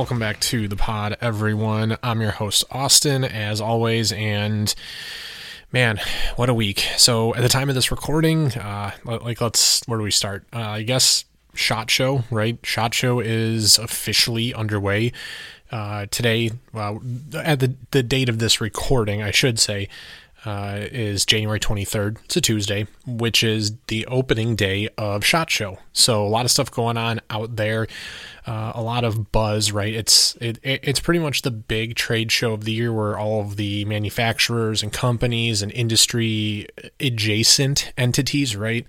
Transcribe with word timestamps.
Welcome 0.00 0.18
back 0.18 0.40
to 0.40 0.66
the 0.66 0.76
pod, 0.76 1.18
everyone. 1.20 1.98
I'm 2.02 2.22
your 2.22 2.30
host, 2.30 2.64
Austin, 2.70 3.22
as 3.22 3.60
always, 3.60 4.12
and 4.12 4.74
man, 5.72 6.00
what 6.36 6.48
a 6.48 6.54
week. 6.54 6.86
So, 6.96 7.34
at 7.34 7.42
the 7.42 7.50
time 7.50 7.68
of 7.68 7.74
this 7.74 7.90
recording, 7.90 8.50
uh, 8.52 8.92
like, 9.04 9.42
let's, 9.42 9.82
where 9.86 9.98
do 9.98 10.02
we 10.02 10.10
start? 10.10 10.46
Uh, 10.54 10.60
I 10.60 10.84
guess 10.84 11.26
SHOT 11.52 11.90
Show, 11.90 12.24
right? 12.30 12.58
SHOT 12.62 12.94
Show 12.94 13.20
is 13.20 13.76
officially 13.76 14.54
underway. 14.54 15.12
Uh, 15.70 16.06
today, 16.10 16.52
at 16.74 17.60
the, 17.60 17.74
the 17.90 18.02
date 18.02 18.30
of 18.30 18.38
this 18.38 18.58
recording, 18.58 19.22
I 19.22 19.32
should 19.32 19.58
say, 19.58 19.90
uh, 20.44 20.78
is 20.90 21.26
January 21.26 21.60
23rd. 21.60 22.16
It's 22.24 22.36
a 22.36 22.40
Tuesday, 22.40 22.86
which 23.06 23.44
is 23.44 23.72
the 23.88 24.06
opening 24.06 24.56
day 24.56 24.88
of 24.96 25.24
SHOT 25.24 25.50
Show. 25.50 25.78
So 25.92 26.24
a 26.24 26.28
lot 26.28 26.44
of 26.44 26.50
stuff 26.50 26.70
going 26.70 26.96
on 26.96 27.20
out 27.28 27.56
there, 27.56 27.86
uh, 28.46 28.72
a 28.74 28.80
lot 28.80 29.04
of 29.04 29.32
buzz. 29.32 29.70
Right? 29.70 29.94
It's 29.94 30.36
it, 30.36 30.58
it's 30.62 31.00
pretty 31.00 31.20
much 31.20 31.42
the 31.42 31.50
big 31.50 31.94
trade 31.94 32.32
show 32.32 32.52
of 32.52 32.64
the 32.64 32.72
year, 32.72 32.92
where 32.92 33.18
all 33.18 33.42
of 33.42 33.56
the 33.56 33.84
manufacturers 33.84 34.82
and 34.82 34.92
companies 34.92 35.60
and 35.60 35.70
industry 35.72 36.66
adjacent 36.98 37.92
entities, 37.98 38.56
right, 38.56 38.86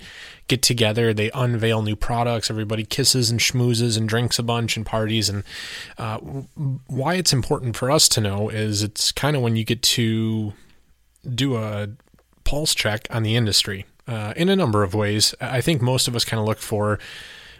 get 0.47 0.61
together. 0.61 1.13
They 1.13 1.31
unveil 1.31 1.81
new 1.81 1.97
products. 1.97 2.49
Everybody 2.49 2.85
kisses 2.85 3.29
and 3.29 3.41
schmoozes 3.41 3.97
and 3.97 4.07
drinks 4.07 4.39
a 4.39 4.43
bunch 4.43 4.77
and 4.77 4.85
parties. 4.85 5.27
And 5.27 5.43
uh, 5.97 6.19
why 6.87 7.15
it's 7.15 7.33
important 7.33 7.75
for 7.75 7.91
us 7.91 8.07
to 8.09 8.21
know 8.21 8.47
is 8.47 8.83
it's 8.83 9.11
kind 9.11 9.35
of 9.35 9.41
when 9.41 9.57
you 9.57 9.65
get 9.65 9.81
to 9.81 10.53
do 11.23 11.55
a 11.55 11.89
pulse 12.43 12.73
check 12.75 13.07
on 13.09 13.23
the 13.23 13.35
industry 13.35 13.85
uh, 14.07 14.33
in 14.35 14.49
a 14.49 14.55
number 14.55 14.83
of 14.83 14.93
ways. 14.93 15.35
I 15.39 15.61
think 15.61 15.81
most 15.81 16.07
of 16.07 16.15
us 16.15 16.25
kind 16.25 16.39
of 16.39 16.47
look 16.47 16.59
for 16.59 16.99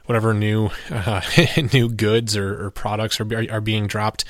whatever 0.06 0.34
new 0.34 0.70
uh, 0.90 1.22
new 1.74 1.90
goods 1.90 2.36
or, 2.36 2.66
or 2.66 2.72
products 2.72 3.20
are, 3.20 3.52
are 3.52 3.62
being 3.62 3.88
dropped. 3.88 4.26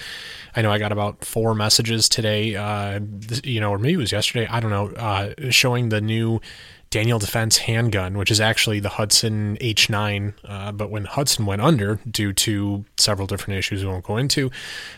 I 0.55 0.61
know 0.61 0.71
I 0.71 0.79
got 0.79 0.91
about 0.91 1.23
four 1.23 1.55
messages 1.55 2.09
today, 2.09 2.55
uh, 2.55 2.99
you 3.43 3.59
know, 3.59 3.71
or 3.71 3.77
maybe 3.79 3.93
it 3.93 3.97
was 3.97 4.11
yesterday. 4.11 4.47
I 4.47 4.59
don't 4.59 4.71
know, 4.71 4.89
uh, 4.89 5.33
showing 5.49 5.89
the 5.89 6.01
new 6.01 6.41
Daniel 6.89 7.19
Defense 7.19 7.57
handgun, 7.57 8.17
which 8.17 8.29
is 8.29 8.41
actually 8.41 8.81
the 8.81 8.89
Hudson 8.89 9.57
H9. 9.61 10.33
Uh, 10.43 10.71
but 10.73 10.91
when 10.91 11.05
Hudson 11.05 11.45
went 11.45 11.61
under 11.61 11.99
due 12.09 12.33
to 12.33 12.85
several 12.99 13.27
different 13.27 13.57
issues 13.57 13.83
we 13.83 13.89
won't 13.89 14.03
go 14.03 14.17
into, 14.17 14.51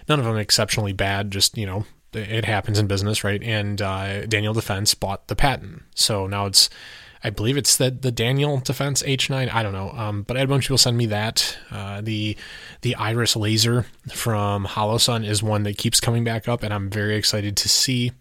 none 0.09 0.19
of 0.19 0.25
them 0.25 0.37
exceptionally 0.37 0.91
bad, 0.91 1.29
just, 1.29 1.55
you 1.55 1.67
know, 1.67 1.85
it 2.15 2.45
happens 2.45 2.79
in 2.79 2.87
business, 2.87 3.23
right? 3.23 3.41
And 3.41 3.81
uh, 3.81 4.25
Daniel 4.25 4.53
Defense 4.53 4.93
bought 4.95 5.27
the 5.27 5.35
patent, 5.35 5.83
so 5.95 6.27
now 6.27 6.45
it's, 6.45 6.69
I 7.23 7.29
believe 7.29 7.57
it's 7.57 7.77
the 7.77 7.91
the 7.91 8.11
Daniel 8.11 8.59
Defense 8.59 9.03
H9. 9.03 9.53
I 9.53 9.63
don't 9.63 9.73
know, 9.73 9.91
um, 9.91 10.23
but 10.23 10.37
I 10.37 10.39
had 10.39 10.49
a 10.49 10.51
bunch 10.51 10.65
of 10.65 10.67
people 10.67 10.77
send 10.77 10.97
me 10.97 11.07
that. 11.07 11.57
Uh, 11.71 12.01
the 12.01 12.37
the 12.81 12.95
Iris 12.95 13.35
laser 13.35 13.85
from 14.09 14.65
Holosun 14.65 15.25
is 15.25 15.41
one 15.41 15.63
that 15.63 15.77
keeps 15.77 15.99
coming 15.99 16.23
back 16.23 16.47
up, 16.47 16.63
and 16.63 16.73
I'm 16.73 16.89
very 16.89 17.15
excited 17.15 17.57
to 17.57 17.69
see. 17.69 18.11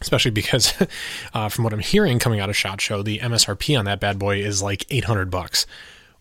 Especially 0.00 0.30
because, 0.30 0.72
uh, 1.34 1.48
from 1.48 1.64
what 1.64 1.72
I'm 1.72 1.80
hearing 1.80 2.20
coming 2.20 2.38
out 2.38 2.48
of 2.48 2.56
Shot 2.56 2.80
Show, 2.80 3.02
the 3.02 3.18
MSRP 3.18 3.76
on 3.76 3.84
that 3.86 3.98
bad 3.98 4.16
boy 4.16 4.38
is 4.38 4.62
like 4.62 4.86
800 4.90 5.28
bucks 5.28 5.66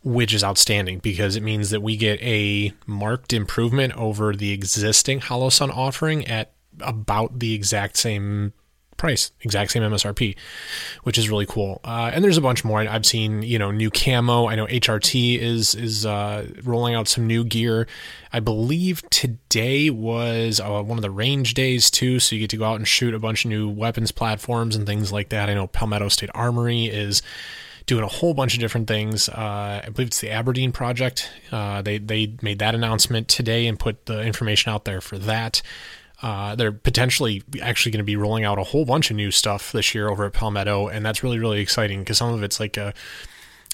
which 0.04 0.34
is 0.34 0.44
outstanding 0.44 1.00
because 1.00 1.36
it 1.36 1.44
means 1.44 1.70
that 1.70 1.82
we 1.82 1.98
get 1.98 2.22
a 2.22 2.72
marked 2.86 3.34
improvement 3.34 3.94
over 3.98 4.34
the 4.34 4.52
existing 4.52 5.20
Holosun 5.20 5.70
offering 5.70 6.26
at 6.28 6.54
about 6.82 7.40
the 7.40 7.54
exact 7.54 7.98
same 7.98 8.54
price, 8.98 9.32
exact 9.42 9.72
same 9.72 9.84
MSRP, 9.84 10.36
which 11.04 11.18
is 11.18 11.30
really 11.30 11.46
cool. 11.46 11.80
Uh, 11.84 12.12
and 12.14 12.24
there's 12.24 12.38
a 12.38 12.42
bunch 12.42 12.66
more. 12.66 12.80
I've 12.80 13.06
seen, 13.06 13.44
you 13.44 13.58
know, 13.58 13.72
new 13.72 13.90
camo. 13.90 14.48
I 14.48 14.56
know 14.56 14.66
HRT 14.66 15.40
is 15.40 15.76
is 15.76 16.06
uh, 16.06 16.48
rolling 16.64 16.96
out 16.96 17.08
some 17.08 17.28
new 17.28 17.44
gear. 17.44 17.88
I 18.34 18.40
believe 18.40 19.08
today 19.10 19.90
was 19.90 20.60
uh, 20.60 20.82
one 20.82 20.98
of 20.98 21.04
the 21.04 21.12
range 21.12 21.54
days 21.54 21.90
too, 21.90 22.20
so 22.20 22.36
you 22.36 22.42
get 22.42 22.50
to 22.50 22.58
go 22.58 22.66
out 22.66 22.76
and 22.76 22.88
shoot 22.88 23.14
a 23.14 23.20
bunch 23.20 23.46
of 23.46 23.50
new 23.50 23.70
weapons 23.70 24.12
platforms 24.12 24.76
and 24.76 24.86
things 24.86 25.12
like 25.12 25.30
that. 25.30 25.50
I 25.50 25.54
know 25.54 25.68
Palmetto 25.68 26.10
State 26.10 26.32
Armory 26.34 26.86
is 26.86 27.22
doing 27.86 28.04
a 28.04 28.08
whole 28.08 28.34
bunch 28.34 28.54
of 28.54 28.60
different 28.60 28.88
things. 28.88 29.30
Uh, 29.30 29.82
I 29.86 29.90
believe 29.90 30.08
it's 30.08 30.20
the 30.20 30.30
Aberdeen 30.30 30.72
project. 30.72 31.32
Uh, 31.52 31.82
they 31.82 32.00
they 32.00 32.36
made 32.42 32.60
that 32.60 32.76
announcement 32.76 33.28
today 33.28 33.68
and 33.68 33.80
put 33.80 34.08
the 34.08 34.22
information 34.22 34.72
out 34.72 34.86
there 34.86 35.02
for 35.02 35.18
that. 35.20 35.62
Uh, 36.22 36.56
they're 36.56 36.72
potentially 36.72 37.44
actually 37.62 37.92
going 37.92 38.00
to 38.00 38.04
be 38.04 38.16
rolling 38.16 38.44
out 38.44 38.58
a 38.58 38.64
whole 38.64 38.86
bunch 38.86 39.12
of 39.12 39.16
new 39.16 39.30
stuff 39.30 39.72
this 39.72 39.94
year 39.94 40.10
over 40.10 40.26
at 40.26 40.34
Palmetto, 40.34 40.88
and 40.88 41.06
that's 41.06 41.24
really 41.24 41.40
really 41.40 41.60
exciting 41.60 42.00
because 42.00 42.18
some 42.18 42.34
of 42.34 42.44
it's 42.44 42.60
like 42.60 42.78
a 42.78 42.94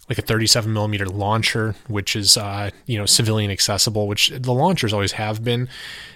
like 0.10 0.18
a 0.18 0.22
37 0.22 0.72
millimeter 0.74 1.06
launcher, 1.06 1.76
which 1.88 2.16
is 2.16 2.36
uh, 2.36 2.70
you 2.86 2.98
know 2.98 3.06
civilian 3.06 3.50
accessible, 3.50 4.08
which 4.08 4.30
the 4.30 4.54
launchers 4.54 4.92
always 4.92 5.14
have 5.14 5.44
been. 5.44 5.70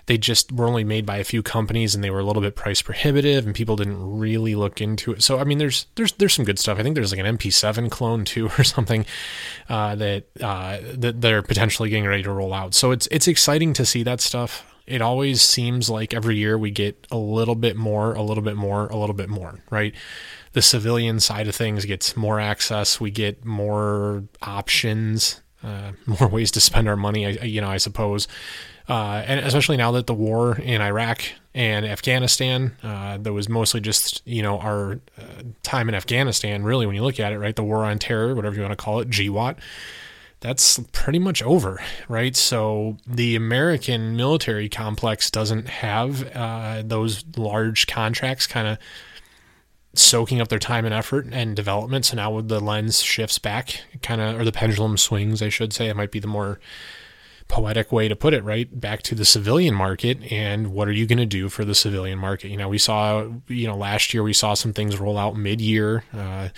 They 0.07 0.17
just 0.17 0.51
were 0.51 0.67
only 0.67 0.83
made 0.83 1.05
by 1.05 1.17
a 1.17 1.23
few 1.23 1.41
companies, 1.41 1.95
and 1.95 2.03
they 2.03 2.09
were 2.09 2.19
a 2.19 2.23
little 2.23 2.41
bit 2.41 2.55
price 2.55 2.81
prohibitive, 2.81 3.45
and 3.45 3.55
people 3.55 3.77
didn't 3.77 4.19
really 4.19 4.55
look 4.55 4.81
into 4.81 5.13
it. 5.13 5.23
So 5.23 5.39
I 5.39 5.45
mean, 5.45 5.57
there's 5.57 5.85
there's 5.95 6.11
there's 6.13 6.33
some 6.33 6.43
good 6.43 6.59
stuff. 6.59 6.77
I 6.77 6.83
think 6.83 6.95
there's 6.95 7.11
like 7.11 7.25
an 7.25 7.37
MP7 7.37 7.89
clone 7.89 8.25
too, 8.25 8.49
or 8.57 8.63
something 8.65 9.05
uh, 9.69 9.95
that 9.95 10.25
uh, 10.41 10.79
that 10.95 11.21
they're 11.21 11.41
potentially 11.41 11.89
getting 11.89 12.05
ready 12.05 12.23
to 12.23 12.31
roll 12.31 12.53
out. 12.53 12.73
So 12.73 12.91
it's 12.91 13.07
it's 13.09 13.27
exciting 13.27 13.71
to 13.73 13.85
see 13.85 14.03
that 14.03 14.19
stuff 14.19 14.65
it 14.87 15.01
always 15.01 15.41
seems 15.41 15.89
like 15.89 16.13
every 16.13 16.37
year 16.37 16.57
we 16.57 16.71
get 16.71 17.05
a 17.11 17.17
little 17.17 17.55
bit 17.55 17.75
more, 17.75 18.13
a 18.13 18.21
little 18.21 18.43
bit 18.43 18.55
more, 18.55 18.87
a 18.87 18.95
little 18.95 19.13
bit 19.13 19.29
more, 19.29 19.59
right? 19.69 19.93
The 20.53 20.61
civilian 20.61 21.19
side 21.19 21.47
of 21.47 21.55
things 21.55 21.85
gets 21.85 22.15
more 22.15 22.39
access. 22.39 22.99
We 22.99 23.11
get 23.11 23.43
more 23.43 24.23
options, 24.41 25.41
uh, 25.61 25.91
more 26.05 26.29
ways 26.29 26.51
to 26.51 26.61
spend 26.61 26.87
our 26.87 26.95
money, 26.95 27.37
you 27.45 27.59
know, 27.59 27.69
I 27.69 27.77
suppose. 27.77 28.29
Uh, 28.89 29.21
and 29.27 29.41
especially 29.41 29.75
now 29.75 29.91
that 29.91 30.07
the 30.07 30.13
war 30.13 30.57
in 30.57 30.81
Iraq 30.81 31.21
and 31.53 31.85
Afghanistan, 31.85 32.77
uh, 32.81 33.17
that 33.17 33.33
was 33.33 33.49
mostly 33.49 33.81
just, 33.81 34.25
you 34.25 34.41
know, 34.41 34.57
our 34.59 35.01
uh, 35.19 35.43
time 35.63 35.89
in 35.89 35.95
Afghanistan, 35.95 36.63
really, 36.63 36.85
when 36.85 36.95
you 36.95 37.03
look 37.03 37.19
at 37.19 37.33
it, 37.33 37.39
right? 37.39 37.57
The 37.57 37.63
war 37.63 37.83
on 37.83 37.99
terror, 37.99 38.33
whatever 38.33 38.55
you 38.55 38.61
want 38.61 38.71
to 38.71 38.81
call 38.81 39.01
it, 39.01 39.09
GWOT 39.09 39.57
that's 40.39 40.79
pretty 40.91 41.19
much 41.19 41.41
over, 41.41 41.81
right? 42.07 42.35
So 42.35 42.97
the 43.07 43.35
American 43.35 44.15
military 44.15 44.69
complex 44.69 45.31
doesn't 45.31 45.67
have 45.67 46.31
uh, 46.35 46.83
those 46.85 47.25
large 47.35 47.87
contracts 47.87 48.45
kind 48.45 48.67
of 48.67 48.77
soaking 49.95 50.39
up 50.39 50.47
their 50.49 50.59
time 50.59 50.85
and 50.85 50.93
effort 50.93 51.27
and 51.31 51.55
development. 51.55 52.05
So 52.05 52.17
now 52.17 52.39
the 52.41 52.59
lens 52.59 53.01
shifts 53.01 53.39
back, 53.39 53.81
kind 54.03 54.21
of, 54.21 54.39
or 54.39 54.45
the 54.45 54.51
pendulum 54.51 54.97
swings, 54.97 55.41
I 55.41 55.49
should 55.49 55.73
say. 55.73 55.87
It 55.87 55.95
might 55.95 56.11
be 56.11 56.19
the 56.19 56.27
more 56.27 56.59
poetic 57.47 57.91
way 57.91 58.07
to 58.07 58.15
put 58.15 58.33
it, 58.33 58.43
right? 58.43 58.79
Back 58.79 59.01
to 59.03 59.15
the 59.15 59.25
civilian 59.25 59.73
market 59.73 60.31
and 60.31 60.73
what 60.73 60.87
are 60.87 60.91
you 60.91 61.05
going 61.05 61.17
to 61.17 61.25
do 61.25 61.49
for 61.49 61.63
the 61.63 61.75
civilian 61.75 62.19
market? 62.19 62.49
You 62.49 62.57
know, 62.57 62.69
we 62.69 62.77
saw, 62.77 63.27
you 63.47 63.67
know, 63.67 63.75
last 63.75 64.13
year 64.13 64.23
we 64.23 64.33
saw 64.33 64.53
some 64.53 64.73
things 64.73 64.99
roll 64.99 65.17
out 65.17 65.35
mid 65.35 65.61
year, 65.61 66.03
uh, 66.13 66.49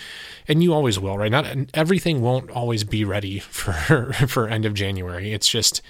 and 0.48 0.62
you 0.62 0.72
always 0.72 0.98
will, 0.98 1.16
right? 1.16 1.30
Not 1.30 1.46
everything 1.74 2.20
won't 2.20 2.50
always 2.50 2.84
be 2.84 3.04
ready 3.04 3.38
for, 3.38 4.12
for 4.12 4.48
end 4.48 4.64
of 4.64 4.74
January. 4.74 5.32
It's 5.32 5.48
just, 5.48 5.80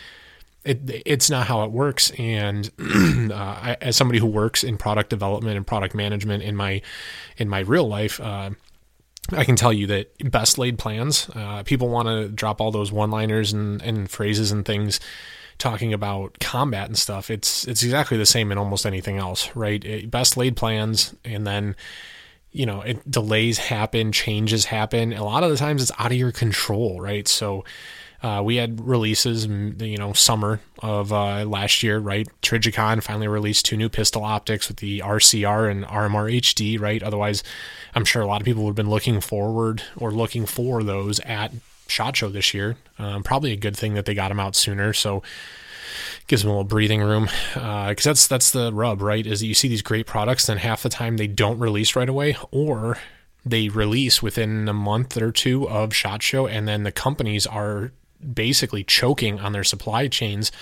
it, 0.65 1.03
it's 1.07 1.31
not 1.31 1.47
how 1.47 1.65
it 1.65 1.71
works. 1.71 2.11
And 2.19 2.71
uh, 2.79 3.35
I, 3.35 3.77
as 3.81 3.97
somebody 3.97 4.19
who 4.19 4.27
works 4.27 4.63
in 4.63 4.77
product 4.77 5.09
development 5.11 5.57
and 5.57 5.67
product 5.67 5.95
management 5.95 6.43
in 6.43 6.55
my, 6.57 6.83
in 7.39 7.49
my 7.49 7.61
real 7.61 7.89
life, 7.89 8.21
uh, 8.21 8.51
I 9.33 9.45
can 9.45 9.57
tell 9.57 9.73
you 9.73 9.87
that 9.89 10.31
best 10.31 10.59
laid 10.59 10.79
plans, 10.79 11.31
uh, 11.35 11.63
people 11.63 11.89
want 11.89 12.09
to 12.09 12.29
drop 12.29 12.61
all 12.61 12.71
those 12.71 12.93
one 12.93 13.11
liners 13.11 13.53
and, 13.53 13.83
and 13.83 14.11
phrases 14.11 14.51
and 14.53 14.65
things 14.65 15.01
talking 15.59 15.93
about 15.93 16.39
combat 16.41 16.87
and 16.87 16.99
stuff. 16.99 17.31
It's, 17.31 17.67
it's 17.69 17.83
exactly 17.83 18.17
the 18.17 18.27
same 18.27 18.51
in 18.51 18.59
almost 18.59 18.87
anything 18.87 19.19
else, 19.19 19.55
right? 19.55 19.85
It, 19.85 20.11
best 20.11 20.37
laid 20.37 20.57
plans. 20.57 21.15
And 21.25 21.47
then, 21.47 21.77
you 22.51 22.67
know, 22.67 22.81
it, 22.81 23.09
delays 23.09 23.59
happen, 23.59 24.11
changes 24.11 24.65
happen. 24.65 25.13
A 25.13 25.25
lot 25.25 25.45
of 25.45 25.51
the 25.51 25.57
times 25.57 25.83
it's 25.83 25.93
out 25.99 26.11
of 26.11 26.17
your 26.17 26.33
control, 26.33 27.01
right? 27.01 27.29
So, 27.29 27.65
uh, 28.23 28.43
we 28.45 28.57
had 28.57 28.87
releases, 28.87 29.47
you 29.47 29.97
know, 29.97 30.13
summer 30.13 30.61
of 30.81 31.13
uh, 31.13 31.45
last 31.45 31.83
year, 31.83 31.99
right? 31.99 32.29
Trijicon 32.43 33.03
finally 33.03 33.29
released 33.29 33.65
two 33.65 33.77
new 33.77 33.89
pistol 33.89 34.25
optics 34.25 34.69
with 34.69 34.79
the 34.79 35.01
RCR 35.01 35.71
and 35.71 35.85
RMR 35.85 36.31
HD, 36.41 36.79
right? 36.79 37.03
Otherwise, 37.03 37.43
I'm 37.95 38.05
sure 38.05 38.21
a 38.21 38.27
lot 38.27 38.43
of 38.43 38.45
people 38.45 38.65
would 38.65 38.71
have 38.71 38.77
been 38.77 38.91
looking 38.91 39.21
forward 39.21 39.83
or 39.97 40.11
looking 40.11 40.45
for 40.45 40.83
those 40.83 41.19
at 41.21 41.53
Shot 41.87 42.17
Show 42.17 42.29
this 42.29 42.53
year. 42.53 42.77
Um, 42.99 43.23
probably 43.23 43.53
a 43.53 43.57
good 43.57 43.77
thing 43.77 43.95
that 43.95 44.05
they 44.05 44.15
got 44.15 44.29
them 44.29 44.41
out 44.41 44.55
sooner. 44.55 44.93
So 44.93 45.23
gives 46.27 46.43
them 46.43 46.51
a 46.51 46.55
little 46.55 46.65
breathing 46.65 47.03
room 47.03 47.25
because 47.55 48.07
uh, 48.07 48.11
that's 48.11 48.27
that's 48.27 48.51
the 48.51 48.73
rub, 48.73 49.01
right? 49.01 49.27
Is 49.27 49.41
that 49.41 49.47
you 49.47 49.55
see 49.55 49.69
these 49.69 49.83
great 49.83 50.07
products, 50.07 50.47
then 50.47 50.59
half 50.59 50.83
the 50.83 50.89
time 50.89 51.17
they 51.17 51.27
don't 51.27 51.59
release 51.59 51.97
right 51.97 52.09
away, 52.09 52.37
or 52.51 52.99
they 53.45 53.69
release 53.69 54.23
within 54.23 54.69
a 54.69 54.73
month 54.75 55.17
or 55.17 55.33
two 55.33 55.69
of 55.69 55.95
Shot 55.95 56.23
Show, 56.23 56.47
and 56.47 56.69
then 56.69 56.83
the 56.83 56.93
companies 56.93 57.47
are 57.47 57.93
basically 58.21 58.85
choking 58.85 59.41
on 59.41 59.53
their 59.53 59.65
supply 59.65 60.09
chains 60.09 60.53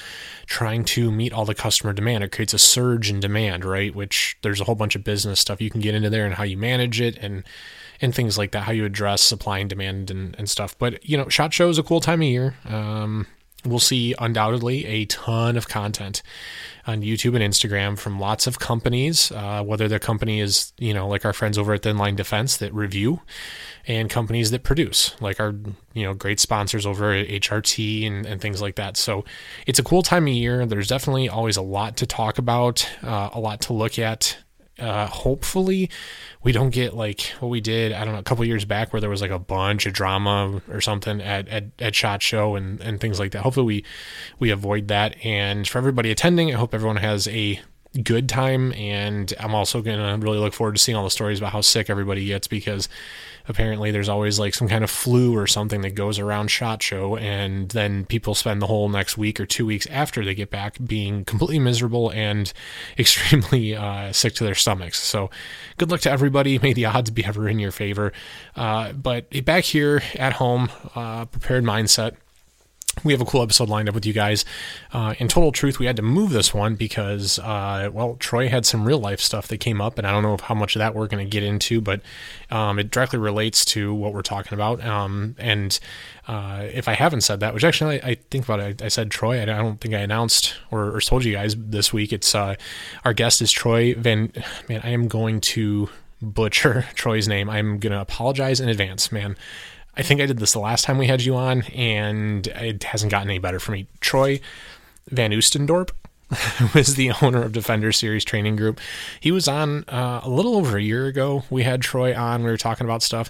trying 0.46 0.84
to 0.84 1.10
meet 1.10 1.32
all 1.32 1.44
the 1.44 1.54
customer 1.54 1.92
demand. 1.92 2.24
It 2.24 2.32
creates 2.32 2.54
a 2.54 2.58
surge 2.58 3.10
in 3.10 3.20
demand, 3.20 3.64
right? 3.64 3.94
Which 3.94 4.36
there's 4.42 4.60
a 4.60 4.64
whole 4.64 4.74
bunch 4.74 4.96
of 4.96 5.04
business 5.04 5.40
stuff 5.40 5.60
you 5.60 5.70
can 5.70 5.80
get 5.80 5.94
into 5.94 6.10
there 6.10 6.24
and 6.24 6.34
how 6.34 6.44
you 6.44 6.56
manage 6.56 7.00
it 7.00 7.18
and 7.18 7.44
and 8.00 8.14
things 8.14 8.38
like 8.38 8.52
that, 8.52 8.62
how 8.62 8.72
you 8.72 8.84
address 8.84 9.22
supply 9.22 9.58
and 9.58 9.68
demand 9.68 10.10
and, 10.10 10.36
and 10.38 10.48
stuff. 10.48 10.78
But 10.78 11.04
you 11.08 11.16
know, 11.16 11.28
Shot 11.28 11.52
Show 11.52 11.68
is 11.68 11.78
a 11.78 11.82
cool 11.82 12.00
time 12.00 12.22
of 12.22 12.28
year. 12.28 12.54
Um, 12.64 13.26
we'll 13.64 13.78
see 13.78 14.14
undoubtedly 14.18 14.86
a 14.86 15.04
ton 15.06 15.56
of 15.56 15.68
content 15.68 16.22
on 16.86 17.02
YouTube 17.02 17.34
and 17.34 17.44
Instagram 17.44 17.98
from 17.98 18.18
lots 18.18 18.46
of 18.46 18.58
companies, 18.58 19.30
uh, 19.32 19.62
whether 19.62 19.88
their 19.88 19.98
company 19.98 20.40
is, 20.40 20.72
you 20.78 20.94
know, 20.94 21.06
like 21.06 21.24
our 21.24 21.32
friends 21.32 21.58
over 21.58 21.74
at 21.74 21.82
Thin 21.82 21.98
Line 21.98 22.16
Defense 22.16 22.56
that 22.58 22.72
review, 22.72 23.20
and 23.86 24.08
companies 24.08 24.50
that 24.52 24.62
produce, 24.62 25.14
like 25.20 25.38
our, 25.40 25.54
you 25.92 26.04
know, 26.04 26.14
great 26.14 26.40
sponsors 26.40 26.86
over 26.86 27.12
at 27.12 27.28
HRT 27.28 28.06
and, 28.06 28.26
and 28.26 28.40
things 28.40 28.62
like 28.62 28.76
that. 28.76 28.96
So 28.96 29.24
it's 29.66 29.78
a 29.78 29.84
cool 29.84 30.02
time 30.02 30.26
of 30.26 30.32
year. 30.32 30.64
There's 30.64 30.88
definitely 30.88 31.28
always 31.28 31.56
a 31.56 31.62
lot 31.62 31.96
to 31.98 32.06
talk 32.06 32.38
about, 32.38 32.88
uh, 33.02 33.30
a 33.32 33.40
lot 33.40 33.60
to 33.62 33.72
look 33.72 33.98
at 33.98 34.38
uh, 34.78 35.06
hopefully 35.06 35.90
we 36.42 36.52
don't 36.52 36.70
get 36.70 36.94
like 36.94 37.20
what 37.40 37.48
we 37.48 37.60
did 37.60 37.92
i 37.92 38.04
don't 38.04 38.14
know 38.14 38.20
a 38.20 38.22
couple 38.24 38.44
years 38.44 38.64
back 38.64 38.92
where 38.92 39.00
there 39.00 39.10
was 39.10 39.20
like 39.20 39.30
a 39.30 39.38
bunch 39.38 39.86
of 39.86 39.92
drama 39.92 40.60
or 40.70 40.80
something 40.80 41.20
at, 41.20 41.48
at, 41.48 41.64
at 41.78 41.94
shot 41.94 42.22
show 42.22 42.56
and, 42.56 42.80
and 42.80 43.00
things 43.00 43.18
like 43.18 43.32
that. 43.32 43.42
Hopefully 43.42 43.66
we 43.66 43.84
we 44.38 44.50
avoid 44.50 44.88
that. 44.88 45.16
And 45.24 45.66
for 45.66 45.78
everybody 45.78 46.10
attending 46.10 46.54
i 46.54 46.58
hope 46.58 46.74
everyone 46.74 46.96
has 46.96 47.28
a 47.28 47.60
good 48.02 48.28
time. 48.28 48.72
And 48.74 49.32
i'm 49.40 49.54
also 49.54 49.82
gonna 49.82 50.16
really 50.18 50.38
look 50.38 50.54
forward 50.54 50.76
to 50.76 50.82
seeing 50.82 50.96
all 50.96 51.04
the 51.04 51.10
stories 51.10 51.38
about 51.38 51.52
how 51.52 51.60
sick 51.60 51.90
everybody 51.90 52.24
gets 52.26 52.48
because 52.48 52.88
apparently 53.48 53.90
there's 53.90 54.08
always 54.08 54.38
like 54.38 54.54
some 54.54 54.68
kind 54.68 54.84
of 54.84 54.90
flu 54.90 55.36
or 55.36 55.46
something 55.46 55.80
that 55.80 55.94
goes 55.94 56.18
around 56.18 56.48
shot 56.48 56.82
show 56.82 57.16
and 57.16 57.70
then 57.70 58.04
people 58.04 58.34
spend 58.34 58.60
the 58.60 58.66
whole 58.66 58.88
next 58.88 59.16
week 59.16 59.40
or 59.40 59.46
two 59.46 59.66
weeks 59.66 59.86
after 59.86 60.24
they 60.24 60.34
get 60.34 60.50
back 60.50 60.76
being 60.84 61.24
completely 61.24 61.58
miserable 61.58 62.10
and 62.10 62.52
extremely 62.98 63.74
uh, 63.74 64.12
sick 64.12 64.34
to 64.34 64.44
their 64.44 64.54
stomachs. 64.54 64.98
So 65.00 65.30
good 65.78 65.90
luck 65.90 66.00
to 66.02 66.10
everybody. 66.10 66.58
May 66.58 66.74
the 66.74 66.84
odds 66.84 67.10
be 67.10 67.24
ever 67.24 67.48
in 67.48 67.58
your 67.58 67.72
favor. 67.72 68.12
Uh, 68.54 68.92
but 68.92 69.44
back 69.44 69.64
here 69.64 70.02
at 70.14 70.34
home 70.34 70.70
uh, 70.94 71.24
prepared 71.24 71.64
mindset 71.64 72.16
we 73.04 73.12
have 73.12 73.20
a 73.20 73.24
cool 73.24 73.42
episode 73.42 73.68
lined 73.68 73.88
up 73.88 73.94
with 73.94 74.06
you 74.06 74.12
guys. 74.12 74.44
Uh, 74.92 75.14
in 75.18 75.28
total 75.28 75.52
truth, 75.52 75.78
we 75.78 75.86
had 75.86 75.96
to 75.96 76.02
move 76.02 76.30
this 76.30 76.52
one 76.52 76.74
because, 76.74 77.38
uh, 77.38 77.90
well, 77.92 78.16
Troy 78.16 78.48
had 78.48 78.66
some 78.66 78.84
real 78.84 78.98
life 78.98 79.20
stuff 79.20 79.48
that 79.48 79.58
came 79.58 79.80
up, 79.80 79.98
and 79.98 80.06
I 80.06 80.12
don't 80.12 80.22
know 80.22 80.36
how 80.42 80.54
much 80.54 80.76
of 80.76 80.80
that 80.80 80.94
we're 80.94 81.06
going 81.06 81.24
to 81.24 81.30
get 81.30 81.42
into, 81.42 81.80
but 81.80 82.00
um, 82.50 82.78
it 82.78 82.90
directly 82.90 83.18
relates 83.18 83.64
to 83.66 83.92
what 83.94 84.12
we're 84.12 84.22
talking 84.22 84.54
about. 84.54 84.84
Um, 84.84 85.36
and 85.38 85.78
uh, 86.26 86.66
if 86.72 86.88
I 86.88 86.94
haven't 86.94 87.22
said 87.22 87.40
that, 87.40 87.54
which 87.54 87.64
actually 87.64 88.02
I, 88.02 88.10
I 88.10 88.14
think 88.30 88.44
about 88.44 88.60
it, 88.60 88.82
I, 88.82 88.86
I, 88.86 88.88
said 88.88 89.10
Troy. 89.10 89.40
I 89.40 89.44
don't 89.44 89.80
think 89.80 89.94
I 89.94 89.98
announced 89.98 90.54
or, 90.70 90.94
or 90.94 91.00
told 91.00 91.24
you 91.24 91.32
guys 91.32 91.54
this 91.56 91.92
week. 91.92 92.12
It's 92.12 92.34
uh, 92.34 92.56
our 93.04 93.14
guest 93.14 93.40
is 93.42 93.50
Troy 93.50 93.94
Van. 93.94 94.32
Man, 94.68 94.80
I 94.84 94.90
am 94.90 95.08
going 95.08 95.40
to 95.40 95.88
butcher 96.20 96.86
Troy's 96.94 97.28
name. 97.28 97.48
I'm 97.48 97.78
going 97.78 97.92
to 97.92 98.00
apologize 98.00 98.60
in 98.60 98.68
advance, 98.68 99.12
man. 99.12 99.36
I 99.98 100.02
think 100.02 100.20
I 100.20 100.26
did 100.26 100.38
this 100.38 100.52
the 100.52 100.60
last 100.60 100.84
time 100.84 100.96
we 100.96 101.08
had 101.08 101.22
you 101.22 101.34
on, 101.34 101.62
and 101.74 102.46
it 102.46 102.84
hasn't 102.84 103.10
gotten 103.10 103.28
any 103.28 103.40
better 103.40 103.58
for 103.58 103.72
me. 103.72 103.88
Troy 104.00 104.40
Van 105.08 105.32
Oostendorp 105.32 105.90
was 106.74 106.94
the 106.94 107.10
owner 107.20 107.42
of 107.42 107.52
Defender 107.52 107.90
Series 107.90 108.24
Training 108.24 108.54
Group. 108.54 108.80
He 109.18 109.32
was 109.32 109.48
on 109.48 109.84
uh, 109.88 110.20
a 110.22 110.30
little 110.30 110.56
over 110.56 110.76
a 110.76 110.82
year 110.82 111.06
ago. 111.06 111.42
We 111.50 111.64
had 111.64 111.82
Troy 111.82 112.16
on. 112.16 112.44
We 112.44 112.50
were 112.50 112.56
talking 112.56 112.84
about 112.84 113.02
stuff. 113.02 113.28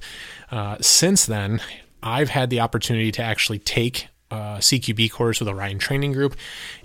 Uh, 0.51 0.77
since 0.81 1.25
then, 1.25 1.61
I've 2.03 2.29
had 2.29 2.51
the 2.51 2.61
opportunity 2.61 3.13
to 3.13 3.23
actually 3.23 3.61
take 3.61 4.09
uh, 4.31 4.59
CQB 4.59 5.11
course 5.11 5.41
with 5.41 5.49
Orion 5.49 5.79
Training 5.79 6.13
Group, 6.13 6.37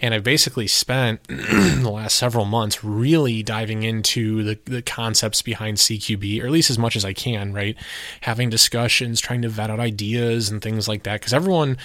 and 0.01 0.13
I've 0.13 0.23
basically 0.23 0.67
spent 0.67 1.23
the 1.27 1.91
last 1.91 2.15
several 2.15 2.45
months 2.45 2.83
really 2.83 3.43
diving 3.43 3.83
into 3.83 4.43
the, 4.43 4.59
the 4.65 4.81
concepts 4.81 5.41
behind 5.41 5.77
CQB, 5.77 6.41
or 6.41 6.45
at 6.45 6.51
least 6.51 6.69
as 6.69 6.79
much 6.79 6.95
as 6.95 7.03
I 7.03 7.13
can, 7.13 7.53
right? 7.53 7.75
Having 8.21 8.49
discussions, 8.49 9.19
trying 9.19 9.41
to 9.41 9.49
vet 9.49 9.69
out 9.69 9.79
ideas 9.79 10.49
and 10.49 10.61
things 10.61 10.87
like 10.87 11.03
that, 11.03 11.19
because 11.19 11.33
everyone 11.33 11.77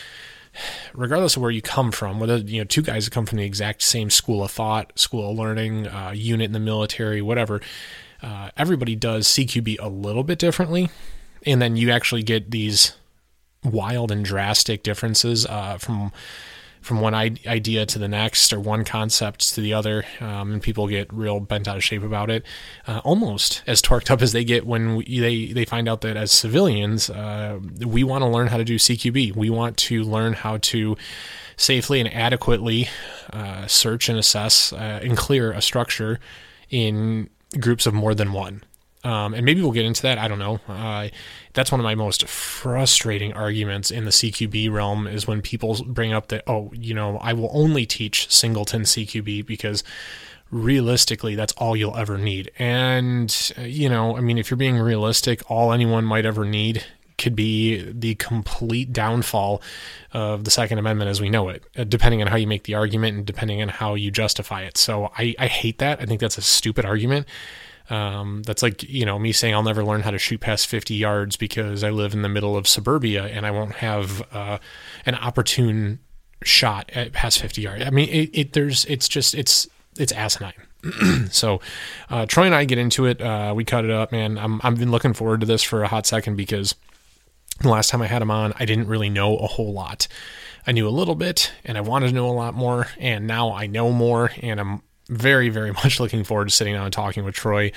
regardless 0.94 1.37
of 1.37 1.43
where 1.43 1.50
you 1.50 1.62
come 1.62 1.93
from, 1.93 2.19
whether 2.20 2.37
you 2.38 2.58
know 2.58 2.64
two 2.64 2.82
guys 2.82 3.05
that 3.05 3.12
come 3.12 3.26
from 3.26 3.38
the 3.38 3.44
exact 3.44 3.82
same 3.82 4.10
school 4.10 4.43
of 4.43 4.50
thought, 4.50 4.99
school 4.99 5.31
of 5.31 5.37
learning, 5.37 5.87
uh, 5.87 6.12
unit 6.14 6.46
in 6.46 6.52
the 6.52 6.60
military, 6.60 7.22
whatever, 7.22 7.60
uh, 8.22 8.50
everybody 8.56 8.96
does 8.96 9.26
CQB 9.28 9.76
a 9.81 9.88
little 9.88 10.25
bit 10.25 10.38
differently, 10.38 10.90
and 11.44 11.62
then 11.62 11.76
you 11.76 11.90
actually 11.90 12.22
get 12.22 12.50
these 12.50 12.93
wild 13.64 14.10
and 14.10 14.25
drastic 14.25 14.82
differences 14.82 15.46
uh, 15.46 15.78
from 15.78 16.12
from 16.81 17.00
one 17.00 17.12
idea 17.12 17.84
to 17.84 17.99
the 17.99 18.08
next 18.08 18.52
or 18.52 18.60
one 18.60 18.84
concept 18.84 19.55
to 19.55 19.60
the 19.60 19.75
other, 19.75 20.05
um, 20.20 20.52
and 20.52 20.62
people 20.62 20.87
get 20.87 21.12
real 21.12 21.40
bent 21.40 21.66
out 21.66 21.76
of 21.76 21.84
shape 21.84 22.02
about 22.02 22.31
it, 22.31 22.44
uh, 22.87 23.00
almost 23.05 23.62
as 23.66 23.82
torqued 23.82 24.10
up 24.10 24.22
as 24.22 24.32
they 24.32 24.44
get 24.44 24.64
when 24.64 24.96
we, 24.96 25.20
they 25.20 25.46
they 25.52 25.64
find 25.64 25.88
out 25.88 26.00
that 26.02 26.16
as 26.16 26.31
civilians, 26.31 27.10
uh, 27.10 27.58
we 27.84 28.05
want 28.05 28.22
to 28.22 28.28
learn 28.28 28.46
how 28.46 28.56
to 28.56 28.64
do 28.64 28.76
CQB. 28.76 29.34
We 29.34 29.50
want 29.50 29.76
to 29.78 30.02
learn 30.02 30.34
how 30.34 30.58
to 30.58 30.96
safely 31.56 32.00
and 32.00 32.12
adequately 32.14 32.88
uh, 33.32 33.66
search 33.66 34.08
and 34.08 34.19
assess 34.19 34.72
uh, 34.72 35.00
and 35.02 35.16
clear 35.16 35.52
a 35.52 35.60
structure 35.60 36.20
in 36.70 37.28
groups 37.60 37.87
of 37.87 37.94
more 37.94 38.14
than 38.14 38.32
one. 38.32 38.62
Um, 39.05 39.34
and 39.34 39.44
maybe 39.44 39.62
we'll 39.62 39.72
get 39.72 39.87
into 39.87 40.02
that. 40.02 40.19
I 40.19 40.28
don't 40.28 40.38
know. 40.38 40.60
Uh, 40.69 41.08
that's 41.58 41.72
one 41.72 41.81
of 41.81 41.84
my 41.84 41.96
most 41.96 42.28
frustrating 42.28 43.32
arguments 43.32 43.90
in 43.90 44.05
the 44.05 44.12
CQB 44.12 44.70
realm 44.70 45.08
is 45.08 45.26
when 45.26 45.43
people 45.43 45.82
bring 45.84 46.12
up 46.12 46.28
that, 46.28 46.44
oh, 46.46 46.70
you 46.72 46.94
know, 46.94 47.19
I 47.19 47.32
will 47.32 47.50
only 47.52 47.84
teach 47.84 48.32
singleton 48.32 48.82
CQB 48.82 49.44
because 49.44 49.82
realistically, 50.52 51.34
that's 51.34 51.52
all 51.55 51.75
you'll 51.75 51.96
ever 51.96 52.16
need. 52.16 52.52
And, 52.60 53.52
uh, 53.58 53.62
you 53.62 53.88
know, 53.88 54.16
I 54.16 54.20
mean, 54.20 54.38
if 54.38 54.50
you're 54.50 54.56
being 54.56 54.78
realistic, 54.78 55.43
all 55.50 55.72
anyone 55.72 56.05
might 56.05 56.25
ever 56.25 56.44
need 56.44 56.84
could 57.19 57.34
be 57.34 57.82
the 57.90 58.14
complete 58.14 58.93
downfall 58.93 59.60
of 60.12 60.44
the 60.44 60.52
Second 60.52 60.78
Amendment 60.78 61.10
as 61.10 61.20
we 61.20 61.28
know 61.28 61.49
it, 61.49 61.64
uh, 61.76 61.82
depending 61.82 62.22
on 62.22 62.28
how 62.28 62.37
you 62.37 62.46
make 62.46 62.62
the 62.62 62.75
argument 62.75 63.16
and 63.16 63.26
depending 63.26 63.60
on 63.60 63.69
how 63.69 63.96
you 63.96 64.12
justify 64.12 64.62
it. 64.62 64.78
So 64.78 65.10
I, 65.19 65.34
I 65.40 65.49
hate 65.49 65.78
that. 65.78 66.00
I 66.00 66.06
think 66.06 66.20
that's 66.20 66.38
a 66.38 66.43
stupid 66.43 66.84
argument. 66.84 67.26
Um, 67.90 68.43
that's 68.43 68.62
like, 68.62 68.82
you 68.82 69.06
know, 69.06 69.19
me 69.19 69.32
saying 69.32 69.55
I'll 69.55 69.62
never 69.62 69.85
learn 69.85 70.02
how 70.02 70.11
to 70.11 70.19
shoot 70.19 70.40
past 70.40 70.67
50 70.67 70.94
yards 70.94 71.37
because 71.37 71.82
I 71.82 71.90
live 71.90 72.12
in 72.12 72.23
the 72.23 72.29
middle 72.29 72.56
of 72.56 72.69
suburbia 72.69 73.25
and 73.26 73.46
I 73.46 73.50
won't 73.50 73.76
have 73.76 74.23
uh, 74.32 74.58
an 75.06 75.14
opportune 75.14 76.00
shot 76.43 76.90
at 76.94 77.12
past 77.12 77.40
50 77.40 77.62
yards. 77.62 77.85
I 77.85 77.90
mean, 77.90 78.08
it, 78.08 78.31
it 78.32 78.52
there's, 78.52 78.85
it's 78.87 79.08
just, 79.08 79.35
it's, 79.35 79.69
it's 79.99 80.12
asinine. 80.12 80.52
so, 81.31 81.60
uh, 82.10 82.27
Troy 82.27 82.44
and 82.44 82.55
I 82.55 82.65
get 82.65 82.79
into 82.79 83.06
it. 83.06 83.20
Uh, 83.20 83.53
we 83.56 83.65
cut 83.65 83.84
it 83.84 83.91
up, 83.91 84.12
man. 84.12 84.39
I'm, 84.39 84.60
I've 84.62 84.79
been 84.79 84.91
looking 84.91 85.15
forward 85.15 85.41
to 85.41 85.46
this 85.46 85.62
for 85.62 85.82
a 85.82 85.89
hot 85.89 86.06
second 86.06 86.36
because 86.36 86.74
the 87.60 87.69
last 87.69 87.91
time 87.91 88.03
I 88.03 88.06
had 88.06 88.22
him 88.22 88.31
on, 88.31 88.53
I 88.58 88.65
didn't 88.65 88.86
really 88.89 89.10
know 89.10 89.36
a 89.36 89.46
whole 89.46 89.72
lot. 89.72 90.06
I 90.67 90.72
knew 90.72 90.86
a 90.86 90.91
little 90.91 91.15
bit 91.15 91.53
and 91.65 91.79
I 91.79 91.81
wanted 91.81 92.08
to 92.08 92.15
know 92.15 92.29
a 92.29 92.32
lot 92.32 92.55
more. 92.55 92.89
And 92.98 93.27
now 93.27 93.53
I 93.53 93.67
know 93.67 93.91
more 93.91 94.31
and 94.43 94.60
I'm 94.60 94.82
very, 95.08 95.48
very 95.48 95.72
much 95.84 96.00
looking 96.00 96.24
forward 96.24 96.48
to 96.48 96.55
sitting 96.55 96.74
down 96.74 96.84
and 96.84 96.93
talking 96.93 97.24
with 97.24 97.34
Troy, 97.34 97.72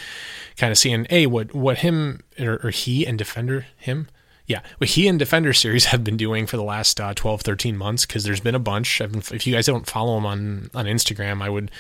kind 0.58 0.72
of 0.72 0.78
seeing 0.78 1.08
a 1.10 1.28
what 1.28 1.54
what 1.54 1.80
him 1.80 2.22
or, 2.40 2.60
or 2.64 2.70
he 2.70 3.06
and 3.06 3.18
Defender 3.18 3.66
him. 3.78 4.08
Yeah, 4.48 4.62
what 4.80 4.90
he 4.90 5.08
and 5.08 5.18
Defender 5.18 5.54
series 5.54 5.86
have 5.92 6.04
been 6.04 6.18
doing 6.18 6.46
for 6.46 6.58
the 6.58 6.64
last 6.64 7.00
uh, 7.00 7.14
12, 7.14 7.42
13 7.42 7.78
months, 7.78 8.06
because 8.06 8.24
there's 8.24 8.42
been 8.42 8.56
a 8.56 8.60
bunch. 8.60 9.00
if 9.00 9.48
you 9.48 9.54
guys 9.54 9.66
don't 9.66 9.88
follow 9.88 10.16
them 10.16 10.26
on, 10.26 10.70
on 10.74 10.86
Instagram, 10.86 11.42
I 11.42 11.50
would, 11.50 11.72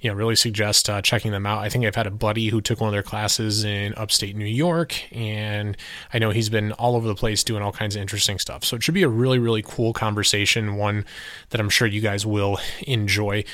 you 0.00 0.08
know, 0.08 0.16
really 0.16 0.36
suggest 0.36 0.88
uh, 0.88 1.02
checking 1.02 1.32
them 1.32 1.44
out. 1.44 1.58
I 1.58 1.68
think 1.68 1.84
I've 1.84 1.96
had 1.96 2.06
a 2.06 2.10
buddy 2.10 2.48
who 2.48 2.62
took 2.62 2.80
one 2.80 2.88
of 2.88 2.92
their 2.92 3.02
classes 3.02 3.62
in 3.64 3.94
upstate 3.96 4.36
New 4.36 4.46
York, 4.46 4.94
and 5.14 5.76
I 6.14 6.18
know 6.18 6.30
he's 6.30 6.48
been 6.48 6.72
all 6.72 6.96
over 6.96 7.06
the 7.06 7.14
place 7.14 7.44
doing 7.44 7.62
all 7.62 7.72
kinds 7.72 7.94
of 7.94 8.00
interesting 8.00 8.38
stuff. 8.38 8.64
So 8.64 8.76
it 8.76 8.82
should 8.82 8.94
be 8.94 9.02
a 9.02 9.08
really, 9.08 9.38
really 9.38 9.62
cool 9.62 9.92
conversation, 9.92 10.76
one 10.76 11.04
that 11.50 11.60
I'm 11.60 11.68
sure 11.68 11.86
you 11.86 12.00
guys 12.00 12.24
will 12.24 12.58
enjoy. 12.86 13.44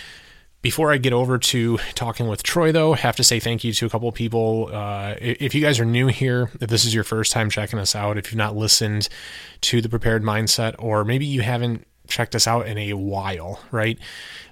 Before 0.63 0.93
I 0.93 0.99
get 0.99 1.15
over 1.15 1.39
to 1.39 1.79
talking 1.95 2.29
with 2.29 2.43
Troy, 2.43 2.71
though, 2.71 2.93
have 2.93 3.17
to 3.17 3.25
say 3.25 3.41
thank 3.41 3.65
you 3.65 3.73
to 3.73 3.87
a 3.87 3.89
couple 3.89 4.09
of 4.09 4.15
people. 4.15 4.69
Uh, 4.71 5.15
if 5.19 5.55
you 5.55 5.63
guys 5.63 5.81
are 5.81 5.87
new 5.87 6.09
here, 6.09 6.51
if 6.61 6.69
this 6.69 6.85
is 6.85 6.95
your 6.95 7.05
first 7.05 7.33
time 7.33 7.49
checking 7.49 7.79
us 7.79 7.97
out, 7.97 8.19
if 8.19 8.31
you've 8.31 8.37
not 8.37 8.55
listened 8.55 9.09
to 9.63 9.81
the 9.81 9.89
Prepared 9.89 10.23
Mindset, 10.23 10.75
or 10.79 11.03
maybe 11.03 11.25
you 11.25 11.41
haven't 11.41 11.87
checked 12.09 12.35
us 12.35 12.47
out 12.47 12.67
in 12.67 12.77
a 12.77 12.93
while, 12.93 13.61
right? 13.71 13.99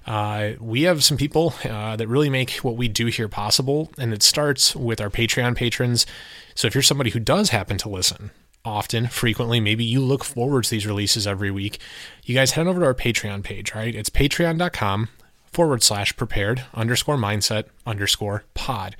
Uh, 0.07 0.53
we 0.59 0.83
have 0.83 1.03
some 1.03 1.15
people 1.15 1.53
uh, 1.63 1.95
that 1.95 2.07
really 2.07 2.29
make 2.31 2.53
what 2.63 2.75
we 2.75 2.87
do 2.87 3.05
here 3.05 3.27
possible, 3.27 3.91
and 3.99 4.11
it 4.11 4.23
starts 4.23 4.75
with 4.75 4.99
our 4.99 5.11
Patreon 5.11 5.55
patrons. 5.55 6.07
So 6.55 6.65
if 6.65 6.73
you're 6.73 6.81
somebody 6.81 7.11
who 7.11 7.19
does 7.19 7.51
happen 7.51 7.77
to 7.77 7.89
listen, 7.89 8.31
often, 8.65 9.09
frequently, 9.09 9.59
maybe 9.59 9.83
you 9.83 9.99
look 9.99 10.23
forward 10.23 10.63
to 10.63 10.71
these 10.71 10.87
releases 10.87 11.27
every 11.27 11.51
week, 11.51 11.77
you 12.23 12.33
guys 12.33 12.51
head 12.51 12.61
on 12.61 12.67
over 12.69 12.79
to 12.79 12.85
our 12.87 12.95
Patreon 12.95 13.43
page, 13.43 13.75
right? 13.75 13.93
It's 13.93 14.09
patreon.com 14.09 15.09
forward 15.51 15.83
slash 15.83 16.15
prepared 16.15 16.63
underscore 16.73 17.17
mindset 17.17 17.65
underscore 17.85 18.43
pod. 18.53 18.95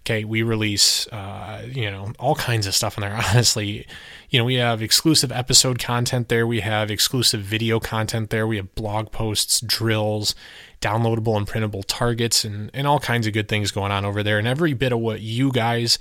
Okay, 0.00 0.24
we 0.24 0.42
release, 0.42 1.08
uh, 1.08 1.66
you 1.68 1.90
know, 1.90 2.12
all 2.20 2.36
kinds 2.36 2.68
of 2.68 2.76
stuff 2.76 2.96
in 2.96 3.00
there. 3.00 3.12
Honestly, 3.30 3.86
you 4.30 4.38
know, 4.38 4.44
we 4.44 4.54
have 4.54 4.80
exclusive 4.80 5.32
episode 5.32 5.80
content 5.80 6.28
there. 6.28 6.46
We 6.46 6.60
have 6.60 6.92
exclusive 6.92 7.40
video 7.40 7.80
content 7.80 8.30
there. 8.30 8.46
We 8.46 8.56
have 8.56 8.72
blog 8.76 9.10
posts, 9.10 9.60
drills, 9.60 10.36
downloadable 10.80 11.36
and 11.36 11.46
printable 11.46 11.82
targets, 11.82 12.44
and, 12.44 12.70
and 12.72 12.86
all 12.86 13.00
kinds 13.00 13.26
of 13.26 13.32
good 13.32 13.48
things 13.48 13.72
going 13.72 13.90
on 13.90 14.04
over 14.04 14.22
there. 14.22 14.38
And 14.38 14.46
every 14.46 14.74
bit 14.74 14.92
of 14.92 15.00
what 15.00 15.22
you 15.22 15.50
guys 15.50 15.98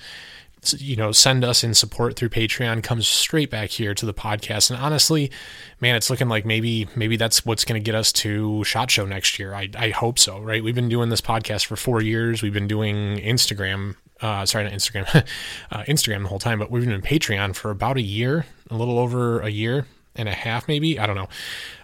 you 0.73 0.95
know, 0.95 1.11
send 1.11 1.43
us 1.43 1.63
in 1.63 1.73
support 1.73 2.15
through 2.15 2.29
Patreon 2.29 2.83
comes 2.83 3.07
straight 3.07 3.49
back 3.49 3.69
here 3.69 3.93
to 3.93 4.05
the 4.05 4.13
podcast. 4.13 4.69
And 4.69 4.79
honestly, 4.79 5.31
man, 5.79 5.95
it's 5.95 6.09
looking 6.09 6.29
like 6.29 6.45
maybe 6.45 6.87
maybe 6.95 7.17
that's 7.17 7.45
what's 7.45 7.65
going 7.65 7.81
to 7.81 7.83
get 7.83 7.95
us 7.95 8.11
to 8.13 8.63
Shot 8.63 8.91
Show 8.91 9.05
next 9.05 9.39
year. 9.39 9.53
I, 9.53 9.69
I 9.77 9.89
hope 9.89 10.19
so, 10.19 10.39
right? 10.39 10.63
We've 10.63 10.75
been 10.75 10.89
doing 10.89 11.09
this 11.09 11.21
podcast 11.21 11.65
for 11.65 11.75
four 11.75 12.01
years. 12.01 12.41
We've 12.41 12.53
been 12.53 12.67
doing 12.67 13.17
Instagram, 13.17 13.95
uh, 14.21 14.45
sorry, 14.45 14.65
not 14.65 14.73
Instagram, 14.73 15.25
uh, 15.71 15.83
Instagram 15.83 16.23
the 16.23 16.29
whole 16.29 16.39
time, 16.39 16.59
but 16.59 16.71
we've 16.71 16.83
been 16.83 16.93
in 16.93 17.01
Patreon 17.01 17.55
for 17.55 17.71
about 17.71 17.97
a 17.97 18.01
year, 18.01 18.45
a 18.69 18.75
little 18.75 18.99
over 18.99 19.39
a 19.41 19.49
year 19.49 19.85
and 20.15 20.29
a 20.29 20.33
half 20.33 20.67
maybe 20.67 20.97
i 20.97 21.05
don't 21.05 21.15
know 21.15 21.27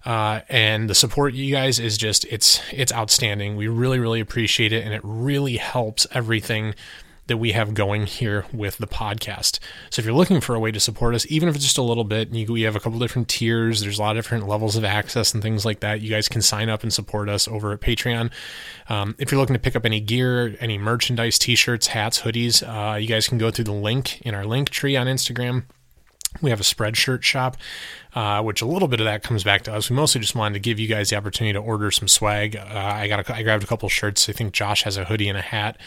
uh, 0.05 0.39
and 0.49 0.89
the 0.89 0.95
support 0.95 1.33
you 1.33 1.53
guys 1.53 1.79
is 1.79 1.97
just 1.97 2.25
it's 2.25 2.61
it's 2.71 2.93
outstanding 2.93 3.55
we 3.55 3.67
really 3.67 3.99
really 3.99 4.19
appreciate 4.19 4.71
it 4.71 4.83
and 4.83 4.93
it 4.93 5.01
really 5.03 5.57
helps 5.57 6.07
everything 6.11 6.73
that 7.27 7.37
we 7.37 7.51
have 7.53 7.73
going 7.73 8.05
here 8.05 8.45
with 8.51 8.77
the 8.77 8.87
podcast. 8.87 9.59
So 9.89 9.99
if 9.99 10.05
you're 10.05 10.15
looking 10.15 10.41
for 10.41 10.55
a 10.55 10.59
way 10.59 10.71
to 10.71 10.79
support 10.79 11.15
us, 11.15 11.25
even 11.29 11.47
if 11.47 11.55
it's 11.55 11.63
just 11.63 11.77
a 11.77 11.83
little 11.83 12.03
bit, 12.03 12.33
you, 12.33 12.51
we 12.51 12.63
have 12.63 12.75
a 12.75 12.79
couple 12.79 12.99
different 12.99 13.29
tiers. 13.29 13.81
There's 13.81 13.99
a 13.99 14.01
lot 14.01 14.17
of 14.17 14.23
different 14.23 14.47
levels 14.47 14.75
of 14.75 14.83
access 14.83 15.33
and 15.33 15.41
things 15.41 15.63
like 15.63 15.79
that. 15.81 16.01
You 16.01 16.09
guys 16.09 16.27
can 16.27 16.41
sign 16.41 16.69
up 16.69 16.83
and 16.83 16.91
support 16.91 17.29
us 17.29 17.47
over 17.47 17.71
at 17.71 17.81
Patreon. 17.81 18.31
Um, 18.89 19.15
if 19.17 19.31
you're 19.31 19.39
looking 19.39 19.53
to 19.53 19.59
pick 19.59 19.75
up 19.75 19.85
any 19.85 19.99
gear, 19.99 20.55
any 20.59 20.77
merchandise, 20.77 21.39
t-shirts, 21.39 21.87
hats, 21.87 22.21
hoodies, 22.21 22.63
uh, 22.63 22.97
you 22.97 23.07
guys 23.07 23.27
can 23.27 23.37
go 23.37 23.51
through 23.51 23.65
the 23.65 23.71
link 23.71 24.21
in 24.21 24.35
our 24.35 24.45
link 24.45 24.69
tree 24.69 24.97
on 24.97 25.07
Instagram. 25.07 25.63
We 26.41 26.49
have 26.49 26.59
a 26.59 26.63
spreadshirt 26.63 27.23
shop 27.23 27.57
uh, 28.13 28.41
which 28.41 28.61
a 28.61 28.65
little 28.65 28.87
bit 28.87 28.99
of 28.99 29.05
that 29.05 29.23
comes 29.23 29.43
back 29.43 29.63
to 29.63 29.73
us. 29.73 29.89
We 29.89 29.95
mostly 29.95 30.19
just 30.19 30.35
wanted 30.35 30.55
to 30.55 30.59
give 30.59 30.79
you 30.79 30.87
guys 30.87 31.09
the 31.09 31.15
opportunity 31.15 31.53
to 31.53 31.59
order 31.59 31.91
some 31.91 32.07
swag. 32.07 32.57
Uh, 32.57 32.63
I 32.67 33.07
got 33.07 33.29
a, 33.29 33.35
I 33.35 33.43
grabbed 33.43 33.63
a 33.63 33.67
couple 33.67 33.87
shirts. 33.87 34.27
I 34.27 34.33
think 34.33 34.53
Josh 34.53 34.83
has 34.83 34.97
a 34.97 35.05
hoodie 35.05 35.29
and 35.29 35.37
a 35.37 35.41
hat, 35.41 35.77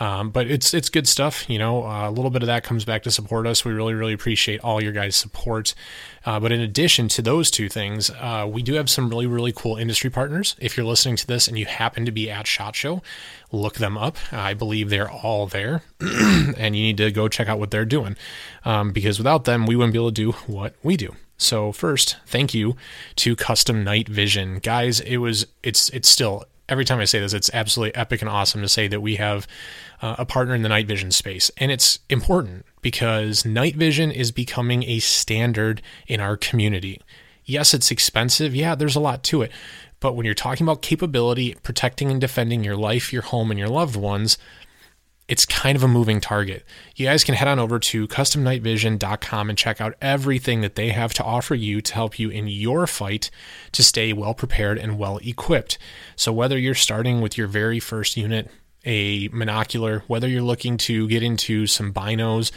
um, 0.00 0.30
but 0.30 0.48
it's 0.48 0.74
it's 0.74 0.88
good 0.88 1.06
stuff. 1.06 1.48
You 1.48 1.58
know, 1.58 1.84
uh, 1.86 2.08
a 2.08 2.10
little 2.10 2.30
bit 2.30 2.42
of 2.42 2.48
that 2.48 2.64
comes 2.64 2.84
back 2.84 3.04
to 3.04 3.10
support 3.10 3.46
us. 3.46 3.64
We 3.64 3.72
really 3.72 3.94
really 3.94 4.12
appreciate 4.12 4.60
all 4.60 4.82
your 4.82 4.92
guys' 4.92 5.16
support. 5.16 5.74
Uh, 6.26 6.38
but 6.38 6.52
in 6.52 6.60
addition 6.60 7.08
to 7.08 7.22
those 7.22 7.50
two 7.50 7.68
things, 7.68 8.10
uh, 8.10 8.46
we 8.50 8.62
do 8.62 8.74
have 8.74 8.90
some 8.90 9.08
really 9.08 9.26
really 9.26 9.52
cool 9.52 9.76
industry 9.76 10.10
partners. 10.10 10.56
If 10.58 10.76
you're 10.76 10.86
listening 10.86 11.16
to 11.16 11.26
this 11.26 11.46
and 11.46 11.56
you 11.56 11.66
happen 11.66 12.04
to 12.06 12.12
be 12.12 12.28
at 12.28 12.48
Shot 12.48 12.74
Show, 12.74 13.02
look 13.52 13.74
them 13.74 13.96
up. 13.96 14.16
I 14.32 14.52
believe 14.52 14.90
they're 14.90 15.10
all 15.10 15.46
there, 15.46 15.82
and 16.00 16.74
you 16.74 16.82
need 16.82 16.96
to 16.96 17.12
go 17.12 17.28
check 17.28 17.48
out 17.48 17.60
what 17.60 17.70
they're 17.70 17.84
doing 17.84 18.16
um, 18.64 18.92
because 18.92 19.18
without 19.18 19.44
them, 19.44 19.66
we 19.66 19.76
wouldn't 19.76 19.87
be 19.92 19.98
able 19.98 20.12
to 20.12 20.12
do 20.12 20.32
what 20.46 20.74
we 20.82 20.96
do. 20.96 21.14
So 21.36 21.72
first, 21.72 22.16
thank 22.26 22.52
you 22.52 22.76
to 23.16 23.36
Custom 23.36 23.84
Night 23.84 24.08
Vision. 24.08 24.58
Guys, 24.58 25.00
it 25.00 25.18
was 25.18 25.46
it's 25.62 25.88
it's 25.90 26.08
still 26.08 26.44
every 26.68 26.84
time 26.84 26.98
I 26.98 27.04
say 27.04 27.20
this, 27.20 27.32
it's 27.32 27.50
absolutely 27.52 27.94
epic 27.94 28.20
and 28.20 28.28
awesome 28.28 28.60
to 28.62 28.68
say 28.68 28.88
that 28.88 29.00
we 29.00 29.16
have 29.16 29.46
uh, 30.02 30.16
a 30.18 30.26
partner 30.26 30.54
in 30.54 30.62
the 30.62 30.68
night 30.68 30.86
vision 30.86 31.10
space. 31.10 31.50
And 31.56 31.72
it's 31.72 31.98
important 32.08 32.66
because 32.82 33.44
night 33.44 33.76
vision 33.76 34.10
is 34.10 34.30
becoming 34.32 34.82
a 34.84 34.98
standard 34.98 35.82
in 36.06 36.20
our 36.20 36.36
community. 36.36 37.00
Yes, 37.44 37.72
it's 37.72 37.90
expensive. 37.90 38.54
Yeah, 38.54 38.74
there's 38.74 38.96
a 38.96 39.00
lot 39.00 39.22
to 39.24 39.42
it. 39.42 39.50
But 40.00 40.14
when 40.14 40.26
you're 40.26 40.34
talking 40.34 40.64
about 40.64 40.82
capability, 40.82 41.56
protecting 41.62 42.10
and 42.10 42.20
defending 42.20 42.62
your 42.62 42.76
life, 42.76 43.12
your 43.12 43.22
home, 43.22 43.50
and 43.50 43.58
your 43.58 43.68
loved 43.68 43.96
ones, 43.96 44.38
it's 45.28 45.44
kind 45.44 45.76
of 45.76 45.82
a 45.82 45.88
moving 45.88 46.20
target. 46.20 46.64
You 46.96 47.06
guys 47.06 47.22
can 47.22 47.34
head 47.34 47.48
on 47.48 47.58
over 47.58 47.78
to 47.78 48.08
customnightvision.com 48.08 49.50
and 49.50 49.58
check 49.58 49.80
out 49.80 49.94
everything 50.00 50.62
that 50.62 50.74
they 50.74 50.88
have 50.88 51.12
to 51.14 51.24
offer 51.24 51.54
you 51.54 51.82
to 51.82 51.94
help 51.94 52.18
you 52.18 52.30
in 52.30 52.48
your 52.48 52.86
fight 52.86 53.30
to 53.72 53.82
stay 53.82 54.14
well 54.14 54.32
prepared 54.32 54.78
and 54.78 54.98
well 54.98 55.18
equipped. 55.18 55.78
So, 56.16 56.32
whether 56.32 56.58
you're 56.58 56.74
starting 56.74 57.20
with 57.20 57.36
your 57.36 57.46
very 57.46 57.78
first 57.78 58.16
unit, 58.16 58.50
a 58.84 59.28
monocular, 59.30 60.02
whether 60.06 60.28
you're 60.28 60.42
looking 60.42 60.76
to 60.78 61.08
get 61.08 61.22
into 61.22 61.66
some 61.66 61.92
binos, 61.92 62.50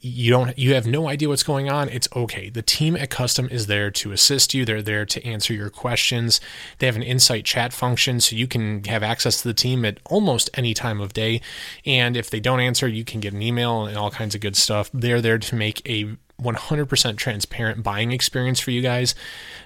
you 0.00 0.30
don't 0.30 0.56
you 0.58 0.74
have 0.74 0.86
no 0.86 1.08
idea 1.08 1.28
what's 1.28 1.42
going 1.42 1.70
on, 1.70 1.88
it's 1.88 2.08
okay. 2.14 2.48
The 2.48 2.62
team 2.62 2.96
at 2.96 3.10
Custom 3.10 3.48
is 3.50 3.66
there 3.66 3.90
to 3.90 4.12
assist 4.12 4.54
you. 4.54 4.64
They're 4.64 4.82
there 4.82 5.04
to 5.06 5.24
answer 5.24 5.52
your 5.52 5.70
questions. 5.70 6.40
They 6.78 6.86
have 6.86 6.96
an 6.96 7.02
insight 7.02 7.44
chat 7.44 7.72
function 7.72 8.20
so 8.20 8.36
you 8.36 8.46
can 8.46 8.84
have 8.84 9.02
access 9.02 9.42
to 9.42 9.48
the 9.48 9.54
team 9.54 9.84
at 9.84 10.00
almost 10.06 10.50
any 10.54 10.74
time 10.74 11.00
of 11.00 11.12
day. 11.12 11.40
And 11.84 12.16
if 12.16 12.30
they 12.30 12.40
don't 12.40 12.60
answer, 12.60 12.88
you 12.88 13.04
can 13.04 13.20
get 13.20 13.34
an 13.34 13.42
email 13.42 13.86
and 13.86 13.96
all 13.96 14.10
kinds 14.10 14.34
of 14.34 14.40
good 14.40 14.56
stuff. 14.56 14.90
They're 14.92 15.20
there 15.20 15.38
to 15.38 15.54
make 15.54 15.88
a 15.88 16.16
100% 16.40 17.16
transparent 17.16 17.82
buying 17.82 18.12
experience 18.12 18.60
for 18.60 18.70
you 18.70 18.82
guys, 18.82 19.14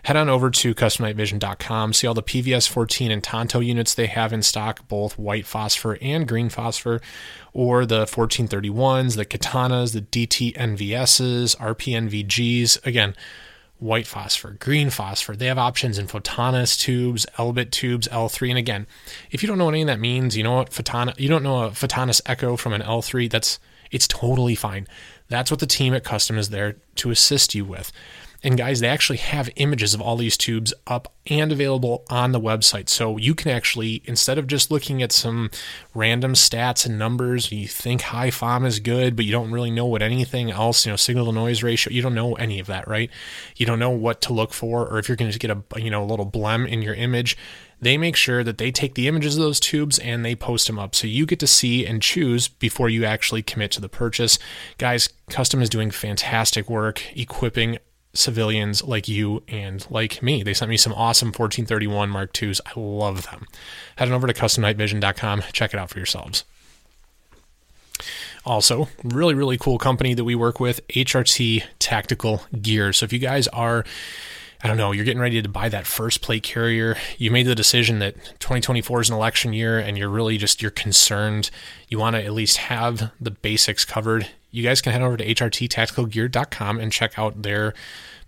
head 0.04 0.16
on 0.16 0.28
over 0.28 0.50
to 0.50 0.74
customnightvision.com, 0.74 1.92
see 1.92 2.06
all 2.06 2.14
the 2.14 2.22
PVS 2.22 2.68
14 2.68 3.10
and 3.10 3.22
Tonto 3.22 3.60
units 3.60 3.94
they 3.94 4.06
have 4.06 4.32
in 4.32 4.42
stock, 4.42 4.86
both 4.88 5.18
white 5.18 5.46
phosphor 5.46 5.98
and 6.00 6.28
green 6.28 6.48
phosphor, 6.48 7.00
or 7.52 7.86
the 7.86 8.04
1431s, 8.04 9.16
the 9.16 9.24
Katanas, 9.24 9.92
the 9.92 10.02
DT 10.02 10.54
NVSs, 10.56 11.56
RPNVGs. 11.56 12.86
Again, 12.86 13.14
white 13.78 14.06
phosphor, 14.06 14.56
green 14.58 14.90
phosphor. 14.90 15.36
They 15.36 15.46
have 15.46 15.58
options 15.58 15.98
in 15.98 16.06
Photonis 16.06 16.78
tubes, 16.78 17.26
Elbit 17.36 17.70
tubes, 17.70 18.08
L3. 18.08 18.50
And 18.50 18.58
again, 18.58 18.86
if 19.30 19.42
you 19.42 19.46
don't 19.46 19.58
know 19.58 19.66
what 19.66 19.74
any 19.74 19.82
of 19.82 19.86
that 19.86 20.00
means, 20.00 20.36
you 20.36 20.42
know 20.42 20.56
what 20.56 20.70
Photona, 20.70 21.18
you 21.18 21.28
don't 21.28 21.42
know 21.42 21.64
a 21.64 21.70
Photonis 21.70 22.20
Echo 22.26 22.56
from 22.56 22.72
an 22.72 22.82
L3, 22.82 23.30
that's 23.30 23.58
it's 23.90 24.06
totally 24.06 24.54
fine. 24.54 24.86
That's 25.28 25.50
what 25.50 25.60
the 25.60 25.66
team 25.66 25.94
at 25.94 26.04
Custom 26.04 26.38
is 26.38 26.50
there 26.50 26.76
to 26.96 27.10
assist 27.10 27.54
you 27.54 27.64
with. 27.64 27.92
And 28.42 28.56
guys, 28.56 28.78
they 28.78 28.86
actually 28.86 29.18
have 29.18 29.50
images 29.56 29.94
of 29.94 30.00
all 30.00 30.16
these 30.16 30.36
tubes 30.36 30.72
up 30.86 31.12
and 31.26 31.50
available 31.50 32.04
on 32.08 32.30
the 32.30 32.40
website. 32.40 32.88
So 32.88 33.16
you 33.16 33.34
can 33.34 33.50
actually, 33.50 34.00
instead 34.04 34.38
of 34.38 34.46
just 34.46 34.70
looking 34.70 35.02
at 35.02 35.10
some 35.10 35.50
random 35.92 36.34
stats 36.34 36.86
and 36.86 36.96
numbers, 36.96 37.50
you 37.50 37.66
think 37.66 38.02
high 38.02 38.30
FOM 38.30 38.64
is 38.64 38.78
good, 38.78 39.16
but 39.16 39.24
you 39.24 39.32
don't 39.32 39.50
really 39.50 39.72
know 39.72 39.86
what 39.86 40.02
anything 40.02 40.52
else, 40.52 40.86
you 40.86 40.92
know, 40.92 40.96
signal 40.96 41.26
to 41.26 41.32
noise 41.32 41.64
ratio, 41.64 41.92
you 41.92 42.00
don't 42.00 42.14
know 42.14 42.34
any 42.34 42.60
of 42.60 42.68
that, 42.68 42.86
right? 42.86 43.10
You 43.56 43.66
don't 43.66 43.80
know 43.80 43.90
what 43.90 44.22
to 44.22 44.32
look 44.32 44.52
for, 44.52 44.86
or 44.86 45.00
if 45.00 45.08
you're 45.08 45.16
going 45.16 45.32
to 45.32 45.38
get 45.38 45.50
a, 45.50 45.62
you 45.76 45.90
know, 45.90 46.04
a 46.04 46.06
little 46.06 46.30
blem 46.30 46.68
in 46.68 46.80
your 46.80 46.94
image, 46.94 47.36
they 47.80 47.96
make 47.96 48.16
sure 48.16 48.42
that 48.42 48.58
they 48.58 48.70
take 48.70 48.94
the 48.94 49.08
images 49.08 49.36
of 49.36 49.42
those 49.42 49.60
tubes 49.60 49.98
and 49.98 50.24
they 50.24 50.34
post 50.34 50.66
them 50.66 50.78
up 50.78 50.94
so 50.94 51.06
you 51.06 51.26
get 51.26 51.38
to 51.40 51.46
see 51.46 51.86
and 51.86 52.02
choose 52.02 52.48
before 52.48 52.88
you 52.88 53.04
actually 53.04 53.42
commit 53.42 53.70
to 53.72 53.80
the 53.80 53.88
purchase. 53.88 54.38
Guys, 54.78 55.08
Custom 55.30 55.62
is 55.62 55.68
doing 55.68 55.90
fantastic 55.90 56.68
work 56.68 57.02
equipping 57.16 57.78
civilians 58.14 58.82
like 58.82 59.08
you 59.08 59.42
and 59.48 59.86
like 59.90 60.22
me. 60.22 60.42
They 60.42 60.54
sent 60.54 60.68
me 60.70 60.76
some 60.76 60.92
awesome 60.92 61.28
1431 61.28 62.10
Mark 62.10 62.42
IIs. 62.42 62.60
I 62.66 62.72
love 62.76 63.24
them. 63.30 63.46
Head 63.96 64.08
on 64.08 64.14
over 64.14 64.26
to 64.26 64.34
customnightvision.com. 64.34 65.42
Check 65.52 65.72
it 65.72 65.80
out 65.80 65.90
for 65.90 65.98
yourselves. 65.98 66.44
Also, 68.44 68.88
really, 69.04 69.34
really 69.34 69.58
cool 69.58 69.78
company 69.78 70.14
that 70.14 70.24
we 70.24 70.34
work 70.34 70.58
with, 70.58 70.86
HRT 70.88 71.64
Tactical 71.78 72.42
Gear. 72.62 72.92
So 72.92 73.04
if 73.04 73.12
you 73.12 73.18
guys 73.18 73.46
are 73.48 73.84
I 74.62 74.66
don't 74.66 74.76
know, 74.76 74.90
you're 74.90 75.04
getting 75.04 75.20
ready 75.20 75.40
to 75.40 75.48
buy 75.48 75.68
that 75.68 75.86
first 75.86 76.20
plate 76.20 76.42
carrier. 76.42 76.96
You 77.16 77.30
made 77.30 77.46
the 77.46 77.54
decision 77.54 78.00
that 78.00 78.16
2024 78.40 79.02
is 79.02 79.10
an 79.10 79.14
election 79.14 79.52
year 79.52 79.78
and 79.78 79.96
you're 79.96 80.08
really 80.08 80.36
just 80.36 80.60
you're 80.60 80.72
concerned. 80.72 81.50
You 81.88 81.98
want 81.98 82.16
to 82.16 82.24
at 82.24 82.32
least 82.32 82.56
have 82.56 83.12
the 83.20 83.30
basics 83.30 83.84
covered. 83.84 84.28
You 84.50 84.64
guys 84.64 84.80
can 84.80 84.92
head 84.92 85.02
over 85.02 85.16
to 85.16 85.24
hrttacticalgear.com 85.24 86.80
and 86.80 86.90
check 86.90 87.18
out 87.18 87.42
their 87.42 87.72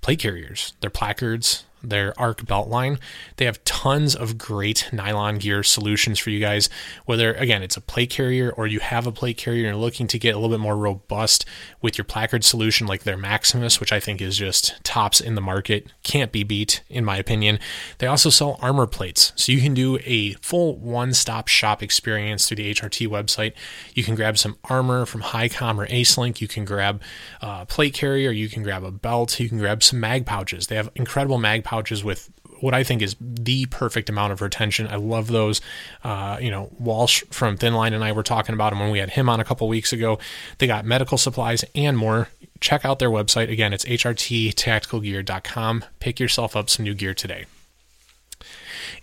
plate 0.02 0.20
carriers, 0.20 0.72
their 0.80 0.90
placards, 0.90 1.64
their 1.82 2.18
ARC 2.20 2.46
belt 2.46 2.68
line. 2.68 2.99
They 3.37 3.44
have 3.44 3.62
tons 3.64 4.14
of 4.14 4.38
great 4.38 4.88
nylon 4.92 5.38
gear 5.38 5.62
solutions 5.62 6.18
for 6.18 6.30
you 6.30 6.40
guys. 6.40 6.68
Whether, 7.06 7.32
again, 7.34 7.62
it's 7.62 7.76
a 7.76 7.80
plate 7.80 8.10
carrier 8.10 8.50
or 8.50 8.66
you 8.66 8.80
have 8.80 9.06
a 9.06 9.12
plate 9.12 9.37
carrier 9.37 9.66
and 9.66 9.76
you're 9.76 9.84
looking 9.84 10.06
to 10.08 10.18
get 10.18 10.34
a 10.34 10.38
little 10.38 10.54
bit 10.54 10.60
more 10.60 10.76
robust 10.76 11.44
with 11.80 11.96
your 11.96 12.04
placard 12.04 12.44
solution, 12.44 12.87
like 12.87 13.04
their 13.04 13.16
Maximus, 13.16 13.80
which 13.80 13.92
I 13.92 14.00
think 14.00 14.20
is 14.20 14.37
just 14.37 14.82
tops 14.84 15.20
in 15.20 15.34
the 15.34 15.40
market, 15.40 15.92
can't 16.02 16.32
be 16.32 16.42
beat, 16.42 16.82
in 16.88 17.04
my 17.04 17.16
opinion. 17.16 17.58
They 17.99 18.06
also 18.06 18.30
sell 18.30 18.58
armor 18.60 18.87
plates. 18.87 19.32
So 19.37 19.52
you 19.52 19.60
can 19.60 19.75
do 19.75 19.99
a 20.04 20.34
full 20.34 20.76
one 20.76 21.14
stop 21.14 21.49
shop 21.49 21.82
experience 21.82 22.46
through 22.46 22.56
the 22.56 22.70
HRT 22.75 23.08
website. 23.08 23.52
You 23.94 24.04
can 24.04 24.14
grab 24.14 24.38
some 24.38 24.58
armor 24.64 25.06
from 25.06 25.22
HighCom 25.22 25.78
or 25.78 25.87
AceLink. 25.87 26.40
You 26.40 26.49
can 26.49 26.64
grab 26.64 27.02
a 27.40 27.64
plate 27.66 27.94
carrier. 27.94 28.30
You 28.30 28.49
can 28.49 28.62
grab 28.62 28.84
a 28.84 28.90
belt. 28.90 29.40
You 29.40 29.49
can 29.49 29.58
grab 29.58 29.82
some 29.82 30.00
mag 30.00 30.26
pouches. 30.26 30.66
They 30.66 30.76
have 30.76 30.90
incredible 30.94 31.38
mag 31.38 31.64
pouches 31.64 31.69
with 32.04 32.30
what 32.60 32.74
I 32.74 32.84
think 32.84 33.02
is 33.02 33.16
the 33.20 33.66
perfect 33.66 34.08
amount 34.08 34.32
of 34.32 34.40
retention. 34.40 34.86
I 34.86 34.96
love 34.96 35.28
those. 35.28 35.60
Uh, 36.04 36.38
you 36.40 36.50
know, 36.50 36.70
Walsh 36.78 37.22
from 37.30 37.56
Thin 37.56 37.74
Line 37.74 37.92
and 37.92 38.04
I 38.04 38.12
were 38.12 38.22
talking 38.22 38.54
about 38.54 38.70
them 38.70 38.80
when 38.80 38.90
we 38.90 38.98
had 38.98 39.10
him 39.10 39.28
on 39.28 39.40
a 39.40 39.44
couple 39.44 39.66
weeks 39.68 39.92
ago. 39.92 40.18
They 40.58 40.66
got 40.66 40.84
medical 40.84 41.18
supplies 41.18 41.64
and 41.74 41.96
more. 41.96 42.28
Check 42.60 42.84
out 42.84 42.98
their 42.98 43.10
website. 43.10 43.50
Again, 43.50 43.72
it's 43.72 43.84
hrttacticalgear.com. 43.84 45.84
Pick 45.98 46.20
yourself 46.20 46.54
up 46.54 46.70
some 46.70 46.84
new 46.84 46.94
gear 46.94 47.14
today. 47.14 47.46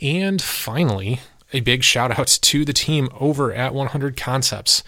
And 0.02 0.42
finally, 0.42 1.22
a 1.54 1.62
big 1.62 1.84
shout 1.84 2.18
out 2.18 2.28
to 2.42 2.66
the 2.66 2.74
team 2.74 3.10
over 3.20 3.54
at 3.54 3.74
100 3.74 4.18
Concepts. 4.18 4.84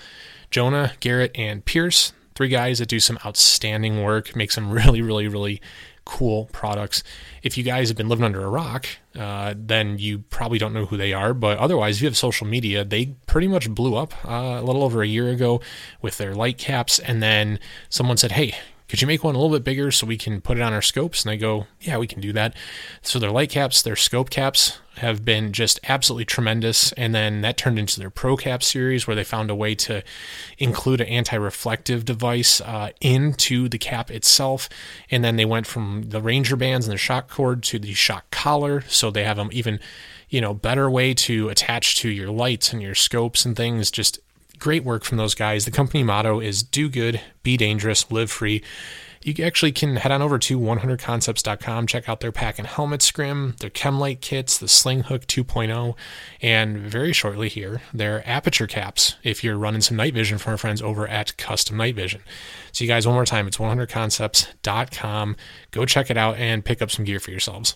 Jonah, 0.52 0.94
Garrett, 1.00 1.32
and 1.36 1.64
Pierce, 1.64 2.12
three 2.36 2.48
guys 2.48 2.80
that 2.80 2.88
do 2.88 3.00
some 3.00 3.20
outstanding 3.26 4.04
work, 4.04 4.36
make 4.36 4.52
some 4.52 4.72
really, 4.72 5.02
really, 5.02 5.28
really 5.28 5.62
cool 6.10 6.50
products. 6.52 7.04
If 7.44 7.56
you 7.56 7.64
guys 7.64 7.90
have 7.90 7.98
been 7.98 8.10
living 8.10 8.26
under 8.26 8.44
a 8.44 8.50
rock, 8.50 8.88
uh, 9.16 9.54
then 9.56 10.00
you 10.00 10.20
probably 10.32 10.58
don't 10.58 10.74
know 10.74 10.88
who 10.88 10.98
they 10.98 11.14
are. 11.14 11.36
But 11.36 11.60
otherwise, 11.60 11.98
if 11.98 12.02
you 12.02 12.08
have 12.08 12.18
social 12.18 12.48
media, 12.48 12.84
they 12.84 13.16
pretty 13.28 13.48
much 13.48 13.70
blew 13.70 13.96
up 13.96 14.14
uh, 14.26 14.58
a 14.60 14.64
little 14.64 14.84
over 14.84 15.04
a 15.04 15.08
year 15.08 15.30
ago 15.30 15.62
with 16.02 16.18
their 16.18 16.34
light 16.34 16.58
caps. 16.58 16.98
And 16.98 17.22
then 17.22 17.60
someone 17.90 18.18
said, 18.18 18.32
hey, 18.32 18.56
could 18.90 19.02
you 19.02 19.08
make 19.08 19.24
one 19.24 19.36
a 19.36 19.38
little 19.38 19.56
bit 19.56 19.64
bigger 19.64 19.92
so 19.92 20.08
we 20.08 20.18
can 20.18 20.42
put 20.42 20.58
it 20.58 20.62
on 20.62 20.74
our 20.74 20.82
scopes? 20.82 21.24
And 21.24 21.32
I 21.32 21.36
go, 21.36 21.68
yeah, 21.80 21.98
we 21.98 22.08
can 22.08 22.22
do 22.22 22.34
that. 22.34 22.56
So 23.04 23.20
their 23.20 23.30
light 23.30 23.52
caps, 23.52 23.84
their 23.84 23.96
scope 23.96 24.32
caps 24.32 24.80
have 24.98 25.24
been 25.24 25.54
just 25.54 25.80
absolutely 25.88 26.26
tremendous. 26.26 26.92
And 26.94 27.14
then 27.14 27.42
that 27.42 27.56
turned 27.56 27.78
into 27.78 28.00
their 28.00 28.10
Pro 28.10 28.36
Cap 28.36 28.64
series 28.64 29.06
where 29.06 29.16
they 29.16 29.24
found 29.24 29.52
a 29.52 29.56
way 29.56 29.76
to 29.76 30.04
include 30.58 31.02
an 31.02 31.08
anti 31.08 31.38
reflective 31.38 32.04
device 32.04 32.62
uh, 32.62 32.90
into 33.00 33.70
the 33.70 33.78
cap 33.78 34.10
itself. 34.10 34.68
And 35.12 35.24
then 35.24 35.36
they 35.36 35.46
went 35.46 35.68
from 35.68 36.06
the 36.10 36.20
Ranger 36.20 36.56
bands 36.56 36.88
and 36.88 36.94
the 36.94 36.98
shock 36.98 37.30
cord 37.30 37.62
to 37.64 37.78
the 37.78 37.94
shock 37.94 38.32
collar. 38.32 38.82
So 38.88 39.12
they 39.12 39.24
have 39.24 39.38
them 39.38 39.50
even, 39.52 39.80
you 40.30 40.42
know, 40.42 40.56
better 40.56 40.90
way 40.90 41.14
to 41.14 41.50
attach 41.50 41.98
to 41.98 42.10
your 42.10 42.32
lights 42.32 42.74
and 42.74 42.82
your 42.82 42.96
scopes 42.96 43.46
and 43.46 43.56
things. 43.56 43.92
Just 43.92 44.20
great 44.60 44.84
work 44.84 45.04
from 45.04 45.18
those 45.18 45.36
guys. 45.36 45.66
The 45.66 45.72
company 45.72 46.04
motto 46.04 46.40
is 46.40 46.64
do 46.64 46.90
good, 46.90 47.22
be 47.44 47.58
dangerous, 47.58 48.12
live 48.12 48.32
free. 48.32 48.64
You 49.22 49.44
actually 49.44 49.74
can 49.74 49.98
head 49.98 50.14
on 50.14 50.22
over 50.22 50.40
to 50.40 50.58
100concepts.com, 50.58 51.88
check 51.88 52.08
out 52.08 52.22
their 52.22 52.32
pack 52.32 52.58
and 52.58 52.66
helmet 52.66 53.02
scrim, 53.02 53.56
their 53.60 53.70
Chemlight 53.70 54.22
kits, 54.22 54.58
the 54.58 54.70
Sling 54.70 55.04
Hook 55.04 55.28
2.0, 55.28 55.96
and 56.42 56.78
very 56.78 57.12
shortly 57.12 57.50
here, 57.50 57.82
their 57.94 58.28
aperture 58.28 58.68
caps 58.68 59.16
if 59.24 59.44
you're 59.44 59.58
running 59.58 59.82
some 59.82 59.98
night 59.98 60.14
vision 60.14 60.38
from 60.38 60.52
our 60.52 60.58
friends 60.58 60.82
over 60.82 61.06
at 61.06 61.36
Custom 61.36 61.76
Night 61.76 61.96
Vision. 61.96 62.22
So, 62.72 62.86
you 62.86 62.88
guys, 62.88 63.06
one 63.06 63.16
more 63.16 63.26
time, 63.26 63.46
it's 63.48 63.58
100concepts.com. 63.58 65.36
Go 65.72 65.86
check 65.86 66.10
it 66.10 66.18
out 66.18 66.38
and 66.38 66.64
pick 66.64 66.82
up 66.82 66.90
some 66.90 67.04
gear 67.04 67.20
for 67.20 67.32
yourselves. 67.32 67.76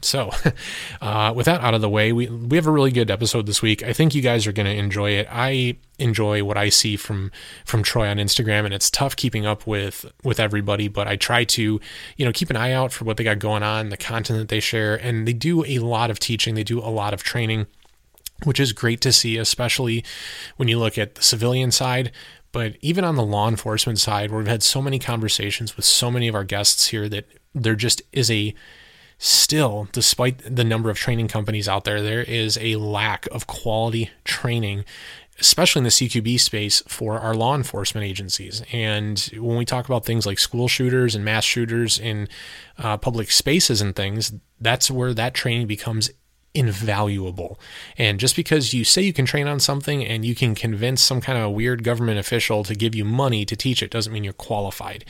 So, 0.00 0.30
uh, 1.00 1.32
with 1.34 1.46
that 1.46 1.60
out 1.60 1.74
of 1.74 1.80
the 1.80 1.88
way, 1.88 2.12
we 2.12 2.28
we 2.28 2.56
have 2.56 2.66
a 2.66 2.70
really 2.70 2.90
good 2.90 3.10
episode 3.10 3.46
this 3.46 3.62
week. 3.62 3.82
I 3.82 3.92
think 3.92 4.14
you 4.14 4.22
guys 4.22 4.46
are 4.46 4.52
going 4.52 4.66
to 4.66 4.74
enjoy 4.74 5.10
it. 5.12 5.28
I 5.30 5.76
enjoy 5.98 6.42
what 6.42 6.56
I 6.56 6.68
see 6.68 6.96
from 6.96 7.30
from 7.64 7.82
Troy 7.82 8.08
on 8.08 8.16
Instagram, 8.16 8.64
and 8.64 8.74
it's 8.74 8.90
tough 8.90 9.16
keeping 9.16 9.46
up 9.46 9.66
with 9.66 10.06
with 10.24 10.40
everybody. 10.40 10.88
But 10.88 11.08
I 11.08 11.16
try 11.16 11.44
to, 11.44 11.80
you 12.16 12.24
know, 12.24 12.32
keep 12.32 12.50
an 12.50 12.56
eye 12.56 12.72
out 12.72 12.92
for 12.92 13.04
what 13.04 13.16
they 13.16 13.24
got 13.24 13.38
going 13.38 13.62
on, 13.62 13.90
the 13.90 13.96
content 13.96 14.38
that 14.38 14.48
they 14.48 14.60
share, 14.60 14.96
and 14.96 15.26
they 15.26 15.32
do 15.32 15.64
a 15.64 15.78
lot 15.78 16.10
of 16.10 16.18
teaching. 16.18 16.54
They 16.54 16.64
do 16.64 16.78
a 16.78 16.90
lot 16.90 17.14
of 17.14 17.22
training, 17.22 17.66
which 18.44 18.60
is 18.60 18.72
great 18.72 19.00
to 19.02 19.12
see, 19.12 19.36
especially 19.36 20.04
when 20.56 20.68
you 20.68 20.78
look 20.78 20.98
at 20.98 21.16
the 21.16 21.22
civilian 21.22 21.70
side. 21.70 22.12
But 22.52 22.76
even 22.80 23.04
on 23.04 23.14
the 23.14 23.22
law 23.22 23.48
enforcement 23.48 24.00
side, 24.00 24.30
where 24.30 24.38
we've 24.38 24.48
had 24.48 24.62
so 24.62 24.82
many 24.82 24.98
conversations 24.98 25.76
with 25.76 25.84
so 25.84 26.10
many 26.10 26.26
of 26.26 26.34
our 26.34 26.42
guests 26.42 26.88
here 26.88 27.08
that 27.08 27.26
there 27.54 27.76
just 27.76 28.02
is 28.12 28.30
a 28.30 28.54
still, 29.20 29.86
despite 29.92 30.56
the 30.56 30.64
number 30.64 30.88
of 30.88 30.96
training 30.96 31.28
companies 31.28 31.68
out 31.68 31.84
there, 31.84 32.02
there 32.02 32.22
is 32.22 32.58
a 32.58 32.76
lack 32.76 33.26
of 33.30 33.46
quality 33.46 34.10
training, 34.24 34.82
especially 35.38 35.80
in 35.80 35.84
the 35.84 35.90
CQB 35.90 36.40
space 36.40 36.82
for 36.88 37.20
our 37.20 37.34
law 37.34 37.54
enforcement 37.54 38.06
agencies. 38.06 38.62
And 38.72 39.18
when 39.36 39.58
we 39.58 39.66
talk 39.66 39.84
about 39.84 40.06
things 40.06 40.24
like 40.24 40.38
school 40.38 40.68
shooters 40.68 41.14
and 41.14 41.22
mass 41.22 41.44
shooters 41.44 41.98
in 41.98 42.28
uh, 42.78 42.96
public 42.96 43.30
spaces 43.30 43.82
and 43.82 43.94
things, 43.94 44.32
that's 44.58 44.90
where 44.90 45.12
that 45.12 45.34
training 45.34 45.66
becomes 45.66 46.10
invaluable. 46.54 47.60
And 47.98 48.18
just 48.18 48.34
because 48.34 48.72
you 48.72 48.84
say 48.84 49.02
you 49.02 49.12
can 49.12 49.26
train 49.26 49.46
on 49.46 49.60
something 49.60 50.04
and 50.04 50.24
you 50.24 50.34
can 50.34 50.54
convince 50.54 51.02
some 51.02 51.20
kind 51.20 51.38
of 51.38 51.52
weird 51.52 51.84
government 51.84 52.18
official 52.18 52.64
to 52.64 52.74
give 52.74 52.94
you 52.94 53.04
money 53.04 53.44
to 53.44 53.54
teach 53.54 53.82
it 53.82 53.90
doesn't 53.90 54.12
mean 54.12 54.24
you're 54.24 54.32
qualified. 54.32 55.04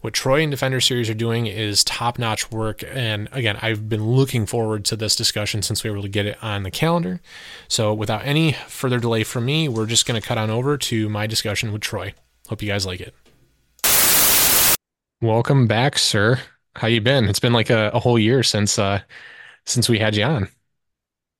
What 0.00 0.14
Troy 0.14 0.42
and 0.42 0.50
Defender 0.50 0.80
Series 0.80 1.10
are 1.10 1.14
doing 1.14 1.46
is 1.46 1.82
top 1.82 2.18
notch 2.18 2.50
work. 2.52 2.84
And 2.86 3.28
again, 3.32 3.58
I've 3.60 3.88
been 3.88 4.06
looking 4.06 4.46
forward 4.46 4.84
to 4.86 4.96
this 4.96 5.16
discussion 5.16 5.62
since 5.62 5.82
we 5.82 5.90
were 5.90 5.96
able 5.96 6.04
to 6.04 6.08
get 6.08 6.26
it 6.26 6.42
on 6.42 6.62
the 6.62 6.70
calendar. 6.70 7.20
So 7.66 7.92
without 7.92 8.24
any 8.24 8.52
further 8.52 9.00
delay 9.00 9.24
from 9.24 9.44
me, 9.44 9.68
we're 9.68 9.86
just 9.86 10.06
going 10.06 10.20
to 10.20 10.26
cut 10.26 10.38
on 10.38 10.50
over 10.50 10.78
to 10.78 11.08
my 11.08 11.26
discussion 11.26 11.72
with 11.72 11.82
Troy. 11.82 12.14
Hope 12.48 12.62
you 12.62 12.68
guys 12.68 12.86
like 12.86 13.00
it. 13.00 13.14
Welcome 15.20 15.66
back, 15.66 15.98
sir. 15.98 16.38
How 16.76 16.86
you 16.86 17.00
been? 17.00 17.24
It's 17.28 17.40
been 17.40 17.52
like 17.52 17.70
a, 17.70 17.90
a 17.92 17.98
whole 17.98 18.18
year 18.18 18.44
since 18.44 18.78
uh 18.78 19.00
since 19.66 19.88
we 19.88 19.98
had 19.98 20.16
you 20.16 20.24
on. 20.24 20.48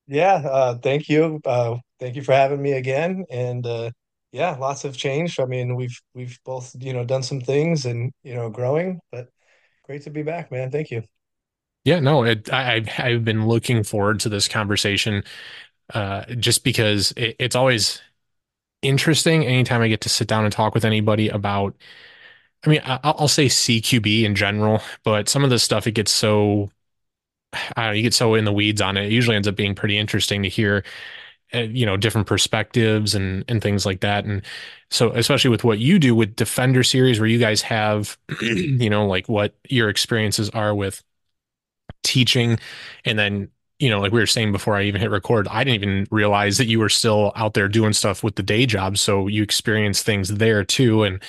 Yeah, 0.07 0.35
uh, 0.35 0.77
thank 0.77 1.07
you. 1.07 1.39
Uh, 1.45 1.77
thank 1.99 2.15
you 2.15 2.23
for 2.23 2.33
having 2.33 2.61
me 2.61 2.73
again. 2.73 3.25
And 3.29 3.65
uh, 3.65 3.91
yeah, 4.31 4.51
lots 4.57 4.83
have 4.83 4.95
changed. 4.97 5.39
I 5.39 5.45
mean, 5.45 5.75
we've 5.75 5.99
we've 6.13 6.39
both, 6.45 6.75
you 6.79 6.93
know, 6.93 7.05
done 7.05 7.23
some 7.23 7.41
things 7.41 7.85
and, 7.85 8.11
you 8.23 8.35
know, 8.35 8.49
growing, 8.49 8.99
but 9.11 9.29
great 9.85 10.03
to 10.03 10.11
be 10.11 10.23
back, 10.23 10.51
man. 10.51 10.71
Thank 10.71 10.91
you. 10.91 11.03
Yeah, 11.85 11.99
no, 11.99 12.23
it, 12.23 12.51
I, 12.51 12.83
I've 12.97 13.23
been 13.25 13.47
looking 13.47 13.83
forward 13.83 14.19
to 14.21 14.29
this 14.29 14.47
conversation 14.47 15.23
uh, 15.93 16.25
just 16.35 16.63
because 16.63 17.13
it, 17.17 17.35
it's 17.39 17.55
always 17.55 18.01
interesting 18.83 19.45
anytime 19.45 19.81
I 19.81 19.89
get 19.89 20.01
to 20.03 20.09
sit 20.09 20.27
down 20.27 20.45
and 20.45 20.53
talk 20.53 20.73
with 20.75 20.85
anybody 20.85 21.29
about. 21.29 21.75
I 22.65 22.69
mean, 22.69 22.81
I, 22.85 22.99
I'll 23.03 23.27
say 23.29 23.49
CQB 23.49 24.23
in 24.25 24.35
general, 24.35 24.81
but 25.03 25.29
some 25.29 25.43
of 25.43 25.49
this 25.51 25.63
stuff 25.63 25.87
it 25.87 25.93
gets 25.93 26.11
so 26.11 26.71
I 27.53 27.57
don't 27.77 27.85
know, 27.87 27.91
you 27.93 28.03
get 28.03 28.13
so 28.13 28.35
in 28.35 28.45
the 28.45 28.53
weeds 28.53 28.81
on 28.81 28.97
it. 28.97 29.05
It 29.05 29.11
usually 29.11 29.35
ends 29.35 29.47
up 29.47 29.55
being 29.55 29.75
pretty 29.75 29.97
interesting 29.97 30.43
to 30.43 30.49
hear, 30.49 30.83
Uh, 31.53 31.61
you 31.61 31.83
know, 31.83 31.97
different 31.97 32.27
perspectives 32.27 33.15
and 33.15 33.43
and 33.47 33.61
things 33.61 33.83
like 33.83 34.01
that. 34.01 34.23
And 34.23 34.43
so, 34.91 35.09
especially 35.11 35.49
with 35.49 35.63
what 35.63 35.79
you 35.79 35.97
do 35.97 36.13
with 36.13 36.35
Defender 36.35 36.83
series, 36.83 37.19
where 37.19 37.27
you 37.27 37.39
guys 37.39 37.63
have, 37.63 38.17
you 38.41 38.89
know, 38.89 39.07
like 39.07 39.27
what 39.27 39.55
your 39.67 39.89
experiences 39.89 40.51
are 40.51 40.75
with 40.75 41.03
teaching, 42.03 42.59
and 43.05 43.17
then 43.17 43.49
you 43.79 43.89
know, 43.89 43.99
like 44.01 44.11
we 44.11 44.19
were 44.19 44.27
saying 44.27 44.51
before 44.51 44.75
I 44.75 44.83
even 44.83 45.01
hit 45.01 45.09
record, 45.09 45.47
I 45.47 45.63
didn't 45.63 45.83
even 45.83 46.07
realize 46.11 46.57
that 46.57 46.65
you 46.67 46.79
were 46.79 46.89
still 46.89 47.31
out 47.35 47.53
there 47.53 47.69
doing 47.69 47.93
stuff 47.93 48.23
with 48.23 48.35
the 48.35 48.43
day 48.43 48.65
job. 48.65 48.97
So 48.97 49.27
you 49.27 49.41
experience 49.41 50.03
things 50.03 50.29
there 50.29 50.63
too, 50.63 51.03
and 51.03 51.23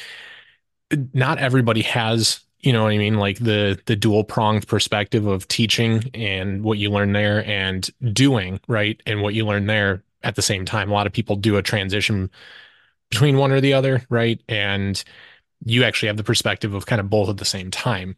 uh, 0.92 0.96
not 1.14 1.38
everybody 1.38 1.82
has 1.82 2.40
you 2.60 2.74
know 2.74 2.82
what 2.82 2.92
I 2.92 2.98
mean? 2.98 3.14
Like 3.14 3.38
the 3.38 3.80
the 3.86 3.96
dual 3.96 4.24
pronged 4.24 4.66
perspective 4.68 5.26
of 5.26 5.48
teaching 5.48 6.10
and 6.14 6.62
what 6.62 6.78
you 6.78 6.90
learn 6.90 7.12
there 7.12 7.44
and 7.46 7.88
doing, 8.12 8.60
right? 8.68 9.00
And 9.06 9.22
what 9.22 9.34
you 9.34 9.46
learn 9.46 9.66
there 9.66 10.02
at 10.22 10.36
the 10.36 10.42
same 10.42 10.64
time. 10.64 10.90
A 10.90 10.94
lot 10.94 11.06
of 11.06 11.12
people 11.12 11.36
do 11.36 11.56
a 11.56 11.62
transition 11.62 12.30
between 13.10 13.38
one 13.38 13.52
or 13.52 13.60
the 13.60 13.74
other, 13.74 14.04
right? 14.10 14.42
And 14.48 15.02
you 15.64 15.84
actually 15.84 16.08
have 16.08 16.16
the 16.18 16.24
perspective 16.24 16.74
of 16.74 16.86
kind 16.86 17.00
of 17.00 17.10
both 17.10 17.28
at 17.30 17.38
the 17.38 17.44
same 17.44 17.70
time. 17.70 18.16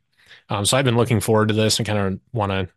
Um, 0.49 0.65
so 0.67 0.77
I've 0.77 0.85
been 0.85 0.97
looking 0.97 1.21
forward 1.21 1.49
to 1.49 1.55
this 1.55 1.79
and 1.79 1.87
kind 1.87 1.99
of 1.99 2.21
want 2.33 2.53
to, 2.53 2.69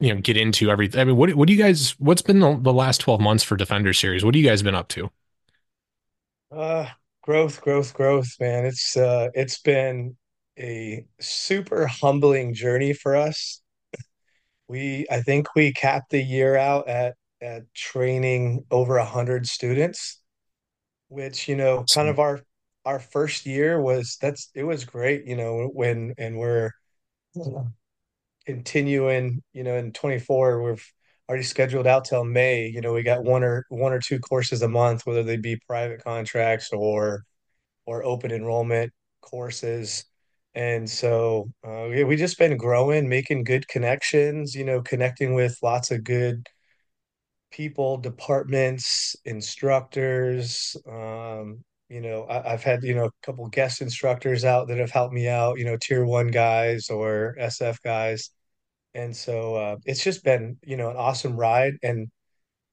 you 0.00 0.14
know, 0.14 0.20
get 0.20 0.36
into 0.36 0.70
everything. 0.70 1.00
I 1.00 1.04
mean, 1.04 1.16
what 1.16 1.34
what 1.34 1.48
do 1.48 1.54
you 1.54 1.62
guys? 1.62 1.92
What's 2.00 2.22
been 2.22 2.40
the, 2.40 2.58
the 2.60 2.72
last 2.72 3.00
twelve 3.00 3.20
months 3.20 3.44
for 3.44 3.56
Defender 3.56 3.92
series? 3.92 4.24
What 4.24 4.32
do 4.34 4.40
you 4.40 4.46
guys 4.48 4.62
been 4.62 4.74
up 4.74 4.88
to? 4.88 5.10
Uh, 6.50 6.88
growth, 7.22 7.60
growth, 7.60 7.94
growth, 7.94 8.28
man. 8.40 8.64
It's 8.66 8.96
uh 8.96 9.30
it's 9.34 9.60
been 9.60 10.16
a 10.58 11.06
super 11.20 11.86
humbling 11.86 12.54
journey 12.54 12.92
for 12.92 13.16
us. 13.16 13.62
We 14.68 15.06
I 15.10 15.22
think 15.22 15.54
we 15.54 15.72
capped 15.72 16.10
the 16.10 16.22
year 16.22 16.56
out 16.56 16.88
at 16.88 17.16
at 17.42 17.72
training 17.74 18.64
over 18.70 18.98
a 18.98 19.04
hundred 19.04 19.46
students, 19.46 20.20
which, 21.08 21.48
you 21.48 21.56
know, 21.56 21.84
kind 21.94 22.08
of 22.08 22.18
our 22.20 22.40
our 22.84 22.98
first 23.00 23.46
year 23.46 23.80
was 23.80 24.18
that's 24.20 24.50
it 24.54 24.64
was 24.64 24.84
great, 24.84 25.26
you 25.26 25.36
know, 25.36 25.68
when 25.74 26.14
and 26.18 26.38
we're 26.38 26.72
continuing, 28.46 29.42
you 29.52 29.64
know, 29.64 29.76
in 29.76 29.92
24, 29.92 30.62
we've 30.62 30.92
already 31.28 31.44
scheduled 31.44 31.86
out 31.86 32.04
till 32.04 32.24
May. 32.24 32.66
You 32.68 32.80
know, 32.80 32.92
we 32.92 33.02
got 33.02 33.24
one 33.24 33.44
or 33.44 33.66
one 33.68 33.92
or 33.92 34.00
two 34.00 34.18
courses 34.18 34.62
a 34.62 34.68
month, 34.68 35.06
whether 35.06 35.22
they 35.22 35.36
be 35.36 35.56
private 35.66 36.02
contracts 36.04 36.70
or 36.72 37.24
or 37.86 38.04
open 38.04 38.32
enrollment 38.32 38.92
courses. 39.22 40.04
And 40.54 40.88
so 40.88 41.50
uh, 41.66 41.86
we 41.90 42.04
we 42.04 42.16
just 42.16 42.38
been 42.38 42.56
growing, 42.56 43.08
making 43.08 43.44
good 43.44 43.68
connections, 43.68 44.54
you 44.54 44.64
know, 44.64 44.82
connecting 44.82 45.34
with 45.34 45.58
lots 45.62 45.90
of 45.90 46.04
good 46.04 46.46
people, 47.52 47.98
departments, 47.98 49.14
instructors. 49.24 50.76
Um, 50.90 51.64
you 51.88 52.00
know, 52.00 52.26
I, 52.28 52.50
have 52.50 52.62
had, 52.62 52.82
you 52.82 52.94
know, 52.94 53.04
a 53.04 53.10
couple 53.22 53.46
guest 53.48 53.82
instructors 53.82 54.44
out 54.44 54.68
that 54.68 54.78
have 54.78 54.90
helped 54.90 55.12
me 55.12 55.28
out, 55.28 55.58
you 55.58 55.66
know, 55.66 55.76
tier 55.76 56.04
one 56.04 56.28
guys 56.28 56.88
or 56.88 57.36
SF 57.38 57.82
guys. 57.82 58.30
And 58.94 59.14
so 59.14 59.56
uh, 59.56 59.76
it's 59.84 60.02
just 60.02 60.24
been, 60.24 60.56
you 60.62 60.76
know, 60.76 60.90
an 60.90 60.96
awesome 60.96 61.36
ride. 61.36 61.74
And, 61.82 62.08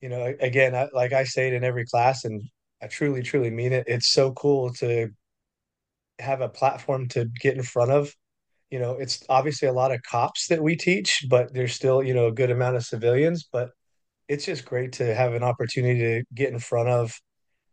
you 0.01 0.09
know, 0.09 0.33
again, 0.39 0.75
I, 0.75 0.87
like 0.93 1.13
I 1.13 1.25
say 1.25 1.47
it 1.47 1.53
in 1.53 1.63
every 1.63 1.85
class, 1.85 2.25
and 2.25 2.41
I 2.81 2.87
truly, 2.87 3.21
truly 3.21 3.49
mean 3.49 3.73
it. 3.73 3.85
It's 3.87 4.09
so 4.09 4.31
cool 4.33 4.73
to 4.75 5.09
have 6.19 6.41
a 6.41 6.49
platform 6.49 7.07
to 7.09 7.25
get 7.41 7.55
in 7.55 7.63
front 7.63 7.91
of. 7.91 8.13
You 8.69 8.79
know, 8.79 8.93
it's 8.93 9.23
obviously 9.29 9.67
a 9.67 9.73
lot 9.73 9.91
of 9.91 10.01
cops 10.03 10.47
that 10.47 10.61
we 10.61 10.75
teach, 10.75 11.25
but 11.29 11.53
there's 11.53 11.73
still, 11.73 12.03
you 12.03 12.13
know, 12.13 12.27
a 12.27 12.31
good 12.31 12.51
amount 12.51 12.75
of 12.75 12.85
civilians. 12.85 13.47
But 13.51 13.71
it's 14.29 14.45
just 14.45 14.63
great 14.63 14.93
to 14.93 15.13
have 15.13 15.33
an 15.33 15.43
opportunity 15.43 15.99
to 15.99 16.23
get 16.33 16.53
in 16.53 16.59
front 16.59 16.87
of 16.87 17.19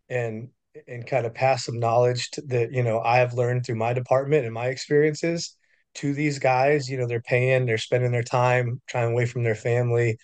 and 0.09 0.49
and 0.89 1.07
kind 1.07 1.25
of 1.27 1.35
pass 1.35 1.65
some 1.65 1.79
knowledge 1.79 2.31
to, 2.33 2.43
that 2.49 2.73
you 2.73 2.83
know 2.83 3.01
I 3.01 3.19
have 3.19 3.35
learned 3.35 3.65
through 3.65 3.77
my 3.77 3.93
department 3.93 4.45
and 4.45 4.55
my 4.55 4.67
experiences 4.69 5.57
to 5.97 6.13
these 6.15 6.39
guys. 6.39 6.89
You 6.89 6.99
know, 6.99 7.07
they're 7.07 7.21
paying, 7.21 7.67
they're 7.67 7.79
spending 7.79 8.13
their 8.13 8.23
time 8.23 8.81
trying 8.89 9.13
away 9.13 9.27
from 9.27 9.45
their 9.45 9.55
family. 9.55 10.19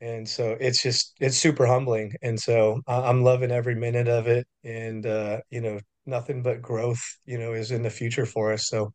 And 0.00 0.28
so 0.28 0.56
it's 0.60 0.82
just 0.82 1.14
it's 1.20 1.36
super 1.36 1.66
humbling. 1.66 2.14
And 2.22 2.40
so 2.40 2.80
I'm 2.86 3.22
loving 3.22 3.50
every 3.50 3.74
minute 3.74 4.08
of 4.08 4.26
it. 4.26 4.46
And 4.64 5.06
uh, 5.06 5.40
you 5.50 5.60
know, 5.60 5.80
nothing 6.06 6.42
but 6.42 6.62
growth, 6.62 7.02
you 7.26 7.38
know, 7.38 7.52
is 7.52 7.70
in 7.70 7.82
the 7.82 7.90
future 7.90 8.26
for 8.26 8.52
us. 8.52 8.68
So 8.68 8.92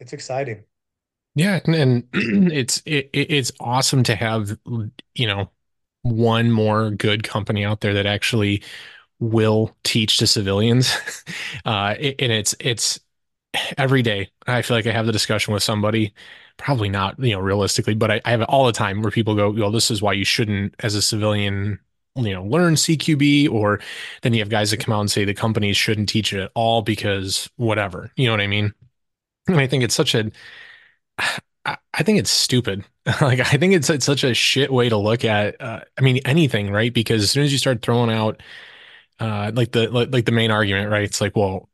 it's 0.00 0.12
exciting. 0.12 0.64
Yeah, 1.34 1.60
and, 1.66 2.08
it's 2.12 2.82
it, 2.84 3.10
it's 3.12 3.52
awesome 3.60 4.02
to 4.04 4.16
have 4.16 4.58
you 5.14 5.26
know 5.26 5.50
one 6.02 6.50
more 6.50 6.90
good 6.90 7.24
company 7.24 7.64
out 7.64 7.80
there 7.80 7.94
that 7.94 8.06
actually 8.06 8.62
will 9.20 9.76
teach 9.84 10.18
to 10.18 10.26
civilians. 10.26 10.92
Uh, 11.66 11.94
and 11.98 12.32
it's 12.32 12.54
it's 12.60 13.00
every 13.76 14.02
day. 14.02 14.30
I 14.46 14.62
feel 14.62 14.76
like 14.76 14.86
I 14.86 14.92
have 14.92 15.06
the 15.06 15.12
discussion 15.12 15.54
with 15.54 15.62
somebody, 15.62 16.12
probably 16.56 16.88
not, 16.88 17.18
you 17.18 17.32
know, 17.32 17.40
realistically, 17.40 17.94
but 17.94 18.10
I, 18.10 18.20
I 18.24 18.30
have 18.30 18.40
it 18.42 18.48
all 18.48 18.66
the 18.66 18.72
time 18.72 19.02
where 19.02 19.10
people 19.10 19.34
go, 19.34 19.50
well, 19.50 19.70
this 19.70 19.90
is 19.90 20.02
why 20.02 20.12
you 20.12 20.24
shouldn't, 20.24 20.74
as 20.80 20.94
a 20.94 21.02
civilian, 21.02 21.78
you 22.16 22.34
know, 22.34 22.44
learn 22.44 22.76
CQB, 22.76 23.48
or 23.48 23.80
then 24.22 24.34
you 24.34 24.40
have 24.40 24.50
guys 24.50 24.70
that 24.70 24.80
come 24.80 24.94
out 24.94 25.00
and 25.00 25.10
say 25.10 25.24
the 25.24 25.34
companies 25.34 25.76
shouldn't 25.76 26.08
teach 26.08 26.32
it 26.32 26.40
at 26.40 26.50
all 26.54 26.82
because 26.82 27.48
whatever. 27.56 28.10
You 28.16 28.26
know 28.26 28.32
what 28.32 28.40
I 28.40 28.46
mean? 28.46 28.74
And 29.48 29.58
I 29.60 29.66
think 29.66 29.84
it's 29.84 29.94
such 29.94 30.14
a 30.14 30.30
I 31.94 32.02
think 32.02 32.18
it's 32.18 32.30
stupid. 32.30 32.84
like 33.20 33.40
I 33.40 33.56
think 33.56 33.74
it's 33.74 33.90
it's 33.90 34.04
such 34.06 34.24
a 34.24 34.34
shit 34.34 34.72
way 34.72 34.88
to 34.88 34.96
look 34.96 35.24
at. 35.24 35.60
Uh, 35.60 35.80
I 35.98 36.00
mean 36.02 36.18
anything, 36.24 36.70
right? 36.70 36.92
Because 36.92 37.22
as 37.22 37.30
soon 37.30 37.44
as 37.44 37.52
you 37.52 37.58
start 37.58 37.82
throwing 37.82 38.10
out 38.10 38.42
uh, 39.20 39.52
like 39.54 39.72
the 39.72 39.88
like, 39.90 40.12
like 40.12 40.26
the 40.26 40.32
main 40.32 40.50
argument, 40.50 40.90
right? 40.90 41.04
It's 41.04 41.20
like, 41.20 41.36
well, 41.36 41.70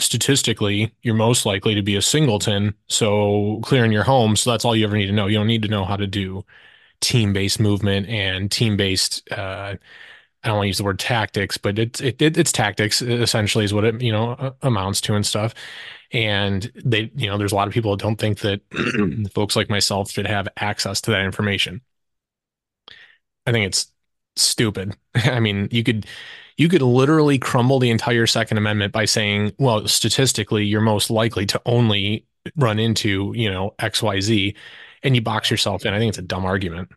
statistically, 0.00 0.94
you're 1.02 1.14
most 1.14 1.46
likely 1.46 1.74
to 1.76 1.82
be 1.82 1.96
a 1.96 2.02
singleton, 2.02 2.74
so 2.88 3.60
clearing 3.64 3.92
your 3.92 4.04
home. 4.04 4.36
So 4.36 4.50
that's 4.52 4.64
all 4.64 4.76
you 4.76 4.86
ever 4.86 4.96
need 4.96 5.06
to 5.06 5.12
know. 5.12 5.26
You 5.28 5.38
don't 5.38 5.46
need 5.48 5.62
to 5.62 5.68
know 5.68 5.84
how 5.84 5.96
to 5.96 6.06
do 6.06 6.44
team-based 7.00 7.60
movement 7.60 8.08
and 8.08 8.50
team-based. 8.50 9.30
Uh, 9.32 9.76
I 10.46 10.50
don't 10.50 10.58
want 10.58 10.64
to 10.66 10.68
use 10.68 10.78
the 10.78 10.84
word 10.84 11.00
tactics, 11.00 11.58
but 11.58 11.78
it's 11.78 12.00
it, 12.00 12.22
it, 12.22 12.38
it's 12.38 12.52
tactics 12.52 13.02
essentially 13.02 13.64
is 13.64 13.74
what 13.74 13.84
it 13.84 14.00
you 14.00 14.12
know 14.12 14.54
amounts 14.62 15.00
to 15.02 15.14
and 15.16 15.26
stuff. 15.26 15.54
And 16.12 16.70
they 16.84 17.10
you 17.16 17.26
know 17.28 17.36
there's 17.38 17.52
a 17.52 17.56
lot 17.56 17.66
of 17.68 17.74
people 17.74 17.90
that 17.96 18.02
don't 18.02 18.16
think 18.16 18.40
that 18.40 18.60
folks 19.34 19.56
like 19.56 19.68
myself 19.70 20.10
should 20.10 20.26
have 20.26 20.48
access 20.58 21.00
to 21.02 21.10
that 21.12 21.24
information. 21.24 21.82
I 23.46 23.52
think 23.52 23.66
it's 23.66 23.92
stupid. 24.36 24.96
I 25.14 25.40
mean, 25.40 25.68
you 25.70 25.82
could 25.84 26.06
you 26.56 26.68
could 26.68 26.82
literally 26.82 27.38
crumble 27.38 27.78
the 27.78 27.90
entire 27.90 28.26
Second 28.26 28.58
Amendment 28.58 28.92
by 28.92 29.04
saying, 29.04 29.52
well, 29.58 29.86
statistically, 29.88 30.64
you're 30.64 30.80
most 30.80 31.10
likely 31.10 31.44
to 31.46 31.60
only 31.66 32.26
run 32.56 32.78
into, 32.78 33.32
you 33.36 33.50
know, 33.50 33.74
XYZ 33.78 34.56
and 35.02 35.14
you 35.14 35.20
box 35.22 35.50
yourself 35.50 35.84
in. 35.84 35.92
I 35.92 35.98
think 35.98 36.10
it's 36.10 36.18
a 36.18 36.22
dumb 36.22 36.44
argument. 36.46 36.90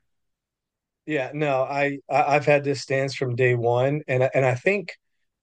Yeah, 1.09 1.31
no, 1.33 1.63
I, 1.63 1.97
I 2.07 2.35
I've 2.35 2.45
had 2.45 2.63
this 2.63 2.81
stance 2.81 3.15
from 3.15 3.35
day 3.35 3.55
one, 3.55 4.01
and 4.07 4.29
and 4.35 4.45
I 4.45 4.53
think 4.55 4.95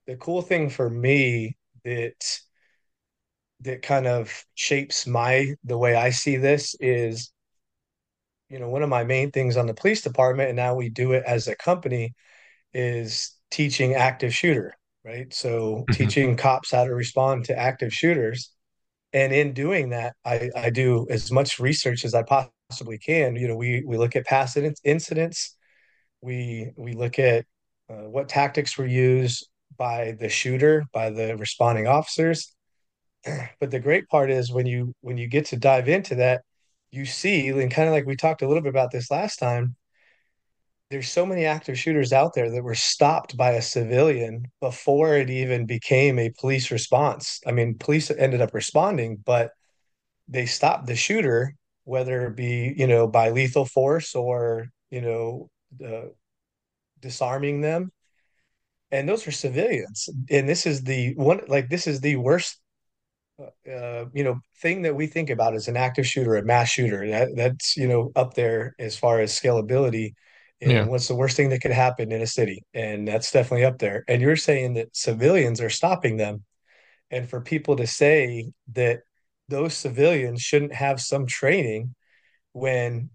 the 0.06 0.16
cool 0.16 0.42
thing 0.42 0.70
for 0.70 0.90
me 0.90 1.56
that 1.84 2.40
that 3.60 3.82
kind 3.82 4.06
of 4.06 4.44
shapes 4.54 5.06
my 5.06 5.54
the 5.64 5.78
way 5.78 5.94
I 5.94 6.10
see 6.10 6.36
this 6.36 6.74
is, 6.80 7.32
you 8.48 8.58
know, 8.58 8.68
one 8.68 8.82
of 8.82 8.88
my 8.88 9.04
main 9.04 9.30
things 9.30 9.56
on 9.56 9.66
the 9.66 9.74
police 9.74 10.02
department, 10.02 10.48
and 10.48 10.56
now 10.56 10.74
we 10.74 10.88
do 10.88 11.12
it 11.12 11.24
as 11.26 11.48
a 11.48 11.56
company, 11.56 12.14
is 12.74 13.32
teaching 13.50 13.94
active 13.94 14.34
shooter, 14.34 14.74
right? 15.04 15.32
So 15.34 15.86
Mhm. 15.90 15.92
teaching 15.92 16.36
cops 16.36 16.72
how 16.72 16.84
to 16.84 16.94
respond 16.94 17.46
to 17.46 17.58
active 17.58 17.92
shooters. 17.94 18.52
And 19.12 19.32
in 19.34 19.54
doing 19.54 19.90
that, 19.90 20.16
I, 20.24 20.50
I 20.56 20.70
do 20.70 21.06
as 21.10 21.32
much 21.32 21.60
research 21.60 22.04
as 22.04 22.14
I 22.14 22.24
possibly 22.24 22.52
can. 23.00 23.36
You 23.36 23.48
know, 23.48 23.56
we 23.56 23.82
we 23.86 23.96
look 23.96 24.16
at 24.16 24.26
past 24.26 24.56
incidents, 24.84 25.56
we 26.20 26.70
we 26.76 26.92
look 26.92 27.18
at 27.18 27.46
uh, 27.90 28.08
what 28.08 28.28
tactics 28.28 28.76
were 28.78 28.86
used 28.86 29.48
by 29.76 30.16
the 30.18 30.28
shooter, 30.28 30.84
by 30.92 31.10
the 31.10 31.36
responding 31.36 31.86
officers. 31.86 32.54
But 33.60 33.70
the 33.70 33.80
great 33.80 34.08
part 34.08 34.30
is 34.30 34.52
when 34.52 34.66
you 34.66 34.94
when 35.00 35.18
you 35.18 35.28
get 35.28 35.46
to 35.46 35.56
dive 35.56 35.88
into 35.88 36.16
that, 36.16 36.42
you 36.90 37.04
see, 37.06 37.48
and 37.48 37.70
kind 37.70 37.88
of 37.88 37.94
like 37.94 38.06
we 38.06 38.16
talked 38.16 38.42
a 38.42 38.48
little 38.48 38.62
bit 38.62 38.70
about 38.70 38.92
this 38.92 39.10
last 39.10 39.38
time, 39.38 39.76
there's 40.90 41.08
so 41.10 41.26
many 41.26 41.44
active 41.44 41.78
shooters 41.78 42.12
out 42.12 42.34
there 42.34 42.50
that 42.50 42.62
were 42.62 42.74
stopped 42.74 43.36
by 43.36 43.52
a 43.52 43.62
civilian 43.62 44.46
before 44.60 45.16
it 45.16 45.30
even 45.30 45.66
became 45.66 46.18
a 46.18 46.32
police 46.38 46.70
response. 46.70 47.40
I 47.46 47.52
mean, 47.52 47.76
police 47.78 48.10
ended 48.10 48.40
up 48.40 48.54
responding, 48.54 49.16
but 49.24 49.50
they 50.28 50.46
stopped 50.46 50.86
the 50.86 50.96
shooter, 50.96 51.54
whether 51.86 52.26
it 52.26 52.36
be, 52.36 52.74
you 52.76 52.86
know, 52.86 53.06
by 53.06 53.30
lethal 53.30 53.64
force 53.64 54.14
or, 54.14 54.66
you 54.90 55.00
know, 55.00 55.48
uh, 55.84 56.08
disarming 57.00 57.60
them. 57.62 57.92
And 58.90 59.08
those 59.08 59.26
are 59.26 59.32
civilians. 59.32 60.08
And 60.30 60.48
this 60.48 60.66
is 60.66 60.82
the 60.82 61.14
one, 61.14 61.40
like, 61.48 61.68
this 61.70 61.86
is 61.86 62.00
the 62.00 62.16
worst 62.16 62.60
uh, 63.38 64.06
you 64.14 64.24
know, 64.24 64.40
thing 64.62 64.82
that 64.82 64.96
we 64.96 65.06
think 65.06 65.28
about 65.30 65.54
as 65.54 65.68
an 65.68 65.76
active 65.76 66.06
shooter, 66.06 66.36
a 66.36 66.42
mass 66.42 66.70
shooter. 66.70 67.06
That 67.06 67.28
that's 67.36 67.76
you 67.76 67.86
know 67.86 68.10
up 68.16 68.34
there 68.34 68.74
as 68.78 68.96
far 68.96 69.20
as 69.20 69.38
scalability. 69.38 70.14
Yeah. 70.60 70.86
What's 70.86 71.08
the 71.08 71.14
worst 71.14 71.36
thing 71.36 71.50
that 71.50 71.60
could 71.60 71.70
happen 71.70 72.12
in 72.12 72.22
a 72.22 72.26
city? 72.26 72.62
And 72.72 73.06
that's 73.06 73.30
definitely 73.30 73.66
up 73.66 73.78
there. 73.78 74.04
And 74.08 74.22
you're 74.22 74.36
saying 74.36 74.74
that 74.74 74.96
civilians 74.96 75.60
are 75.60 75.68
stopping 75.68 76.16
them, 76.16 76.44
and 77.10 77.28
for 77.28 77.42
people 77.42 77.76
to 77.76 77.86
say 77.86 78.52
that 78.72 79.00
those 79.48 79.74
civilians 79.74 80.40
shouldn't 80.40 80.74
have 80.74 81.00
some 81.00 81.26
training 81.26 81.94
when 82.52 83.10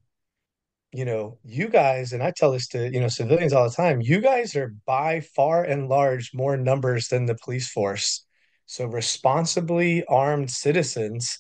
you 0.93 1.05
know 1.05 1.37
you 1.43 1.67
guys 1.67 2.13
and 2.13 2.21
i 2.21 2.31
tell 2.35 2.51
this 2.51 2.67
to 2.67 2.91
you 2.91 2.99
know 2.99 3.07
civilians 3.07 3.53
all 3.53 3.67
the 3.67 3.75
time 3.75 4.01
you 4.01 4.19
guys 4.19 4.55
are 4.55 4.73
by 4.85 5.21
far 5.21 5.63
and 5.63 5.87
large 5.87 6.31
more 6.33 6.57
numbers 6.57 7.07
than 7.07 7.25
the 7.25 7.37
police 7.43 7.69
force 7.69 8.25
so 8.65 8.85
responsibly 8.85 10.03
armed 10.05 10.49
citizens 10.49 11.39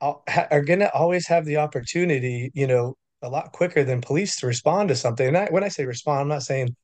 are 0.00 0.62
going 0.62 0.78
to 0.78 0.92
always 0.94 1.26
have 1.26 1.44
the 1.44 1.58
opportunity, 1.58 2.50
you 2.54 2.66
know, 2.66 2.96
a 3.22 3.28
lot 3.28 3.52
quicker 3.52 3.84
than 3.84 4.00
police 4.00 4.36
to 4.36 4.46
respond 4.46 4.88
to 4.88 4.96
something. 4.96 5.28
And 5.28 5.36
I, 5.36 5.46
when 5.46 5.64
I 5.64 5.68
say 5.68 5.84
respond, 5.84 6.20
I'm 6.20 6.28
not 6.28 6.42
saying 6.42 6.74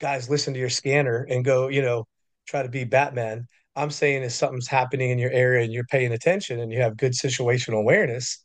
guys 0.00 0.30
listen 0.30 0.54
to 0.54 0.60
your 0.60 0.70
scanner 0.70 1.26
and 1.28 1.44
go, 1.44 1.68
you 1.68 1.82
know, 1.82 2.06
try 2.46 2.62
to 2.62 2.68
be 2.68 2.84
Batman. 2.84 3.46
I'm 3.76 3.90
saying 3.90 4.22
if 4.24 4.32
something's 4.32 4.68
happening 4.68 5.10
in 5.10 5.18
your 5.18 5.30
area 5.30 5.64
and 5.64 5.72
you're 5.72 5.84
paying 5.84 6.12
attention 6.12 6.60
and 6.60 6.72
you 6.72 6.80
have 6.82 6.96
good 6.96 7.12
situational 7.12 7.78
awareness, 7.80 8.44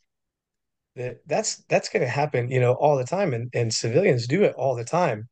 that 0.96 1.18
that's 1.26 1.56
that's 1.68 1.88
going 1.90 2.02
to 2.02 2.08
happen, 2.08 2.50
you 2.50 2.60
know, 2.60 2.74
all 2.74 2.96
the 2.96 3.04
time, 3.04 3.34
and 3.34 3.50
and 3.54 3.72
civilians 3.74 4.26
do 4.26 4.44
it 4.44 4.54
all 4.56 4.74
the 4.76 4.84
time. 4.84 5.28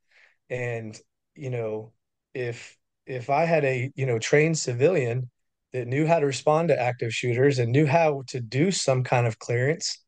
And 0.51 0.99
you 1.35 1.51
know, 1.51 1.93
if 2.35 2.77
if 3.07 3.31
I 3.31 3.45
had 3.47 3.65
a 3.65 3.93
you 3.97 4.07
know 4.07 4.19
trained 4.19 4.59
civilian 4.59 5.31
that 5.73 5.89
knew 5.89 6.07
how 6.07 6.21
to 6.21 6.27
respond 6.27 6.69
to 6.69 6.81
active 6.81 7.13
shooters 7.15 7.59
and 7.59 7.73
knew 7.73 7.87
how 7.87 8.23
to 8.29 8.41
do 8.41 8.71
some 8.71 9.05
kind 9.05 9.27
of 9.27 9.39
clearance, 9.39 10.05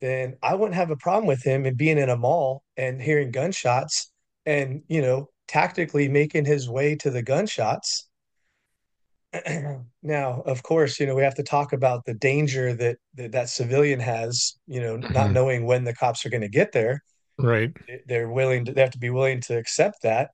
then 0.00 0.36
I 0.42 0.54
wouldn't 0.54 0.74
have 0.76 0.90
a 0.90 0.96
problem 0.96 1.26
with 1.26 1.42
him 1.42 1.66
and 1.66 1.76
being 1.76 1.98
in 1.98 2.08
a 2.08 2.16
mall 2.16 2.62
and 2.76 3.00
hearing 3.02 3.30
gunshots 3.30 4.10
and, 4.46 4.82
you 4.88 5.02
know, 5.02 5.28
tactically 5.48 6.08
making 6.08 6.46
his 6.46 6.68
way 6.68 6.96
to 6.96 7.10
the 7.10 7.22
gunshots. 7.22 8.08
now, 10.02 10.42
of 10.46 10.62
course, 10.62 10.98
you 10.98 11.06
know, 11.06 11.14
we 11.14 11.22
have 11.22 11.34
to 11.36 11.42
talk 11.42 11.72
about 11.72 12.04
the 12.04 12.14
danger 12.14 12.74
that 12.74 12.98
that, 13.14 13.32
that 13.32 13.48
civilian 13.48 14.00
has, 14.00 14.58
you 14.66 14.80
know, 14.80 14.96
not 14.96 15.30
Mhm. 15.30 15.34
knowing 15.34 15.66
when 15.66 15.84
the 15.84 15.94
cops 15.94 16.24
are 16.26 16.30
going 16.30 16.40
to 16.42 16.48
get 16.48 16.72
there. 16.72 17.02
Right. 17.38 17.72
They're 18.06 18.28
willing 18.30 18.64
to, 18.66 18.72
they 18.72 18.80
have 18.80 18.90
to 18.92 18.98
be 18.98 19.10
willing 19.10 19.40
to 19.42 19.56
accept 19.58 20.02
that 20.02 20.30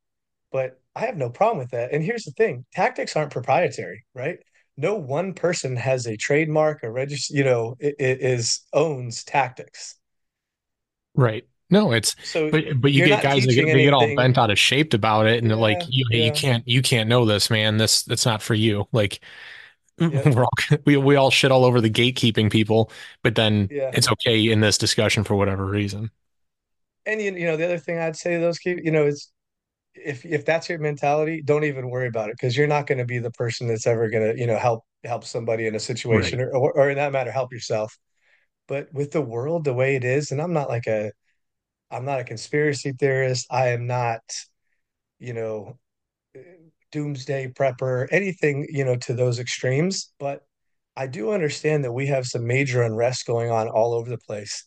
but 0.53 0.81
I 0.97 1.03
have 1.07 1.17
no 1.17 1.31
problem 1.31 1.59
with 1.59 1.71
that. 1.73 1.93
And 1.93 2.03
here's 2.05 2.25
the 2.25 2.33
thing 2.33 2.67
tactics 2.75 3.17
aren't 3.17 3.33
proprietary, 3.33 4.05
right? 4.15 4.39
No 4.79 4.97
one 4.97 5.35
person 5.35 5.77
has 5.77 6.07
a 6.07 6.17
trademark, 6.17 6.85
or 6.85 6.93
register, 6.93 7.35
you 7.35 7.45
know, 7.45 7.77
it, 7.81 7.97
it 8.01 8.21
is 8.23 8.63
owns 8.75 9.25
tactics. 9.25 9.97
Right. 11.15 11.47
No, 11.69 11.93
it's 11.93 12.15
So 12.23 12.49
but 12.51 12.81
but 12.81 12.93
you 12.93 13.03
get 13.03 13.21
guys 13.21 13.45
that 13.47 13.55
get 13.55 13.73
they 13.73 13.83
get 13.83 13.93
all 13.93 14.15
bent 14.15 14.39
out 14.39 14.51
of 14.51 14.59
shape 14.59 14.95
about 14.95 15.27
it, 15.27 15.43
and 15.43 15.51
they're 15.51 15.57
like, 15.59 15.81
Yeah, 15.81 15.87
you 15.89 16.07
you 16.11 16.33
can't 16.33 16.67
you 16.67 16.81
can't 16.83 17.09
know 17.09 17.25
this, 17.25 17.51
man. 17.51 17.77
This 17.77 18.03
that's 18.05 18.25
not 18.27 18.43
for 18.43 18.55
you. 18.55 18.87
Like 18.93 19.21
yeah, 20.11 20.23
we're 20.31 20.45
all 20.45 20.79
we 20.85 20.97
we 20.97 21.17
all 21.17 21.31
shit 21.31 21.51
all 21.53 21.65
over 21.65 21.81
the 21.81 21.91
gatekeeping 21.91 22.51
people, 22.51 22.91
but 23.23 23.35
then 23.35 23.71
yeah. 23.71 23.91
it's 23.93 24.11
okay 24.13 24.51
in 24.51 24.61
this 24.61 24.79
discussion 24.79 25.25
for 25.25 25.37
whatever 25.37 25.67
reason. 25.67 26.11
And 27.05 27.21
you, 27.21 27.33
you 27.35 27.47
know, 27.47 27.57
the 27.57 27.65
other 27.65 27.79
thing 27.79 27.99
I'd 27.99 28.17
say 28.17 28.35
to 28.35 28.41
those 28.41 28.59
keep, 28.59 28.79
you 28.83 28.91
know, 28.91 29.07
is 29.07 29.31
if 29.95 30.25
if 30.27 30.45
that's 30.45 30.69
your 30.69 30.79
mentality, 30.81 31.43
don't 31.45 31.65
even 31.65 31.91
worry 31.91 32.09
about 32.09 32.31
it 32.31 32.37
because 32.41 32.57
you're 32.57 32.69
not 32.69 32.87
going 32.87 32.99
to 32.99 33.07
be 33.07 33.19
the 33.19 33.33
person 33.33 33.69
that's 33.69 33.87
ever 33.87 34.11
going 34.11 34.35
to, 34.35 34.41
you 34.41 34.47
know, 34.47 34.59
help 34.59 34.85
help 35.05 35.25
somebody 35.25 35.67
in 35.67 35.75
a 35.77 35.81
situation 35.81 36.39
Right. 36.39 36.49
or, 36.49 36.57
or 36.57 36.73
or 36.75 36.91
in 36.91 36.97
that 36.99 37.13
matter, 37.13 37.33
help 37.33 37.53
yourself. 37.53 37.99
But 38.69 38.93
with 38.95 39.13
the 39.13 39.23
world 39.23 39.65
the 39.65 39.75
way 39.75 39.97
it 39.97 40.05
is, 40.05 40.33
and 40.33 40.43
I'm 40.43 40.53
not 40.55 40.69
like 40.71 40.87
a 40.89 41.13
I'm 41.91 42.05
not 42.05 42.21
a 42.21 42.25
conspiracy 42.25 42.93
theorist. 42.93 43.47
I 43.51 43.69
am 43.69 43.87
not, 43.87 44.23
you 45.19 45.33
know, 45.33 45.79
doomsday 46.93 47.49
prepper, 47.49 48.07
anything, 48.11 48.67
you 48.71 48.85
know, 48.85 48.97
to 48.97 49.15
those 49.15 49.39
extremes. 49.39 50.13
But 50.19 50.43
I 50.97 51.07
do 51.07 51.31
understand 51.33 51.85
that 51.85 51.93
we 51.93 52.07
have 52.07 52.27
some 52.27 52.47
major 52.47 52.83
unrest 52.83 53.27
going 53.27 53.51
on 53.51 53.69
all 53.69 53.95
over 53.95 54.09
the 54.09 54.19
place. 54.19 54.65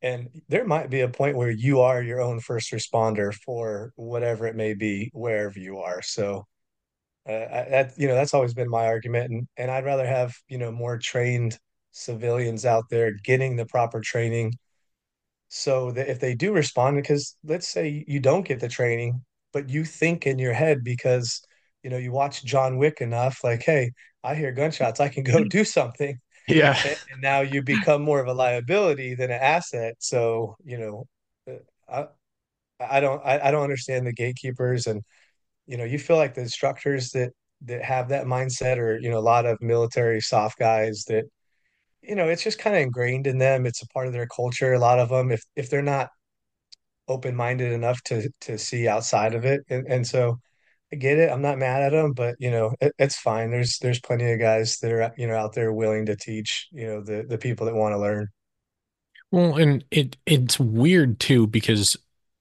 And 0.00 0.28
there 0.48 0.64
might 0.64 0.90
be 0.90 1.00
a 1.00 1.08
point 1.08 1.36
where 1.36 1.50
you 1.50 1.80
are 1.80 2.02
your 2.02 2.20
own 2.20 2.40
first 2.40 2.72
responder 2.72 3.32
for 3.32 3.92
whatever 3.96 4.46
it 4.46 4.56
may 4.56 4.74
be, 4.74 5.10
wherever 5.12 5.58
you 5.58 5.78
are. 5.78 6.02
So 6.02 6.46
uh, 7.28 7.32
I, 7.32 7.66
that 7.70 7.92
you 7.96 8.08
know 8.08 8.14
that's 8.14 8.34
always 8.34 8.54
been 8.54 8.68
my 8.68 8.86
argument, 8.86 9.30
and 9.30 9.48
and 9.56 9.70
I'd 9.70 9.84
rather 9.84 10.06
have 10.06 10.34
you 10.48 10.58
know 10.58 10.72
more 10.72 10.98
trained 10.98 11.58
civilians 11.92 12.64
out 12.64 12.84
there 12.90 13.12
getting 13.24 13.56
the 13.56 13.66
proper 13.66 14.00
training 14.00 14.54
so 15.54 15.92
that 15.92 16.08
if 16.08 16.18
they 16.18 16.34
do 16.34 16.52
respond, 16.54 16.96
because 16.96 17.36
let's 17.44 17.68
say 17.68 18.04
you 18.08 18.20
don't 18.20 18.46
get 18.46 18.58
the 18.60 18.68
training, 18.68 19.22
but 19.52 19.68
you 19.68 19.84
think 19.84 20.26
in 20.26 20.38
your 20.38 20.54
head 20.54 20.82
because 20.82 21.42
you 21.82 21.90
know 21.90 21.98
you 21.98 22.10
watch 22.10 22.42
John 22.44 22.78
Wick 22.78 23.02
enough, 23.02 23.44
like, 23.44 23.62
hey, 23.62 23.92
I 24.24 24.34
hear 24.34 24.52
gunshots, 24.52 24.98
I 25.00 25.08
can 25.10 25.24
go 25.24 25.44
do 25.44 25.64
something, 25.64 26.18
Yeah. 26.48 26.80
and, 26.86 26.96
and 27.12 27.20
now 27.20 27.40
you 27.42 27.62
become 27.62 28.02
more 28.02 28.18
of 28.20 28.28
a 28.28 28.32
liability 28.34 29.14
than 29.14 29.30
an 29.30 29.40
asset. 29.42 29.94
So 29.98 30.56
you 30.64 30.78
know, 30.78 31.06
uh, 31.46 31.58
I 32.80 32.86
I 32.88 33.00
don't 33.00 33.22
I, 33.24 33.48
I 33.48 33.50
don't 33.50 33.62
understand 33.62 34.06
the 34.06 34.12
gatekeepers, 34.14 34.86
and 34.86 35.02
you 35.66 35.76
know, 35.76 35.84
you 35.84 35.98
feel 35.98 36.16
like 36.16 36.34
the 36.34 36.42
instructors 36.42 37.10
that 37.12 37.32
that 37.62 37.82
have 37.84 38.08
that 38.10 38.26
mindset, 38.26 38.78
or 38.78 38.98
you 39.00 39.10
know, 39.10 39.18
a 39.18 39.20
lot 39.20 39.46
of 39.46 39.60
military 39.62 40.20
SOF 40.20 40.56
guys 40.58 41.04
that 41.08 41.24
you 42.02 42.14
know, 42.14 42.28
it's 42.28 42.42
just 42.42 42.58
kind 42.58 42.76
of 42.76 42.82
ingrained 42.82 43.26
in 43.26 43.38
them. 43.38 43.66
It's 43.66 43.82
a 43.82 43.86
part 43.88 44.06
of 44.06 44.12
their 44.12 44.26
culture. 44.26 44.72
A 44.72 44.78
lot 44.78 44.98
of 44.98 45.08
them, 45.08 45.30
if 45.30 45.42
if 45.56 45.70
they're 45.70 45.82
not 45.82 46.10
open-minded 47.08 47.72
enough 47.72 48.02
to 48.04 48.30
to 48.42 48.58
see 48.58 48.88
outside 48.88 49.34
of 49.34 49.44
it, 49.44 49.62
and 49.68 49.86
and 49.86 50.06
so 50.06 50.38
I 50.92 50.96
get 50.96 51.18
it. 51.18 51.30
I'm 51.30 51.42
not 51.42 51.58
mad 51.58 51.82
at 51.82 51.92
them, 51.92 52.12
but 52.12 52.36
you 52.38 52.50
know, 52.50 52.74
it, 52.80 52.92
it's 52.98 53.16
fine. 53.16 53.50
There's 53.50 53.78
there's 53.78 54.00
plenty 54.00 54.30
of 54.32 54.40
guys 54.40 54.78
that 54.78 54.92
are 54.92 55.12
you 55.16 55.26
know 55.26 55.36
out 55.36 55.54
there 55.54 55.72
willing 55.72 56.06
to 56.06 56.16
teach. 56.16 56.68
You 56.72 56.86
know, 56.86 57.02
the 57.02 57.24
the 57.28 57.38
people 57.38 57.66
that 57.66 57.74
want 57.74 57.94
to 57.94 57.98
learn. 57.98 58.28
Well, 59.30 59.56
and 59.56 59.84
it 59.90 60.16
it's 60.26 60.60
weird 60.60 61.18
too 61.18 61.46
because 61.46 61.96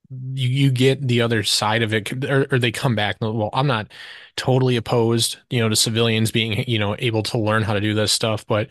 you, 0.09 0.49
you 0.49 0.71
get 0.71 1.07
the 1.07 1.21
other 1.21 1.43
side 1.43 1.83
of 1.83 1.93
it, 1.93 2.25
or, 2.25 2.47
or 2.51 2.59
they 2.59 2.71
come 2.71 2.95
back. 2.95 3.17
Well, 3.21 3.49
I'm 3.53 3.67
not 3.67 3.91
totally 4.35 4.75
opposed, 4.75 5.37
you 5.49 5.59
know, 5.59 5.69
to 5.69 5.75
civilians 5.75 6.31
being, 6.31 6.65
you 6.67 6.79
know, 6.79 6.95
able 6.99 7.23
to 7.23 7.37
learn 7.37 7.63
how 7.63 7.73
to 7.73 7.79
do 7.81 7.93
this 7.93 8.11
stuff, 8.11 8.45
but 8.45 8.67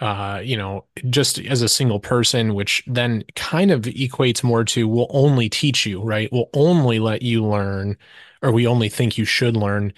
uh, 0.00 0.40
you 0.44 0.56
know, 0.56 0.84
just 1.10 1.38
as 1.38 1.62
a 1.62 1.68
single 1.68 2.00
person, 2.00 2.54
which 2.54 2.82
then 2.86 3.24
kind 3.34 3.70
of 3.70 3.82
equates 3.82 4.42
more 4.44 4.64
to 4.64 4.86
we'll 4.88 5.06
only 5.10 5.48
teach 5.48 5.86
you, 5.86 6.02
right? 6.02 6.28
We'll 6.32 6.50
only 6.54 6.98
let 6.98 7.22
you 7.22 7.44
learn, 7.44 7.96
or 8.42 8.52
we 8.52 8.66
only 8.66 8.88
think 8.88 9.16
you 9.18 9.24
should 9.24 9.56
learn 9.56 9.92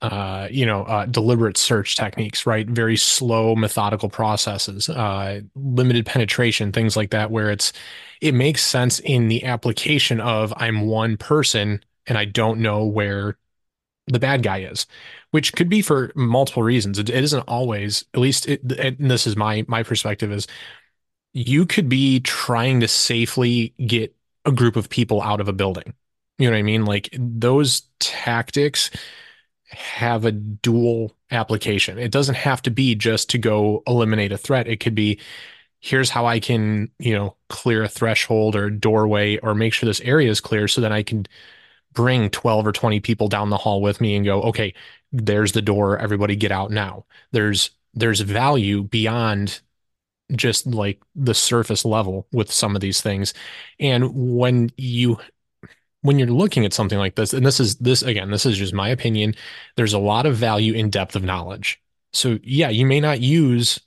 uh, 0.00 0.48
you 0.50 0.66
know, 0.66 0.82
uh, 0.84 1.06
deliberate 1.06 1.56
search 1.56 1.94
techniques, 1.96 2.44
right? 2.44 2.68
Very 2.68 2.96
slow, 2.96 3.54
methodical 3.54 4.08
processes, 4.08 4.88
uh, 4.88 5.40
limited 5.54 6.06
penetration, 6.06 6.72
things 6.72 6.96
like 6.96 7.10
that, 7.10 7.30
where 7.30 7.50
it's 7.50 7.72
it 8.20 8.34
makes 8.34 8.64
sense 8.64 8.98
in 9.00 9.28
the 9.28 9.44
application 9.44 10.20
of 10.20 10.52
I'm 10.56 10.82
one 10.86 11.16
person 11.16 11.82
and 12.06 12.18
I 12.18 12.24
don't 12.24 12.60
know 12.60 12.84
where 12.84 13.38
the 14.06 14.18
bad 14.18 14.42
guy 14.42 14.58
is, 14.62 14.86
which 15.30 15.52
could 15.52 15.68
be 15.68 15.82
for 15.82 16.12
multiple 16.14 16.62
reasons. 16.62 16.98
It, 16.98 17.08
it 17.08 17.24
isn't 17.24 17.44
always, 17.48 18.04
at 18.14 18.20
least, 18.20 18.48
it, 18.48 18.60
and 18.72 19.10
this 19.10 19.26
is 19.26 19.36
my 19.36 19.64
my 19.68 19.82
perspective 19.82 20.32
is 20.32 20.46
you 21.32 21.66
could 21.66 21.88
be 21.88 22.20
trying 22.20 22.80
to 22.80 22.88
safely 22.88 23.74
get 23.86 24.14
a 24.44 24.52
group 24.52 24.76
of 24.76 24.88
people 24.90 25.22
out 25.22 25.40
of 25.40 25.48
a 25.48 25.52
building. 25.52 25.94
You 26.38 26.48
know 26.48 26.52
what 26.52 26.58
I 26.58 26.62
mean? 26.62 26.84
Like 26.84 27.08
those 27.18 27.82
tactics 28.00 28.90
have 29.66 30.24
a 30.24 30.32
dual 30.32 31.16
application. 31.30 31.98
It 31.98 32.10
doesn't 32.10 32.34
have 32.34 32.62
to 32.62 32.70
be 32.70 32.94
just 32.94 33.30
to 33.30 33.38
go 33.38 33.82
eliminate 33.86 34.32
a 34.32 34.38
threat. 34.38 34.68
It 34.68 34.80
could 34.80 34.94
be 34.94 35.20
here's 35.80 36.10
how 36.10 36.26
I 36.26 36.40
can, 36.40 36.90
you 36.98 37.14
know, 37.14 37.36
clear 37.48 37.82
a 37.82 37.88
threshold 37.88 38.54
or 38.56 38.70
doorway 38.70 39.38
or 39.38 39.54
make 39.54 39.72
sure 39.72 39.86
this 39.86 40.00
area 40.02 40.30
is 40.30 40.40
clear 40.40 40.68
so 40.68 40.80
that 40.80 40.92
I 40.92 41.02
can 41.02 41.26
bring 41.92 42.30
12 42.30 42.66
or 42.66 42.72
20 42.72 43.00
people 43.00 43.28
down 43.28 43.50
the 43.50 43.56
hall 43.56 43.80
with 43.82 44.00
me 44.00 44.16
and 44.16 44.24
go, 44.24 44.42
okay, 44.42 44.74
there's 45.12 45.52
the 45.52 45.62
door. 45.62 45.98
Everybody 45.98 46.36
get 46.36 46.52
out 46.52 46.70
now. 46.70 47.04
There's 47.32 47.70
there's 47.94 48.20
value 48.20 48.82
beyond 48.82 49.60
just 50.34 50.66
like 50.66 51.02
the 51.14 51.34
surface 51.34 51.84
level 51.84 52.26
with 52.32 52.50
some 52.50 52.74
of 52.74 52.80
these 52.80 53.00
things. 53.00 53.34
And 53.78 54.36
when 54.36 54.70
you 54.76 55.18
when 56.02 56.18
you're 56.18 56.28
looking 56.28 56.64
at 56.64 56.72
something 56.72 56.98
like 56.98 57.14
this, 57.14 57.32
and 57.32 57.46
this 57.46 57.60
is 57.60 57.76
this 57.76 58.02
again, 58.02 58.30
this 58.30 58.46
is 58.46 58.58
just 58.58 58.74
my 58.74 58.88
opinion, 58.88 59.34
there's 59.76 59.92
a 59.92 59.98
lot 59.98 60.26
of 60.26 60.36
value 60.36 60.74
in 60.74 60.90
depth 60.90 61.16
of 61.16 61.24
knowledge. 61.24 61.80
So 62.12 62.38
yeah, 62.42 62.68
you 62.70 62.86
may 62.86 63.00
not 63.00 63.20
use, 63.20 63.80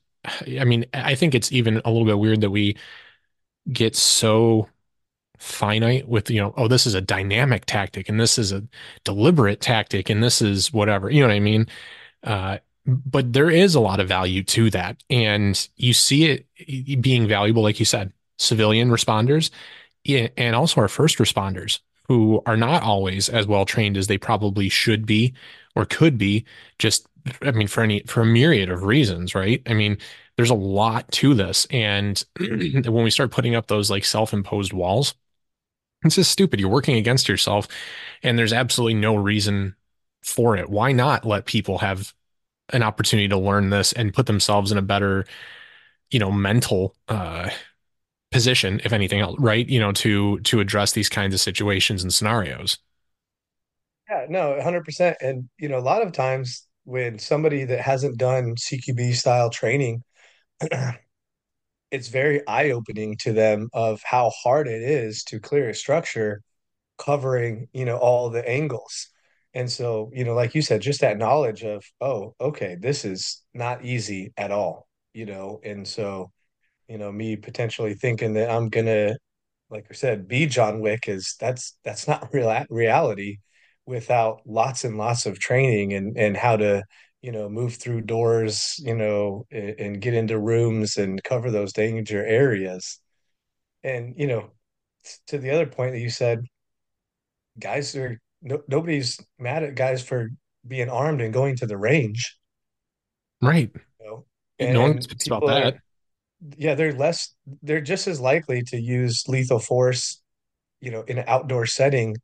I 0.59 0.63
mean, 0.63 0.85
I 0.93 1.15
think 1.15 1.35
it's 1.35 1.51
even 1.51 1.81
a 1.85 1.91
little 1.91 2.05
bit 2.05 2.17
weird 2.19 2.41
that 2.41 2.49
we 2.51 2.77
get 3.71 3.95
so 3.95 4.69
finite 5.45 6.07
with, 6.07 6.29
you 6.29 6.41
know, 6.41 6.53
oh, 6.57 6.67
this 6.67 6.85
is 6.85 6.93
a 6.93 7.01
dynamic 7.01 7.65
tactic 7.65 8.09
and 8.09 8.19
this 8.19 8.37
is 8.37 8.51
a 8.51 8.63
deliberate 9.03 9.61
tactic 9.61 10.09
and 10.09 10.23
this 10.23 10.41
is 10.41 10.73
whatever. 10.73 11.09
You 11.09 11.21
know 11.21 11.27
what 11.27 11.35
I 11.35 11.39
mean? 11.39 11.67
Uh, 12.23 12.57
but 12.85 13.33
there 13.33 13.49
is 13.49 13.75
a 13.75 13.79
lot 13.79 13.99
of 13.99 14.07
value 14.07 14.43
to 14.43 14.69
that. 14.71 15.03
And 15.09 15.67
you 15.77 15.93
see 15.93 16.25
it 16.25 17.01
being 17.01 17.27
valuable, 17.27 17.63
like 17.63 17.79
you 17.79 17.85
said, 17.85 18.11
civilian 18.37 18.89
responders 18.89 19.49
and 20.37 20.55
also 20.55 20.81
our 20.81 20.87
first 20.87 21.17
responders 21.17 21.79
who 22.07 22.41
are 22.45 22.57
not 22.57 22.83
always 22.83 23.29
as 23.29 23.47
well 23.47 23.65
trained 23.65 23.97
as 23.97 24.07
they 24.07 24.17
probably 24.17 24.69
should 24.69 25.05
be 25.05 25.33
or 25.75 25.85
could 25.85 26.17
be 26.17 26.45
just 26.77 27.07
I 27.41 27.51
mean 27.51 27.67
for 27.67 27.81
any 27.81 28.01
for 28.01 28.21
a 28.21 28.25
myriad 28.25 28.69
of 28.69 28.83
reasons, 28.83 29.33
right? 29.33 29.61
I 29.65 29.73
mean, 29.73 29.97
there's 30.37 30.51
a 30.51 30.55
lot 30.55 31.11
to 31.13 31.33
this 31.33 31.65
and 31.71 32.23
when 32.39 33.03
we 33.03 33.09
start 33.09 33.31
putting 33.31 33.55
up 33.55 33.67
those 33.67 33.89
like 33.89 34.05
self-imposed 34.05 34.73
walls, 34.73 35.15
it's 36.03 36.15
just 36.15 36.31
stupid. 36.31 36.59
You're 36.59 36.69
working 36.69 36.97
against 36.97 37.27
yourself 37.27 37.67
and 38.23 38.37
there's 38.37 38.53
absolutely 38.53 38.95
no 38.95 39.15
reason 39.15 39.75
for 40.23 40.55
it. 40.57 40.69
Why 40.69 40.91
not 40.91 41.25
let 41.25 41.45
people 41.45 41.79
have 41.79 42.13
an 42.73 42.83
opportunity 42.83 43.29
to 43.29 43.37
learn 43.37 43.69
this 43.71 43.93
and 43.93 44.13
put 44.13 44.27
themselves 44.27 44.71
in 44.71 44.77
a 44.79 44.81
better, 44.83 45.25
you 46.11 46.19
know, 46.19 46.31
mental 46.31 46.95
uh 47.09 47.49
position, 48.31 48.81
if 48.85 48.93
anything 48.93 49.21
else, 49.21 49.39
right? 49.39 49.67
You 49.69 49.79
know, 49.79 49.91
to 49.93 50.39
to 50.41 50.59
address 50.61 50.93
these 50.93 51.09
kinds 51.09 51.33
of 51.33 51.41
situations 51.41 52.03
and 52.03 52.13
scenarios. 52.13 52.77
Yeah, 54.09 54.25
no, 54.29 54.51
100%. 54.51 55.17
And 55.21 55.49
you 55.57 55.69
know, 55.69 55.79
a 55.79 55.81
lot 55.81 56.01
of 56.01 56.11
times 56.11 56.67
when 56.83 57.17
somebody 57.19 57.65
that 57.65 57.81
hasn't 57.81 58.17
done 58.17 58.55
CQB 58.57 59.13
style 59.13 59.49
training, 59.49 60.03
it's 61.91 62.07
very 62.09 62.45
eye-opening 62.47 63.17
to 63.17 63.33
them 63.33 63.69
of 63.73 64.01
how 64.03 64.31
hard 64.31 64.67
it 64.67 64.81
is 64.81 65.23
to 65.25 65.39
clear 65.39 65.69
a 65.69 65.75
structure 65.75 66.41
covering, 66.97 67.67
you 67.73 67.85
know, 67.85 67.97
all 67.97 68.29
the 68.29 68.47
angles. 68.47 69.09
And 69.53 69.71
so, 69.71 70.11
you 70.13 70.23
know, 70.25 70.33
like 70.33 70.55
you 70.55 70.61
said, 70.61 70.81
just 70.81 71.01
that 71.01 71.17
knowledge 71.17 71.63
of, 71.63 71.83
oh, 72.01 72.35
okay, 72.41 72.75
this 72.79 73.05
is 73.05 73.41
not 73.53 73.85
easy 73.85 74.33
at 74.37 74.51
all, 74.51 74.87
you 75.13 75.25
know. 75.25 75.61
And 75.63 75.87
so, 75.87 76.31
you 76.87 76.97
know, 76.97 77.11
me 77.11 77.35
potentially 77.37 77.93
thinking 77.95 78.33
that 78.33 78.49
I'm 78.51 78.69
gonna, 78.69 79.17
like 79.69 79.87
I 79.89 79.93
said, 79.93 80.27
be 80.27 80.45
John 80.47 80.81
Wick 80.81 81.07
is 81.07 81.35
that's 81.39 81.77
that's 81.83 82.07
not 82.07 82.29
real 82.33 82.65
reality 82.69 83.37
without 83.85 84.41
lots 84.45 84.83
and 84.83 84.97
lots 84.97 85.25
of 85.25 85.39
training 85.39 85.93
and 85.93 86.17
and 86.17 86.37
how 86.37 86.57
to, 86.57 86.83
you 87.21 87.31
know, 87.31 87.49
move 87.49 87.75
through 87.75 88.01
doors, 88.01 88.75
you 88.83 88.95
know, 88.95 89.45
and, 89.51 89.79
and 89.79 90.01
get 90.01 90.13
into 90.13 90.39
rooms 90.39 90.97
and 90.97 91.23
cover 91.23 91.49
those 91.51 91.73
danger 91.73 92.23
areas. 92.25 92.99
And, 93.83 94.13
you 94.17 94.27
know, 94.27 94.51
to 95.27 95.37
the 95.37 95.51
other 95.51 95.65
point 95.65 95.93
that 95.93 95.99
you 95.99 96.09
said, 96.09 96.45
guys 97.59 97.95
are 97.95 98.19
no, 98.41 98.61
nobody's 98.67 99.19
mad 99.39 99.63
at 99.63 99.75
guys 99.75 100.03
for 100.03 100.29
being 100.67 100.89
armed 100.89 101.21
and 101.21 101.33
going 101.33 101.55
to 101.57 101.65
the 101.65 101.77
range, 101.77 102.37
Right. 103.41 103.71
you 103.99 104.05
know, 104.05 104.25
No 104.59 104.81
one 104.81 104.91
and, 104.91 104.95
and 104.95 105.03
speaks 105.03 105.27
about 105.27 105.41
people 105.41 105.55
are 105.55 105.71
that. 105.71 105.79
yeah, 106.57 106.75
they're 106.75 106.93
less, 106.93 107.33
they're 107.63 107.81
just 107.81 108.07
as 108.07 108.19
likely 108.19 108.61
to 108.63 108.77
use 108.79 109.23
lethal 109.27 109.59
force, 109.59 110.21
you 110.81 110.91
know, 110.91 111.01
in 111.01 111.17
an 111.17 111.25
outdoor 111.27 111.65
setting 111.65 112.15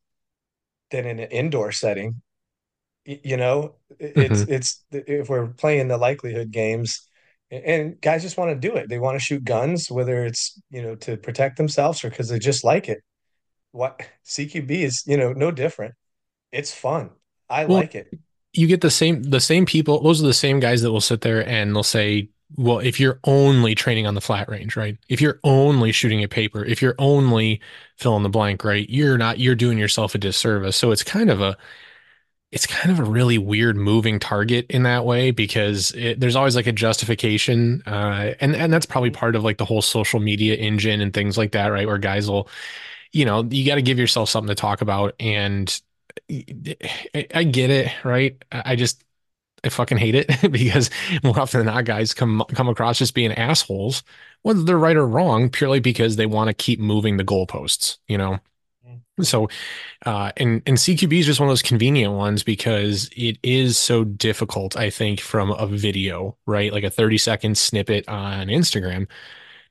than 0.91 1.05
in 1.05 1.19
an 1.19 1.29
indoor 1.29 1.71
setting. 1.71 2.21
You 3.05 3.37
know, 3.37 3.75
it's 3.99 4.43
hmm 4.43 4.45
it's 4.47 4.83
if 4.91 5.29
we're 5.29 5.47
playing 5.47 5.87
the 5.87 5.97
likelihood 5.97 6.51
games, 6.51 7.01
and 7.49 7.99
guys 7.99 8.21
just 8.21 8.37
want 8.37 8.51
to 8.51 8.69
do 8.69 8.75
it. 8.75 8.89
They 8.89 8.99
want 8.99 9.15
to 9.19 9.23
shoot 9.25 9.43
guns, 9.43 9.89
whether 9.89 10.23
it's, 10.25 10.61
you 10.69 10.83
know, 10.83 10.95
to 10.97 11.17
protect 11.17 11.57
themselves 11.57 12.03
or 12.03 12.09
because 12.11 12.29
they 12.29 12.37
just 12.39 12.63
like 12.63 12.89
it. 12.89 12.99
What 13.71 14.01
CQB 14.23 14.83
is, 14.83 15.03
you 15.07 15.17
know, 15.17 15.33
no 15.33 15.51
different. 15.51 15.95
It's 16.51 16.73
fun. 16.73 17.11
I 17.49 17.65
Well, 17.65 17.83
like 17.83 17.95
it. 17.95 18.13
you 18.53 18.67
get 18.67 18.81
the 18.81 18.91
same 18.91 19.23
the 19.23 19.41
same 19.41 19.65
people. 19.65 20.01
Those 20.03 20.23
are 20.23 20.27
the 20.27 20.33
same 20.33 20.59
guys 20.59 20.81
that 20.81 20.91
will 20.91 21.01
sit 21.01 21.21
there 21.21 21.47
and 21.47 21.75
they'll 21.75 21.83
say, 21.83 22.29
"Well, 22.57 22.79
if 22.79 22.99
you're 22.99 23.19
only 23.25 23.75
training 23.75 24.07
on 24.07 24.15
the 24.15 24.21
flat 24.21 24.49
range, 24.49 24.75
right? 24.77 24.97
If 25.09 25.21
you're 25.21 25.39
only 25.43 25.91
shooting 25.91 26.23
a 26.23 26.27
paper, 26.29 26.65
if 26.65 26.81
you're 26.81 26.95
only 26.99 27.61
fill 27.97 28.17
in 28.17 28.23
the 28.23 28.29
blank, 28.29 28.63
right? 28.63 28.89
You're 28.89 29.17
not. 29.17 29.39
You're 29.39 29.55
doing 29.55 29.77
yourself 29.77 30.15
a 30.15 30.17
disservice." 30.19 30.77
So 30.77 30.91
it's 30.91 31.03
kind 31.03 31.29
of 31.31 31.41
a 31.41 31.57
it's 32.51 32.67
kind 32.67 32.91
of 32.91 32.99
a 33.05 33.09
really 33.09 33.37
weird 33.37 33.77
moving 33.77 34.19
target 34.19 34.65
in 34.69 34.83
that 34.83 35.05
way 35.05 35.31
because 35.31 35.91
it, 35.91 36.19
there's 36.19 36.35
always 36.35 36.55
like 36.55 36.67
a 36.67 36.71
justification 36.73 37.81
uh, 37.85 38.33
and 38.41 38.55
and 38.55 38.73
that's 38.73 38.85
probably 38.85 39.09
part 39.09 39.35
of 39.35 39.43
like 39.43 39.57
the 39.57 39.65
whole 39.65 39.81
social 39.81 40.19
media 40.19 40.55
engine 40.55 41.01
and 41.01 41.13
things 41.13 41.37
like 41.37 41.53
that 41.53 41.67
right? 41.67 41.87
Where 41.87 41.97
guys 41.97 42.29
will 42.29 42.49
you 43.13 43.25
know 43.25 43.43
you 43.49 43.65
got 43.65 43.75
to 43.75 43.81
give 43.81 43.99
yourself 43.99 44.29
something 44.29 44.49
to 44.49 44.55
talk 44.55 44.81
about 44.81 45.15
and 45.19 45.81
I, 46.29 47.27
I 47.33 47.43
get 47.43 47.69
it 47.69 47.91
right? 48.03 48.41
I 48.51 48.75
just 48.75 49.03
I 49.63 49.69
fucking 49.69 49.97
hate 49.97 50.15
it 50.15 50.29
because 50.51 50.89
more 51.23 51.39
often 51.39 51.59
than 51.59 51.73
not 51.73 51.85
guys 51.85 52.13
come 52.13 52.43
come 52.53 52.69
across 52.69 52.99
just 52.99 53.15
being 53.15 53.33
assholes 53.33 54.03
whether 54.43 54.63
they're 54.63 54.77
right 54.79 54.97
or 54.97 55.07
wrong 55.07 55.49
purely 55.49 55.79
because 55.79 56.15
they 56.15 56.25
want 56.25 56.49
to 56.49 56.53
keep 56.53 56.79
moving 56.79 57.17
the 57.17 57.23
goalposts 57.25 57.97
you 58.07 58.17
know 58.17 58.39
so, 59.21 59.49
uh, 60.05 60.31
and 60.37 60.61
and 60.65 60.77
CQB 60.77 61.19
is 61.19 61.25
just 61.25 61.39
one 61.39 61.47
of 61.47 61.51
those 61.51 61.61
convenient 61.61 62.13
ones 62.13 62.43
because 62.43 63.09
it 63.15 63.37
is 63.43 63.77
so 63.77 64.03
difficult. 64.03 64.75
I 64.77 64.89
think 64.89 65.19
from 65.19 65.51
a 65.51 65.67
video, 65.67 66.37
right, 66.45 66.71
like 66.71 66.83
a 66.83 66.89
thirty 66.89 67.17
second 67.17 67.57
snippet 67.57 68.07
on 68.07 68.47
Instagram, 68.47 69.07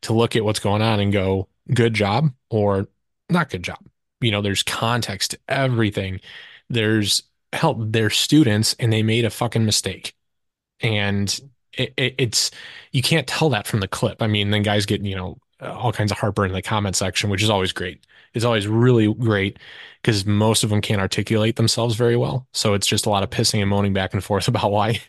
to 0.03 0.13
look 0.13 0.37
at 0.37 0.45
what's 0.45 0.61
going 0.61 0.83
on 0.83 1.01
and 1.01 1.13
go, 1.13 1.49
"Good 1.73 1.95
job" 1.95 2.33
or 2.51 2.89
"Not 3.29 3.51
good 3.51 3.63
job." 3.63 3.79
You 4.21 4.31
know, 4.31 4.43
there's 4.43 4.63
context 4.63 5.33
to 5.33 5.39
everything. 5.49 6.21
There's 6.69 7.23
help. 7.53 7.79
They're 7.81 8.11
students 8.11 8.75
and 8.79 8.93
they 8.93 9.03
made 9.03 9.25
a 9.25 9.31
fucking 9.31 9.65
mistake, 9.65 10.15
and 10.81 11.41
it, 11.77 11.95
it, 11.97 12.15
it's 12.19 12.51
you 12.93 13.03
can't 13.03 13.27
tell 13.27 13.51
that 13.51 13.67
from 13.67 13.81
the 13.81 13.89
clip. 13.89 14.23
I 14.23 14.27
mean, 14.27 14.51
then 14.51 14.63
guys 14.63 14.87
get 14.87 15.03
you 15.03 15.17
know 15.17 15.39
all 15.61 15.93
kinds 15.93 16.13
of 16.13 16.19
heartburn 16.19 16.51
in 16.51 16.55
the 16.55 16.63
comment 16.63 16.97
section, 16.97 17.31
which 17.31 17.43
is 17.43 17.51
always 17.51 17.73
great 17.73 18.05
is 18.35 18.45
always 18.45 18.67
really 18.67 19.13
great 19.15 19.59
because 20.03 20.25
most 20.25 20.63
of 20.65 20.71
them 20.71 20.81
can't 20.81 21.01
articulate 21.01 21.57
themselves 21.57 21.95
very 21.95 22.17
well. 22.17 22.47
So 22.53 22.75
it's 22.75 22.87
just 22.87 23.07
a 23.07 23.11
lot 23.11 23.23
of 23.23 23.31
pissing 23.31 23.61
and 23.61 23.71
moaning 23.71 23.93
back 23.93 24.15
and 24.15 24.23
forth 24.23 24.49
about 24.49 24.71
why 24.71 25.01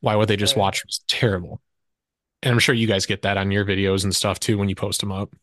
why 0.00 0.16
what 0.16 0.28
they 0.28 0.36
just 0.36 0.56
right. 0.56 0.60
watched 0.60 0.84
was 0.86 1.00
terrible. 1.08 1.60
And 2.42 2.52
I'm 2.52 2.58
sure 2.58 2.74
you 2.74 2.86
guys 2.86 3.06
get 3.06 3.22
that 3.22 3.36
on 3.36 3.50
your 3.50 3.64
videos 3.64 4.04
and 4.04 4.14
stuff 4.14 4.40
too 4.40 4.56
when 4.56 4.68
you 4.68 4.74
post 4.74 5.00
them 5.00 5.12
up. 5.12 5.34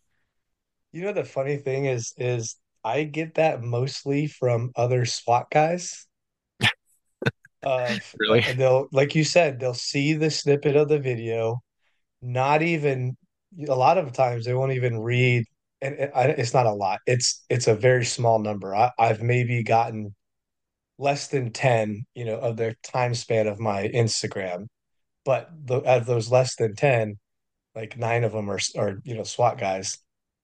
You 0.92 1.04
know 1.04 1.14
the 1.14 1.24
funny 1.24 1.58
thing 1.58 1.86
is 1.86 2.14
is 2.18 2.56
I 2.84 3.04
get 3.04 3.36
that 3.36 3.62
mostly 3.62 4.28
from 4.28 4.72
other 4.76 5.06
SWAT 5.06 5.50
guys. 5.52 6.08
uh, 7.64 7.98
really? 8.18 8.42
They'll 8.54 8.88
like 8.92 9.14
you 9.14 9.24
said, 9.24 9.60
they'll 9.60 9.74
see 9.74 10.14
the 10.14 10.32
snippet 10.32 10.76
of 10.76 10.88
the 10.88 11.00
video, 11.00 11.62
not 12.22 12.62
even 12.64 13.16
a 13.68 13.76
lot 13.76 13.98
of 13.98 14.14
times 14.14 14.46
they 14.46 14.54
won't 14.54 14.74
even 14.74 15.00
read 15.00 15.44
and 15.82 15.96
it, 15.96 16.12
it's 16.16 16.54
not 16.54 16.66
a 16.66 16.74
lot. 16.74 17.00
It's 17.06 17.44
it's 17.50 17.68
a 17.68 17.76
very 17.76 18.06
small 18.06 18.40
number. 18.40 18.76
I, 18.76 18.92
I've 18.98 19.22
maybe 19.22 19.64
gotten 19.64 20.16
less 21.00 21.28
than 21.28 21.52
10, 21.52 22.06
you 22.16 22.26
know, 22.26 22.38
of 22.38 22.58
their 22.58 22.76
time 22.84 23.14
span 23.14 23.48
of 23.48 23.60
my 23.60 23.88
Instagram. 23.88 24.68
But 25.26 25.50
the, 25.66 25.78
out 25.78 26.00
of 26.00 26.06
those 26.06 26.32
less 26.32 26.56
than 26.56 26.76
10, 26.76 27.18
like 27.76 27.98
nine 27.98 28.24
of 28.24 28.32
them 28.32 28.50
are, 28.50 28.60
are, 28.78 29.00
you 29.04 29.16
know, 29.16 29.24
SWAT 29.24 29.60
guys. 29.60 29.98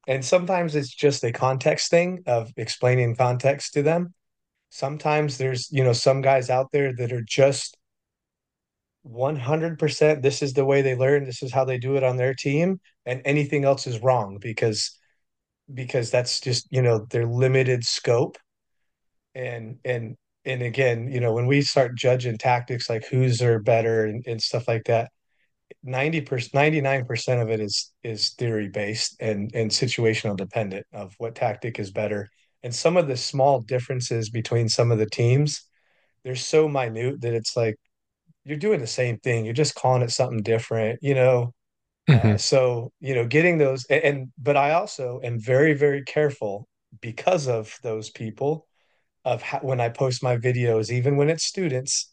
And 0.08 0.24
sometimes 0.24 0.76
it's 0.76 0.94
just 0.94 1.24
a 1.24 1.32
context 1.32 1.90
thing 1.90 2.24
of 2.28 2.52
explaining 2.58 3.16
context 3.16 3.74
to 3.74 3.82
them. 3.82 4.14
Sometimes 4.70 5.38
there's, 5.38 5.72
you 5.72 5.84
know, 5.84 5.94
some 5.94 6.22
guys 6.22 6.50
out 6.50 6.68
there 6.72 6.94
that 6.96 7.12
are 7.12 7.24
just 7.24 7.78
100% 9.08 10.22
this 10.22 10.42
is 10.42 10.54
the 10.54 10.66
way 10.66 10.82
they 10.82 10.96
learn, 10.96 11.26
this 11.26 11.44
is 11.44 11.52
how 11.52 11.66
they 11.66 11.78
do 11.78 11.96
it 11.96 12.04
on 12.04 12.18
their 12.18 12.34
team, 12.34 12.80
and 13.06 13.22
anything 13.26 13.66
else 13.66 13.88
is 13.88 14.02
wrong 14.02 14.38
because 14.40 14.98
because 15.72 16.12
that's 16.12 16.40
just 16.40 16.68
you 16.72 16.82
know 16.82 17.06
their 17.10 17.26
limited 17.26 17.84
scope. 17.84 18.38
And 19.36 19.80
and 19.86 20.16
and 20.46 20.62
again 20.62 21.10
you 21.10 21.20
know 21.20 21.34
when 21.34 21.48
we 21.48 21.62
start 21.62 21.96
judging 21.96 22.38
tactics 22.38 22.90
like 22.90 23.06
who's 23.10 23.42
are 23.42 23.60
better 23.60 24.06
and, 24.06 24.24
and 24.28 24.42
stuff 24.42 24.68
like 24.68 24.84
that 24.86 25.10
90 25.84 26.22
percent 26.22 26.54
99 26.54 27.06
percent 27.06 27.42
of 27.42 27.50
it 27.50 27.60
is 27.60 27.92
is 28.04 28.32
theory 28.32 28.70
based 28.70 29.16
and 29.20 29.52
and 29.54 29.72
situational 29.72 30.36
dependent 30.38 30.86
of 30.94 31.14
what 31.18 31.36
tactic 31.36 31.80
is 31.80 31.92
better. 31.92 32.30
And 32.64 32.74
some 32.74 32.96
of 32.98 33.08
the 33.08 33.18
small 33.18 33.60
differences 33.62 34.30
between 34.30 34.70
some 34.70 34.92
of 34.92 35.00
the 35.00 35.10
teams 35.10 35.68
they're 36.24 36.36
so 36.36 36.70
minute 36.70 37.22
that 37.22 37.34
it's 37.34 37.58
like 37.58 37.76
you're 38.46 38.58
doing 38.58 38.80
the 38.80 38.88
same 38.88 39.18
thing. 39.20 39.46
You're 39.46 39.54
just 39.54 39.76
calling 39.76 40.02
it 40.04 40.12
something 40.12 40.42
different 40.44 41.00
you 41.02 41.16
know 41.16 41.54
Mm-hmm. 42.10 42.34
Uh, 42.34 42.38
so 42.38 42.92
you 43.00 43.16
know, 43.16 43.26
getting 43.26 43.58
those 43.58 43.86
and, 43.86 44.04
and 44.04 44.28
but 44.38 44.58
I 44.58 44.72
also 44.72 45.20
am 45.24 45.40
very 45.40 45.74
very 45.74 46.04
careful 46.04 46.68
because 47.02 47.48
of 47.48 47.78
those 47.82 48.10
people 48.10 48.68
of 49.26 49.42
how, 49.42 49.60
when 49.60 49.80
I 49.80 49.90
post 49.90 50.24
my 50.24 50.38
videos, 50.38 50.92
even 50.92 51.18
when 51.18 51.30
it's 51.30 51.46
students. 51.46 52.10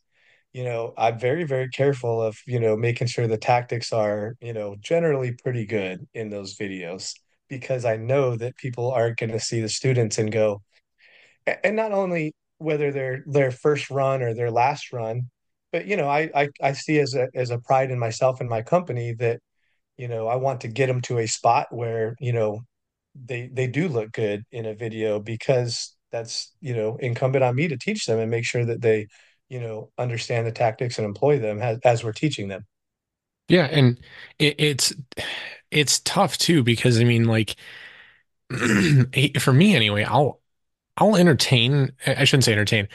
You 0.52 0.64
know, 0.64 0.94
I'm 0.98 1.16
very 1.18 1.44
very 1.44 1.68
careful 1.68 2.20
of 2.22 2.36
you 2.46 2.58
know 2.58 2.76
making 2.76 3.06
sure 3.06 3.26
the 3.26 3.36
tactics 3.36 3.92
are 3.92 4.36
you 4.40 4.52
know 4.52 4.76
generally 4.80 5.32
pretty 5.32 5.64
good 5.66 6.06
in 6.14 6.28
those 6.28 6.56
videos 6.56 7.12
because 7.48 7.84
I 7.84 7.96
know 7.96 8.36
that 8.36 8.56
people 8.56 8.90
aren't 8.90 9.18
going 9.18 9.32
to 9.32 9.40
see 9.40 9.60
the 9.60 9.68
students 9.68 10.18
and 10.18 10.32
go, 10.32 10.62
and 11.46 11.76
not 11.76 11.92
only 11.92 12.34
whether 12.58 12.92
they're 12.92 13.22
their 13.26 13.50
first 13.50 13.90
run 13.90 14.22
or 14.22 14.34
their 14.34 14.50
last 14.50 14.92
run, 14.92 15.30
but 15.72 15.86
you 15.86 15.96
know, 15.96 16.08
I 16.08 16.30
I, 16.34 16.48
I 16.62 16.72
see 16.72 16.98
as 16.98 17.14
a 17.14 17.28
as 17.34 17.50
a 17.50 17.58
pride 17.58 17.90
in 17.90 17.98
myself 17.98 18.40
and 18.40 18.48
my 18.48 18.62
company 18.62 19.12
that 19.14 19.40
you 20.00 20.08
know, 20.08 20.28
I 20.28 20.36
want 20.36 20.62
to 20.62 20.68
get 20.68 20.86
them 20.88 21.00
to 21.02 21.18
a 21.18 21.26
spot 21.28 21.68
where, 21.70 22.16
you 22.20 22.32
know, 22.32 22.60
they 23.14 23.48
they 23.52 23.66
do 23.68 23.88
look 23.88 24.12
good 24.12 24.44
in 24.52 24.66
a 24.66 24.74
video 24.74 25.20
because 25.20 25.96
that's, 26.12 26.52
you 26.60 26.74
know, 26.74 26.96
incumbent 26.98 27.44
on 27.44 27.56
me 27.56 27.68
to 27.68 27.78
teach 27.78 28.06
them 28.06 28.18
and 28.20 28.30
make 28.30 28.44
sure 28.46 28.64
that 28.64 28.82
they, 28.82 29.08
you 29.48 29.60
know, 29.60 29.90
understand 29.98 30.46
the 30.46 30.52
tactics 30.52 30.98
and 30.98 31.06
employ 31.06 31.38
them 31.38 31.60
as, 31.62 31.78
as 31.84 32.04
we're 32.04 32.12
teaching 32.12 32.48
them. 32.48 32.64
Yeah, 33.48 33.64
and 33.66 33.98
it, 34.38 34.56
it's 34.58 34.92
it's 35.70 36.00
tough 36.00 36.38
too 36.38 36.62
because 36.62 37.00
I 37.00 37.04
mean, 37.04 37.26
like 37.26 37.56
for 39.40 39.52
me 39.52 39.76
anyway, 39.76 40.04
I'll 40.04 40.40
I'll 40.98 41.16
entertain. 41.16 41.92
I 42.06 42.24
shouldn't 42.24 42.44
say 42.44 42.52
entertain. 42.52 42.88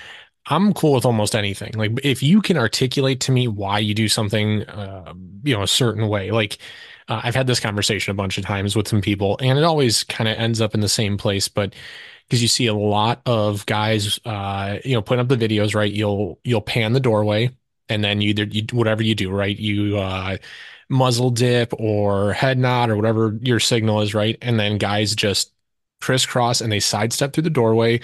I'm 0.48 0.74
cool 0.74 0.94
with 0.94 1.06
almost 1.06 1.36
anything. 1.36 1.74
Like 1.76 1.94
if 2.04 2.24
you 2.24 2.42
can 2.42 2.58
articulate 2.58 3.22
to 3.22 3.32
me 3.34 3.48
why 3.50 3.80
you 3.80 3.94
do 3.96 4.10
something, 4.10 4.64
uh, 4.64 5.14
you 5.44 5.56
know, 5.56 5.64
a 5.64 5.68
certain 5.68 6.08
way. 6.10 6.32
Like 6.32 6.60
uh, 7.08 7.22
I've 7.24 7.36
had 7.36 7.48
this 7.48 7.60
conversation 7.60 8.12
a 8.12 8.16
bunch 8.16 8.38
of 8.38 8.46
times 8.46 8.76
with 8.76 8.88
some 8.88 9.02
people, 9.02 9.38
and 9.42 9.58
it 9.58 9.64
always 9.64 10.04
kind 10.04 10.28
of 10.28 10.38
ends 10.38 10.62
up 10.62 10.74
in 10.74 10.82
the 10.82 10.90
same 10.90 11.18
place. 11.18 11.48
But 11.48 11.74
because 12.28 12.42
you 12.42 12.48
see 12.48 12.68
a 12.68 12.74
lot 12.74 13.22
of 13.26 13.66
guys, 13.66 14.20
uh, 14.26 14.80
you 14.84 14.94
know, 14.94 15.02
putting 15.02 15.22
up 15.22 15.28
the 15.28 15.38
videos, 15.38 15.76
right? 15.76 15.92
You'll 15.92 16.40
you'll 16.44 16.62
pan 16.62 16.94
the 16.94 17.00
doorway, 17.00 17.52
and 17.90 18.04
then 18.04 18.22
you 18.22 18.30
either 18.30 18.46
you 18.46 18.66
whatever 18.72 19.04
you 19.04 19.16
do, 19.16 19.30
right? 19.30 19.58
You 19.58 19.98
uh, 19.98 20.38
muzzle 20.90 21.30
dip 21.30 21.74
or 21.78 22.34
head 22.34 22.58
nod 22.58 22.90
or 22.90 22.96
whatever 22.96 23.38
your 23.42 23.60
signal 23.60 24.02
is, 24.02 24.14
right? 24.16 24.38
And 24.42 24.60
then 24.60 24.78
guys 24.78 25.16
just 25.16 25.52
crisscross 26.02 26.62
and 26.62 26.72
they 26.72 26.80
sidestep 26.80 27.34
through 27.34 27.44
the 27.44 27.50
doorway. 27.50 28.00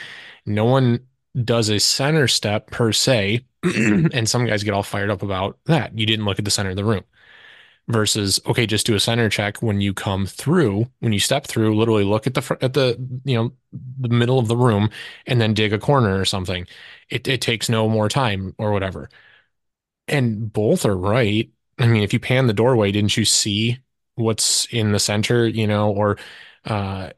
No 0.46 0.66
one 0.66 1.00
does 1.44 1.70
a 1.70 1.80
center 1.80 2.28
step 2.28 2.70
per 2.72 2.92
se, 2.92 3.46
and 3.64 4.30
some 4.30 4.46
guys 4.46 4.64
get 4.64 4.74
all 4.74 4.84
fired 4.84 5.10
up 5.10 5.24
about 5.24 5.58
that. 5.66 5.98
You 5.98 6.06
didn't 6.06 6.26
look 6.26 6.40
at 6.40 6.46
the 6.46 6.52
center 6.52 6.70
of 6.70 6.76
the 6.76 6.86
room 6.86 7.04
versus 7.92 8.40
okay 8.46 8.66
just 8.66 8.86
do 8.86 8.96
a 8.96 9.00
center 9.00 9.30
check 9.30 9.62
when 9.62 9.82
you 9.82 9.94
come 9.94 10.26
through 10.26 10.88
when 11.00 11.14
you 11.14 11.20
step 11.20 11.46
through 11.46 11.76
literally 11.78 12.04
look 12.04 12.28
at 12.28 12.34
the 12.34 12.42
fr- 12.42 12.56
at 12.62 12.74
the 12.74 12.98
you 13.26 13.36
know 13.36 13.52
the 14.00 14.10
middle 14.10 14.40
of 14.40 14.48
the 14.48 14.58
room 14.58 14.90
and 15.28 15.40
then 15.42 15.54
dig 15.54 15.74
a 15.74 15.80
corner 15.80 16.20
or 16.20 16.26
something. 16.26 16.68
It, 17.10 17.28
it 17.28 17.42
takes 17.42 17.70
no 17.70 17.88
more 17.90 18.10
time 18.10 18.54
or 18.58 18.72
whatever. 18.72 19.10
And 20.08 20.52
both 20.52 20.86
are 20.86 20.98
right. 20.98 21.50
I 21.80 21.88
mean 21.88 22.04
if 22.04 22.14
you 22.14 22.20
pan 22.20 22.48
the 22.48 22.54
doorway 22.54 22.92
didn't 22.92 23.18
you 23.18 23.26
see 23.26 23.80
what's 24.16 24.66
in 24.66 24.92
the 24.92 25.00
center 25.00 25.48
you 25.48 25.66
know 25.66 25.92
or 25.92 26.18
uh 26.66 27.10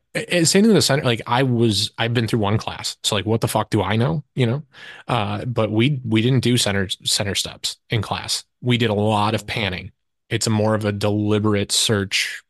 same 0.43 0.63
thing 0.63 0.73
the 0.73 0.81
center 0.81 1.03
like 1.03 1.21
i 1.25 1.41
was 1.43 1.91
i've 1.97 2.13
been 2.13 2.27
through 2.27 2.39
one 2.39 2.57
class. 2.57 2.97
So 3.03 3.15
like 3.15 3.25
what 3.25 3.41
the 3.41 3.47
fuck 3.47 3.69
do 3.69 3.81
i 3.81 3.95
know 3.95 4.23
you 4.35 4.45
know? 4.45 4.63
Uh 5.07 5.45
but 5.45 5.71
we 5.71 6.01
we 6.05 6.21
didn't 6.21 6.41
do 6.43 6.57
center 6.57 6.87
center 6.89 7.35
steps 7.35 7.77
in 7.89 8.01
class. 8.01 8.45
We 8.61 8.77
did 8.77 8.89
a 8.89 8.93
lot 8.93 9.35
of 9.35 9.47
panning 9.47 9.91
it's 10.33 10.47
a 10.47 10.49
more 10.49 10.73
of 10.73 10.83
a 10.83 10.91
deliberate 10.91 11.71
search 11.71 12.41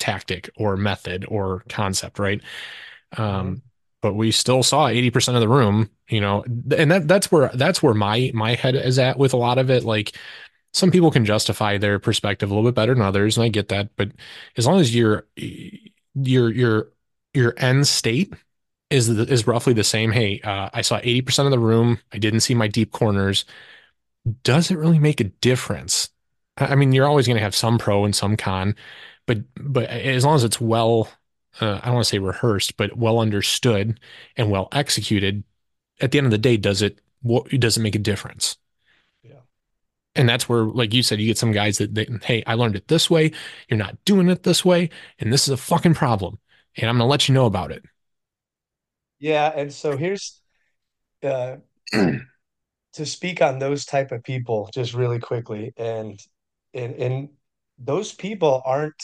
tactic 0.00 0.50
or 0.56 0.76
method 0.76 1.24
or 1.28 1.62
concept, 1.68 2.18
right? 2.18 2.42
Um, 3.16 3.46
mm-hmm. 3.46 3.54
but 4.02 4.14
we 4.14 4.32
still 4.32 4.64
saw 4.64 4.88
80% 4.88 5.34
of 5.36 5.40
the 5.40 5.48
room, 5.48 5.88
you 6.08 6.20
know, 6.20 6.44
and 6.76 6.90
that 6.90 7.06
that's 7.06 7.30
where 7.30 7.48
that's 7.54 7.80
where 7.80 7.94
my 7.94 8.32
my 8.34 8.54
head 8.54 8.74
is 8.74 8.98
at 8.98 9.18
with 9.18 9.32
a 9.32 9.36
lot 9.36 9.58
of 9.58 9.70
it. 9.70 9.84
Like 9.84 10.16
some 10.72 10.90
people 10.90 11.12
can 11.12 11.24
justify 11.24 11.78
their 11.78 12.00
perspective 12.00 12.50
a 12.50 12.54
little 12.54 12.68
bit 12.68 12.74
better 12.74 12.92
than 12.92 13.04
others, 13.04 13.36
and 13.36 13.44
I 13.44 13.48
get 13.50 13.68
that. 13.68 13.90
But 13.96 14.10
as 14.56 14.66
long 14.66 14.80
as 14.80 14.92
your 14.92 15.28
your 15.36 16.50
your 16.52 16.92
your 17.34 17.54
end 17.56 17.86
state 17.86 18.34
is 18.90 19.08
is 19.08 19.46
roughly 19.46 19.74
the 19.74 19.84
same. 19.84 20.10
Hey, 20.10 20.40
uh, 20.40 20.70
I 20.74 20.82
saw 20.82 20.98
80% 21.00 21.44
of 21.44 21.50
the 21.52 21.58
room. 21.60 21.98
I 22.12 22.18
didn't 22.18 22.40
see 22.40 22.54
my 22.54 22.66
deep 22.68 22.90
corners. 22.90 23.44
Does 24.42 24.72
it 24.72 24.78
really 24.78 24.98
make 24.98 25.20
a 25.20 25.24
difference? 25.24 26.10
I 26.58 26.74
mean, 26.74 26.92
you're 26.92 27.06
always 27.06 27.26
going 27.26 27.36
to 27.36 27.42
have 27.42 27.54
some 27.54 27.78
pro 27.78 28.04
and 28.04 28.14
some 28.14 28.36
con, 28.36 28.76
but 29.26 29.38
but 29.56 29.88
as 29.90 30.24
long 30.24 30.36
as 30.36 30.44
it's 30.44 30.60
well, 30.60 31.08
uh, 31.60 31.80
I 31.82 31.86
don't 31.86 31.94
want 31.94 32.04
to 32.06 32.10
say 32.10 32.18
rehearsed, 32.18 32.76
but 32.76 32.96
well 32.96 33.18
understood 33.20 34.00
and 34.36 34.50
well 34.50 34.68
executed. 34.72 35.44
At 36.00 36.12
the 36.12 36.18
end 36.18 36.26
of 36.26 36.30
the 36.30 36.38
day, 36.38 36.56
does 36.56 36.82
it 36.82 37.00
what 37.22 37.52
it 37.52 37.58
doesn't 37.58 37.82
make 37.82 37.94
a 37.94 38.00
difference. 38.00 38.56
Yeah. 39.22 39.40
And 40.14 40.28
that's 40.28 40.48
where, 40.48 40.64
like 40.64 40.94
you 40.94 41.02
said, 41.02 41.20
you 41.20 41.26
get 41.26 41.38
some 41.38 41.52
guys 41.52 41.78
that, 41.78 41.94
they, 41.94 42.06
hey, 42.22 42.42
I 42.46 42.54
learned 42.54 42.76
it 42.76 42.88
this 42.88 43.10
way. 43.10 43.32
You're 43.68 43.78
not 43.78 44.02
doing 44.04 44.28
it 44.28 44.42
this 44.44 44.64
way. 44.64 44.90
And 45.18 45.32
this 45.32 45.42
is 45.42 45.50
a 45.50 45.56
fucking 45.56 45.94
problem. 45.94 46.38
And 46.76 46.88
I'm 46.88 46.96
going 46.96 47.06
to 47.06 47.10
let 47.10 47.28
you 47.28 47.34
know 47.34 47.46
about 47.46 47.72
it. 47.72 47.84
Yeah, 49.18 49.50
and 49.54 49.72
so 49.72 49.96
here's 49.96 50.40
uh 51.22 51.56
to 51.92 53.06
speak 53.06 53.42
on 53.42 53.58
those 53.58 53.86
type 53.86 54.12
of 54.12 54.22
people 54.22 54.68
just 54.72 54.94
really 54.94 55.18
quickly 55.18 55.72
and 55.76 56.20
and 56.76 56.94
and 56.96 57.30
those 57.78 58.12
people 58.14 58.62
aren't 58.66 59.02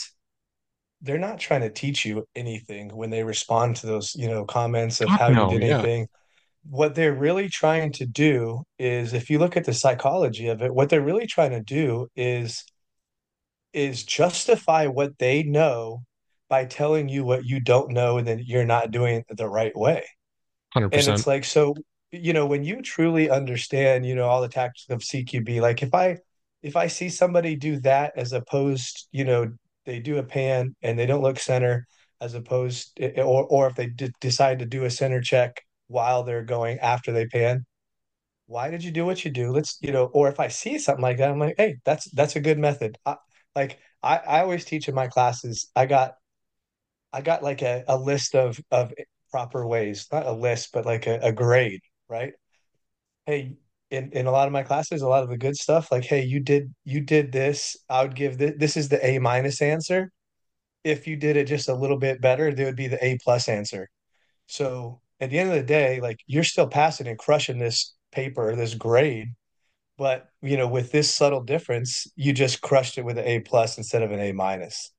they're 1.01 1.17
not 1.19 1.39
trying 1.39 1.61
to 1.61 1.69
teach 1.69 2.05
you 2.05 2.25
anything 2.35 2.89
when 2.95 3.09
they 3.09 3.23
respond 3.23 3.75
to 3.77 3.87
those, 3.87 4.15
you 4.15 4.27
know, 4.27 4.45
comments 4.45 5.01
of 5.01 5.11
Fuck 5.11 5.15
how 5.15 5.31
you 5.31 5.45
did 5.45 5.61
Yeah. 5.61 5.63
anything. 5.63 6.07
What 6.69 6.95
they're 6.95 7.13
really 7.15 7.49
trying 7.49 7.93
to 7.93 8.05
do 8.07 8.63
is 8.79 9.13
if 9.13 9.29
you 9.29 9.39
look 9.39 9.57
at 9.57 9.65
the 9.65 9.73
psychology 9.73 10.47
of 10.49 10.61
it, 10.61 10.73
what 10.75 10.89
they're 10.89 11.01
really 11.01 11.27
trying 11.27 11.51
to 11.51 11.61
do 11.61 12.07
is 12.15 12.65
is 13.73 14.03
justify 14.03 14.87
what 14.87 15.17
they 15.19 15.43
know 15.43 16.03
by 16.49 16.65
telling 16.65 17.09
you 17.09 17.23
what 17.23 17.45
you 17.45 17.59
don't 17.59 17.91
know 17.91 18.17
and 18.17 18.27
then 18.27 18.39
you're 18.45 18.65
not 18.65 18.91
doing 18.91 19.23
it 19.27 19.37
the 19.37 19.49
right 19.49 19.75
way. 19.75 20.05
And 20.91 21.07
100%. 21.07 21.09
it's 21.09 21.27
like, 21.27 21.45
so, 21.45 21.75
you 22.11 22.33
know, 22.33 22.45
when 22.47 22.63
you 22.63 22.81
truly 22.81 23.29
understand, 23.29 24.05
you 24.05 24.15
know, 24.15 24.27
all 24.27 24.41
the 24.41 24.49
tactics 24.49 24.87
of 24.89 25.03
CQB, 25.03 25.61
like 25.61 25.83
if 25.83 25.93
I 25.93 26.19
if 26.63 26.75
I 26.77 26.87
see 26.87 27.09
somebody 27.09 27.55
do 27.55 27.79
that 27.81 28.13
as 28.17 28.33
opposed, 28.33 29.07
you 29.11 29.25
know, 29.25 29.51
they 29.85 29.99
do 29.99 30.17
a 30.17 30.23
pan 30.23 30.75
and 30.81 30.97
they 30.97 31.05
don't 31.05 31.23
look 31.23 31.39
center 31.39 31.85
as 32.21 32.35
opposed 32.35 32.93
eh, 32.99 33.11
eh, 33.17 33.21
or 33.23 33.45
or 33.45 33.67
if 33.67 33.75
they 33.75 33.87
d- 33.87 34.11
decide 34.21 34.59
to 34.59 34.65
do 34.65 34.85
a 34.85 34.89
center 34.91 35.21
check 35.21 35.61
while 35.87 36.23
they're 36.23 36.43
going 36.45 36.79
after 36.79 37.11
they 37.11 37.27
pan, 37.27 37.65
why 38.47 38.69
did 38.71 38.83
you 38.83 38.91
do 38.91 39.05
what 39.05 39.25
you 39.25 39.31
do? 39.31 39.51
Let's, 39.51 39.77
you 39.81 39.91
know, 39.91 40.05
or 40.07 40.29
if 40.29 40.39
I 40.39 40.47
see 40.49 40.77
something 40.79 41.03
like 41.03 41.17
that, 41.17 41.31
I'm 41.31 41.39
like, 41.39 41.55
hey, 41.57 41.77
that's 41.85 42.09
that's 42.11 42.35
a 42.35 42.41
good 42.41 42.59
method. 42.59 42.97
I, 43.05 43.17
like 43.55 43.79
I, 44.03 44.17
I 44.17 44.41
always 44.41 44.65
teach 44.65 44.89
in 44.89 44.95
my 44.95 45.07
classes, 45.07 45.69
I 45.75 45.85
got 45.85 46.15
I 47.11 47.21
got 47.21 47.43
like 47.43 47.61
a, 47.61 47.83
a 47.87 47.97
list 47.97 48.35
of 48.35 48.59
of 48.71 48.93
proper 49.31 49.65
ways, 49.65 50.07
not 50.11 50.25
a 50.25 50.31
list, 50.31 50.69
but 50.73 50.85
like 50.85 51.07
a, 51.07 51.19
a 51.21 51.31
grade, 51.31 51.81
right? 52.09 52.33
Hey, 53.25 53.57
in, 53.93 54.09
in 54.11 54.25
a 54.25 54.31
lot 54.31 54.47
of 54.47 54.53
my 54.53 54.63
classes, 54.63 55.03
a 55.03 55.07
lot 55.07 55.21
of 55.21 55.29
the 55.29 55.37
good 55.37 55.55
stuff, 55.55 55.91
like, 55.91 56.03
hey, 56.03 56.23
you 56.23 56.39
did 56.39 56.73
you 56.83 56.99
did 56.99 57.31
this. 57.31 57.77
I 57.87 58.01
would 58.01 58.15
give 58.15 58.39
this 58.39 58.53
this 58.57 58.75
is 58.75 58.89
the 58.89 59.05
A 59.05 59.19
minus 59.19 59.61
answer. 59.61 60.11
If 60.83 61.07
you 61.07 61.15
did 61.15 61.37
it 61.37 61.47
just 61.47 61.69
a 61.69 61.75
little 61.75 61.97
bit 61.97 62.19
better, 62.19 62.51
there 62.53 62.65
would 62.65 62.75
be 62.75 62.87
the 62.87 63.03
A 63.05 63.19
plus 63.23 63.47
answer. 63.47 63.87
So 64.47 64.99
at 65.19 65.29
the 65.29 65.37
end 65.37 65.49
of 65.49 65.55
the 65.55 65.63
day, 65.63 66.01
like 66.01 66.17
you're 66.25 66.43
still 66.43 66.67
passing 66.67 67.07
and 67.07 67.19
crushing 67.19 67.59
this 67.59 67.93
paper, 68.11 68.55
this 68.55 68.73
grade, 68.73 69.29
but 69.97 70.27
you 70.41 70.57
know, 70.57 70.67
with 70.67 70.91
this 70.91 71.13
subtle 71.13 71.43
difference, 71.43 72.07
you 72.15 72.33
just 72.33 72.61
crushed 72.61 72.97
it 72.97 73.05
with 73.05 73.19
an 73.19 73.25
A 73.25 73.41
plus 73.41 73.77
instead 73.77 74.01
of 74.01 74.11
an 74.11 74.19
A 74.19 74.31
minus. 74.31 74.91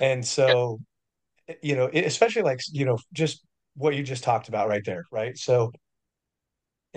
And 0.00 0.26
so 0.26 0.80
you 1.62 1.76
know, 1.76 1.88
especially 1.92 2.42
like, 2.42 2.60
you 2.72 2.84
know, 2.84 2.98
just 3.12 3.44
what 3.74 3.94
you 3.94 4.02
just 4.02 4.24
talked 4.24 4.48
about 4.48 4.68
right 4.68 4.84
there, 4.84 5.04
right? 5.12 5.36
So, 5.38 5.72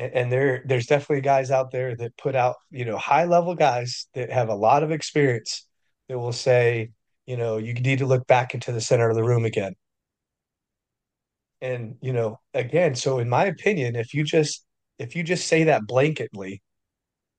and 0.01 0.31
there, 0.31 0.63
there's 0.65 0.87
definitely 0.87 1.21
guys 1.21 1.51
out 1.51 1.71
there 1.71 1.95
that 1.95 2.17
put 2.17 2.35
out, 2.35 2.55
you 2.69 2.85
know, 2.85 2.97
high 2.97 3.25
level 3.25 3.55
guys 3.55 4.07
that 4.13 4.31
have 4.31 4.49
a 4.49 4.55
lot 4.55 4.83
of 4.83 4.91
experience 4.91 5.67
that 6.09 6.17
will 6.17 6.33
say, 6.33 6.89
you 7.25 7.37
know, 7.37 7.57
you 7.57 7.73
need 7.73 7.99
to 7.99 8.05
look 8.05 8.25
back 8.27 8.53
into 8.53 8.71
the 8.71 8.81
center 8.81 9.09
of 9.09 9.15
the 9.15 9.23
room 9.23 9.45
again. 9.45 9.73
And, 11.61 11.95
you 12.01 12.13
know, 12.13 12.39
again, 12.53 12.95
so 12.95 13.19
in 13.19 13.29
my 13.29 13.45
opinion, 13.45 13.95
if 13.95 14.13
you 14.13 14.23
just, 14.23 14.65
if 14.97 15.15
you 15.15 15.23
just 15.23 15.47
say 15.47 15.65
that 15.65 15.83
blanketly, 15.83 16.61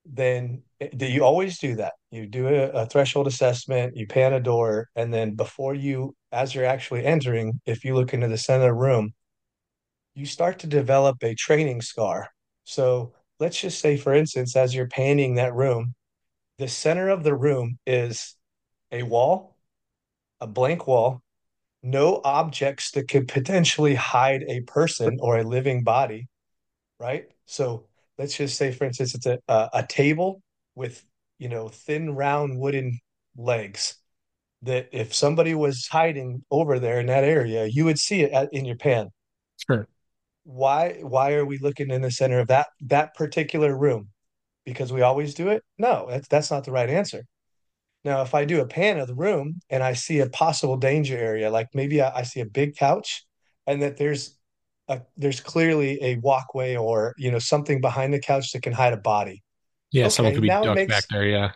then 0.04 0.62
do 0.96 1.06
you 1.06 1.24
always 1.24 1.58
do 1.58 1.76
that? 1.76 1.94
You 2.10 2.26
do 2.26 2.48
a, 2.48 2.68
a 2.70 2.86
threshold 2.86 3.26
assessment, 3.26 3.96
you 3.96 4.06
pan 4.06 4.32
a 4.32 4.40
door, 4.40 4.88
and 4.96 5.12
then 5.12 5.34
before 5.34 5.74
you, 5.74 6.14
as 6.32 6.54
you're 6.54 6.64
actually 6.64 7.04
entering, 7.04 7.60
if 7.66 7.84
you 7.84 7.94
look 7.94 8.14
into 8.14 8.28
the 8.28 8.38
center 8.38 8.64
of 8.64 8.68
the 8.68 8.74
room, 8.74 9.12
you 10.14 10.26
start 10.26 10.58
to 10.60 10.66
develop 10.66 11.22
a 11.22 11.34
training 11.34 11.82
scar. 11.82 12.31
So 12.64 13.14
let's 13.40 13.60
just 13.60 13.80
say, 13.80 13.96
for 13.96 14.14
instance, 14.14 14.56
as 14.56 14.74
you're 14.74 14.88
painting 14.88 15.36
that 15.36 15.54
room, 15.54 15.94
the 16.58 16.68
center 16.68 17.08
of 17.08 17.24
the 17.24 17.34
room 17.34 17.78
is 17.86 18.36
a 18.90 19.02
wall, 19.02 19.56
a 20.40 20.46
blank 20.46 20.86
wall, 20.86 21.22
no 21.82 22.20
objects 22.24 22.92
that 22.92 23.08
could 23.08 23.26
potentially 23.26 23.94
hide 23.94 24.44
a 24.48 24.60
person 24.60 25.18
or 25.20 25.38
a 25.38 25.44
living 25.44 25.82
body, 25.82 26.28
right? 27.00 27.26
So 27.46 27.86
let's 28.18 28.36
just 28.36 28.56
say, 28.56 28.70
for 28.70 28.84
instance, 28.84 29.14
it's 29.14 29.26
a, 29.26 29.38
a, 29.48 29.70
a 29.74 29.86
table 29.86 30.42
with, 30.74 31.04
you 31.38 31.48
know, 31.48 31.68
thin, 31.68 32.14
round 32.14 32.58
wooden 32.58 33.00
legs 33.36 33.96
that 34.62 34.88
if 34.92 35.12
somebody 35.12 35.54
was 35.54 35.88
hiding 35.90 36.44
over 36.50 36.78
there 36.78 37.00
in 37.00 37.06
that 37.06 37.24
area, 37.24 37.66
you 37.66 37.84
would 37.84 37.98
see 37.98 38.22
it 38.22 38.48
in 38.52 38.64
your 38.64 38.76
pan 38.76 39.10
Sure. 39.66 39.86
Why 40.44 40.98
why 41.02 41.34
are 41.34 41.44
we 41.44 41.58
looking 41.58 41.90
in 41.90 42.02
the 42.02 42.10
center 42.10 42.40
of 42.40 42.48
that 42.48 42.68
that 42.82 43.14
particular 43.14 43.76
room? 43.76 44.08
Because 44.64 44.92
we 44.92 45.02
always 45.02 45.34
do 45.34 45.48
it? 45.48 45.62
No, 45.78 46.06
that's 46.08 46.28
that's 46.28 46.50
not 46.50 46.64
the 46.64 46.72
right 46.72 46.88
answer. 46.90 47.24
Now, 48.04 48.22
if 48.22 48.34
I 48.34 48.44
do 48.44 48.60
a 48.60 48.66
pan 48.66 48.98
of 48.98 49.06
the 49.06 49.14
room 49.14 49.60
and 49.70 49.82
I 49.82 49.92
see 49.92 50.20
a 50.20 50.28
possible 50.28 50.76
danger 50.76 51.16
area, 51.16 51.50
like 51.50 51.68
maybe 51.74 52.00
I, 52.02 52.18
I 52.18 52.22
see 52.24 52.40
a 52.40 52.46
big 52.46 52.76
couch 52.76 53.24
and 53.66 53.82
that 53.82 53.96
there's 53.96 54.38
a 54.88 55.02
there's 55.16 55.40
clearly 55.40 56.02
a 56.02 56.16
walkway 56.16 56.76
or 56.76 57.14
you 57.18 57.30
know 57.30 57.38
something 57.38 57.80
behind 57.80 58.12
the 58.14 58.20
couch 58.20 58.52
that 58.52 58.62
can 58.62 58.72
hide 58.72 58.92
a 58.92 58.96
body. 58.96 59.42
Yeah. 59.92 60.08
Someone 60.08 60.34
could 60.34 60.42
be 60.42 60.48
ducked 60.48 60.88
back 60.88 61.04
there. 61.10 61.26
Yeah. 61.26 61.52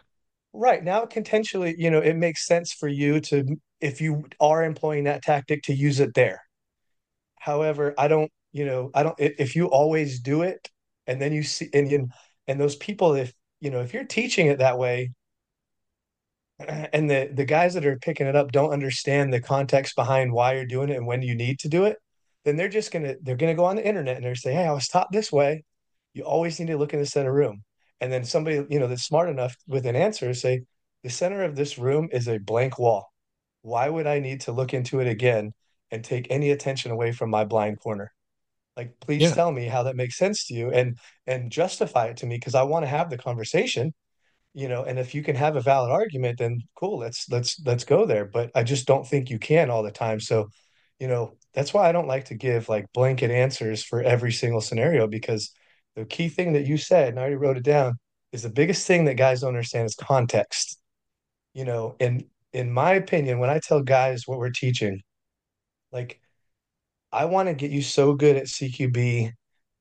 right 0.52 0.82
now 0.82 1.02
it 1.02 1.10
potentially, 1.10 1.74
you 1.78 1.90
know, 1.90 2.00
it 2.00 2.16
makes 2.16 2.46
sense 2.46 2.72
for 2.72 2.88
you 2.88 3.20
to 3.20 3.56
if 3.80 4.00
you 4.00 4.24
are 4.40 4.64
employing 4.64 5.04
that 5.04 5.22
tactic 5.22 5.62
to 5.64 5.74
use 5.74 6.00
it 6.00 6.14
there 6.14 6.42
However, 7.38 7.94
I 7.96 8.08
don't, 8.08 8.30
you 8.56 8.64
know, 8.64 8.90
I 8.94 9.02
don't, 9.02 9.14
if 9.18 9.54
you 9.54 9.66
always 9.66 10.20
do 10.20 10.40
it 10.40 10.70
and 11.06 11.20
then 11.20 11.34
you 11.34 11.42
see, 11.42 11.68
and, 11.74 11.90
you, 11.90 12.08
and 12.48 12.58
those 12.58 12.74
people, 12.74 13.12
if, 13.14 13.34
you 13.60 13.70
know, 13.70 13.82
if 13.82 13.92
you're 13.92 14.04
teaching 14.04 14.46
it 14.46 14.60
that 14.60 14.78
way 14.78 15.12
and 16.58 17.10
the, 17.10 17.28
the 17.34 17.44
guys 17.44 17.74
that 17.74 17.84
are 17.84 17.98
picking 17.98 18.26
it 18.26 18.34
up 18.34 18.52
don't 18.52 18.72
understand 18.72 19.30
the 19.30 19.42
context 19.42 19.94
behind 19.94 20.32
why 20.32 20.54
you're 20.54 20.64
doing 20.64 20.88
it 20.88 20.96
and 20.96 21.06
when 21.06 21.20
you 21.20 21.34
need 21.34 21.58
to 21.58 21.68
do 21.68 21.84
it, 21.84 21.98
then 22.46 22.56
they're 22.56 22.70
just 22.70 22.90
to, 22.92 23.18
they're 23.20 23.36
to 23.36 23.52
go 23.52 23.66
on 23.66 23.76
the 23.76 23.86
internet 23.86 24.16
and 24.16 24.24
they're 24.24 24.34
say, 24.34 24.54
Hey, 24.54 24.66
I 24.66 24.72
was 24.72 24.88
taught 24.88 25.12
this 25.12 25.30
way. 25.30 25.62
You 26.14 26.22
always 26.22 26.58
need 26.58 26.68
to 26.68 26.78
look 26.78 26.94
in 26.94 27.00
the 27.00 27.04
center 27.04 27.34
room. 27.34 27.62
And 28.00 28.10
then 28.10 28.24
somebody, 28.24 28.64
you 28.70 28.80
know, 28.80 28.86
that's 28.86 29.04
smart 29.04 29.28
enough 29.28 29.54
with 29.66 29.84
an 29.84 29.96
answer 29.96 30.32
say, 30.32 30.62
the 31.02 31.10
center 31.10 31.44
of 31.44 31.56
this 31.56 31.76
room 31.76 32.08
is 32.10 32.26
a 32.26 32.38
blank 32.38 32.78
wall. 32.78 33.12
Why 33.60 33.90
would 33.90 34.06
I 34.06 34.18
need 34.18 34.40
to 34.42 34.52
look 34.52 34.72
into 34.72 35.00
it 35.00 35.08
again 35.08 35.52
and 35.90 36.02
take 36.02 36.26
any 36.30 36.52
attention 36.52 36.90
away 36.90 37.12
from 37.12 37.28
my 37.28 37.44
blind 37.44 37.80
corner? 37.80 38.12
Like, 38.76 38.98
please 39.00 39.22
Yeah. 39.22 39.34
tell 39.34 39.52
me 39.52 39.66
how 39.66 39.82
that 39.84 39.96
makes 39.96 40.16
sense 40.18 40.46
to 40.46 40.54
you 40.54 40.70
and 40.70 40.98
and 41.26 41.50
justify 41.50 42.06
it 42.06 42.18
to 42.18 42.26
me 42.26 42.36
because 42.36 42.54
I 42.54 42.62
want 42.64 42.84
to 42.84 42.88
have 42.88 43.10
the 43.10 43.18
conversation, 43.18 43.94
you 44.54 44.68
know, 44.68 44.84
and 44.84 44.98
if 44.98 45.14
you 45.14 45.22
can 45.22 45.36
have 45.36 45.56
a 45.56 45.60
valid 45.60 45.90
argument, 45.92 46.38
then 46.38 46.60
cool, 46.76 46.98
let's 46.98 47.28
let's 47.30 47.60
let's 47.66 47.84
go 47.84 48.06
there. 48.06 48.24
But 48.26 48.50
I 48.54 48.62
just 48.64 48.86
don't 48.86 49.06
think 49.06 49.30
you 49.30 49.38
can 49.38 49.70
all 49.70 49.82
the 49.82 49.90
time. 49.92 50.20
So, 50.20 50.48
you 50.98 51.08
know, 51.08 51.34
that's 51.54 51.74
why 51.74 51.88
I 51.88 51.92
don't 51.92 52.08
like 52.08 52.26
to 52.26 52.34
give 52.34 52.68
like 52.68 52.86
blanket 52.94 53.30
answers 53.30 53.84
for 53.84 54.02
every 54.02 54.32
single 54.32 54.60
scenario 54.60 55.06
because 55.08 55.52
the 55.96 56.04
key 56.06 56.28
thing 56.28 56.52
that 56.54 56.66
you 56.66 56.78
said, 56.78 57.10
and 57.10 57.18
I 57.18 57.22
already 57.22 57.36
wrote 57.36 57.56
it 57.58 57.64
down, 57.64 57.94
is 58.32 58.42
the 58.42 58.50
biggest 58.50 58.86
thing 58.86 59.04
that 59.06 59.14
guys 59.16 59.40
don't 59.40 59.48
understand 59.50 59.86
is 59.86 59.94
context. 59.94 60.78
You 61.54 61.64
know, 61.64 61.96
and 62.00 62.24
in 62.52 62.70
my 62.72 62.94
opinion, 62.94 63.38
when 63.38 63.50
I 63.50 63.60
tell 63.60 63.82
guys 63.82 64.24
what 64.26 64.38
we're 64.38 64.50
teaching, 64.50 65.00
like 65.92 66.20
I 67.12 67.26
want 67.26 67.48
to 67.48 67.54
get 67.54 67.70
you 67.70 67.82
so 67.82 68.14
good 68.14 68.36
at 68.36 68.46
CQB, 68.46 69.32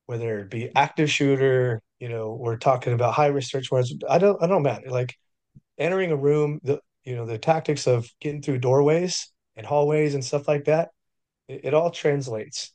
whether 0.06 0.40
it 0.40 0.50
be 0.50 0.70
active 0.74 1.10
shooter, 1.10 1.82
you 1.98 2.08
know, 2.08 2.34
we're 2.34 2.56
talking 2.56 2.92
about 2.92 3.14
high 3.14 3.26
risk 3.26 3.50
search 3.50 3.70
warrants. 3.70 3.94
I 4.08 4.18
don't, 4.18 4.42
I 4.42 4.46
don't 4.46 4.62
matter. 4.62 4.90
Like 4.90 5.14
entering 5.78 6.12
a 6.12 6.16
room, 6.16 6.60
the 6.62 6.80
you 7.04 7.14
know, 7.14 7.24
the 7.24 7.38
tactics 7.38 7.86
of 7.86 8.08
getting 8.20 8.42
through 8.42 8.58
doorways 8.58 9.32
and 9.54 9.64
hallways 9.64 10.14
and 10.14 10.24
stuff 10.24 10.48
like 10.48 10.64
that, 10.64 10.88
it, 11.48 11.66
it 11.66 11.74
all 11.74 11.90
translates. 11.90 12.72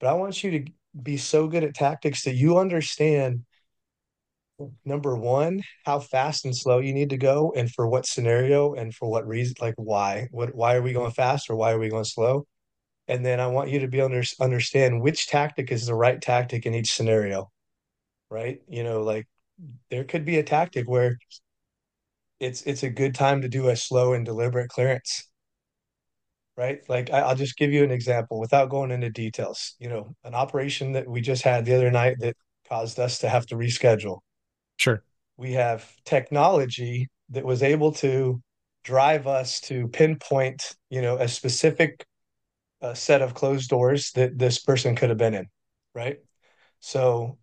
But 0.00 0.08
I 0.08 0.14
want 0.14 0.42
you 0.42 0.50
to 0.50 0.72
be 1.00 1.16
so 1.16 1.46
good 1.46 1.64
at 1.64 1.74
tactics 1.74 2.24
that 2.24 2.34
you 2.34 2.58
understand 2.58 3.44
number 4.84 5.16
one, 5.16 5.62
how 5.84 6.00
fast 6.00 6.44
and 6.44 6.56
slow 6.56 6.80
you 6.80 6.92
need 6.92 7.10
to 7.10 7.16
go, 7.16 7.52
and 7.54 7.70
for 7.70 7.88
what 7.88 8.06
scenario 8.06 8.74
and 8.74 8.92
for 8.92 9.08
what 9.08 9.26
reason, 9.26 9.54
like 9.60 9.74
why, 9.76 10.26
what, 10.32 10.54
why 10.54 10.74
are 10.74 10.82
we 10.82 10.92
going 10.92 11.12
fast 11.12 11.48
or 11.48 11.54
why 11.54 11.72
are 11.72 11.78
we 11.78 11.88
going 11.88 12.04
slow? 12.04 12.46
And 13.08 13.24
then 13.24 13.40
I 13.40 13.46
want 13.46 13.70
you 13.70 13.80
to 13.80 13.88
be 13.88 13.98
able 13.98 14.22
to 14.22 14.34
understand 14.40 15.00
which 15.00 15.26
tactic 15.26 15.72
is 15.72 15.86
the 15.86 15.94
right 15.94 16.20
tactic 16.20 16.66
in 16.66 16.74
each 16.74 16.92
scenario, 16.92 17.50
right? 18.30 18.60
You 18.68 18.84
know, 18.84 19.02
like 19.02 19.26
there 19.90 20.04
could 20.04 20.24
be 20.24 20.38
a 20.38 20.42
tactic 20.42 20.88
where 20.88 21.18
it's 22.38 22.62
it's 22.62 22.82
a 22.82 22.90
good 22.90 23.14
time 23.14 23.42
to 23.42 23.48
do 23.48 23.68
a 23.68 23.76
slow 23.76 24.12
and 24.12 24.24
deliberate 24.24 24.68
clearance, 24.68 25.28
right? 26.56 26.80
Like 26.88 27.10
I, 27.10 27.26
will 27.26 27.34
just 27.34 27.56
give 27.56 27.72
you 27.72 27.82
an 27.82 27.90
example 27.90 28.38
without 28.38 28.68
going 28.68 28.90
into 28.90 29.10
details. 29.10 29.74
You 29.78 29.88
know, 29.88 30.14
an 30.24 30.34
operation 30.34 30.92
that 30.92 31.08
we 31.08 31.20
just 31.20 31.42
had 31.42 31.64
the 31.64 31.74
other 31.74 31.90
night 31.90 32.16
that 32.20 32.36
caused 32.68 33.00
us 33.00 33.18
to 33.20 33.28
have 33.28 33.46
to 33.46 33.56
reschedule. 33.56 34.18
Sure. 34.76 35.02
We 35.36 35.52
have 35.52 35.90
technology 36.04 37.08
that 37.30 37.44
was 37.44 37.62
able 37.62 37.92
to 37.92 38.40
drive 38.84 39.26
us 39.26 39.60
to 39.60 39.88
pinpoint, 39.88 40.74
you 40.90 41.02
know, 41.02 41.16
a 41.16 41.28
specific 41.28 42.04
uh, 42.82 42.94
set 42.94 43.22
of 43.22 43.34
closed 43.34 43.70
doors 43.70 44.12
that 44.12 44.38
this 44.38 44.58
person 44.58 44.96
could 44.96 45.08
have 45.08 45.18
been 45.18 45.34
in, 45.34 45.46
right? 45.94 46.18
So 46.80 47.38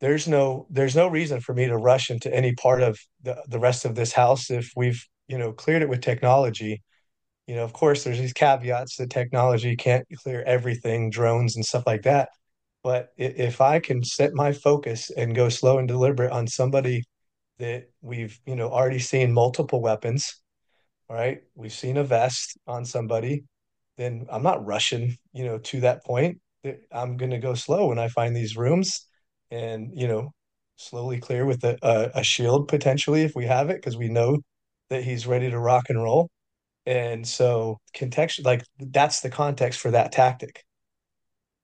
there's 0.00 0.26
no 0.26 0.66
there's 0.70 0.96
no 0.96 1.08
reason 1.08 1.40
for 1.40 1.54
me 1.54 1.66
to 1.66 1.76
rush 1.76 2.10
into 2.10 2.34
any 2.34 2.54
part 2.54 2.82
of 2.82 2.98
the, 3.22 3.42
the 3.48 3.60
rest 3.60 3.84
of 3.84 3.94
this 3.94 4.12
house 4.12 4.50
if 4.50 4.72
we've, 4.76 5.06
you 5.28 5.38
know, 5.38 5.52
cleared 5.52 5.82
it 5.82 5.88
with 5.88 6.00
technology. 6.00 6.82
You 7.46 7.56
know, 7.56 7.64
of 7.64 7.72
course, 7.72 8.04
there's 8.04 8.18
these 8.18 8.32
caveats 8.32 8.96
that 8.96 9.10
technology 9.10 9.76
can't 9.76 10.06
clear 10.22 10.42
everything, 10.42 11.10
drones 11.10 11.56
and 11.56 11.64
stuff 11.64 11.84
like 11.86 12.02
that. 12.02 12.30
But 12.82 13.10
if 13.16 13.60
I 13.60 13.78
can 13.78 14.02
set 14.02 14.32
my 14.34 14.52
focus 14.52 15.10
and 15.10 15.34
go 15.34 15.48
slow 15.48 15.78
and 15.78 15.86
deliberate 15.86 16.32
on 16.32 16.46
somebody 16.48 17.04
that 17.58 17.84
we've, 18.00 18.40
you 18.46 18.56
know, 18.56 18.70
already 18.70 18.98
seen 18.98 19.32
multiple 19.32 19.80
weapons, 19.80 20.42
all 21.08 21.16
right, 21.16 21.42
we've 21.54 21.72
seen 21.72 21.96
a 21.96 22.04
vest 22.04 22.58
on 22.66 22.84
somebody, 22.84 23.44
then 23.96 24.26
I'm 24.30 24.42
not 24.42 24.64
rushing, 24.64 25.16
you 25.32 25.44
know, 25.44 25.58
to 25.58 25.80
that 25.80 26.04
point. 26.04 26.40
I'm 26.92 27.16
going 27.16 27.30
to 27.32 27.38
go 27.38 27.54
slow 27.54 27.88
when 27.88 27.98
I 27.98 28.08
find 28.08 28.36
these 28.36 28.56
rooms 28.56 29.06
and, 29.50 29.90
you 29.94 30.08
know, 30.08 30.30
slowly 30.76 31.18
clear 31.18 31.44
with 31.44 31.62
a, 31.64 31.76
a, 31.82 32.20
a 32.20 32.24
shield 32.24 32.68
potentially 32.68 33.22
if 33.22 33.32
we 33.34 33.46
have 33.46 33.70
it, 33.70 33.76
because 33.76 33.96
we 33.96 34.08
know 34.08 34.38
that 34.90 35.04
he's 35.04 35.26
ready 35.26 35.50
to 35.50 35.58
rock 35.58 35.84
and 35.88 36.02
roll. 36.02 36.28
And 36.86 37.26
so 37.26 37.78
context 37.94 38.44
like 38.44 38.64
that's 38.78 39.20
the 39.20 39.30
context 39.30 39.80
for 39.80 39.90
that 39.92 40.12
tactic. 40.12 40.64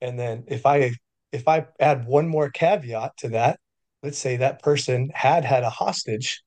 And 0.01 0.19
then 0.19 0.45
if 0.49 0.65
I 0.67 0.93
if 1.33 1.49
I 1.49 1.67
add 1.81 2.07
one 2.07 2.29
more 2.29 2.51
caveat 2.51 3.13
to 3.19 3.29
that, 3.31 3.59
let's 4.03 4.19
say 4.19 4.37
that 4.37 4.63
person 4.63 5.11
had 5.15 5.45
had 5.45 5.65
a 5.65 5.71
hostage, 5.71 6.43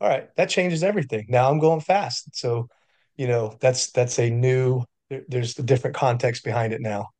all 0.00 0.08
right, 0.08 0.28
that 0.36 0.50
changes 0.50 0.82
everything. 0.82 1.26
Now 1.28 1.50
I'm 1.50 1.58
going 1.58 1.80
fast. 1.80 2.34
So, 2.34 2.68
you 3.16 3.26
know, 3.26 3.56
that's 3.60 3.90
that's 3.90 4.18
a 4.18 4.30
new 4.30 4.84
there's 5.28 5.58
a 5.58 5.62
different 5.62 5.96
context 5.96 6.44
behind 6.44 6.72
it 6.72 6.80
now. 6.80 7.10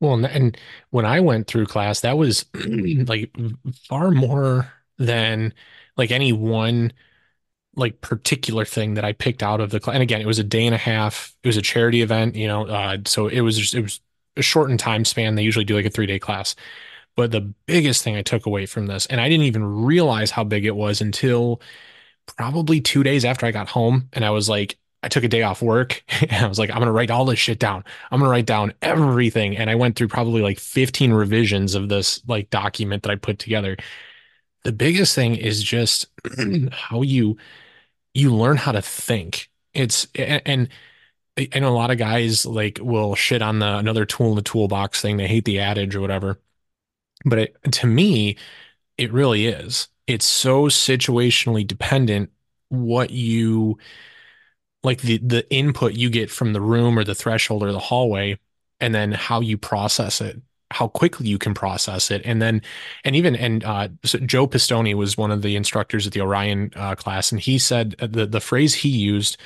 Well, 0.00 0.24
and 0.24 0.56
when 0.90 1.04
I 1.04 1.20
went 1.20 1.46
through 1.46 1.66
class, 1.66 2.00
that 2.00 2.16
was 2.18 2.46
like 2.54 3.30
far 3.88 4.10
more 4.10 4.72
than 4.98 5.54
like 5.96 6.10
any 6.10 6.32
one 6.32 6.92
like 7.76 8.00
particular 8.00 8.64
thing 8.64 8.94
that 8.94 9.04
I 9.04 9.12
picked 9.12 9.42
out 9.42 9.60
of 9.60 9.70
the 9.70 9.80
class. 9.80 9.94
And 9.94 10.02
again, 10.02 10.20
it 10.20 10.26
was 10.26 10.38
a 10.38 10.44
day 10.44 10.66
and 10.66 10.74
a 10.74 10.78
half. 10.78 11.36
It 11.44 11.48
was 11.48 11.56
a 11.58 11.62
charity 11.62 12.02
event, 12.02 12.36
you 12.36 12.48
know, 12.48 12.66
uh, 12.66 12.98
so 13.06 13.28
it 13.28 13.40
was 13.42 13.58
just, 13.58 13.74
it 13.74 13.82
was 13.82 14.00
a 14.36 14.42
shortened 14.42 14.80
time 14.80 15.04
span. 15.04 15.34
They 15.36 15.42
usually 15.44 15.64
do 15.64 15.76
like 15.76 15.86
a 15.86 15.90
three 15.90 16.06
day 16.06 16.18
class. 16.18 16.56
But 17.16 17.32
the 17.32 17.42
biggest 17.66 18.04
thing 18.04 18.16
I 18.16 18.22
took 18.22 18.46
away 18.46 18.66
from 18.66 18.86
this, 18.86 19.06
and 19.06 19.20
I 19.20 19.28
didn't 19.28 19.46
even 19.46 19.64
realize 19.84 20.30
how 20.32 20.44
big 20.44 20.64
it 20.66 20.76
was 20.76 21.00
until 21.00 21.60
probably 22.36 22.80
two 22.80 23.02
days 23.02 23.24
after 23.24 23.46
I 23.46 23.50
got 23.52 23.68
home, 23.68 24.08
and 24.12 24.24
I 24.24 24.30
was 24.30 24.48
like, 24.48 24.78
I 25.02 25.08
took 25.08 25.24
a 25.24 25.28
day 25.28 25.42
off 25.42 25.62
work 25.62 26.02
and 26.22 26.44
I 26.44 26.48
was 26.48 26.58
like, 26.58 26.70
I'm 26.70 26.78
gonna 26.78 26.92
write 26.92 27.10
all 27.10 27.24
this 27.24 27.38
shit 27.38 27.58
down. 27.58 27.84
I'm 28.10 28.20
gonna 28.20 28.30
write 28.30 28.46
down 28.46 28.72
everything. 28.82 29.56
And 29.56 29.70
I 29.70 29.74
went 29.74 29.96
through 29.96 30.08
probably 30.08 30.42
like 30.42 30.58
15 30.58 31.12
revisions 31.12 31.74
of 31.74 31.88
this 31.88 32.22
like 32.26 32.50
document 32.50 33.02
that 33.04 33.10
I 33.10 33.16
put 33.16 33.38
together. 33.38 33.76
The 34.64 34.72
biggest 34.72 35.14
thing 35.14 35.36
is 35.36 35.62
just 35.62 36.06
how 36.72 37.02
you 37.02 37.36
you 38.14 38.34
learn 38.34 38.56
how 38.56 38.72
to 38.72 38.82
think. 38.82 39.50
It's 39.74 40.08
and 40.14 40.68
I 41.38 41.58
know 41.60 41.68
a 41.68 41.70
lot 41.70 41.90
of 41.90 41.98
guys 41.98 42.44
like 42.44 42.80
will 42.82 43.14
shit 43.14 43.42
on 43.42 43.60
the 43.60 43.78
another 43.78 44.04
tool 44.04 44.30
in 44.30 44.36
the 44.36 44.42
toolbox 44.42 45.00
thing. 45.00 45.16
They 45.16 45.28
hate 45.28 45.44
the 45.44 45.60
adage 45.60 45.94
or 45.94 46.00
whatever. 46.00 46.40
But 47.24 47.38
it, 47.38 47.72
to 47.72 47.86
me, 47.86 48.36
it 48.96 49.12
really 49.12 49.46
is. 49.46 49.88
It's 50.06 50.26
so 50.26 50.64
situationally 50.66 51.66
dependent 51.66 52.30
what 52.70 53.10
you 53.10 53.78
like 54.82 55.00
the 55.02 55.18
the 55.18 55.50
input 55.52 55.94
you 55.94 56.10
get 56.10 56.30
from 56.30 56.52
the 56.52 56.60
room 56.60 56.98
or 56.98 57.04
the 57.04 57.14
threshold 57.14 57.62
or 57.62 57.72
the 57.72 57.78
hallway 57.78 58.38
and 58.80 58.94
then 58.94 59.12
how 59.12 59.40
you 59.40 59.58
process 59.58 60.20
it 60.20 60.40
how 60.70 60.86
quickly 60.86 61.28
you 61.28 61.38
can 61.38 61.54
process 61.54 62.10
it 62.10 62.22
and 62.24 62.42
then 62.42 62.60
and 63.04 63.16
even 63.16 63.34
and 63.34 63.64
uh, 63.64 63.88
so 64.04 64.18
joe 64.18 64.46
pistone 64.46 64.94
was 64.94 65.16
one 65.16 65.30
of 65.30 65.42
the 65.42 65.56
instructors 65.56 66.06
at 66.06 66.12
the 66.12 66.20
orion 66.20 66.70
uh, 66.76 66.94
class 66.94 67.32
and 67.32 67.40
he 67.40 67.58
said 67.58 67.92
the 67.98 68.26
the 68.26 68.40
phrase 68.40 68.74
he 68.74 68.88
used 68.88 69.36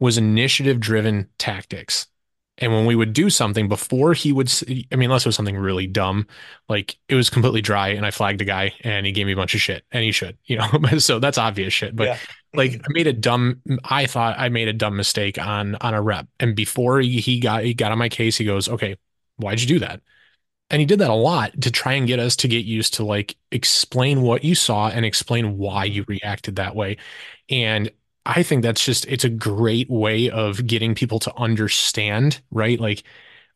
was 0.00 0.18
initiative 0.18 0.80
driven 0.80 1.28
tactics 1.38 2.08
and 2.58 2.72
when 2.72 2.86
we 2.86 2.96
would 2.96 3.12
do 3.12 3.30
something 3.30 3.68
before 3.68 4.12
he 4.14 4.32
would, 4.32 4.52
I 4.68 4.96
mean, 4.96 5.08
unless 5.08 5.24
it 5.24 5.28
was 5.28 5.36
something 5.36 5.56
really 5.56 5.86
dumb, 5.86 6.26
like 6.68 6.98
it 7.08 7.14
was 7.14 7.30
completely 7.30 7.60
dry 7.62 7.88
and 7.90 8.04
I 8.04 8.10
flagged 8.10 8.40
a 8.40 8.44
guy 8.44 8.74
and 8.82 9.06
he 9.06 9.12
gave 9.12 9.26
me 9.26 9.32
a 9.32 9.36
bunch 9.36 9.54
of 9.54 9.60
shit 9.60 9.84
and 9.92 10.02
he 10.02 10.10
should, 10.10 10.36
you 10.44 10.58
know, 10.58 10.68
so 10.98 11.20
that's 11.20 11.38
obvious 11.38 11.72
shit. 11.72 11.94
But 11.94 12.08
yeah. 12.08 12.18
Like 12.54 12.72
mm-hmm. 12.72 12.82
I 12.86 12.92
made 12.92 13.06
a 13.06 13.12
dumb, 13.12 13.62
I 13.84 14.06
thought 14.06 14.38
I 14.38 14.48
made 14.48 14.68
a 14.68 14.72
dumb 14.72 14.96
mistake 14.96 15.38
on, 15.38 15.76
on 15.76 15.94
a 15.94 16.02
rep. 16.02 16.26
And 16.40 16.56
before 16.56 17.00
he, 17.00 17.20
he 17.20 17.40
got, 17.40 17.64
he 17.64 17.74
got 17.74 17.92
on 17.92 17.98
my 17.98 18.08
case, 18.08 18.36
he 18.36 18.44
goes, 18.44 18.68
okay, 18.68 18.96
why'd 19.36 19.60
you 19.60 19.66
do 19.66 19.78
that? 19.80 20.00
And 20.70 20.80
he 20.80 20.86
did 20.86 20.98
that 20.98 21.10
a 21.10 21.14
lot 21.14 21.58
to 21.62 21.70
try 21.70 21.94
and 21.94 22.06
get 22.06 22.18
us 22.18 22.36
to 22.36 22.48
get 22.48 22.64
used 22.66 22.94
to 22.94 23.04
like 23.04 23.36
explain 23.50 24.22
what 24.22 24.44
you 24.44 24.54
saw 24.54 24.88
and 24.88 25.04
explain 25.04 25.56
why 25.56 25.84
you 25.84 26.02
mm-hmm. 26.02 26.12
reacted 26.12 26.56
that 26.56 26.76
way. 26.76 26.98
And 27.48 27.90
I 28.26 28.42
think 28.42 28.62
that's 28.62 28.84
just 28.84 29.06
it's 29.06 29.24
a 29.24 29.30
great 29.30 29.88
way 29.88 30.28
of 30.28 30.66
getting 30.66 30.94
people 30.94 31.18
to 31.20 31.34
understand, 31.36 32.42
right? 32.50 32.78
Like, 32.78 33.02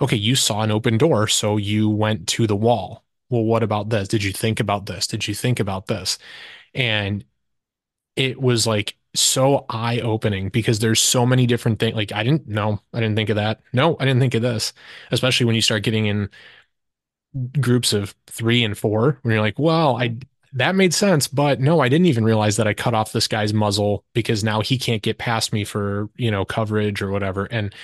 okay, 0.01 0.17
you 0.17 0.35
saw 0.35 0.63
an 0.63 0.71
open 0.71 0.97
door, 0.97 1.29
so 1.29 1.59
you 1.59 1.91
went 1.91 2.27
to 2.29 2.47
the 2.47 2.57
wall. 2.57 3.05
Well, 3.29 3.45
what 3.45 3.63
about 3.63 3.91
this? 3.91 4.09
Did 4.09 4.25
you 4.25 4.33
think 4.33 4.61
about 4.61 4.87
this? 4.87 5.07
Did 5.07 5.29
you 5.29 5.35
think 5.35 5.61
about 5.61 5.87
this? 5.87 6.19
And 6.75 7.25
it 8.17 8.41
was 8.41 8.67
like 8.67 8.97
so 9.15 9.67
eye-opening 9.69 10.49
because 10.49 10.79
there's 10.79 11.01
so 11.01 11.27
many 11.27 11.47
different 11.47 11.79
things. 11.79 11.95
Like, 11.95 12.13
I 12.13 12.23
didn't 12.23 12.49
know, 12.49 12.81
I 12.93 13.01
didn't 13.01 13.17
think 13.17 13.29
of 13.29 13.37
that. 13.37 13.61
No, 13.73 13.97
I 14.01 14.05
didn't 14.05 14.21
think 14.21 14.35
of 14.35 14.43
this. 14.43 14.73
Especially 15.11 15.47
when 15.47 15.55
you 15.55 15.63
start 15.63 15.83
getting 15.83 16.07
in 16.07 16.31
groups 17.61 17.93
of 17.93 18.15
three 18.27 18.65
and 18.65 18.77
four, 18.77 19.19
when 19.23 19.33
you're 19.33 19.43
like, 19.43 19.59
well, 19.59 19.97
I 19.97 20.17
that 20.55 20.75
made 20.75 20.93
sense. 20.93 21.29
But 21.29 21.61
no, 21.61 21.81
I 21.81 21.89
didn't 21.89 22.07
even 22.07 22.25
realize 22.25 22.57
that 22.57 22.69
I 22.69 22.75
cut 22.75 22.95
off 22.95 23.13
this 23.13 23.29
guy's 23.29 23.55
muzzle 23.55 24.05
because 24.13 24.45
now 24.45 24.61
he 24.61 24.79
can't 24.79 25.03
get 25.03 25.19
past 25.19 25.53
me 25.53 25.65
for, 25.65 26.11
you 26.17 26.31
know, 26.31 26.45
coverage 26.45 27.01
or 27.01 27.11
whatever. 27.11 27.47
And 27.47 27.75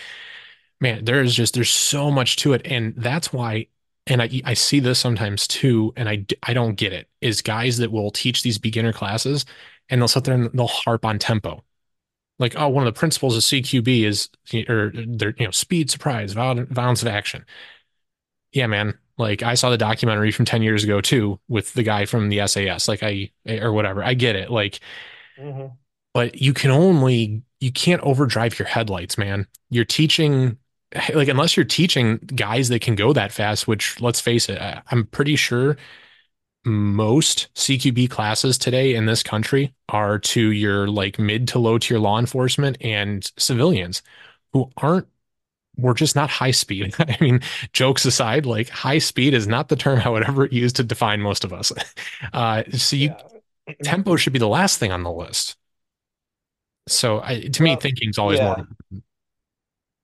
man, 0.80 1.04
there's 1.04 1.34
just, 1.34 1.54
there's 1.54 1.70
so 1.70 2.10
much 2.10 2.36
to 2.36 2.52
it. 2.52 2.62
And 2.64 2.94
that's 2.96 3.32
why, 3.32 3.68
and 4.06 4.22
I, 4.22 4.30
I 4.44 4.54
see 4.54 4.80
this 4.80 4.98
sometimes 4.98 5.46
too, 5.48 5.92
and 5.96 6.08
I, 6.08 6.26
I 6.42 6.52
don't 6.52 6.74
get 6.74 6.92
it, 6.92 7.08
is 7.20 7.42
guys 7.42 7.78
that 7.78 7.90
will 7.90 8.10
teach 8.10 8.42
these 8.42 8.58
beginner 8.58 8.92
classes 8.92 9.44
and 9.88 10.00
they'll 10.00 10.08
sit 10.08 10.24
there 10.24 10.34
and 10.34 10.50
they'll 10.52 10.66
harp 10.66 11.04
on 11.04 11.18
tempo. 11.18 11.64
Like, 12.38 12.54
oh, 12.56 12.68
one 12.68 12.86
of 12.86 12.94
the 12.94 12.98
principles 12.98 13.36
of 13.36 13.42
CQB 13.42 14.04
is, 14.04 14.28
or 14.68 14.92
they're, 14.94 15.34
you 15.38 15.46
know, 15.46 15.50
speed, 15.50 15.90
surprise, 15.90 16.32
violence 16.34 17.02
of 17.02 17.08
action. 17.08 17.44
Yeah, 18.52 18.68
man, 18.68 18.96
like 19.18 19.42
I 19.42 19.54
saw 19.54 19.70
the 19.70 19.76
documentary 19.76 20.30
from 20.30 20.44
10 20.44 20.62
years 20.62 20.84
ago 20.84 21.00
too 21.00 21.40
with 21.48 21.74
the 21.74 21.82
guy 21.82 22.06
from 22.06 22.28
the 22.28 22.46
SAS, 22.46 22.88
like 22.88 23.02
I 23.02 23.30
or 23.46 23.72
whatever. 23.72 24.02
I 24.02 24.14
get 24.14 24.36
it. 24.36 24.50
Like 24.50 24.80
mm-hmm. 25.38 25.74
but 26.14 26.40
you 26.40 26.54
can 26.54 26.70
only 26.70 27.42
you 27.60 27.72
can't 27.72 28.00
overdrive 28.02 28.58
your 28.58 28.68
headlights, 28.68 29.18
man. 29.18 29.46
You're 29.68 29.84
teaching 29.84 30.56
like 31.12 31.28
unless 31.28 31.56
you're 31.56 31.66
teaching 31.66 32.18
guys 32.34 32.68
that 32.68 32.80
can 32.80 32.94
go 32.94 33.12
that 33.12 33.32
fast, 33.32 33.66
which 33.66 34.00
let's 34.00 34.20
face 34.20 34.48
it, 34.48 34.60
I'm 34.90 35.06
pretty 35.06 35.36
sure 35.36 35.76
most 36.64 37.48
CQB 37.54 38.10
classes 38.10 38.58
today 38.58 38.94
in 38.94 39.06
this 39.06 39.22
country 39.22 39.74
are 39.88 40.18
to 40.18 40.50
your 40.52 40.88
like 40.88 41.18
mid 41.18 41.48
to 41.48 41.58
low 41.58 41.78
tier 41.78 41.98
law 41.98 42.18
enforcement 42.18 42.76
and 42.80 43.30
civilians 43.38 44.02
who 44.52 44.70
aren't 44.76 45.06
we're 45.78 45.94
just 45.94 46.16
not 46.16 46.28
high 46.28 46.50
speed. 46.50 46.94
I 46.98 47.16
mean, 47.20 47.40
jokes 47.72 48.04
aside, 48.04 48.44
like 48.44 48.68
high 48.68 48.98
speed 48.98 49.32
is 49.32 49.46
not 49.46 49.68
the 49.68 49.76
term 49.76 50.00
I 50.04 50.08
would 50.08 50.28
ever 50.28 50.46
use 50.46 50.72
to 50.74 50.84
define 50.84 51.20
most 51.20 51.44
of 51.44 51.52
us. 51.52 51.72
Uh, 52.32 52.62
so 52.72 52.96
you 52.96 53.14
yeah. 53.66 53.74
tempo 53.82 54.16
should 54.16 54.32
be 54.32 54.38
the 54.38 54.48
last 54.48 54.78
thing 54.78 54.92
on 54.92 55.02
the 55.02 55.10
list. 55.10 55.56
So 56.88 57.20
I, 57.22 57.40
to 57.40 57.62
well, 57.62 57.74
me, 57.74 57.80
thinking 57.80 58.10
is 58.10 58.18
always 58.18 58.38
yeah. 58.38 58.56
more. 58.56 59.00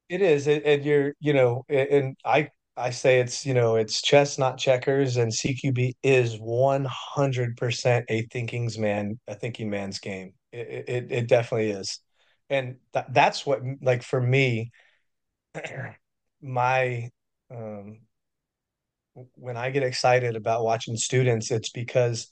It 0.08 0.22
is, 0.22 0.46
and 0.46 0.84
you're, 0.84 1.14
you 1.18 1.32
know, 1.32 1.64
and 1.68 2.16
I, 2.24 2.50
I 2.76 2.90
say 2.90 3.20
it's, 3.20 3.46
you 3.46 3.54
know, 3.54 3.76
it's 3.76 4.02
chess, 4.02 4.36
not 4.38 4.58
checkers, 4.58 5.16
and 5.16 5.32
CQB 5.32 5.94
is 6.02 6.36
one 6.38 6.86
hundred 6.88 7.56
percent 7.56 8.06
a 8.08 8.22
thinking's 8.32 8.78
man, 8.78 9.20
a 9.28 9.34
thinking 9.36 9.70
man's 9.70 10.00
game. 10.00 10.34
It, 10.52 10.84
it, 10.88 11.12
it 11.12 11.28
definitely 11.28 11.70
is, 11.70 12.00
and 12.50 12.76
th- 12.92 13.06
that's 13.10 13.46
what, 13.46 13.60
like, 13.80 14.02
for 14.02 14.20
me, 14.20 14.72
my 16.42 17.10
um, 17.50 18.00
when 19.36 19.56
I 19.56 19.70
get 19.70 19.82
excited 19.82 20.36
about 20.36 20.64
watching 20.64 20.96
students, 20.96 21.50
it's 21.50 21.70
because 21.70 22.28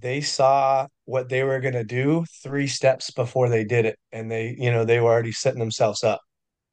they 0.00 0.20
saw 0.20 0.86
what 1.04 1.28
they 1.28 1.42
were 1.44 1.60
going 1.60 1.74
to 1.74 1.84
do 1.84 2.24
three 2.42 2.66
steps 2.66 3.10
before 3.10 3.48
they 3.48 3.64
did 3.64 3.84
it, 3.86 3.98
and 4.12 4.30
they, 4.30 4.54
you 4.58 4.70
know, 4.70 4.84
they 4.84 5.00
were 5.00 5.10
already 5.10 5.32
setting 5.32 5.60
themselves 5.60 6.02
up. 6.02 6.20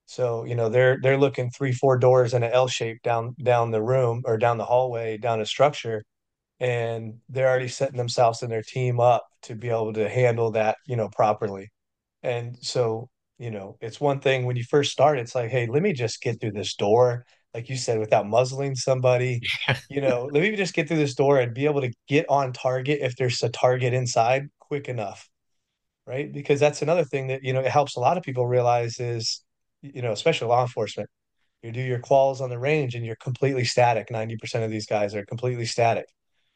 So, 0.09 0.43
you 0.43 0.55
know, 0.55 0.69
they're 0.69 0.97
they're 1.03 1.19
looking 1.19 1.51
three, 1.51 1.71
four 1.71 1.95
doors 1.99 2.33
in 2.33 2.41
an 2.41 2.51
L 2.51 2.67
shape 2.67 3.03
down 3.03 3.35
down 3.43 3.69
the 3.69 3.83
room 3.83 4.23
or 4.25 4.39
down 4.39 4.57
the 4.57 4.65
hallway, 4.65 5.17
down 5.19 5.39
a 5.39 5.45
structure, 5.45 6.03
and 6.59 7.19
they're 7.29 7.47
already 7.47 7.67
setting 7.67 7.97
themselves 7.97 8.41
and 8.41 8.51
their 8.51 8.63
team 8.63 8.99
up 8.99 9.23
to 9.43 9.55
be 9.55 9.69
able 9.69 9.93
to 9.93 10.09
handle 10.09 10.51
that, 10.51 10.77
you 10.87 10.95
know, 10.95 11.09
properly. 11.09 11.69
And 12.23 12.57
so, 12.61 13.09
you 13.37 13.51
know, 13.51 13.77
it's 13.81 14.01
one 14.01 14.19
thing 14.19 14.45
when 14.47 14.55
you 14.57 14.63
first 14.63 14.91
start, 14.91 15.19
it's 15.19 15.35
like, 15.35 15.51
hey, 15.51 15.67
let 15.67 15.83
me 15.83 15.93
just 15.93 16.21
get 16.21 16.41
through 16.41 16.53
this 16.53 16.75
door, 16.75 17.25
like 17.53 17.69
you 17.69 17.77
said, 17.77 17.99
without 17.99 18.27
muzzling 18.27 18.75
somebody. 18.75 19.41
You 19.89 20.01
know, 20.01 20.29
let 20.33 20.41
me 20.43 20.55
just 20.55 20.73
get 20.73 20.87
through 20.87 20.97
this 20.97 21.15
door 21.15 21.39
and 21.39 21.53
be 21.53 21.65
able 21.65 21.81
to 21.81 21.91
get 22.07 22.25
on 22.29 22.53
target 22.53 22.99
if 23.03 23.15
there's 23.15 23.43
a 23.43 23.49
target 23.49 23.93
inside 23.93 24.47
quick 24.59 24.89
enough, 24.89 25.29
right? 26.07 26.31
Because 26.33 26.59
that's 26.59 26.81
another 26.81 27.05
thing 27.05 27.27
that, 27.27 27.43
you 27.43 27.53
know, 27.53 27.61
it 27.61 27.71
helps 27.71 27.95
a 27.95 27.99
lot 27.99 28.17
of 28.17 28.23
people 28.23 28.47
realize 28.47 28.99
is, 28.99 29.43
you 29.81 30.01
know, 30.01 30.11
especially 30.11 30.47
law 30.47 30.61
enforcement, 30.63 31.09
you 31.63 31.71
do 31.71 31.81
your 31.81 31.99
quals 31.99 32.41
on 32.41 32.49
the 32.49 32.59
range 32.59 32.95
and 32.95 33.05
you're 33.05 33.15
completely 33.17 33.65
static. 33.65 34.11
90% 34.11 34.65
of 34.65 34.71
these 34.71 34.87
guys 34.87 35.15
are 35.15 35.25
completely 35.25 35.65
static 35.65 36.05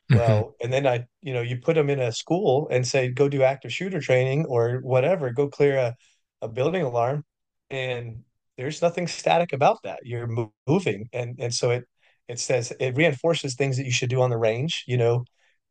hmm 0.10 0.14
well, 0.14 0.56
and 0.62 0.72
then 0.72 0.86
I, 0.88 1.06
you 1.22 1.34
know, 1.34 1.42
you 1.42 1.58
put 1.58 1.76
them 1.76 1.90
in 1.90 2.00
a 2.00 2.12
school 2.12 2.68
and 2.72 2.86
say, 2.88 3.10
go 3.10 3.30
do 3.30 3.44
active 3.44 3.74
shooter 3.74 4.00
training 4.00 4.46
or 4.46 4.80
whatever, 4.82 5.32
go 5.32 5.50
clear 5.50 5.78
a, 5.78 5.96
a 6.42 6.48
building 6.48 6.84
alarm. 6.84 7.24
And 7.70 8.24
there's 8.58 8.82
nothing 8.82 9.08
static 9.08 9.54
about 9.54 9.80
that. 9.84 10.02
You're 10.04 10.28
moving. 10.68 11.10
And 11.14 11.36
and 11.40 11.54
so 11.54 11.72
it 11.72 11.86
it 12.28 12.40
says 12.40 12.72
it 12.80 12.96
reinforces 12.98 13.56
things 13.56 13.78
that 13.78 13.86
you 13.86 13.92
should 13.92 14.10
do 14.10 14.22
on 14.22 14.30
the 14.30 14.38
range, 14.38 14.84
you 14.88 14.98
know, 14.98 15.26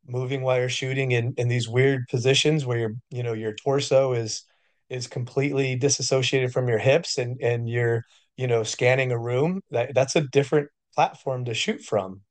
moving 0.07 0.43
while 0.43 0.59
you're 0.59 0.69
shooting 0.69 1.13
in, 1.13 1.35
in 1.37 1.49
these 1.49 1.69
weird 1.69 2.07
positions 2.11 2.67
where 2.67 2.79
your, 2.79 2.93
you 3.11 3.23
know, 3.23 3.33
your 3.35 3.55
torso 3.55 4.13
is 4.13 4.45
is 4.93 5.07
completely 5.09 5.77
disassociated 5.77 6.53
from 6.53 6.69
your 6.69 6.79
hips 6.79 7.19
and 7.19 7.41
and 7.43 7.69
you're, 7.69 8.05
you 8.37 8.47
know, 8.47 8.63
scanning 8.65 9.13
a 9.13 9.19
room. 9.19 9.63
That 9.71 9.95
that's 9.95 10.17
a 10.17 10.23
different 10.23 10.69
platform 10.95 11.45
to 11.47 11.55
shoot 11.55 11.81
from 11.83 12.23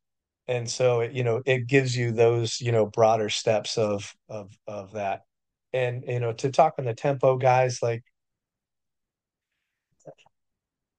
and 0.48 0.70
so 0.70 1.02
it, 1.02 1.14
you 1.14 1.24
know 1.24 1.42
it 1.46 1.68
gives 1.68 1.96
you 1.96 2.12
those 2.12 2.60
you 2.62 2.72
know 2.72 2.86
broader 2.86 3.30
steps 3.30 3.78
of 3.78 4.14
of 4.30 4.52
of 4.68 4.94
that 4.94 5.22
and 5.74 6.04
you 6.08 6.20
know 6.20 6.34
to 6.34 6.52
talk 6.52 6.76
on 6.80 6.86
the 6.86 6.94
tempo 6.94 7.38
guys 7.38 7.80
like 7.82 8.04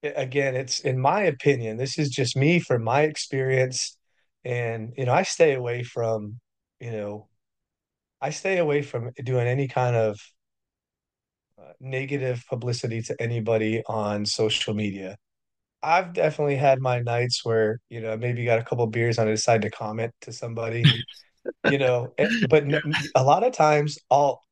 again 0.02 0.56
it's 0.56 0.80
in 0.80 0.98
my 0.98 1.22
opinion 1.22 1.76
this 1.76 1.98
is 1.98 2.10
just 2.10 2.36
me 2.36 2.58
from 2.58 2.82
my 2.82 3.02
experience 3.02 3.96
and 4.44 4.92
you 4.96 5.04
know 5.04 5.12
I 5.12 5.22
stay 5.22 5.54
away 5.54 5.84
from 5.84 6.40
you 6.80 6.90
know 6.90 7.28
I 8.20 8.30
stay 8.30 8.58
away 8.58 8.82
from 8.82 9.12
doing 9.24 9.46
any 9.46 9.68
kind 9.68 9.96
of 9.96 10.20
negative 11.80 12.44
publicity 12.48 13.02
to 13.02 13.20
anybody 13.20 13.82
on 13.86 14.26
social 14.26 14.74
media. 14.74 15.16
I've 15.82 16.12
definitely 16.12 16.56
had 16.56 16.80
my 16.80 17.00
nights 17.00 17.44
where 17.44 17.78
you 17.90 18.00
know 18.00 18.16
maybe 18.16 18.44
got 18.44 18.58
a 18.58 18.64
couple 18.64 18.86
beers 18.86 19.18
and 19.18 19.28
I 19.28 19.32
decide 19.32 19.62
to 19.62 19.70
comment 19.70 20.12
to 20.22 20.32
somebody 20.32 20.84
you 21.64 21.78
know 21.78 22.14
eh, 22.18 22.28
but 22.48 22.64
a 23.14 23.24
lot 23.24 23.44
of 23.44 23.52
times 23.52 23.98
I'll 24.10 24.42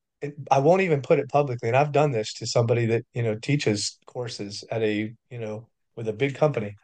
I 0.50 0.58
won't 0.58 0.82
even 0.82 1.00
put 1.02 1.18
it 1.18 1.28
publicly 1.28 1.68
and 1.68 1.76
I've 1.76 1.92
done 1.92 2.10
this 2.10 2.34
to 2.34 2.46
somebody 2.46 2.86
that 2.86 3.04
you 3.14 3.22
know 3.22 3.36
teaches 3.36 3.98
courses 4.06 4.64
at 4.70 4.82
a 4.82 5.14
you 5.30 5.38
know 5.38 5.68
with 5.96 6.08
a 6.08 6.12
big 6.12 6.34
company. 6.34 6.76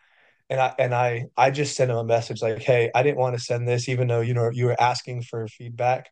And 0.51 0.61
I 0.61 0.74
and 0.78 0.95
I 0.95 1.26
I 1.37 1.51
just 1.51 1.76
sent 1.76 1.89
them 1.89 1.99
a 1.99 2.05
message 2.05 2.43
like 2.43 2.62
hey 2.62 2.91
I 2.95 3.03
didn't 3.03 3.18
want 3.18 3.37
to 3.37 3.43
send 3.43 3.66
this 3.66 3.89
even 3.89 4.09
though 4.09 4.20
you 4.20 4.34
know 4.34 4.51
you 4.53 4.66
were 4.66 4.80
asking 4.80 5.22
for 5.22 5.49
feedback 5.49 6.11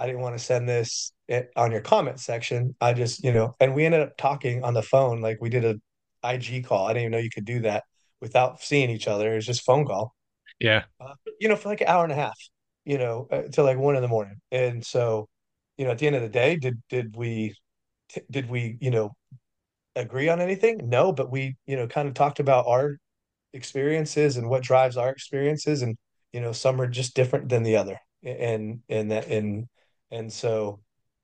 I 0.00 0.06
didn't 0.06 0.22
want 0.22 0.36
to 0.38 0.44
send 0.44 0.68
this 0.68 1.12
it, 1.28 1.50
on 1.56 1.72
your 1.72 1.82
comment 1.82 2.20
section 2.20 2.74
I 2.80 2.92
just 2.94 3.24
you 3.24 3.32
know 3.32 3.54
and 3.60 3.74
we 3.74 3.84
ended 3.86 4.00
up 4.02 4.16
talking 4.16 4.64
on 4.64 4.74
the 4.74 4.82
phone 4.82 5.20
like 5.20 5.38
we 5.40 5.50
did 5.50 5.64
a 5.64 5.76
IG 6.24 6.66
call 6.66 6.86
I 6.86 6.94
didn't 6.94 7.02
even 7.04 7.12
know 7.12 7.18
you 7.18 7.30
could 7.30 7.44
do 7.44 7.60
that 7.60 7.84
without 8.20 8.60
seeing 8.62 8.90
each 8.90 9.08
other 9.08 9.32
it 9.32 9.36
was 9.36 9.46
just 9.46 9.64
phone 9.64 9.86
call 9.86 10.14
Yeah. 10.60 10.84
uh, 11.00 11.14
you 11.40 11.48
know, 11.48 11.56
for 11.56 11.68
like 11.70 11.80
an 11.80 11.88
hour 11.88 12.04
and 12.04 12.12
a 12.12 12.16
half, 12.16 12.38
you 12.84 12.98
know, 12.98 13.26
uh, 13.30 13.42
till 13.52 13.64
like 13.64 13.78
one 13.78 13.96
in 13.96 14.02
the 14.02 14.08
morning. 14.08 14.36
And 14.50 14.84
so, 14.84 15.28
you 15.78 15.84
know, 15.84 15.92
at 15.92 15.98
the 15.98 16.06
end 16.06 16.16
of 16.16 16.22
the 16.22 16.28
day, 16.28 16.56
did 16.56 16.80
did 16.90 17.16
we 17.16 17.54
t- 18.10 18.22
did 18.30 18.50
we, 18.50 18.76
you 18.80 18.90
know, 18.90 19.12
agree 19.96 20.28
on 20.28 20.40
anything? 20.40 20.88
No, 20.88 21.12
but 21.12 21.30
we, 21.30 21.56
you 21.66 21.76
know, 21.76 21.86
kind 21.86 22.08
of 22.08 22.14
talked 22.14 22.40
about 22.40 22.66
our 22.68 22.98
experiences 23.54 24.36
and 24.36 24.48
what 24.48 24.62
drives 24.62 24.96
our 24.96 25.10
experiences, 25.10 25.82
and 25.82 25.96
you 26.32 26.40
know, 26.40 26.52
some 26.52 26.80
are 26.80 26.88
just 26.88 27.14
different 27.14 27.48
than 27.48 27.62
the 27.62 27.76
other, 27.76 27.98
and 28.22 28.80
and 28.88 29.10
that 29.10 29.28
and 29.28 29.68
and 30.10 30.32
so. 30.32 30.80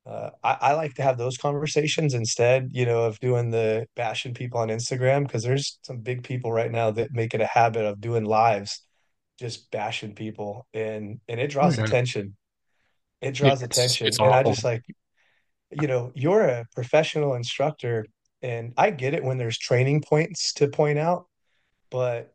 Uh, 0.09 0.31
I, 0.45 0.57
I 0.61 0.73
like 0.75 0.95
to 0.95 1.03
have 1.03 1.19
those 1.19 1.37
conversations 1.37 2.15
instead, 2.15 2.69
you 2.71 2.87
know, 2.87 3.07
of 3.07 3.19
doing 3.19 3.51
the 3.51 3.89
bashing 3.97 4.35
people 4.35 4.61
on 4.61 4.69
Instagram 4.69 5.27
because 5.27 5.43
there's 5.43 5.81
some 5.83 5.99
big 5.99 6.23
people 6.23 6.53
right 6.53 6.71
now 6.71 6.93
that 6.93 7.13
make 7.13 7.35
it 7.35 7.41
a 7.41 7.47
habit 7.47 7.85
of 7.85 8.01
doing 8.01 8.25
lives 8.25 8.87
just 9.39 9.71
bashing 9.71 10.15
people 10.15 10.67
and 10.73 11.21
and 11.29 11.41
it 11.41 11.49
draws 11.49 11.79
yeah. 11.79 11.85
attention. 11.85 12.37
It 13.21 13.33
draws 13.33 13.63
It's 13.63 13.77
attention. 13.77 14.07
it's 14.07 14.19
And 14.19 14.33
I 14.33 14.43
just 14.43 14.65
like, 14.65 14.83
you 15.71 15.89
know, 15.89 16.13
you're 16.15 16.43
a 16.43 16.67
professional 16.75 17.35
instructor 17.35 18.07
and 18.43 18.73
I 18.77 18.91
get 18.91 19.15
it 19.15 19.25
when 19.25 19.39
there's 19.39 19.59
training 19.59 20.03
points 20.03 20.53
to 20.55 20.69
point 20.69 20.99
out, 20.99 21.27
but 21.91 22.35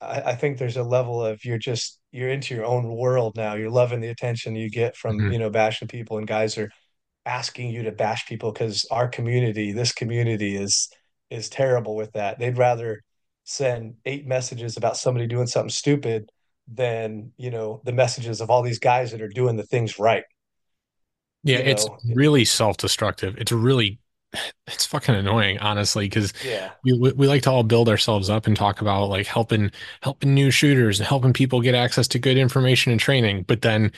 I, 0.00 0.20
I 0.20 0.34
think 0.34 0.58
there's 0.58 0.76
a 0.76 0.82
level 0.82 1.24
of 1.24 1.44
you're 1.44 1.58
just 1.58 1.98
you're 2.12 2.30
into 2.30 2.54
your 2.54 2.64
own 2.66 2.88
world 2.88 3.36
now. 3.36 3.54
You're 3.54 3.70
loving 3.70 4.00
the 4.00 4.08
attention 4.08 4.54
you 4.56 4.70
get 4.70 4.96
from, 4.96 5.18
Mhm. 5.18 5.32
you 5.32 5.38
know, 5.38 5.50
bashing 5.50 5.88
people 5.88 6.18
and 6.18 6.26
guys 6.26 6.58
are 6.58 6.70
asking 7.26 7.70
you 7.70 7.84
to 7.84 7.92
bash 7.92 8.26
people 8.26 8.52
because 8.52 8.86
our 8.90 9.08
community, 9.08 9.72
this 9.72 9.92
community 9.92 10.56
is 10.56 10.90
is 11.30 11.48
terrible 11.48 11.96
with 11.96 12.12
that. 12.12 12.38
They'd 12.38 12.58
rather 12.58 13.02
send 13.44 13.94
eight 14.04 14.26
messages 14.26 14.76
about 14.76 14.96
somebody 14.98 15.26
doing 15.26 15.46
something 15.46 15.70
stupid 15.70 16.30
than, 16.68 17.32
you 17.38 17.50
know, 17.50 17.80
the 17.84 17.92
messages 17.92 18.40
of 18.40 18.50
all 18.50 18.62
these 18.62 18.78
guys 18.78 19.12
that 19.12 19.22
are 19.22 19.28
doing 19.28 19.56
the 19.56 19.64
things 19.64 19.98
right. 19.98 20.24
Yeah, 21.44 21.58
You 21.58 21.64
it's 21.64 21.88
know, 21.88 21.98
really 22.04 22.44
self-destructive. 22.44 23.36
It's 23.38 23.52
really 23.52 23.98
it's 24.66 24.86
fucking 24.86 25.14
annoying, 25.14 25.58
honestly, 25.58 26.06
because 26.06 26.32
yeah. 26.44 26.72
we, 26.84 27.12
we 27.12 27.26
like 27.26 27.42
to 27.42 27.50
all 27.50 27.62
build 27.62 27.88
ourselves 27.88 28.30
up 28.30 28.46
and 28.46 28.56
talk 28.56 28.80
about 28.80 29.06
like 29.06 29.26
helping 29.26 29.70
helping 30.02 30.34
new 30.34 30.50
shooters 30.50 31.00
and 31.00 31.06
helping 31.06 31.32
people 31.32 31.60
get 31.60 31.74
access 31.74 32.08
to 32.08 32.18
good 32.18 32.36
information 32.38 32.92
and 32.92 33.00
training. 33.00 33.44
But 33.46 33.62
then, 33.62 33.92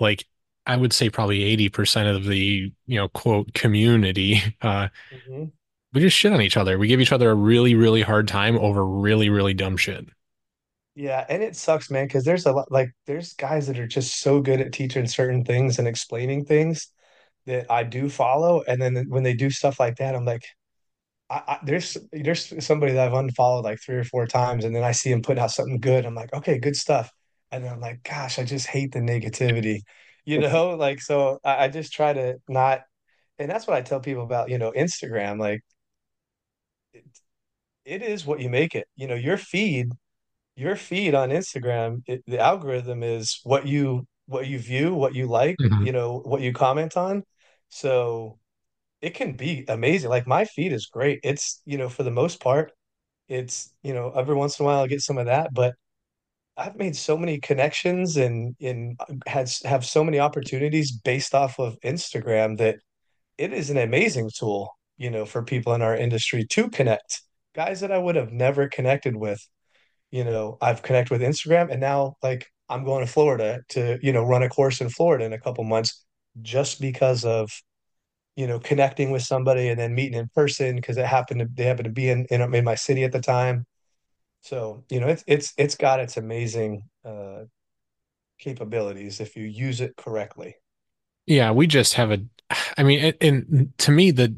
like, 0.00 0.26
I 0.66 0.76
would 0.76 0.92
say 0.92 1.10
probably 1.10 1.40
80% 1.56 2.16
of 2.16 2.24
the, 2.24 2.72
you 2.86 2.96
know, 2.96 3.08
quote 3.08 3.52
community, 3.54 4.40
uh, 4.62 4.88
hmm 5.28 5.44
we 5.94 6.00
just 6.00 6.16
shit 6.16 6.32
on 6.32 6.40
each 6.42 6.56
other. 6.56 6.76
We 6.76 6.88
give 6.88 7.00
each 7.00 7.12
other 7.12 7.30
a 7.30 7.34
really, 7.34 7.76
really 7.76 8.02
hard 8.02 8.26
time 8.26 8.58
over 8.58 8.84
really, 8.84 9.30
really 9.30 9.54
dumb 9.54 9.76
shit. 9.76 10.06
Yeah, 10.96 11.24
and 11.28 11.42
it 11.42 11.56
sucks, 11.56 11.90
man, 11.90 12.06
because 12.06 12.24
there's 12.24 12.46
a 12.46 12.52
lot 12.52 12.70
like 12.70 12.90
there's 13.06 13.32
guys 13.34 13.68
that 13.68 13.78
are 13.78 13.86
just 13.86 14.20
so 14.20 14.40
good 14.40 14.60
at 14.60 14.72
teaching 14.72 15.06
certain 15.06 15.44
things 15.44 15.78
and 15.78 15.88
explaining 15.88 16.44
things 16.44 16.88
that 17.46 17.70
I 17.70 17.84
do 17.84 18.08
follow, 18.08 18.62
and 18.66 18.80
then 18.80 19.06
when 19.08 19.22
they 19.22 19.34
do 19.34 19.50
stuff 19.50 19.80
like 19.80 19.96
that, 19.96 20.14
I'm 20.14 20.24
like, 20.24 20.42
I, 21.30 21.42
I, 21.48 21.58
there's 21.64 21.96
there's 22.12 22.64
somebody 22.64 22.92
that 22.94 23.06
I've 23.08 23.14
unfollowed 23.14 23.64
like 23.64 23.80
three 23.84 23.96
or 23.96 24.04
four 24.04 24.26
times, 24.26 24.64
and 24.64 24.74
then 24.76 24.84
I 24.84 24.92
see 24.92 25.10
them 25.10 25.22
putting 25.22 25.42
out 25.42 25.50
something 25.52 25.80
good. 25.80 26.04
I'm 26.06 26.14
like, 26.14 26.32
okay, 26.34 26.58
good 26.58 26.76
stuff. 26.76 27.10
And 27.50 27.64
then 27.64 27.72
I'm 27.72 27.80
like, 27.80 28.02
gosh, 28.02 28.38
I 28.38 28.44
just 28.44 28.66
hate 28.66 28.92
the 28.92 29.00
negativity, 29.00 29.80
you 30.24 30.40
know? 30.40 30.70
Like, 30.76 31.00
so 31.02 31.38
I, 31.44 31.64
I 31.66 31.68
just 31.68 31.92
try 31.92 32.12
to 32.12 32.36
not, 32.48 32.82
and 33.38 33.50
that's 33.50 33.66
what 33.66 33.76
I 33.76 33.82
tell 33.82 34.00
people 34.00 34.24
about, 34.24 34.50
you 34.50 34.58
know, 34.58 34.72
Instagram. 34.72 35.40
Like, 35.40 35.62
it, 36.92 37.04
it 37.84 38.02
is 38.02 38.26
what 38.26 38.40
you 38.40 38.50
make 38.50 38.74
it. 38.74 38.88
You 38.96 39.08
know, 39.08 39.14
your 39.14 39.36
feed, 39.38 39.90
your 40.56 40.76
feed 40.76 41.14
on 41.14 41.30
Instagram, 41.30 42.02
it, 42.08 42.22
the 42.26 42.40
algorithm 42.40 43.04
is 43.04 43.40
what 43.44 43.66
you 43.66 44.06
what 44.26 44.46
you 44.46 44.58
view, 44.58 44.94
what 44.94 45.14
you 45.14 45.26
like, 45.26 45.58
Mhm. 45.60 45.84
you 45.84 45.92
know, 45.92 46.20
what 46.24 46.42
you 46.42 46.52
comment 46.52 46.96
on. 46.96 47.24
So 47.74 48.38
it 49.02 49.14
can 49.14 49.36
be 49.36 49.64
amazing. 49.68 50.10
Like 50.10 50.26
my 50.26 50.44
feed 50.44 50.72
is 50.72 50.86
great. 50.86 51.20
It's, 51.24 51.62
you 51.66 51.78
know, 51.78 51.88
for 51.88 52.04
the 52.04 52.10
most 52.10 52.40
part 52.40 52.72
it's 53.28 53.72
you 53.82 53.94
know 53.94 54.10
every 54.10 54.34
once 54.34 54.58
in 54.58 54.64
a 54.64 54.66
while 54.66 54.82
I 54.82 54.86
get 54.86 55.00
some 55.00 55.18
of 55.18 55.26
that, 55.26 55.54
but 55.54 55.74
I've 56.56 56.76
made 56.76 56.96
so 56.96 57.16
many 57.16 57.40
connections 57.40 58.16
and 58.16 58.56
and 58.60 58.96
uh, 59.00 59.14
had 59.26 59.50
have 59.64 59.84
so 59.84 60.04
many 60.04 60.20
opportunities 60.20 60.92
based 60.92 61.34
off 61.34 61.58
of 61.58 61.78
Instagram 61.84 62.58
that 62.58 62.76
it 63.38 63.52
is 63.52 63.70
an 63.70 63.78
amazing 63.78 64.30
tool, 64.36 64.70
you 64.98 65.10
know, 65.10 65.26
for 65.26 65.42
people 65.44 65.74
in 65.74 65.82
our 65.82 65.96
industry 65.96 66.46
to 66.46 66.70
connect. 66.70 67.22
Guys 67.54 67.80
that 67.80 67.92
I 67.92 67.98
would 67.98 68.16
have 68.16 68.32
never 68.32 68.68
connected 68.68 69.16
with, 69.16 69.40
you 70.10 70.24
know, 70.24 70.58
I've 70.62 70.82
connected 70.82 71.12
with 71.12 71.22
Instagram 71.22 71.70
and 71.70 71.80
now 71.80 72.16
like 72.22 72.46
I'm 72.68 72.84
going 72.84 73.04
to 73.06 73.12
Florida 73.12 73.62
to, 73.70 73.98
you 74.02 74.12
know, 74.12 74.24
run 74.24 74.42
a 74.42 74.48
course 74.48 74.80
in 74.80 74.88
Florida 74.90 75.24
in 75.24 75.32
a 75.32 75.40
couple 75.40 75.64
months 75.64 76.03
just 76.42 76.80
because 76.80 77.24
of, 77.24 77.50
you 78.36 78.46
know, 78.46 78.58
connecting 78.58 79.10
with 79.10 79.22
somebody 79.22 79.68
and 79.68 79.78
then 79.78 79.94
meeting 79.94 80.18
in 80.18 80.28
person 80.34 80.76
because 80.76 80.96
it 80.96 81.06
happened 81.06 81.40
to 81.40 81.48
they 81.54 81.64
happened 81.64 81.86
to 81.86 81.92
be 81.92 82.08
in, 82.10 82.26
in 82.30 82.42
in 82.54 82.64
my 82.64 82.74
city 82.74 83.04
at 83.04 83.12
the 83.12 83.20
time 83.20 83.66
so, 84.44 84.84
you 84.90 85.00
know, 85.00 85.08
it's 85.08 85.24
it's 85.26 85.54
it's 85.56 85.74
got 85.74 86.00
its 86.00 86.18
amazing 86.18 86.84
uh 87.02 87.44
capabilities 88.38 89.20
if 89.20 89.36
you 89.36 89.44
use 89.44 89.80
it 89.80 89.96
correctly. 89.96 90.56
Yeah, 91.26 91.52
we 91.52 91.66
just 91.66 91.94
have 91.94 92.10
a, 92.10 92.18
I 92.76 92.82
mean, 92.82 93.14
and, 93.22 93.72
to 93.78 93.90
me, 93.90 94.10
the 94.10 94.36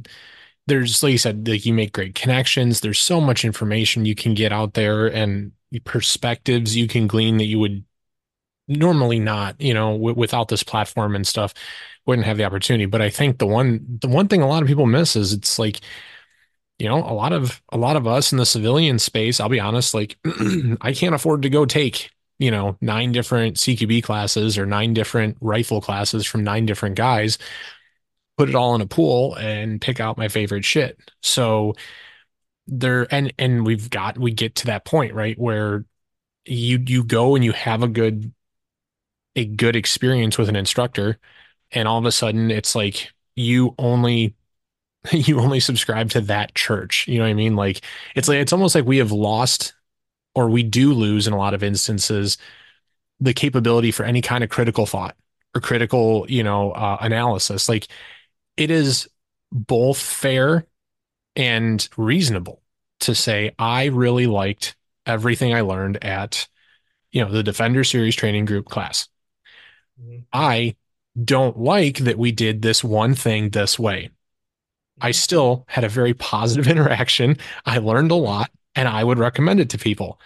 there's 0.68 1.02
like 1.02 1.10
you 1.10 1.18
said, 1.18 1.48
like 1.48 1.66
you 1.66 1.74
make 1.74 1.92
great 1.92 2.14
connections. 2.14 2.80
There's 2.80 3.00
so 3.00 3.20
much 3.20 3.44
information 3.44 4.06
you 4.06 4.14
can 4.14 4.34
get 4.34 4.52
out 4.52 4.74
there 4.74 5.08
and 5.08 5.50
perspectives 5.84 6.76
you 6.76 6.86
can 6.86 7.08
glean 7.08 7.38
that 7.38 7.46
you 7.46 7.58
would 7.58 7.84
normally 8.68 9.20
not, 9.20 9.60
you 9.60 9.74
know, 9.74 9.92
w 9.92 10.14
without 10.14 10.48
this 10.48 10.62
platform 10.62 11.14
and 11.16 11.26
stuff, 11.26 11.54
wouldn't 12.06 12.26
have 12.26 12.36
the 12.36 12.44
opportunity. 12.44 12.86
But 12.86 13.02
I 13.02 13.10
think 13.10 13.38
the 13.38 13.46
one 13.46 13.98
the 14.02 14.08
one 14.08 14.28
thing 14.28 14.42
a 14.42 14.48
lot 14.48 14.62
of 14.62 14.68
people 14.68 14.86
miss 14.86 15.16
is 15.16 15.32
it's 15.32 15.58
like, 15.58 15.80
you 16.78 16.88
know, 16.88 16.98
a 16.98 17.14
lot 17.14 17.32
of 17.32 17.62
a 17.70 17.78
lot 17.78 17.96
of 17.96 18.06
us 18.06 18.32
in 18.32 18.38
the 18.38 18.46
civilian 18.46 18.98
space, 18.98 19.40
I'll 19.40 19.48
be 19.48 19.60
honest, 19.60 19.94
like 19.94 20.18
I 20.80 20.92
can't 20.92 21.14
afford 21.14 21.42
to 21.42 21.50
go 21.50 21.64
take, 21.64 22.10
you 22.38 22.50
know, 22.50 22.76
nine 22.80 23.12
different 23.12 23.58
CQB 23.58 24.00
classes 24.02 24.58
or 24.58 24.66
nine 24.66 24.92
different 24.94 25.38
rifle 25.40 25.80
classes 25.80 26.26
from 26.26 26.44
nine 26.44 26.66
different 26.66 26.96
guys, 26.96 27.38
put 28.38 28.48
it 28.48 28.54
all 28.54 28.74
in 28.74 28.80
a 28.80 28.86
pool 28.86 29.34
and 29.36 29.80
pick 29.80 30.00
out 30.00 30.18
my 30.18 30.28
favorite 30.28 30.64
shit. 30.64 30.98
So 31.22 31.74
there 32.66 33.06
and 33.12 33.32
and 33.38 33.64
we've 33.66 33.90
got 33.90 34.18
we 34.18 34.32
get 34.32 34.56
to 34.56 34.66
that 34.66 34.84
point, 34.84 35.14
right, 35.14 35.38
where 35.38 35.84
you 36.46 36.82
you 36.86 37.04
go 37.04 37.36
and 37.36 37.44
you 37.44 37.52
have 37.52 37.82
a 37.82 37.88
good 37.88 38.32
a 39.36 39.44
good 39.44 39.76
experience 39.76 40.38
with 40.38 40.48
an 40.48 40.56
instructor 40.56 41.18
and 41.72 41.86
all 41.86 41.98
of 41.98 42.06
a 42.06 42.12
sudden 42.12 42.50
it's 42.50 42.74
like 42.74 43.12
you 43.36 43.74
only 43.78 44.34
you 45.12 45.38
only 45.40 45.60
subscribe 45.60 46.10
to 46.10 46.20
that 46.22 46.54
church. 46.54 47.06
You 47.06 47.18
know 47.18 47.24
what 47.24 47.30
i 47.30 47.34
mean? 47.34 47.56
Like 47.56 47.82
it's 48.14 48.28
like 48.28 48.38
it's 48.38 48.52
almost 48.52 48.74
like 48.74 48.86
we 48.86 48.98
have 48.98 49.12
lost 49.12 49.74
or 50.34 50.48
we 50.48 50.62
do 50.62 50.92
lose 50.92 51.26
in 51.26 51.32
a 51.32 51.38
lot 51.38 51.54
of 51.54 51.62
instances 51.62 52.38
the 53.20 53.34
capability 53.34 53.90
for 53.90 54.04
any 54.04 54.20
kind 54.20 54.44
of 54.44 54.50
critical 54.50 54.86
thought 54.86 55.16
or 55.54 55.60
critical 55.60 56.26
you 56.28 56.42
know 56.42 56.72
uh, 56.72 56.98
analysis. 57.00 57.68
Like 57.68 57.88
it 58.56 58.70
is 58.70 59.08
both 59.52 59.98
fair 59.98 60.66
and 61.36 61.88
reasonable 61.96 62.62
to 63.00 63.14
say 63.14 63.54
i 63.58 63.86
really 63.86 64.26
liked 64.26 64.74
everything 65.04 65.54
i 65.54 65.60
learned 65.60 66.02
at 66.02 66.48
you 67.12 67.22
know 67.24 67.30
the 67.30 67.42
defender 67.42 67.84
series 67.84 68.16
training 68.16 68.44
group 68.44 68.66
class 68.66 69.08
Mhm. 70.00 70.24
I 70.32 70.76
don't 71.22 71.58
like 71.58 71.98
that 71.98 72.18
we 72.18 72.32
did 72.32 72.62
this 72.62 72.84
one 72.84 73.14
thing 73.14 73.50
this 73.50 73.78
way. 73.78 74.10
I 75.00 75.10
Mhm. 75.10 75.14
still 75.14 75.64
had 75.68 75.84
a 75.84 75.88
very 75.88 76.14
positive 76.14 76.68
interaction. 76.68 77.36
I 77.66 77.78
learned 77.78 78.10
a 78.10 78.16
lot 78.16 78.50
and 78.74 78.88
I 78.88 79.04
would 79.04 79.18
recommend 79.18 79.60
it 79.60 79.70
to 79.70 79.78
people. 79.78 80.20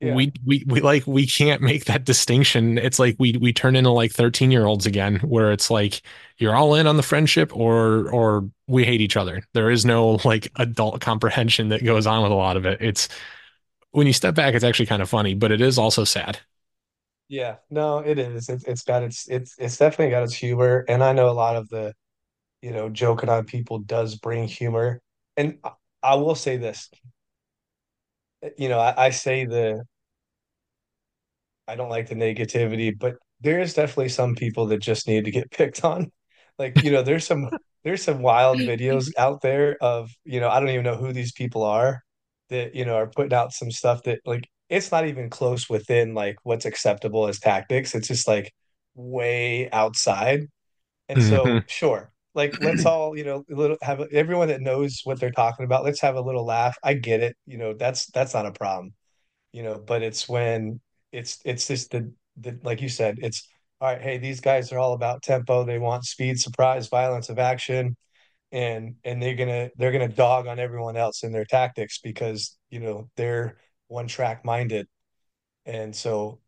Yeah. 0.00 0.14
We 0.14 0.32
we 0.46 0.64
we 0.66 0.80
like 0.80 1.06
we 1.06 1.26
can't 1.26 1.62
make 1.62 1.86
that 1.86 2.04
distinction. 2.04 2.78
It's 2.78 2.98
like 2.98 3.16
we 3.18 3.32
we 3.38 3.52
turn 3.52 3.76
into 3.76 3.90
like 3.90 4.12
13 4.12 4.50
year 4.50 4.66
olds 4.66 4.86
again, 4.86 5.16
where 5.20 5.52
it's 5.52 5.70
like 5.70 6.02
you're 6.38 6.56
all 6.56 6.74
in 6.74 6.86
on 6.86 6.96
the 6.98 7.02
friendship 7.02 7.54
or 7.56 8.10
or 8.10 8.50
we 8.66 8.84
hate 8.84 9.00
each 9.02 9.16
other. 9.16 9.42
There 9.54 9.70
is 9.70 9.84
no 9.86 10.20
like 10.24 10.50
adult 10.56 11.00
comprehension 11.02 11.68
that 11.70 11.84
goes 11.84 12.06
on 12.06 12.22
with 12.22 12.32
a 12.32 12.36
lot 12.36 12.56
of 12.56 12.66
it. 12.66 12.78
It's 12.82 13.08
when 13.92 14.06
you 14.06 14.12
step 14.12 14.34
back, 14.34 14.54
it's 14.54 14.64
actually 14.64 14.86
kind 14.86 15.02
of 15.02 15.10
funny, 15.10 15.34
but 15.34 15.52
it 15.52 15.60
is 15.60 15.78
also 15.78 16.04
sad. 16.04 16.38
Yeah. 17.30 17.58
No, 17.70 18.00
it 18.00 18.18
is. 18.18 18.48
It's 18.50 18.64
it's 18.64 18.82
got 18.82 19.04
its 19.04 19.28
it's 19.28 19.56
it's 19.58 19.78
definitely 19.78 20.10
got 20.10 20.24
its 20.24 20.34
humor. 20.34 20.84
And 20.88 21.02
I 21.04 21.12
know 21.14 21.30
a 21.30 21.32
lot 21.32 21.56
of 21.56 21.68
the, 21.70 21.94
you 22.62 22.72
know, 22.72 22.90
joking 22.90 23.30
on 23.30 23.46
people 23.46 23.80
does 23.80 24.16
bring 24.16 24.48
humor. 24.48 25.02
And 25.36 25.58
I, 25.64 25.72
I 26.02 26.16
will 26.16 26.36
say 26.36 26.58
this, 26.58 26.90
you 28.58 28.68
know, 28.68 28.78
I, 28.78 29.06
I 29.06 29.10
say 29.10 29.44
the 29.44 29.84
I 31.68 31.76
don't 31.76 31.88
like 31.90 32.08
the 32.08 32.14
negativity, 32.14 32.96
but 32.98 33.16
there 33.40 33.60
is 33.60 33.74
definitely 33.74 34.08
some 34.10 34.34
people 34.34 34.66
that 34.66 34.78
just 34.78 35.06
need 35.08 35.24
to 35.24 35.30
get 35.30 35.50
picked 35.52 35.84
on. 35.84 36.10
Like, 36.58 36.82
you 36.82 36.90
know, 36.90 37.02
there's 37.02 37.26
some 37.26 37.50
there's 37.84 38.02
some 38.02 38.22
wild 38.22 38.58
videos 38.66 39.10
out 39.16 39.40
there 39.40 39.76
of, 39.80 40.10
you 40.24 40.40
know, 40.40 40.48
I 40.50 40.60
don't 40.60 40.68
even 40.70 40.84
know 40.84 40.96
who 40.96 41.12
these 41.12 41.32
people 41.32 41.62
are 41.64 42.02
that, 42.50 42.74
you 42.74 42.84
know, 42.84 42.94
are 42.96 43.08
putting 43.08 43.32
out 43.32 43.52
some 43.52 43.70
stuff 43.70 44.02
that 44.04 44.20
like 44.26 44.48
it's 44.70 44.90
not 44.90 45.06
even 45.06 45.28
close 45.28 45.68
within 45.68 46.14
like 46.14 46.38
what's 46.44 46.64
acceptable 46.64 47.28
as 47.28 47.38
tactics. 47.38 47.94
It's 47.94 48.08
just 48.08 48.26
like 48.28 48.54
way 48.94 49.70
outside. 49.70 50.46
And 51.08 51.22
so, 51.22 51.44
mm-hmm. 51.44 51.58
sure, 51.66 52.12
like 52.34 52.60
let's 52.62 52.86
all, 52.86 53.16
you 53.16 53.24
know, 53.24 53.44
a 53.50 53.54
little 53.54 53.76
have 53.82 54.00
everyone 54.12 54.48
that 54.48 54.62
knows 54.62 55.02
what 55.04 55.20
they're 55.20 55.32
talking 55.32 55.66
about, 55.66 55.84
let's 55.84 56.00
have 56.00 56.16
a 56.16 56.22
little 56.22 56.46
laugh. 56.46 56.78
I 56.82 56.94
get 56.94 57.20
it. 57.20 57.36
You 57.46 57.58
know, 57.58 57.74
that's 57.74 58.06
that's 58.12 58.32
not 58.32 58.46
a 58.46 58.52
problem 58.52 58.94
you 59.52 59.62
know, 59.62 59.78
but 59.78 60.02
it's 60.02 60.28
when 60.28 60.80
it's 61.12 61.38
it's 61.44 61.66
just 61.66 61.90
the 61.90 62.12
the 62.36 62.58
like 62.62 62.80
you 62.80 62.88
said, 62.88 63.18
it's 63.22 63.48
all 63.80 63.88
right, 63.92 64.02
hey, 64.02 64.18
these 64.18 64.40
guys 64.40 64.72
are 64.72 64.78
all 64.78 64.92
about 64.92 65.22
tempo. 65.22 65.64
They 65.64 65.78
want 65.78 66.04
speed, 66.04 66.38
surprise, 66.38 66.88
violence 66.88 67.28
of 67.28 67.38
action, 67.38 67.96
and 68.52 68.96
and 69.04 69.22
they're 69.22 69.34
gonna 69.36 69.70
they're 69.76 69.92
gonna 69.92 70.08
dog 70.08 70.46
on 70.46 70.58
everyone 70.58 70.96
else 70.96 71.22
in 71.22 71.32
their 71.32 71.44
tactics 71.44 71.98
because, 72.02 72.56
you 72.70 72.80
know, 72.80 73.08
they're 73.16 73.58
one 73.90 74.08
track 74.08 74.44
minded. 74.44 74.88
And 75.66 75.94
so, 75.96 76.40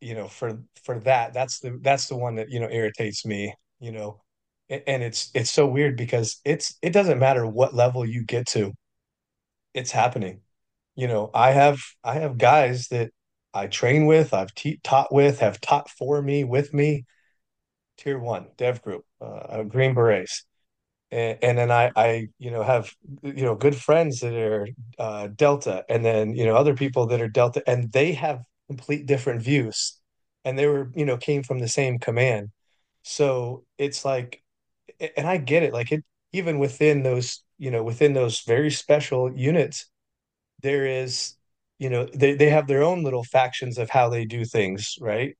you 0.00 0.14
know, 0.14 0.28
for 0.28 0.60
for 0.84 1.00
that, 1.00 1.34
that's 1.34 1.60
the 1.60 1.78
that's 1.82 2.08
the 2.08 2.16
one 2.16 2.36
that, 2.36 2.50
you 2.50 2.60
know, 2.60 2.70
irritates 2.70 3.26
me, 3.26 3.54
you 3.80 3.92
know. 3.92 4.22
And 4.70 5.02
it's 5.02 5.30
it's 5.34 5.52
so 5.52 5.66
weird 5.66 5.96
because 5.96 6.40
it's 6.44 6.76
it 6.82 6.92
doesn't 6.92 7.20
matter 7.20 7.46
what 7.46 7.74
level 7.74 8.06
you 8.06 8.24
get 8.24 8.46
to, 8.48 8.72
it's 9.74 9.90
happening 9.90 10.40
you 10.96 11.08
know, 11.08 11.30
I 11.34 11.52
have 11.52 11.78
I 12.04 12.16
have 12.16 12.38
guys 12.40 12.88
that 12.88 13.12
I 13.54 13.68
train 13.68 14.06
with, 14.08 14.34
I've 14.34 14.54
te 14.54 14.80
taught 14.84 15.14
with, 15.14 15.40
have 15.40 15.62
taught 15.62 15.90
for 15.90 16.22
me, 16.22 16.44
with 16.44 16.74
me, 16.74 17.06
tier 17.98 18.18
one, 18.18 18.48
dev 18.58 18.82
group, 18.82 19.04
uh, 19.20 19.64
Green 19.64 19.94
Berets. 19.94 20.44
And, 21.16 21.38
and 21.42 21.58
then 21.58 21.72
I, 21.72 21.92
I, 21.96 22.28
you 22.38 22.52
know, 22.52 22.64
have, 22.64 22.92
you 23.24 23.44
know, 23.44 23.56
good 23.56 23.76
friends 23.76 24.20
that 24.20 24.34
are 24.34 24.68
uh, 25.00 25.28
Delta, 25.28 25.84
and 25.90 26.04
then, 26.04 26.36
you 26.36 26.46
know, 26.46 26.56
other 26.56 26.76
people 26.76 27.08
that 27.08 27.22
are 27.22 27.28
Delta, 27.28 27.64
and 27.68 27.92
they 27.92 28.12
have 28.14 28.42
complete 28.68 29.06
different 29.06 29.42
views. 29.42 30.00
And 30.44 30.58
they 30.58 30.68
were, 30.68 30.92
you 30.96 31.06
know, 31.06 31.18
came 31.18 31.44
from 31.44 31.60
the 31.60 31.68
same 31.68 31.98
command. 32.00 32.50
So 33.04 33.64
it's 33.78 34.04
like, 34.06 34.42
and 35.16 35.26
I 35.26 35.38
get 35.38 35.62
it, 35.64 35.72
like 35.74 35.92
it, 35.92 36.04
even 36.32 36.58
within 36.58 37.02
those, 37.04 37.42
you 37.58 37.70
know, 37.72 37.84
within 37.84 38.14
those 38.14 38.42
very 38.42 38.70
special 38.70 39.32
units, 39.36 39.90
there 40.62 40.86
is, 40.86 41.36
you 41.78 41.90
know, 41.90 42.06
they, 42.14 42.34
they 42.34 42.50
have 42.50 42.66
their 42.68 42.82
own 42.82 43.04
little 43.04 43.24
factions 43.24 43.78
of 43.78 43.90
how 43.90 44.08
they 44.08 44.24
do 44.24 44.44
things, 44.44 44.96
right? 45.00 45.36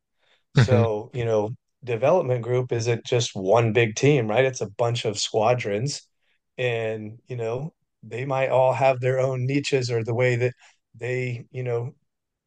hmm 0.57 0.63
So, 0.63 1.11
you 1.15 1.25
know, 1.27 1.51
development 1.87 2.43
group 2.43 2.73
isn't 2.73 3.07
just 3.07 3.37
one 3.37 3.73
big 3.73 3.97
team, 3.97 4.29
right? 4.29 4.45
It's 4.45 4.61
a 4.61 4.71
bunch 4.71 5.05
of 5.07 5.19
squadrons. 5.19 6.03
And, 6.59 7.19
you 7.29 7.37
know, 7.37 7.75
they 8.03 8.25
might 8.27 8.51
all 8.51 8.73
have 8.75 9.01
their 9.01 9.21
own 9.21 9.47
niches 9.47 9.91
or 9.91 10.05
the 10.05 10.15
way 10.15 10.37
that 10.37 10.55
they, 10.95 11.47
you 11.51 11.63
know, 11.63 11.95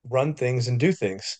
run 0.05 0.33
things 0.35 0.67
and 0.67 0.79
do 0.79 0.91
things. 0.93 1.39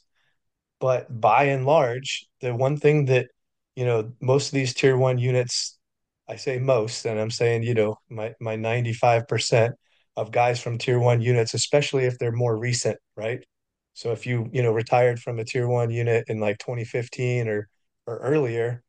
But 0.79 1.21
by 1.21 1.45
and 1.45 1.65
large, 1.65 2.25
the 2.41 2.55
one 2.55 2.77
thing 2.77 3.05
that, 3.05 3.27
you 3.75 3.85
know, 3.85 4.13
most 4.21 4.47
of 4.47 4.53
these 4.53 4.73
tier 4.73 4.97
one 4.97 5.17
units, 5.17 5.77
I 6.27 6.35
say 6.37 6.59
most, 6.59 7.05
and 7.05 7.19
I'm 7.19 7.31
saying, 7.31 7.63
you 7.63 7.73
know, 7.73 7.95
my 8.09 8.33
my 8.39 8.55
95% 8.55 9.75
of 10.15 10.31
guys 10.31 10.61
from 10.61 10.77
tier 10.77 10.99
one 10.99 11.21
units, 11.21 11.53
especially 11.53 12.05
if 12.05 12.17
they're 12.19 12.31
more 12.31 12.57
recent, 12.57 12.97
right? 13.15 13.39
So 13.93 14.11
if 14.11 14.25
you, 14.27 14.49
you 14.53 14.63
know, 14.63 14.71
retired 14.71 15.19
from 15.19 15.39
a 15.39 15.45
tier 15.45 15.67
one 15.67 15.91
unit 15.91 16.25
in 16.27 16.39
like 16.39 16.59
2015 16.59 17.47
or 17.47 17.67
or 18.10 18.18
earlier, 18.20 18.84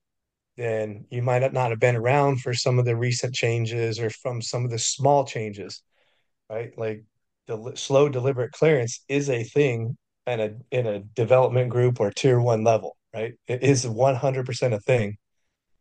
then 0.57 1.07
you 1.11 1.23
might 1.23 1.53
not 1.53 1.71
have 1.71 1.81
been 1.81 1.97
around 1.97 2.41
for 2.41 2.55
some 2.55 2.79
of 2.79 2.85
the 2.85 2.97
recent 2.97 3.35
changes 3.35 4.01
or 4.01 4.11
from 4.11 4.43
some 4.43 4.65
of 4.65 4.71
the 4.71 4.79
small 4.79 5.25
changes 5.25 5.83
right? 6.51 6.77
Like 6.77 7.05
the 7.47 7.73
slow 7.77 8.09
deliberate 8.09 8.53
clearance 8.53 9.05
is 9.09 9.31
a 9.31 9.45
thing 9.45 9.97
in 10.27 10.41
a 10.41 10.51
in 10.71 10.87
a 10.87 11.01
development 11.01 11.71
group 11.71 12.01
or 12.01 12.11
tier 12.11 12.41
one 12.41 12.65
level, 12.65 12.97
right? 13.15 13.35
It 13.47 13.63
is 13.63 13.87
100% 13.87 14.75
a 14.75 14.81
thing. 14.81 15.17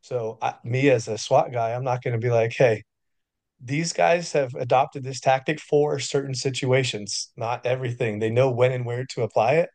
So 0.01 0.37
I, 0.41 0.55
me 0.63 0.89
as 0.89 1.07
a 1.07 1.17
SWAT 1.17 1.51
guy, 1.51 1.73
I'm 1.73 1.83
not 1.83 2.03
going 2.03 2.13
to 2.13 2.25
be 2.25 2.31
like, 2.31 2.53
hey, 2.57 2.83
these 3.61 3.93
guys 3.93 4.31
have 4.33 4.53
adopted 4.55 5.03
this 5.03 5.19
tactic 5.19 5.59
for 5.59 5.99
certain 5.99 6.35
situations, 6.35 7.31
not 7.35 7.65
everything. 7.65 8.19
They 8.19 8.29
know 8.29 8.51
when 8.51 8.71
and 8.71 8.85
where 8.85 9.05
to 9.11 9.23
apply 9.23 9.55
it. 9.55 9.69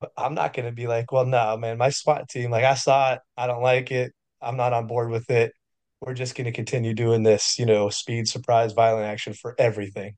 But 0.00 0.12
I'm 0.16 0.34
not 0.34 0.54
going 0.54 0.66
to 0.66 0.72
be 0.72 0.86
like, 0.86 1.12
well, 1.12 1.26
no, 1.26 1.56
man, 1.56 1.78
my 1.78 1.90
SWAT 1.90 2.28
team, 2.28 2.50
like 2.50 2.64
I 2.64 2.74
saw 2.74 3.14
it, 3.14 3.20
I 3.36 3.46
don't 3.46 3.62
like 3.62 3.90
it, 3.90 4.12
I'm 4.40 4.56
not 4.56 4.72
on 4.72 4.86
board 4.86 5.10
with 5.10 5.30
it. 5.30 5.52
We're 6.00 6.14
just 6.14 6.34
going 6.34 6.46
to 6.46 6.52
continue 6.52 6.94
doing 6.94 7.22
this, 7.22 7.58
you 7.58 7.66
know, 7.66 7.90
speed, 7.90 8.26
surprise, 8.26 8.72
violent 8.72 9.06
action 9.06 9.34
for 9.34 9.54
everything. 9.58 10.16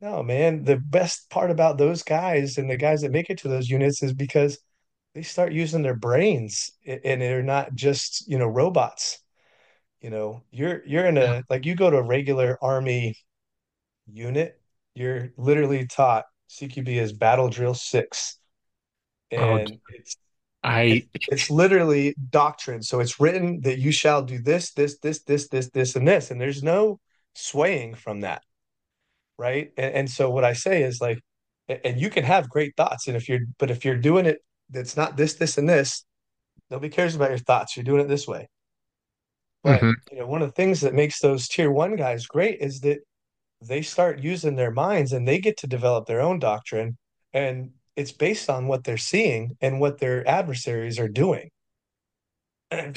No, 0.00 0.22
man, 0.22 0.64
the 0.64 0.76
best 0.76 1.30
part 1.30 1.50
about 1.50 1.78
those 1.78 2.02
guys 2.02 2.58
and 2.58 2.70
the 2.70 2.76
guys 2.76 3.00
that 3.02 3.10
make 3.10 3.30
it 3.30 3.38
to 3.38 3.48
those 3.48 3.68
units 3.68 4.02
is 4.02 4.12
because 4.12 4.58
they 5.14 5.22
start 5.22 5.52
using 5.52 5.82
their 5.82 5.96
brains 5.96 6.70
and 6.86 7.20
they're 7.20 7.42
not 7.42 7.74
just, 7.74 8.28
you 8.28 8.38
know, 8.38 8.46
robots. 8.46 9.18
You 10.00 10.10
know, 10.10 10.42
you're 10.50 10.84
you're 10.86 11.06
in 11.06 11.16
a 11.16 11.42
like 11.48 11.64
you 11.64 11.74
go 11.74 11.88
to 11.90 11.96
a 11.96 12.02
regular 12.02 12.58
army 12.60 13.16
unit, 14.06 14.60
you're 14.94 15.30
literally 15.38 15.86
taught 15.86 16.26
CQB 16.50 17.00
is 17.00 17.12
battle 17.12 17.48
drill 17.48 17.74
Oh, 19.36 19.60
And 19.60 19.80
it's 19.88 20.16
I 20.62 21.08
it's 21.26 21.50
literally 21.50 22.14
doctrine. 22.30 22.82
So 22.82 23.00
it's 23.00 23.20
written 23.20 23.60
that 23.62 23.78
you 23.78 23.92
shall 23.92 24.22
do 24.22 24.40
this, 24.42 24.72
this, 24.72 24.98
this, 24.98 25.22
this, 25.24 25.48
this, 25.48 25.70
this, 25.70 25.96
and 25.96 26.06
this. 26.08 26.30
And 26.30 26.40
there's 26.40 26.62
no 26.62 27.00
swaying 27.34 27.94
from 27.96 28.20
that. 28.20 28.42
right? 29.38 29.72
And, 29.76 29.94
and 29.94 30.10
so 30.10 30.30
what 30.30 30.44
I 30.44 30.52
say 30.52 30.82
is 30.82 31.00
like, 31.00 31.18
and 31.68 32.00
you 32.00 32.10
can 32.10 32.24
have 32.24 32.48
great 32.50 32.76
thoughts, 32.76 33.06
and 33.08 33.16
if 33.16 33.28
you're, 33.28 33.40
but 33.58 33.70
if 33.70 33.84
you're 33.84 33.96
doing 33.96 34.26
it 34.26 34.38
that's 34.70 34.96
not 34.96 35.16
this, 35.16 35.34
this, 35.34 35.58
and 35.58 35.68
this. 35.68 36.04
Nobody 36.70 36.90
cares 36.90 37.16
about 37.16 37.30
your 37.30 37.38
thoughts. 37.38 37.76
You're 37.76 37.84
doing 37.84 38.02
it 38.02 38.08
this 38.08 38.28
way. 38.28 38.48
But 39.62 39.88
hmm 39.88 40.04
you 40.10 40.18
know, 40.18 40.26
one 40.26 40.42
of 40.42 40.48
the 40.48 40.52
things 40.54 40.80
that 40.82 40.94
makes 40.94 41.20
those 41.20 41.48
tier 41.48 41.70
one 41.70 41.96
guys 41.96 42.26
great 42.26 42.60
is 42.60 42.80
that 42.80 43.00
they 43.62 43.82
start 43.82 44.20
using 44.20 44.56
their 44.56 44.70
minds 44.72 45.12
and 45.12 45.26
they 45.28 45.38
get 45.40 45.58
to 45.58 45.66
develop 45.68 46.06
their 46.06 46.20
own 46.22 46.38
doctrine. 46.40 46.98
And 47.32 47.72
it's 47.96 48.12
based 48.12 48.50
on 48.50 48.66
what 48.66 48.84
they're 48.84 48.96
seeing 48.96 49.56
and 49.60 49.80
what 49.80 49.98
their 49.98 50.26
adversaries 50.28 50.98
are 50.98 51.08
doing. 51.08 51.50
I, 52.72 52.92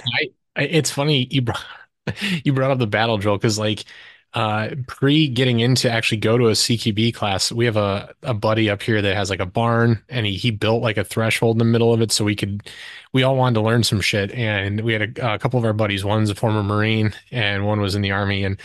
I 0.55 0.63
it's 0.63 0.91
funny 0.91 1.27
you 1.29 1.41
brought 1.41 1.63
you 2.43 2.53
brought 2.53 2.71
up 2.71 2.79
the 2.79 2.87
battle 2.87 3.17
drill 3.17 3.37
because 3.37 3.59
like 3.59 3.85
uh 4.33 4.69
pre 4.87 5.27
getting 5.27 5.59
into 5.59 5.89
actually 5.89 6.17
go 6.17 6.37
to 6.37 6.49
a 6.49 6.55
CQB 6.55 7.13
class, 7.13 7.51
we 7.51 7.65
have 7.65 7.77
a 7.77 8.13
a 8.23 8.33
buddy 8.33 8.69
up 8.69 8.81
here 8.81 9.01
that 9.01 9.15
has 9.15 9.29
like 9.29 9.39
a 9.39 9.45
barn 9.45 10.03
and 10.09 10.25
he 10.25 10.35
he 10.35 10.51
built 10.51 10.81
like 10.81 10.97
a 10.97 11.03
threshold 11.03 11.55
in 11.55 11.59
the 11.59 11.65
middle 11.65 11.93
of 11.93 12.01
it 12.01 12.11
so 12.11 12.25
we 12.25 12.35
could 12.35 12.69
we 13.13 13.23
all 13.23 13.35
wanted 13.35 13.55
to 13.55 13.61
learn 13.61 13.83
some 13.83 14.01
shit 14.01 14.31
and 14.31 14.81
we 14.81 14.93
had 14.93 15.17
a, 15.19 15.35
a 15.35 15.39
couple 15.39 15.59
of 15.59 15.65
our 15.65 15.73
buddies, 15.73 16.03
one's 16.05 16.29
a 16.29 16.35
former 16.35 16.63
Marine 16.63 17.13
and 17.31 17.65
one 17.65 17.79
was 17.81 17.95
in 17.95 18.01
the 18.01 18.11
army 18.11 18.43
and 18.43 18.59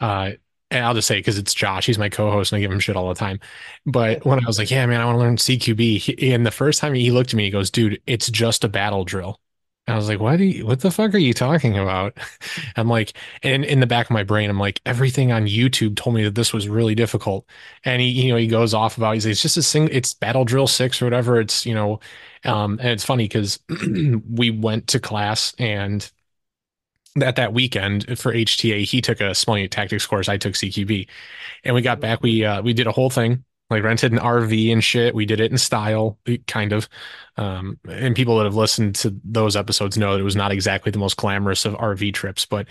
uh 0.00 0.32
and 0.72 0.84
I'll 0.84 0.94
just 0.94 1.08
say 1.08 1.18
because 1.18 1.38
it's 1.38 1.54
Josh, 1.54 1.86
he's 1.86 1.98
my 1.98 2.08
co-host, 2.08 2.52
and 2.52 2.58
I 2.58 2.60
give 2.60 2.72
him 2.72 2.80
shit 2.80 2.96
all 2.96 3.08
the 3.08 3.14
time. 3.14 3.40
But 3.86 4.24
when 4.24 4.38
I 4.42 4.46
was 4.46 4.58
like, 4.58 4.70
"Yeah, 4.70 4.86
man, 4.86 5.00
I 5.00 5.04
want 5.04 5.16
to 5.16 5.20
learn 5.20 5.36
CQB," 5.38 5.98
he, 5.98 6.32
and 6.32 6.46
the 6.46 6.50
first 6.50 6.80
time 6.80 6.94
he 6.94 7.10
looked 7.10 7.30
at 7.30 7.36
me, 7.36 7.44
he 7.44 7.50
goes, 7.50 7.70
"Dude, 7.70 8.00
it's 8.06 8.30
just 8.30 8.64
a 8.64 8.68
battle 8.68 9.04
drill." 9.04 9.38
And 9.86 9.94
I 9.94 9.98
was 9.98 10.08
like, 10.08 10.20
what 10.20 10.36
do 10.36 10.44
you, 10.44 10.64
what 10.64 10.80
the 10.80 10.92
fuck 10.92 11.12
are 11.12 11.18
you 11.18 11.34
talking 11.34 11.76
about? 11.76 12.16
I'm 12.76 12.88
like, 12.88 13.14
and 13.42 13.64
in 13.64 13.80
the 13.80 13.86
back 13.86 14.06
of 14.06 14.12
my 14.12 14.22
brain, 14.22 14.48
I'm 14.48 14.58
like, 14.60 14.80
everything 14.86 15.32
on 15.32 15.46
YouTube 15.46 15.96
told 15.96 16.14
me 16.14 16.22
that 16.22 16.36
this 16.36 16.52
was 16.52 16.68
really 16.68 16.94
difficult. 16.94 17.46
And 17.84 18.00
he, 18.00 18.08
you 18.08 18.30
know, 18.30 18.36
he 18.38 18.46
goes 18.46 18.74
off 18.74 18.96
about, 18.96 19.14
he's 19.14 19.26
like, 19.26 19.32
it's 19.32 19.42
just 19.42 19.56
a 19.56 19.62
single, 19.62 19.94
it's 19.94 20.14
Battle 20.14 20.44
Drill 20.44 20.68
6 20.68 21.02
or 21.02 21.06
whatever. 21.06 21.40
It's, 21.40 21.66
you 21.66 21.74
know, 21.74 21.98
um, 22.44 22.78
and 22.80 22.90
it's 22.90 23.04
funny 23.04 23.24
because 23.24 23.58
we 24.30 24.50
went 24.50 24.86
to 24.88 25.00
class 25.00 25.52
and 25.58 26.08
at 27.20 27.36
that 27.36 27.52
weekend 27.52 28.18
for 28.18 28.32
HTA, 28.32 28.84
he 28.84 29.00
took 29.00 29.20
a 29.20 29.34
small 29.34 29.56
unit 29.56 29.70
tactics 29.70 30.06
course. 30.06 30.28
I 30.28 30.38
took 30.38 30.54
CQB 30.54 31.08
and 31.64 31.74
we 31.74 31.82
got 31.82 32.00
back. 32.00 32.22
We, 32.22 32.44
uh, 32.44 32.62
we 32.62 32.72
did 32.72 32.86
a 32.86 32.92
whole 32.92 33.10
thing 33.10 33.44
like 33.72 33.82
rented 33.82 34.12
an 34.12 34.18
RV 34.18 34.72
and 34.72 34.82
shit. 34.82 35.14
We 35.14 35.26
did 35.26 35.40
it 35.40 35.50
in 35.50 35.58
style, 35.58 36.18
kind 36.46 36.72
of. 36.72 36.88
Um, 37.36 37.78
and 37.88 38.14
people 38.14 38.36
that 38.38 38.44
have 38.44 38.54
listened 38.54 38.94
to 38.96 39.18
those 39.24 39.56
episodes 39.56 39.96
know 39.96 40.12
that 40.12 40.20
it 40.20 40.24
was 40.24 40.36
not 40.36 40.52
exactly 40.52 40.92
the 40.92 40.98
most 40.98 41.16
glamorous 41.16 41.64
of 41.64 41.74
RV 41.74 42.12
trips, 42.12 42.44
but 42.46 42.68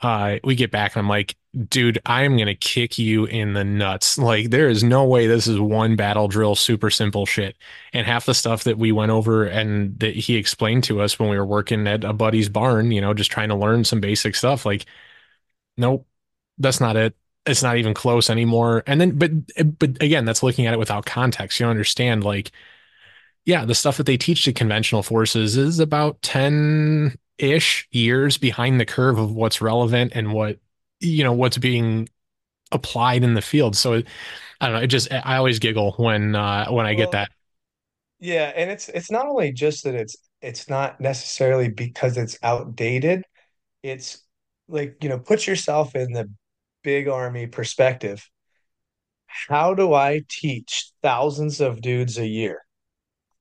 uh, 0.00 0.36
we 0.44 0.54
get 0.54 0.70
back 0.70 0.96
and 0.96 1.00
I'm 1.00 1.08
like, 1.08 1.36
dude, 1.68 1.98
I 2.06 2.22
am 2.24 2.36
gonna 2.36 2.54
kick 2.54 2.98
you 2.98 3.26
in 3.26 3.52
the 3.52 3.64
nuts. 3.64 4.18
Like, 4.18 4.50
there 4.50 4.68
is 4.68 4.82
no 4.82 5.04
way 5.04 5.26
this 5.26 5.46
is 5.46 5.60
one 5.60 5.96
battle 5.96 6.28
drill, 6.28 6.54
super 6.54 6.90
simple 6.90 7.26
shit. 7.26 7.56
And 7.92 8.06
half 8.06 8.26
the 8.26 8.34
stuff 8.34 8.64
that 8.64 8.78
we 8.78 8.92
went 8.92 9.10
over 9.10 9.44
and 9.44 9.98
that 10.00 10.14
he 10.16 10.36
explained 10.36 10.84
to 10.84 11.00
us 11.00 11.18
when 11.18 11.28
we 11.30 11.38
were 11.38 11.46
working 11.46 11.86
at 11.86 12.04
a 12.04 12.12
buddy's 12.12 12.48
barn, 12.48 12.90
you 12.92 13.00
know, 13.00 13.14
just 13.14 13.30
trying 13.30 13.48
to 13.50 13.54
learn 13.56 13.84
some 13.84 14.00
basic 14.00 14.34
stuff, 14.34 14.64
like, 14.66 14.86
nope, 15.76 16.06
that's 16.58 16.80
not 16.80 16.96
it 16.96 17.14
it's 17.48 17.62
not 17.62 17.78
even 17.78 17.94
close 17.94 18.30
anymore. 18.30 18.82
And 18.86 19.00
then, 19.00 19.18
but, 19.18 19.30
but 19.78 20.02
again, 20.02 20.24
that's 20.24 20.42
looking 20.42 20.66
at 20.66 20.74
it 20.74 20.78
without 20.78 21.06
context. 21.06 21.58
You 21.58 21.64
don't 21.64 21.70
understand, 21.70 22.24
like, 22.24 22.52
yeah, 23.44 23.64
the 23.64 23.74
stuff 23.74 23.96
that 23.98 24.06
they 24.06 24.16
teach 24.16 24.44
to 24.44 24.52
conventional 24.52 25.02
forces 25.02 25.56
is 25.56 25.78
about 25.80 26.20
10 26.22 27.16
ish 27.38 27.88
years 27.92 28.38
behind 28.38 28.80
the 28.80 28.86
curve 28.86 29.18
of 29.18 29.32
what's 29.32 29.60
relevant 29.60 30.12
and 30.14 30.32
what, 30.32 30.58
you 31.00 31.24
know, 31.24 31.32
what's 31.32 31.58
being 31.58 32.08
applied 32.72 33.24
in 33.24 33.34
the 33.34 33.42
field. 33.42 33.76
So 33.76 34.02
I 34.60 34.66
don't 34.66 34.74
know. 34.74 34.82
It 34.82 34.88
just, 34.88 35.12
I 35.12 35.36
always 35.38 35.58
giggle 35.60 35.92
when, 35.98 36.36
uh, 36.36 36.68
when 36.70 36.86
I 36.86 36.94
get 36.94 37.12
that. 37.12 37.30
yeah, 38.20 38.52
and 38.56 38.70
it's 38.70 38.88
it's 38.88 39.10
not 39.10 39.26
only 39.26 39.52
just 39.52 39.84
that 39.84 39.94
it's 39.94 40.16
it's 40.42 40.68
not 40.68 41.00
necessarily 41.00 41.68
because 41.68 42.16
it's 42.16 42.38
outdated. 42.42 43.24
It's 43.82 44.24
like, 44.68 44.98
you 45.02 45.08
know, 45.10 45.18
put 45.18 45.46
yourself 45.46 45.96
in 45.96 46.12
the 46.12 46.30
big 46.82 47.08
army 47.08 47.46
perspective. 47.46 48.28
How 49.26 49.74
do 49.74 49.94
I 49.94 50.22
teach 50.28 50.90
thousands 51.02 51.60
of 51.60 51.80
dudes 51.80 52.18
a 52.18 52.26
year 52.26 52.62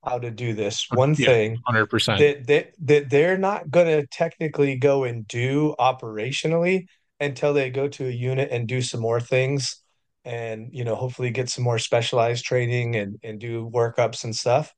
how 0.03 0.19
to 0.19 0.31
do 0.31 0.53
this 0.53 0.85
uh, 0.91 0.95
one 0.95 1.15
Yeah. 1.17 1.25
thing 1.27 1.57
100%. 1.67 2.19
that 2.19 2.47
that 2.47 2.73
that 2.85 3.09
they're 3.09 3.37
not 3.37 3.69
going 3.69 3.87
to 3.87 4.07
technically 4.07 4.77
go 4.77 5.03
and 5.03 5.27
do 5.27 5.75
operationally 5.79 6.85
until 7.19 7.53
they 7.53 7.69
go 7.69 7.87
to 7.87 8.07
a 8.07 8.11
unit 8.11 8.49
and 8.51 8.67
do 8.67 8.81
some 8.81 9.01
more 9.01 9.19
things 9.19 9.81
and 10.23 10.69
you 10.71 10.83
know 10.83 10.95
hopefully 10.95 11.29
get 11.31 11.49
some 11.49 11.63
more 11.63 11.79
specialized 11.79 12.45
training 12.45 12.95
and 12.95 13.17
and 13.23 13.39
do 13.39 13.69
workups 13.73 14.23
and 14.23 14.35
stuff 14.35 14.73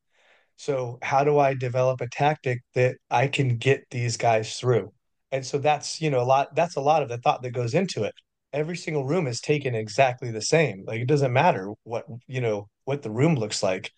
so 0.57 0.99
how 1.01 1.24
do 1.24 1.39
I 1.39 1.53
develop 1.53 2.01
a 2.01 2.10
tactic 2.10 2.62
that 2.76 2.97
I 3.10 3.28
can 3.28 3.57
get 3.57 3.86
these 3.91 4.18
guys 4.18 4.57
through? 4.57 4.91
And 5.32 5.45
so 5.45 5.57
that's, 5.57 6.01
you 6.01 6.10
know, 6.10 6.20
a 6.22 6.24
lot, 6.26 6.53
that's 6.55 6.76
a 6.76 6.82
lot 6.82 7.01
of 7.01 7.07
the 7.07 7.18
thought 7.18 7.41
that 7.43 7.51
goes 7.51 7.74
into 7.74 8.03
it. 8.03 8.14
Every 8.52 8.78
single 8.78 9.06
room 9.06 9.28
is 9.28 9.41
taken 9.41 9.76
exactly 9.76 10.32
the 10.32 10.41
same. 10.41 10.84
Like 10.86 11.02
it 11.02 11.08
doesn't 11.08 11.34
matter 11.34 11.72
what, 11.84 12.06
you 12.28 12.41
know, 12.41 12.70
what 12.86 13.02
the 13.02 13.12
room 13.12 13.36
looks 13.36 13.62
like. 13.62 13.91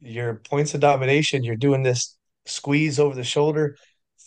Your 0.00 0.36
points 0.36 0.74
of 0.74 0.80
domination, 0.80 1.42
you're 1.42 1.56
doing 1.56 1.82
this 1.82 2.16
squeeze 2.46 3.00
over 3.00 3.14
the 3.14 3.24
shoulder, 3.24 3.76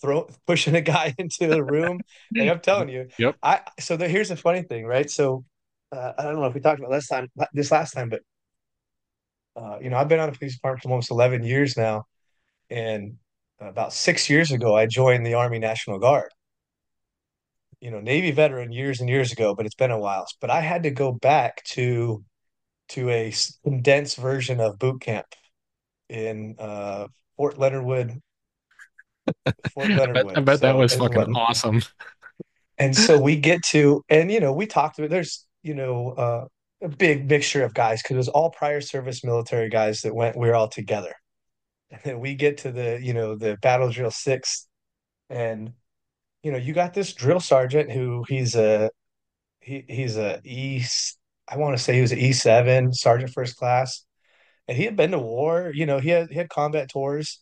throw 0.01 0.28
pushing 0.47 0.76
a 0.76 0.82
guy 0.82 1.13
into 1.17 1.47
the 1.47 1.63
room. 1.63 2.01
Like 2.36 2.49
I'm 2.49 2.59
telling 2.59 2.89
you, 2.89 3.07
Yep. 3.17 3.36
I 3.41 3.61
so 3.80 3.97
the, 3.97 4.07
here's 4.07 4.30
the 4.30 4.36
funny 4.36 4.63
thing, 4.63 4.86
right? 4.86 5.09
So 5.09 5.45
uh, 5.91 6.13
I 6.17 6.24
don't 6.24 6.36
know 6.36 6.45
if 6.45 6.53
we 6.53 6.61
talked 6.61 6.80
about 6.80 6.91
last 6.91 7.07
time 7.07 7.28
this 7.53 7.72
last 7.72 7.93
time, 7.93 8.09
but 8.09 8.22
uh, 9.55 9.80
you 9.82 9.89
know, 9.89 9.97
I've 9.97 10.07
been 10.07 10.19
on 10.19 10.32
the 10.32 10.38
police 10.38 10.55
department 10.55 10.84
for 10.84 10.89
almost 10.89 11.11
11 11.11 11.43
years 11.43 11.78
now 11.78 12.05
and 12.69 13.17
about 13.59 13.93
six 13.93 14.30
years 14.30 14.51
ago, 14.51 14.76
I 14.76 14.88
joined 14.88 15.26
the 15.26 15.36
Army 15.36 15.59
National 15.59 15.99
Guard. 15.99 16.32
You 17.82 17.91
know, 17.91 17.99
Navy 17.99 18.32
veteran 18.32 18.71
years 18.71 19.01
and 19.01 19.09
years 19.09 19.32
ago, 19.32 19.55
but 19.55 19.65
it's 19.65 19.75
been 19.75 19.91
a 19.91 19.99
while. 19.99 20.25
But 20.39 20.49
I 20.51 20.61
had 20.61 20.84
to 20.84 20.91
go 20.91 21.11
back 21.11 21.63
to 21.65 22.23
to 22.89 23.09
a 23.09 23.34
condensed 23.63 24.17
version 24.17 24.59
of 24.59 24.77
boot 24.77 25.01
camp 25.01 25.25
in 26.09 26.55
uh, 26.59 27.07
Fort 27.38 27.57
Leonard 27.57 27.86
Wood, 27.86 28.21
Fort 29.73 29.91
I 29.91 29.95
Leonard 29.95 30.13
bet, 30.13 30.25
I 30.36 30.39
Wood. 30.39 30.45
bet 30.45 30.61
that 30.61 30.75
was 30.77 30.95
fucking 30.95 31.15
what, 31.15 31.29
awesome. 31.34 31.82
and 32.77 32.95
so 32.95 33.19
we 33.19 33.36
get 33.38 33.63
to, 33.65 34.03
and 34.09 34.32
you 34.32 34.39
know, 34.39 34.53
we 34.53 34.65
talked 34.67 34.99
about. 34.99 35.09
There's 35.09 35.45
you 35.63 35.73
know 35.73 36.09
uh, 36.11 36.45
a 36.82 36.89
big 36.89 37.29
mixture 37.29 37.63
of 37.63 37.73
guys 37.73 38.01
because 38.01 38.15
it 38.15 38.17
was 38.17 38.29
all 38.29 38.51
prior 38.51 38.82
service 38.82 39.23
military 39.23 39.69
guys 39.69 40.01
that 40.01 40.13
went. 40.13 40.38
We 40.38 40.47
were 40.47 40.55
all 40.55 40.67
together, 40.69 41.13
and 41.89 42.01
then 42.03 42.19
we 42.19 42.36
get 42.36 42.59
to 42.59 42.71
the 42.71 42.99
you 43.01 43.13
know 43.13 43.36
the 43.36 43.57
battle 43.61 43.89
drill 43.89 44.11
six, 44.11 44.67
and 45.29 45.73
you 46.43 46.51
know, 46.51 46.57
you 46.57 46.73
got 46.73 46.93
this 46.93 47.13
drill 47.13 47.39
sergeant 47.39 47.91
who 47.91 48.25
he's 48.27 48.55
a 48.55 48.89
he 49.61 49.85
he's 49.89 50.17
a 50.17 50.41
E 50.45 50.83
I 51.47 51.57
want 51.57 51.77
to 51.77 51.83
say 51.83 51.95
he 51.95 52.01
was 52.01 52.11
an 52.13 52.19
E 52.19 52.33
seven 52.33 52.93
sergeant 52.93 53.33
first 53.33 53.57
class, 53.57 54.05
and 54.67 54.77
he 54.77 54.85
had 54.85 54.95
been 54.97 55.11
to 55.11 55.19
war. 55.19 55.71
You 55.73 55.85
know, 55.87 55.99
he 55.99 56.09
had 56.09 56.29
he 56.29 56.35
had 56.35 56.49
combat 56.49 56.89
tours, 56.91 57.41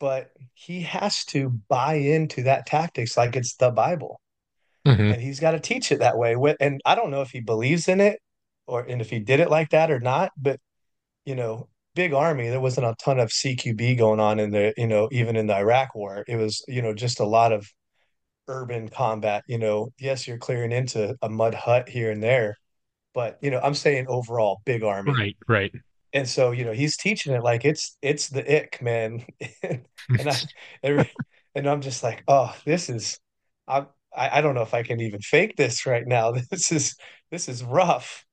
but 0.00 0.30
he 0.54 0.82
has 0.82 1.24
to 1.26 1.50
buy 1.68 1.96
into 1.96 2.44
that 2.44 2.66
tactics 2.66 3.16
like 3.16 3.36
it's 3.36 3.56
the 3.56 3.70
Bible, 3.70 4.20
hmm 4.86 5.12
and 5.12 5.20
he's 5.20 5.40
got 5.40 5.52
to 5.52 5.60
teach 5.60 5.92
it 5.92 6.00
that 6.00 6.18
way. 6.18 6.36
And 6.60 6.80
I 6.84 6.94
don't 6.94 7.10
know 7.10 7.22
if 7.22 7.30
he 7.30 7.40
believes 7.40 7.88
in 7.88 8.00
it 8.00 8.20
or 8.66 8.82
and 8.82 9.00
if 9.00 9.10
he 9.10 9.18
did 9.20 9.40
it 9.40 9.50
like 9.50 9.70
that 9.70 9.90
or 9.90 10.00
not, 10.00 10.32
but 10.36 10.60
you 11.24 11.34
know. 11.34 11.68
Big 11.96 12.12
army, 12.14 12.48
there 12.48 12.60
wasn't 12.60 12.86
a 12.86 12.94
ton 13.04 13.20
of 13.20 13.32
CQB 13.32 13.96
going 13.96 14.20
on 14.20 14.40
in 14.40 14.50
the, 14.52 14.72
you 14.78 14.86
know, 14.86 15.08
even 15.12 15.36
in 15.36 15.46
the 15.46 15.56
Iraq 15.56 15.94
war. 15.94 16.24
It 16.28 16.36
was, 16.36 16.64
you 16.68 16.82
know, 16.82 16.94
just 16.94 17.20
a 17.20 17.26
lot 17.26 17.52
of 17.52 17.66
urban 18.48 18.88
combat, 18.88 19.44
you 19.46 19.58
know, 19.58 19.92
yes, 19.98 20.26
you're 20.26 20.38
clearing 20.38 20.72
into 20.72 21.16
a 21.22 21.28
mud 21.28 21.54
hut 21.54 21.88
here 21.88 22.10
and 22.10 22.22
there, 22.22 22.56
but 23.14 23.38
you 23.42 23.50
know, 23.50 23.60
I'm 23.62 23.74
saying 23.74 24.06
overall 24.08 24.60
big 24.64 24.82
army. 24.82 25.12
Right, 25.12 25.36
right. 25.48 25.72
And 26.12 26.28
so, 26.28 26.50
you 26.50 26.64
know, 26.64 26.72
he's 26.72 26.96
teaching 26.96 27.32
it 27.32 27.42
like 27.42 27.64
it's 27.64 27.96
it's 28.02 28.28
the 28.28 28.44
ick, 28.56 28.82
man. 28.82 29.24
and, 29.62 30.28
I 30.28 30.36
every, 30.82 31.10
and 31.54 31.68
I'm 31.68 31.80
just 31.80 32.02
like, 32.02 32.22
oh, 32.28 32.54
this 32.64 32.90
is 32.90 33.18
I 33.66 33.86
I 34.14 34.40
don't 34.40 34.54
know 34.54 34.62
if 34.62 34.74
I 34.74 34.82
can 34.82 35.00
even 35.00 35.20
fake 35.20 35.56
this 35.56 35.86
right 35.86 36.06
now. 36.06 36.32
This 36.50 36.72
is 36.72 36.96
this 37.30 37.48
is 37.48 37.64
rough. 37.64 38.24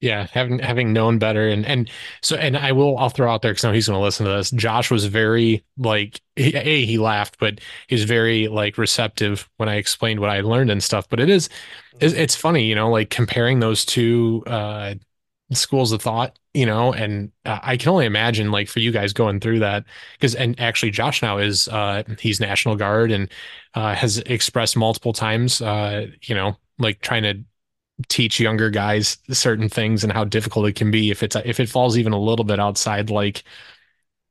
Yeah, 0.00 0.26
having 0.32 0.58
having 0.58 0.92
known 0.92 1.18
better 1.18 1.48
and 1.48 1.64
and 1.64 1.90
so 2.20 2.36
and 2.36 2.58
I 2.58 2.72
will 2.72 2.98
I'll 2.98 3.08
throw 3.08 3.32
out 3.32 3.40
there 3.40 3.52
because 3.52 3.64
I 3.64 3.68
know 3.68 3.74
he's 3.74 3.86
going 3.88 3.98
to 3.98 4.02
listen 4.04 4.26
to 4.26 4.32
this. 4.32 4.50
Josh 4.50 4.90
was 4.90 5.06
very 5.06 5.64
like 5.78 6.20
he, 6.36 6.54
a 6.54 6.84
he 6.84 6.98
laughed, 6.98 7.38
but 7.38 7.60
he's 7.88 8.04
very 8.04 8.48
like 8.48 8.76
receptive 8.76 9.48
when 9.56 9.70
I 9.70 9.76
explained 9.76 10.20
what 10.20 10.28
I 10.28 10.42
learned 10.42 10.70
and 10.70 10.82
stuff. 10.82 11.08
But 11.08 11.20
it 11.20 11.30
is 11.30 11.48
it's, 12.00 12.12
Mhm. 12.12 12.18
it's 12.18 12.36
funny, 12.36 12.66
you 12.66 12.74
know, 12.74 12.90
like 12.90 13.08
comparing 13.08 13.60
those 13.60 13.86
two 13.86 14.42
uh 14.46 14.94
schools 15.52 15.92
of 15.92 16.02
thought, 16.02 16.38
you 16.54 16.66
know, 16.66 16.92
and 16.92 17.32
uh, 17.46 17.60
I 17.62 17.76
can 17.76 17.90
only 17.90 18.06
imagine 18.06 18.50
like 18.50 18.68
for 18.68 18.80
you 18.80 18.92
guys 18.92 19.12
going 19.12 19.40
through 19.40 19.60
that 19.60 19.84
because 20.14 20.34
and 20.34 20.58
actually 20.60 20.92
Josh 20.92 21.22
now 21.22 21.38
is 21.38 21.68
uh 21.68 22.02
he's 22.20 22.40
National 22.40 22.76
Guard 22.76 23.12
and 23.12 23.30
uh 23.74 23.94
has 23.94 24.18
expressed 24.20 24.76
multiple 24.76 25.12
times 25.14 25.62
uh 25.62 26.08
you 26.22 26.34
know 26.34 26.56
like 26.78 27.00
trying 27.00 27.22
to 27.24 27.44
teach 28.08 28.40
younger 28.40 28.70
guys 28.70 29.18
certain 29.30 29.68
things 29.68 30.04
and 30.04 30.12
how 30.12 30.24
difficult 30.24 30.66
it 30.66 30.74
can 30.76 30.90
be 30.90 31.10
if 31.10 31.22
it's 31.22 31.36
if 31.36 31.60
it 31.60 31.68
falls 31.68 31.96
even 31.98 32.12
a 32.12 32.18
little 32.18 32.44
bit 32.44 32.60
outside 32.60 33.10
like 33.10 33.44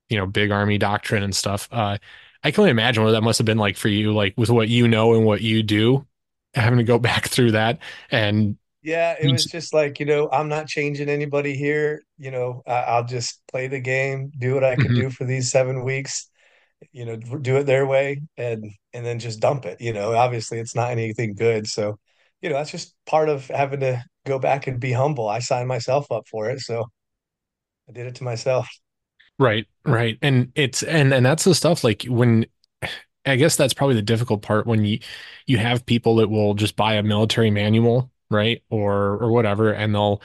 you 0.10 0.18
know, 0.18 0.26
big 0.28 0.52
army 0.52 0.78
doctrine 0.78 1.24
and 1.24 1.36
stuff. 1.36 1.68
Uh, 1.72 1.98
I 2.44 2.52
can 2.52 2.62
only 2.62 2.72
imagine 2.72 3.04
what 3.04 3.12
that 3.12 3.22
must 3.24 3.38
have 3.40 3.46
been 3.46 3.58
like 3.58 3.78
for 3.78 3.88
you, 3.88 4.14
like 4.14 4.34
with 4.38 4.50
what 4.50 4.70
you 4.70 4.88
know 4.88 5.14
and 5.16 5.26
what 5.26 5.42
you 5.42 5.64
do, 5.64 6.06
having 6.54 6.78
to 6.78 6.84
go 6.84 7.00
back 7.00 7.28
through 7.28 7.52
that. 7.52 7.80
And 8.12 8.58
Yeah, 8.82 9.16
it 9.20 9.30
was 9.30 9.46
just 9.48 9.74
like, 9.74 10.00
you 10.00 10.06
know, 10.06 10.30
I'm 10.30 10.50
not 10.50 10.68
changing 10.68 11.08
anybody 11.08 11.56
here. 11.56 12.02
You 12.18 12.32
know, 12.32 12.64
I'll 12.68 13.06
just 13.06 13.42
play 13.50 13.68
the 13.68 13.80
game, 13.80 14.32
do 14.38 14.54
what 14.56 14.64
I 14.66 14.76
can 14.76 14.92
Mhm. 14.92 14.94
do 14.94 15.10
for 15.10 15.24
these 15.24 15.50
seven 15.52 15.84
weeks, 15.86 16.30
you 16.94 17.06
know, 17.06 17.18
do 17.18 17.58
it 17.58 17.66
their 17.66 17.88
way 17.88 18.22
and 18.38 18.66
and 18.94 19.06
then 19.06 19.20
just 19.20 19.40
dump 19.42 19.66
it. 19.66 19.82
You 19.82 19.94
know, 19.94 20.14
obviously 20.16 20.60
it's 20.60 20.76
not 20.76 20.92
anything 20.92 21.36
good. 21.36 21.68
So, 21.68 22.00
you 22.44 22.50
know, 22.50 22.58
that's 22.58 22.72
just 22.72 22.96
part 23.08 23.30
of 23.30 23.48
having 23.48 23.82
to 23.82 24.04
go 24.28 24.40
back 24.40 24.68
and 24.68 24.80
be 24.80 24.94
humble. 24.94 25.30
I 25.30 25.40
signed 25.40 25.70
myself 25.70 26.12
up 26.12 26.28
for 26.30 26.50
it, 26.52 26.62
so 26.62 26.86
I 27.90 27.92
did 27.94 28.08
it 28.08 28.16
to 28.16 28.24
myself. 28.24 28.68
right, 29.40 29.66
right. 29.86 30.18
And 30.22 30.52
it's 30.56 30.84
and 30.84 31.14
and 31.14 31.26
that's 31.26 31.44
the 31.44 31.56
stuff 31.56 31.84
like 31.84 32.04
when 32.04 32.46
I 33.26 33.38
guess 33.38 33.56
that's 33.56 33.74
probably 33.74 33.96
the 33.96 34.02
difficult 34.02 34.42
part 34.42 34.68
when 34.68 34.84
you 34.84 35.00
you 35.48 35.58
have 35.58 35.86
people 35.86 36.18
that 36.18 36.30
will 36.30 36.56
just 36.56 36.76
buy 36.76 36.96
a 36.96 37.04
military 37.04 37.52
manual, 37.52 38.12
right? 38.30 38.62
Or 38.70 39.18
or 39.24 39.32
whatever, 39.32 39.72
and 39.72 39.96
they'll 39.96 40.22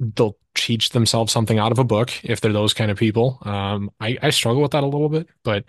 they'll 0.00 0.36
teach 0.54 0.90
themselves 0.90 1.32
something 1.32 1.58
out 1.58 1.72
of 1.72 1.78
a 1.78 1.84
book 1.84 2.12
if 2.24 2.40
they're 2.40 2.52
those 2.52 2.74
kind 2.74 2.90
of 2.90 2.98
people. 2.98 3.38
Um, 3.42 3.90
I, 4.00 4.18
I 4.22 4.30
struggle 4.30 4.62
with 4.62 4.72
that 4.72 4.82
a 4.84 4.86
little 4.86 5.08
bit, 5.08 5.28
but 5.44 5.64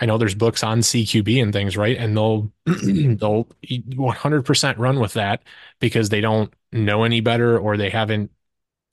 I 0.00 0.06
know 0.06 0.18
there's 0.18 0.34
books 0.34 0.62
on 0.64 0.82
CQB 0.82 1.40
and 1.40 1.52
things, 1.52 1.76
right? 1.76 1.96
And 1.96 2.16
they'll 2.16 2.52
they'll 2.66 3.48
100% 3.96 4.78
run 4.78 5.00
with 5.00 5.14
that 5.14 5.42
because 5.80 6.08
they 6.08 6.20
don't 6.20 6.52
know 6.72 7.04
any 7.04 7.20
better 7.20 7.58
or 7.58 7.76
they 7.76 7.90
haven't 7.90 8.30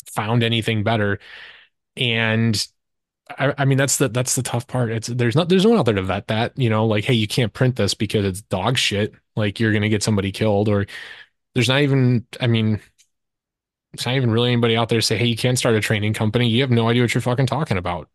found 0.08 0.44
anything 0.44 0.84
better. 0.84 1.20
And 1.98 2.66
I, 3.38 3.54
I 3.60 3.66
mean 3.66 3.78
that's 3.78 3.98
the 3.98 4.10
that's 4.10 4.36
the 4.36 4.44
tough 4.44 4.68
part. 4.68 4.92
It's 4.92 5.08
there's 5.08 5.36
not 5.36 5.50
there's 5.50 5.64
no 5.66 5.72
one 5.72 5.80
out 5.80 5.86
there 5.86 5.96
to 5.96 6.04
vet 6.04 6.28
that, 6.28 6.58
you 6.58 6.70
know, 6.70 6.86
like 6.88 7.06
hey, 7.06 7.14
you 7.16 7.28
can't 7.28 7.54
print 7.54 7.76
this 7.78 7.94
because 7.94 8.26
it's 8.26 8.42
dog 8.44 8.78
shit. 8.78 9.14
Like 9.36 9.60
you're 9.60 9.74
gonna 9.74 9.90
get 9.90 10.04
somebody 10.04 10.32
killed, 10.32 10.70
or 10.70 10.88
there's 11.56 11.70
not 11.70 11.82
even. 11.82 12.28
I 12.42 12.48
mean, 12.48 12.82
it's 13.94 14.06
not 14.06 14.16
even 14.16 14.32
really 14.32 14.52
anybody 14.52 14.76
out 14.78 14.90
there 14.90 15.00
to 15.00 15.06
say, 15.06 15.18
hey, 15.18 15.26
you 15.26 15.36
can't 15.36 15.58
start 15.58 15.76
a 15.76 15.82
training 15.82 16.14
company. 16.14 16.48
You 16.48 16.62
have 16.62 16.72
no 16.72 16.88
idea 16.88 17.04
what 17.04 17.14
you're 17.14 17.22
fucking 17.22 17.48
talking 17.48 17.78
about. 17.78 18.10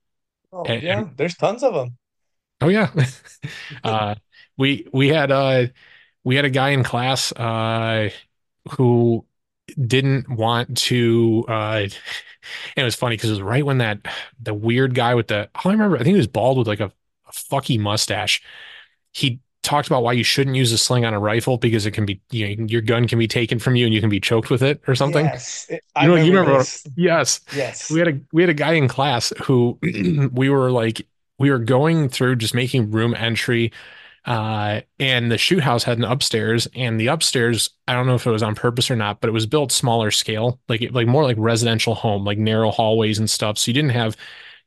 Oh, 0.53 0.65
And, 0.65 0.79
and- 0.79 0.85
yeah, 0.85 1.05
there's 1.17 1.37
tons 1.37 1.63
of 1.63 1.75
them. 1.75 1.97
Oh 2.61 2.69
yeah, 2.69 2.91
uh, 3.85 4.15
we 4.57 4.87
we 4.93 5.09
had 5.09 5.31
uh 5.31 5.67
we 6.25 6.37
had 6.37 6.45
a 6.45 6.51
guy 6.51 6.71
in 6.71 6.85
class 6.85 7.33
uh 7.33 8.11
who 8.73 9.25
didn't 9.87 10.29
want 10.31 10.77
to 10.79 11.45
uh 11.49 11.53
and 11.83 11.93
it 12.77 12.85
was 12.85 12.97
funny 12.97 13.17
because 13.17 13.31
it 13.31 13.35
was 13.35 13.43
right 13.43 13.65
when 13.67 13.79
that 13.79 14.01
the 14.41 14.55
weird 14.55 14.95
guy 14.95 15.15
with 15.15 15.29
the 15.29 15.49
I 15.55 15.71
remember 15.73 15.97
I 15.97 16.01
think 16.01 16.15
he 16.15 16.19
was 16.19 16.27
bald 16.29 16.59
with 16.59 16.69
like 16.69 16.81
a, 16.81 16.93
a 17.29 17.33
fucky 17.33 17.79
mustache. 17.79 18.43
He 19.13 19.41
talked 19.63 19.89
about 19.89 20.03
why 20.05 20.13
you 20.13 20.25
shouldn't 20.25 20.57
use 20.57 20.73
a 20.73 20.79
sling 20.79 21.05
on 21.05 21.15
a 21.15 21.21
rifle 21.21 21.59
because 21.59 21.87
it 21.87 21.93
can 21.93 22.07
be 22.07 22.21
you 22.31 22.57
know, 22.57 22.67
your 22.69 22.83
gun 22.83 23.09
can 23.09 23.19
be 23.19 23.29
taken 23.29 23.59
from 23.59 23.77
you 23.77 23.87
and 23.87 23.95
you 23.95 24.01
can 24.01 24.11
be 24.11 24.21
choked 24.21 24.51
with 24.51 24.63
it 24.63 24.83
or 24.89 24.95
something. 24.95 25.33
Yes, 25.33 25.71
You 25.99 26.09
know, 26.09 26.17
you 26.17 26.33
remember 26.33 26.41
remember 26.41 26.59
this. 26.59 26.87
yes. 26.97 27.41
We 27.89 27.99
had 28.01 28.09
a 28.09 28.21
we 28.33 28.43
had 28.43 28.51
a 28.51 28.55
guy 28.55 28.75
in 28.75 28.89
class 28.89 29.33
who 29.45 29.79
we 30.33 30.49
were 30.51 30.71
like 30.71 31.07
we 31.39 31.51
were 31.51 31.59
going 31.59 32.09
through 32.09 32.37
just 32.37 32.55
making 32.55 32.91
room 32.91 33.15
entry 33.15 33.73
uh 34.25 34.81
and 34.99 35.31
the 35.31 35.39
shoot 35.39 35.63
house 35.63 35.85
had 35.85 35.99
an 35.99 36.05
upstairs 36.05 36.67
and 36.75 37.01
the 37.01 37.07
upstairs 37.07 37.71
I 37.87 37.93
don't 37.95 38.07
know 38.07 38.17
if 38.17 38.27
it 38.27 38.31
was 38.31 38.43
on 38.43 38.55
purpose 38.57 38.91
or 38.91 38.97
not 38.97 39.21
but 39.21 39.29
it 39.29 39.33
was 39.33 39.47
built 39.47 39.71
smaller 39.71 40.11
scale 40.11 40.61
like 40.69 40.87
like 40.93 41.07
more 41.07 41.23
like 41.23 41.37
residential 41.39 41.95
home 41.95 42.25
like 42.25 42.39
narrow 42.39 42.71
hallways 42.71 43.19
and 43.19 43.31
stuff. 43.31 43.59
So 43.59 43.71
you 43.71 43.75
didn't 43.75 43.91
have 43.93 44.17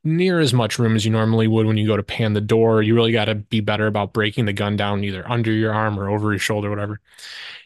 near 0.03 0.39
as 0.39 0.53
much 0.53 0.79
room 0.79 0.95
as 0.95 1.03
you 1.05 1.11
normally 1.11 1.47
would 1.47 1.65
when 1.65 1.77
you 1.77 1.85
go 1.85 1.97
to 1.97 2.03
pan 2.03 2.31
the 2.33 2.41
door. 2.41 2.81
You 2.81 2.95
really 2.95 3.11
got 3.11 3.25
to 3.25 3.35
be 3.35 3.59
better 3.59 3.85
about 3.87 4.13
breaking 4.13 4.45
the 4.45 4.53
gun 4.53 4.77
down 4.77 5.03
either 5.03 5.29
under 5.29 5.51
your 5.51 5.73
arm 5.73 5.99
or 5.99 6.09
over 6.09 6.31
your 6.31 6.39
shoulder 6.39 6.69
whatever. 6.69 7.01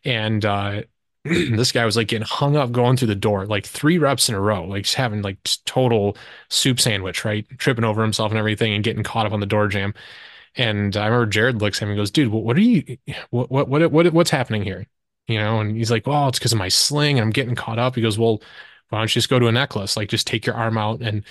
And 0.04 0.44
uh 0.46 0.84
this 1.56 1.72
guy 1.72 1.86
was 1.86 1.96
like 1.96 2.08
getting 2.10 2.28
hung 2.28 2.56
up 2.58 2.72
going 2.72 2.98
through 2.98 3.08
the 3.08 3.16
door 3.16 3.46
like 3.46 3.66
three 3.66 3.98
reps 3.98 4.28
in 4.30 4.36
a 4.36 4.40
row 4.40 4.66
like 4.66 4.84
just 4.84 4.96
having 4.96 5.22
like 5.22 5.42
just 5.44 5.66
total 5.66 6.18
soup 6.50 6.80
sandwich 6.80 7.24
right 7.24 7.48
tripping 7.60 7.86
over 7.86 8.02
himself 8.02 8.32
and 8.32 8.40
everything 8.40 8.74
and 8.74 8.84
getting 8.84 9.04
caught 9.04 9.26
up 9.26 9.32
on 9.34 9.40
the 9.40 9.46
door 9.46 9.68
jamb 9.68 9.94
and 10.56 10.96
I 10.98 11.06
remember 11.08 11.26
Jared 11.28 11.62
looks 11.62 11.82
at 11.82 11.86
me 11.86 11.92
and 11.92 12.00
goes, 12.00 12.12
"Dude, 12.12 12.30
what, 12.30 12.44
what 12.44 12.58
are 12.58 12.62
you? 12.62 12.98
What, 13.32 13.52
what 13.52 13.68
what 13.70 13.92
what 13.92 14.14
what's 14.14 14.30
happening 14.32 14.64
here?" 14.64 14.86
You 15.28 15.38
know, 15.40 15.60
and 15.62 15.76
he's 15.76 15.92
like, 15.92 16.06
"Well, 16.08 16.28
it's 16.30 16.40
because 16.40 16.54
of 16.54 16.60
my 16.60 16.70
sling 16.70 17.18
and 17.18 17.26
I'm 17.26 17.32
getting 17.32 17.56
caught 17.56 17.80
up." 17.80 17.96
He 17.96 18.02
goes, 18.02 18.20
"Well, 18.20 18.42
why 18.90 19.00
don't 19.00 19.06
you 19.10 19.20
just 19.20 19.30
go 19.30 19.40
to 19.40 19.48
a 19.48 19.52
necklace? 19.52 19.98
Like, 19.98 20.10
just 20.10 20.28
take 20.28 20.46
your 20.46 20.56
arm 20.56 20.78
out." 20.78 21.02
And 21.02 21.24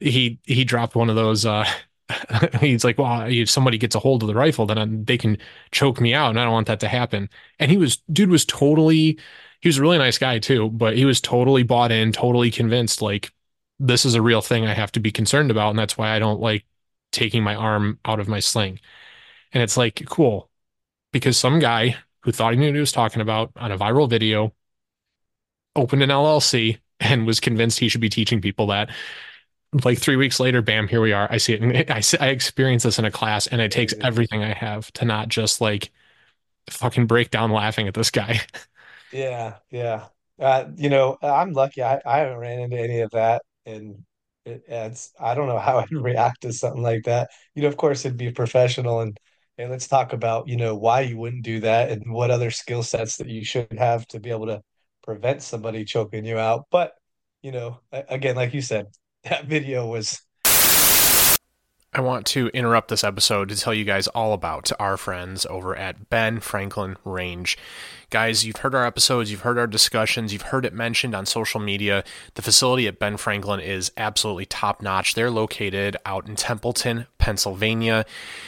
he 0.00 0.40
he 0.44 0.64
dropped 0.64 0.96
one 0.96 1.10
of 1.10 1.16
those. 1.16 1.46
uh 1.46 1.66
He's 2.60 2.84
like, 2.84 2.98
"Well, 2.98 3.26
if 3.28 3.50
somebody 3.50 3.78
gets 3.78 3.94
a 3.94 3.98
hold 4.00 4.22
of 4.22 4.28
the 4.28 4.34
rifle, 4.34 4.66
then 4.66 4.78
I, 4.78 4.86
they 4.88 5.18
can 5.18 5.38
choke 5.70 6.00
me 6.00 6.14
out, 6.14 6.30
and 6.30 6.40
I 6.40 6.44
don't 6.44 6.52
want 6.52 6.66
that 6.68 6.80
to 6.80 6.88
happen." 6.88 7.28
And 7.58 7.70
he 7.70 7.76
was, 7.76 7.98
dude, 8.12 8.30
was 8.30 8.44
totally. 8.44 9.18
He 9.60 9.68
was 9.68 9.78
a 9.78 9.82
really 9.82 9.98
nice 9.98 10.18
guy 10.18 10.38
too, 10.38 10.70
but 10.70 10.96
he 10.96 11.04
was 11.04 11.20
totally 11.20 11.62
bought 11.62 11.92
in, 11.92 12.12
totally 12.12 12.50
convinced. 12.50 13.00
Like, 13.02 13.32
this 13.78 14.04
is 14.04 14.14
a 14.14 14.22
real 14.22 14.42
thing 14.42 14.66
I 14.66 14.74
have 14.74 14.92
to 14.92 15.00
be 15.00 15.12
concerned 15.12 15.50
about, 15.50 15.70
and 15.70 15.78
that's 15.78 15.96
why 15.98 16.10
I 16.10 16.18
don't 16.18 16.40
like 16.40 16.64
taking 17.12 17.42
my 17.42 17.54
arm 17.54 17.98
out 18.04 18.20
of 18.20 18.28
my 18.28 18.40
sling. 18.40 18.80
And 19.52 19.62
it's 19.62 19.76
like, 19.76 20.04
cool, 20.06 20.50
because 21.12 21.36
some 21.38 21.58
guy 21.60 21.96
who 22.22 22.32
thought 22.32 22.54
he 22.54 22.58
knew 22.58 22.68
what 22.68 22.74
he 22.74 22.80
was 22.80 22.92
talking 22.92 23.22
about 23.22 23.52
on 23.56 23.72
a 23.72 23.78
viral 23.78 24.10
video 24.10 24.54
opened 25.76 26.02
an 26.02 26.10
LLC 26.10 26.78
and 27.00 27.26
was 27.26 27.40
convinced 27.40 27.78
he 27.78 27.88
should 27.88 28.00
be 28.00 28.08
teaching 28.08 28.40
people 28.40 28.66
that. 28.68 28.90
Like 29.84 29.98
three 29.98 30.16
weeks 30.16 30.38
later, 30.38 30.60
bam, 30.60 30.86
here 30.86 31.00
we 31.00 31.12
are. 31.12 31.26
I 31.30 31.38
see 31.38 31.54
it. 31.54 31.62
And 31.62 31.90
I, 31.90 32.02
I 32.20 32.28
experience 32.28 32.82
this 32.82 32.98
in 32.98 33.06
a 33.06 33.10
class, 33.10 33.46
and 33.46 33.60
it 33.60 33.72
takes 33.72 33.94
everything 34.02 34.42
I 34.42 34.52
have 34.52 34.92
to 34.94 35.06
not 35.06 35.28
just 35.28 35.62
like 35.62 35.90
fucking 36.70 37.06
break 37.06 37.30
down 37.30 37.52
laughing 37.52 37.88
at 37.88 37.94
this 37.94 38.10
guy. 38.10 38.40
Yeah, 39.10 39.58
yeah. 39.70 40.08
Uh, 40.38 40.70
you 40.76 40.88
know, 40.90 41.18
I'm 41.22 41.52
lucky. 41.52 41.82
I, 41.82 42.00
I 42.04 42.18
haven't 42.18 42.38
ran 42.38 42.60
into 42.60 42.78
any 42.78 43.00
of 43.00 43.10
that, 43.10 43.42
and 43.66 44.04
it 44.44 44.64
adds. 44.68 45.12
I 45.20 45.34
don't 45.34 45.46
know 45.48 45.58
how 45.58 45.78
I'd 45.80 45.90
react 45.92 46.42
to 46.42 46.52
something 46.52 46.82
like 46.82 47.04
that. 47.04 47.30
You 47.54 47.62
know, 47.62 47.68
of 47.68 47.76
course, 47.76 48.04
it'd 48.04 48.16
be 48.18 48.30
professional, 48.32 49.00
and 49.00 49.18
and 49.58 49.70
let's 49.70 49.86
talk 49.88 50.12
about 50.12 50.48
you 50.48 50.56
know 50.56 50.74
why 50.76 51.02
you 51.02 51.18
wouldn't 51.18 51.44
do 51.44 51.60
that, 51.60 51.90
and 51.90 52.10
what 52.12 52.30
other 52.30 52.50
skill 52.50 52.82
sets 52.82 53.16
that 53.18 53.28
you 53.28 53.44
should 53.44 53.72
have 53.78 54.06
to 54.08 54.20
be 54.20 54.30
able 54.30 54.46
to 54.46 54.62
prevent 55.02 55.42
somebody 55.42 55.84
choking 55.84 56.24
you 56.24 56.38
out. 56.38 56.66
But 56.70 56.94
you 57.42 57.52
know, 57.52 57.80
again, 57.92 58.36
like 58.36 58.54
you 58.54 58.62
said, 58.62 58.86
that 59.24 59.46
video 59.46 59.86
was 59.86 60.22
I 61.94 62.00
want 62.00 62.24
to 62.28 62.48
interrupt 62.54 62.88
this 62.88 63.04
episode 63.04 63.50
to 63.50 63.56
tell 63.56 63.74
you 63.74 63.84
guys 63.84 64.06
all 64.08 64.32
about 64.32 64.72
our 64.80 64.96
friends 64.96 65.44
over 65.50 65.76
at 65.76 66.08
Ben 66.08 66.40
Franklin 66.40 66.96
Range. 67.04 67.58
Guys, 68.08 68.46
you've 68.46 68.56
heard 68.56 68.74
our 68.74 68.86
episodes, 68.86 69.30
you've 69.30 69.42
heard 69.42 69.58
our 69.58 69.66
discussions, 69.66 70.32
you've 70.32 70.40
heard 70.40 70.64
it 70.64 70.72
mentioned 70.72 71.14
on 71.14 71.26
social 71.26 71.60
media. 71.60 72.02
The 72.32 72.40
facility 72.40 72.88
at 72.88 72.98
Ben 72.98 73.18
Franklin 73.18 73.60
is 73.60 73.92
absolutely 73.98 74.46
top 74.46 74.80
notch. 74.80 75.12
They're 75.12 75.30
located 75.30 75.98
out 76.06 76.26
in 76.26 76.34
Templeton, 76.34 77.08
Pennsylvania. 77.18 78.06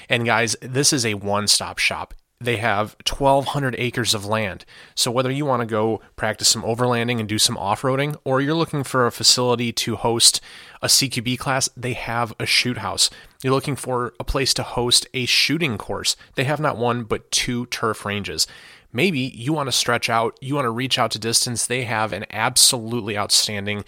And 0.09 0.25
guys, 0.25 0.57
this 0.63 0.95
is 0.95 1.05
a 1.05 1.13
one 1.13 1.47
stop 1.47 1.79
shop 1.79 2.15
they 2.45 2.59
have 2.59 2.97
1,200 3.09 3.75
acres 3.79 4.15
of 4.15 4.27
land. 4.27 4.65
So, 4.95 5.11
whether 5.11 5.31
you 5.31 5.45
want 5.45 5.61
to 5.61 5.67
go 5.67 6.01
practice 6.17 6.49
some 6.49 6.63
overlanding 6.63 7.19
and 7.21 7.29
do 7.29 7.39
some 7.39 7.57
off 7.57 7.83
roading, 7.83 8.17
or 8.25 8.41
you're 8.41 8.55
looking 8.55 8.85
for 8.85 9.07
a 9.07 9.13
facility 9.13 9.73
to 9.73 9.97
host 9.97 10.41
a 10.83 10.87
CQB 10.87 11.39
class, 11.39 11.69
they 11.77 11.95
have 11.95 12.35
a 12.39 12.47
shoot 12.47 12.79
house. 12.79 13.11
You're 13.43 13.55
looking 13.55 13.77
for 13.77 14.15
a 14.21 14.25
place 14.25 14.55
to 14.55 14.63
host 14.63 15.07
a 15.15 15.27
shooting 15.27 15.79
course, 15.79 16.17
they 16.35 16.45
have 16.45 16.61
not 16.61 16.77
one 16.77 17.05
but 17.05 17.31
two 17.31 17.67
turf 17.67 18.05
ranges. 18.05 18.47
Maybe 18.93 19.19
you 19.19 19.53
want 19.53 19.67
to 19.67 19.73
stretch 19.73 20.09
out, 20.09 20.39
you 20.41 20.55
want 20.55 20.67
to 20.67 20.71
reach 20.71 21.01
out 21.01 21.11
to 21.13 21.19
distance, 21.19 21.67
they 21.67 21.83
have 21.83 22.13
an 22.13 22.27
absolutely 22.31 23.19
outstanding 23.19 23.85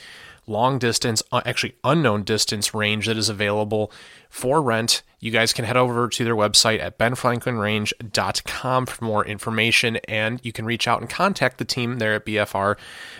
long 0.46 0.78
distance, 0.78 1.22
uh, 1.30 1.42
actually 1.44 1.74
unknown 1.84 2.24
distance 2.24 2.74
range 2.74 3.06
that 3.06 3.16
is 3.16 3.28
available 3.28 3.92
for 4.28 4.62
rent. 4.62 5.02
You 5.18 5.30
guys 5.30 5.54
can 5.54 5.64
head 5.64 5.78
over 5.78 6.08
to 6.08 6.24
their 6.24 6.36
website 6.36 6.80
at 6.80 6.98
benfranklinrange.com 6.98 8.86
for 8.86 9.04
more 9.04 9.24
information, 9.24 9.96
and 10.08 10.40
you 10.44 10.52
can 10.52 10.66
reach 10.66 10.86
out 10.86 11.00
and 11.00 11.08
contact 11.08 11.56
the 11.56 11.64
team 11.64 11.98
there 11.98 12.14
at 12.14 12.26
BFR 12.26 12.76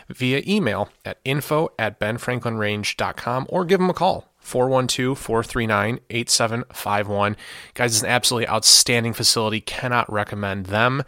via 0.09 0.43
email 0.47 0.91
at 1.07 1.19
info 1.25 1.71
at 1.79 1.99
benfranklinrange.com 1.99 3.47
or 3.49 3.65
give 3.65 3.81
them 3.81 3.91
a 3.91 3.95
call. 3.95 4.31
412 4.39 5.19
439 5.19 6.01
8751. 6.11 7.37
Guys, 7.75 7.95
it's 7.95 8.03
an 8.03 8.09
absolutely 8.09 8.49
outstanding 8.49 9.13
facility. 9.13 9.61
Cannot 9.61 10.11
recommend 10.13 10.67
them 10.67 11.03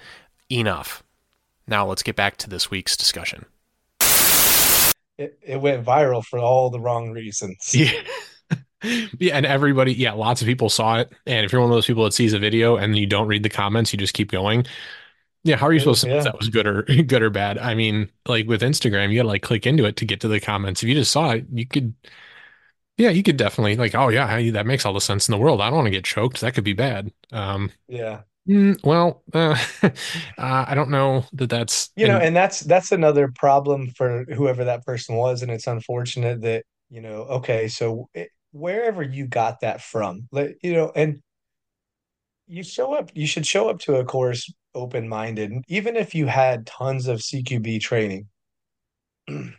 enough. 0.51 1.05
Now, 1.67 1.87
let's 1.87 2.03
get 2.03 2.17
back 2.17 2.39
to 2.39 2.49
this 2.49 2.71
week's 2.71 2.97
discussion. 2.97 3.45
it, 5.19 5.39
it 5.43 5.61
went 5.61 5.85
viral 5.85 6.25
for 6.25 6.39
all 6.39 6.71
the 6.71 6.81
wrong 6.81 7.11
reasons. 7.11 7.75
Yeah. 7.75 7.93
yeah, 9.19 9.37
and 9.37 9.47
everybody, 9.47 9.93
yeah, 9.95 10.13
lots 10.13 10.41
of 10.43 10.47
people 10.47 10.69
saw 10.69 10.99
it. 10.99 11.13
And 11.27 11.45
if 11.45 11.53
you're 11.53 11.61
one 11.61 11.71
of 11.71 11.75
those 11.77 11.87
people 11.87 12.05
that 12.05 12.13
sees 12.13 12.33
a 12.33 12.39
video 12.39 12.77
and 12.77 12.97
you 12.97 13.07
don't 13.07 13.27
read 13.29 13.43
the 13.43 13.49
comments, 13.49 13.93
you 13.93 13.99
just 13.99 14.15
keep 14.15 14.31
going. 14.31 14.67
Yeah, 15.45 15.57
how 15.57 15.67
are 15.69 15.73
you 15.75 15.81
supposed 15.81 16.03
to 16.03 16.09
know 16.09 16.17
if 16.19 16.25
Yeah. 16.25 16.25
that 16.25 16.39
was 16.39 16.49
good 16.51 16.67
or 16.67 16.83
good 17.07 17.23
or 17.23 17.31
bad? 17.31 17.59
I 17.59 17.75
mean, 17.75 18.11
like 18.27 18.47
with 18.49 18.63
Instagram, 18.63 19.11
you 19.13 19.19
gotta 19.19 19.29
like 19.29 19.43
click 19.43 19.67
into 19.67 19.87
it 19.87 19.97
to 19.99 20.07
get 20.07 20.21
to 20.23 20.29
the 20.29 20.41
comments. 20.41 20.83
If 20.83 20.89
you 20.91 20.95
just 20.97 21.13
saw 21.13 21.33
it, 21.33 21.47
you 21.53 21.67
could 21.67 21.95
Yeah, 22.97 23.11
you 23.11 23.23
could 23.23 23.37
definitely 23.37 23.77
like, 23.77 23.95
oh 23.95 24.09
yeah, 24.09 24.51
that 24.53 24.67
makes 24.67 24.85
all 24.85 24.93
the 24.93 25.01
sense 25.01 25.29
in 25.29 25.33
the 25.33 25.39
world. 25.39 25.61
I 25.61 25.67
don't 25.69 25.77
want 25.77 25.87
to 25.87 25.91
get 25.91 26.05
choked. 26.05 26.41
That 26.41 26.55
could 26.55 26.65
be 26.65 26.73
bad. 26.73 27.13
Um, 27.33 27.71
Yeah. 27.89 28.23
mm, 28.49 28.77
well, 28.85 29.23
uh, 29.35 29.57
uh, 29.83 29.91
I 30.39 30.75
don't 30.75 30.91
know 30.91 31.25
that 31.35 31.51
that's 31.51 31.91
You 31.97 32.07
know, 32.07 32.19
and 32.19 32.21
and 32.21 32.37
that's 32.37 32.61
that's 32.61 32.93
another 32.93 33.29
problem 33.35 33.91
for 33.97 34.25
whoever 34.27 34.65
that 34.65 34.85
person 34.87 35.17
was, 35.17 35.43
and 35.43 35.51
it's 35.51 35.67
unfortunate 35.67 36.43
that, 36.43 36.65
you 36.91 37.01
know, 37.01 37.23
okay, 37.25 37.67
so 37.69 38.09
it, 38.15 38.31
wherever 38.53 39.03
you 39.03 39.27
got 39.27 39.61
that 39.61 39.81
from, 39.83 40.29
like, 40.33 40.59
you 40.63 40.73
know, 40.73 40.93
and 40.95 41.21
you 42.47 42.63
show 42.63 42.95
up, 42.95 43.11
you 43.15 43.27
should 43.27 43.47
show 43.47 43.69
up 43.69 43.79
to 43.81 43.97
a 43.97 44.05
course 44.05 44.53
open-minded, 44.75 45.53
even 45.69 45.97
if 45.97 46.15
you 46.15 46.27
had 46.27 46.67
tons 46.67 47.07
of 47.07 47.19
CQB 47.19 47.81
training. 47.81 48.29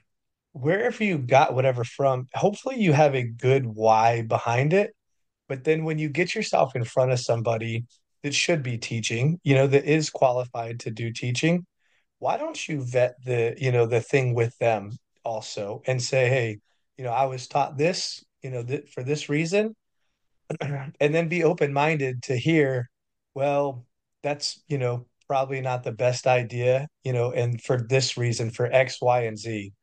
Wherever 0.53 1.03
you 1.03 1.19
got 1.19 1.53
whatever 1.53 1.83
from, 1.83 2.27
hopefully 2.33 2.79
you 2.79 2.91
have 2.91 3.13
a 3.15 3.23
good 3.23 3.65
why 3.65 4.23
behind 4.23 4.73
it. 4.73 4.95
But 5.47 5.63
then 5.63 5.83
when 5.83 5.99
you 5.99 6.09
get 6.09 6.33
yourself 6.33 6.75
in 6.75 6.83
front 6.83 7.11
of 7.11 7.19
somebody 7.19 7.85
that 8.23 8.33
should 8.33 8.63
be 8.63 8.77
teaching, 8.77 9.39
you 9.43 9.53
know, 9.55 9.67
that 9.67 9.85
is 9.85 10.09
qualified 10.09 10.79
to 10.81 10.91
do 10.91 11.11
teaching, 11.11 11.65
why 12.17 12.37
don't 12.37 12.67
you 12.67 12.81
vet 12.83 13.15
the, 13.23 13.55
you 13.57 13.71
know, 13.71 13.85
the 13.85 14.01
thing 14.01 14.33
with 14.33 14.57
them 14.57 14.91
also 15.23 15.81
and 15.85 16.01
say, 16.01 16.27
hey, 16.27 16.59
you 16.97 17.03
know, 17.03 17.11
I 17.11 17.25
was 17.25 17.47
taught 17.47 17.77
this, 17.77 18.23
you 18.43 18.49
know, 18.51 18.63
th 18.63 18.89
for 18.89 19.03
this 19.03 19.29
reason, 19.29 19.75
and 20.61 21.15
then 21.15 21.27
be 21.29 21.43
open-minded 21.43 22.23
to 22.23 22.35
hear, 22.37 22.89
well, 23.35 23.85
that's, 24.23 24.61
you 24.67 24.77
know, 24.77 25.05
probably 25.27 25.61
not 25.61 25.83
the 25.83 25.91
best 25.91 26.27
idea, 26.27 26.87
you 27.03 27.13
know, 27.13 27.31
and 27.31 27.61
for 27.61 27.77
this 27.89 28.17
reason, 28.17 28.51
for 28.51 28.67
X, 28.71 29.01
Y, 29.01 29.21
and 29.25 29.37
Z. 29.37 29.73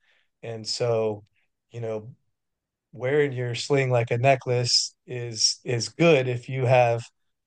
And 0.43 0.67
so, 0.67 1.25
you 1.71 1.81
know, 1.81 2.11
wearing 2.93 3.33
your 3.33 3.55
sling 3.55 3.91
like 3.91 4.11
a 4.11 4.19
necklace 4.19 4.95
is 5.07 5.61
is 5.65 5.89
good 5.91 6.29
if 6.29 6.49
you 6.49 6.65
have 6.67 7.05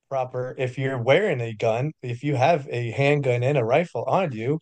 proper 0.09 0.55
if 0.57 0.77
you're 0.77 1.01
wearing 1.01 1.41
a 1.41 1.53
gun, 1.55 1.91
if 2.01 2.23
you 2.23 2.35
have 2.35 2.67
a 2.71 2.91
handgun 2.91 3.43
and 3.43 3.57
a 3.57 3.65
rifle 3.65 4.03
on 4.05 4.31
you, 4.31 4.59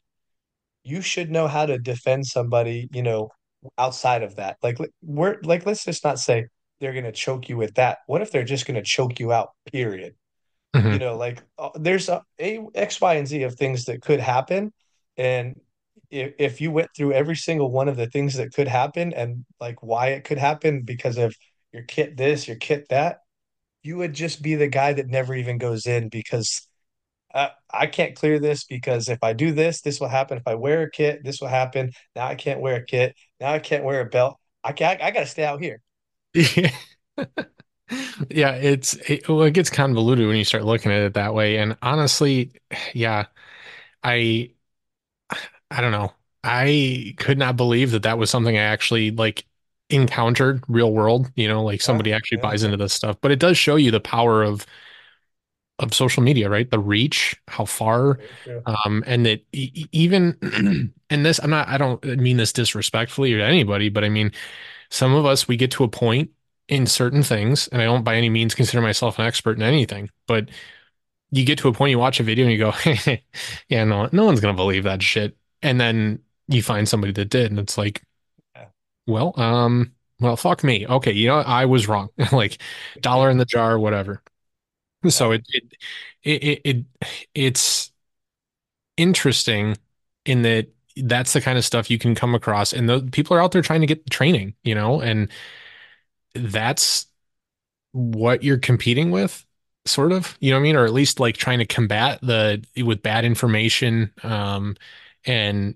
you 0.83 1.01
should 1.01 1.31
know 1.31 1.47
how 1.47 1.65
to 1.65 1.77
defend 1.79 2.25
somebody, 2.25 2.87
you 2.93 3.03
know, 3.03 3.29
outside 3.77 4.23
of 4.23 4.35
that. 4.37 4.57
Like 4.63 4.77
we're 5.01 5.39
like 5.43 5.65
let's 5.65 5.85
just 5.85 6.03
not 6.03 6.19
say 6.19 6.47
they're 6.79 6.93
going 6.93 7.05
to 7.05 7.11
choke 7.11 7.49
you 7.49 7.57
with 7.57 7.75
that. 7.75 7.99
What 8.07 8.21
if 8.21 8.31
they're 8.31 8.43
just 8.43 8.65
going 8.67 8.75
to 8.75 8.83
choke 8.83 9.19
you 9.19 9.31
out, 9.33 9.49
period? 9.71 10.15
You 10.89 10.99
Mhm. 10.99 10.99
know, 10.99 11.17
like 11.17 11.43
uh, 11.57 11.69
there's 11.75 12.09
a, 12.09 12.23
a 12.39 12.59
X, 12.75 13.01
Y, 13.01 13.15
and 13.15 13.27
Z 13.27 13.43
of 13.43 13.55
things 13.55 13.85
that 13.85 14.01
could 14.01 14.19
happen. 14.21 14.71
And 15.17 15.59
if, 16.09 16.33
if 16.39 16.61
you 16.61 16.71
went 16.71 16.89
through 16.95 17.13
every 17.13 17.35
single 17.35 17.71
one 17.71 17.89
of 17.89 17.97
the 17.97 18.07
things 18.07 18.35
that 18.35 18.53
could 18.53 18.67
happen 18.69 19.13
and 19.13 19.45
like 19.59 19.83
why 19.83 20.09
it 20.09 20.23
could 20.23 20.37
happen 20.37 20.83
because 20.83 21.17
of 21.17 21.35
your 21.73 21.83
kit 21.83 22.15
this, 22.17 22.47
your 22.47 22.57
kit 22.57 22.87
that, 22.89 23.19
you 23.83 23.97
would 23.97 24.13
just 24.13 24.41
be 24.41 24.55
the 24.55 24.67
guy 24.67 24.93
that 24.93 25.07
never 25.07 25.35
even 25.35 25.57
goes 25.57 25.85
in 25.87 26.09
because 26.09 26.66
uh, 27.38 27.49
I 27.73 27.88
can't 27.88 28.15
clear 28.15 28.39
this 28.39 28.65
because 28.65 29.09
if 29.09 29.19
I 29.23 29.33
do 29.33 29.53
this, 29.53 29.81
this 29.81 29.99
will 29.99 30.09
happen. 30.09 30.38
If 30.38 30.47
I 30.47 30.55
wear 30.55 30.83
a 30.83 30.91
kit, 30.91 31.23
this 31.23 31.41
will 31.41 31.47
happen. 31.49 31.91
Now 32.15 32.27
I 32.27 32.35
can't 32.35 32.61
wear 32.61 32.77
a 32.77 32.85
kit. 32.85 33.15
Now 33.39 33.53
I 33.53 33.59
can't 33.59 33.83
wear 33.85 34.01
a 34.01 34.05
belt. 34.05 34.38
I 34.63 34.73
can't, 34.73 35.01
I 35.01 35.11
got 35.11 35.21
to 35.21 35.25
stay 35.27 35.45
out 35.45 35.61
here. 35.61 35.81
Yeah. 36.33 36.71
Yeah, 38.29 38.51
it's 38.51 38.95
it, 39.09 39.27
well, 39.29 39.43
it 39.43 39.51
gets 39.53 39.69
convoluted 39.69 40.27
when 40.27 40.35
you 40.38 40.43
start 40.43 40.65
looking 40.65 40.91
at 40.91 41.01
it 41.01 41.13
that 41.13 41.33
way. 41.33 41.57
And 41.57 41.77
honestly, 41.81 42.51
yeah, 42.93 43.27
I 44.03 44.51
I 45.71 45.81
don't 45.81 45.91
know. 45.91 46.13
I 46.43 47.13
could 47.17 47.38
not 47.38 47.57
believe 47.57 47.91
that 47.91 48.03
that 48.03 48.17
was 48.17 48.29
something 48.29 48.57
I 48.57 48.61
actually 48.61 49.11
like 49.11 49.45
encountered 49.89 50.63
real 50.67 50.93
world, 50.93 51.31
you 51.35 51.47
know, 51.47 51.63
like 51.63 51.81
Yeah, 51.81 52.01
somebody 52.01 52.13
actually 52.13 52.38
yeah, 52.38 52.39
buys 52.39 52.63
into 52.63 52.77
this 52.77 52.93
stuff. 52.93 53.17
But 53.21 53.31
it 53.31 53.39
does 53.39 53.57
show 53.57 53.75
you 53.75 53.91
the 53.91 53.99
power 53.99 54.43
of 54.43 54.65
of 55.80 55.93
social 55.93 56.23
media, 56.23 56.49
right? 56.49 56.69
The 56.69 56.80
reach, 56.80 57.36
how 57.47 57.65
far, 57.65 58.19
true. 58.43 58.63
um, 58.65 59.03
and 59.05 59.25
that 59.25 59.45
e- 59.53 59.86
even 59.91 60.38
and 61.09 61.25
this, 61.25 61.39
I'm 61.39 61.49
not, 61.51 61.67
I 61.67 61.78
don't 61.78 62.03
mean 62.03 62.38
this 62.38 62.53
disrespectfully 62.53 63.34
or 63.34 63.38
to 63.39 63.45
anybody, 63.45 63.89
but 63.89 64.03
I 64.03 64.09
mean, 64.09 64.32
some 64.89 65.13
of 65.13 65.25
us, 65.25 65.47
we 65.47 65.57
get 65.57 65.71
to 65.71 65.84
a 65.84 65.88
point 65.89 66.32
in 66.67 66.86
certain 66.88 67.23
things, 67.23 67.67
and 67.69 67.82
I 67.82 67.86
don't 67.86 68.03
by 68.03 68.15
any 68.15 68.30
means 68.30 68.55
consider 68.55 68.82
myself 68.82 69.19
an 69.19 69.25
expert 69.25 69.57
in 69.57 69.63
anything, 69.63 70.09
but 70.28 70.49
you 71.32 71.45
get 71.45 71.59
to 71.59 71.67
a 71.67 71.73
point, 71.73 71.91
you 71.91 71.99
watch 71.99 72.19
a 72.19 72.23
video 72.23 72.45
and 72.45 72.53
you 72.53 72.59
go, 72.59 72.73
yeah, 73.69 73.84
no, 73.84 74.09
no 74.11 74.25
one's 74.25 74.39
gonna 74.39 74.53
believe 74.53 74.84
that 74.84 75.03
shit. 75.03 75.36
And 75.61 75.80
then 75.80 76.19
you 76.47 76.61
find 76.63 76.88
somebody 76.88 77.13
that 77.13 77.30
did, 77.30 77.51
and 77.51 77.59
it's 77.59 77.78
like, 77.78 78.01
Yeah, 78.55 78.67
well, 79.05 79.34
um, 79.39 79.93
well, 80.19 80.36
fuck 80.38 80.63
me. 80.63 80.88
Okay, 80.88 81.11
you 81.11 81.28
know, 81.28 81.38
I 81.38 81.65
was 81.65 81.88
wrong. 81.88 82.09
Like 82.32 82.59
dollar 83.01 83.30
in 83.30 83.38
the 83.38 83.45
jar, 83.45 83.78
whatever. 83.80 84.21
So 85.09 85.31
it 85.31 85.45
it 85.49 85.63
it, 86.23 86.43
it, 86.43 86.61
it 86.65 86.85
it's 87.33 87.91
interesting 88.97 89.77
in 90.25 90.41
that 90.43 90.67
that's 91.03 91.33
the 91.33 91.41
kind 91.41 91.57
of 91.57 91.65
stuff 91.65 91.89
you 91.91 91.99
can 91.99 92.15
come 92.15 92.33
across, 92.35 92.73
and 92.73 92.89
the 92.89 93.01
people 93.11 93.35
are 93.37 93.41
out 93.41 93.51
there 93.51 93.61
trying 93.61 93.81
to 93.81 93.87
get 93.87 94.09
training, 94.09 94.55
you 94.63 94.73
know, 94.73 94.99
and 95.01 95.29
that's 96.33 97.07
what 97.93 98.43
you're 98.43 98.57
competing 98.59 99.11
with, 99.11 99.45
sort 99.85 100.11
of, 100.11 100.37
you 100.41 100.51
know 100.51 100.57
what 100.57 100.61
I 100.61 100.63
mean? 100.63 100.75
Or 100.75 100.85
at 100.85 100.93
least 100.93 101.19
like 101.19 101.37
trying 101.37 101.59
to 101.59 101.65
combat 101.65 102.19
the 102.21 102.63
with 102.83 103.03
bad 103.03 103.25
information, 103.25 104.13
um, 104.23 104.75
and 105.25 105.75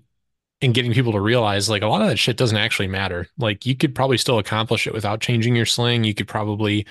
and 0.62 0.74
getting 0.74 0.92
people 0.94 1.12
to 1.12 1.20
realize 1.20 1.70
like 1.70 1.82
a 1.82 1.88
lot 1.88 2.02
of 2.02 2.08
that 2.08 2.18
shit 2.18 2.36
doesn't 2.38 2.58
actually 2.58 2.88
matter. 2.88 3.28
Like 3.38 3.66
you 3.66 3.76
could 3.76 3.94
probably 3.94 4.18
still 4.18 4.38
accomplish 4.38 4.86
it 4.86 4.94
without 4.94 5.20
changing 5.20 5.56
your 5.56 5.66
sling. 5.66 6.04
You 6.04 6.14
could 6.14 6.28
probably, 6.28 6.86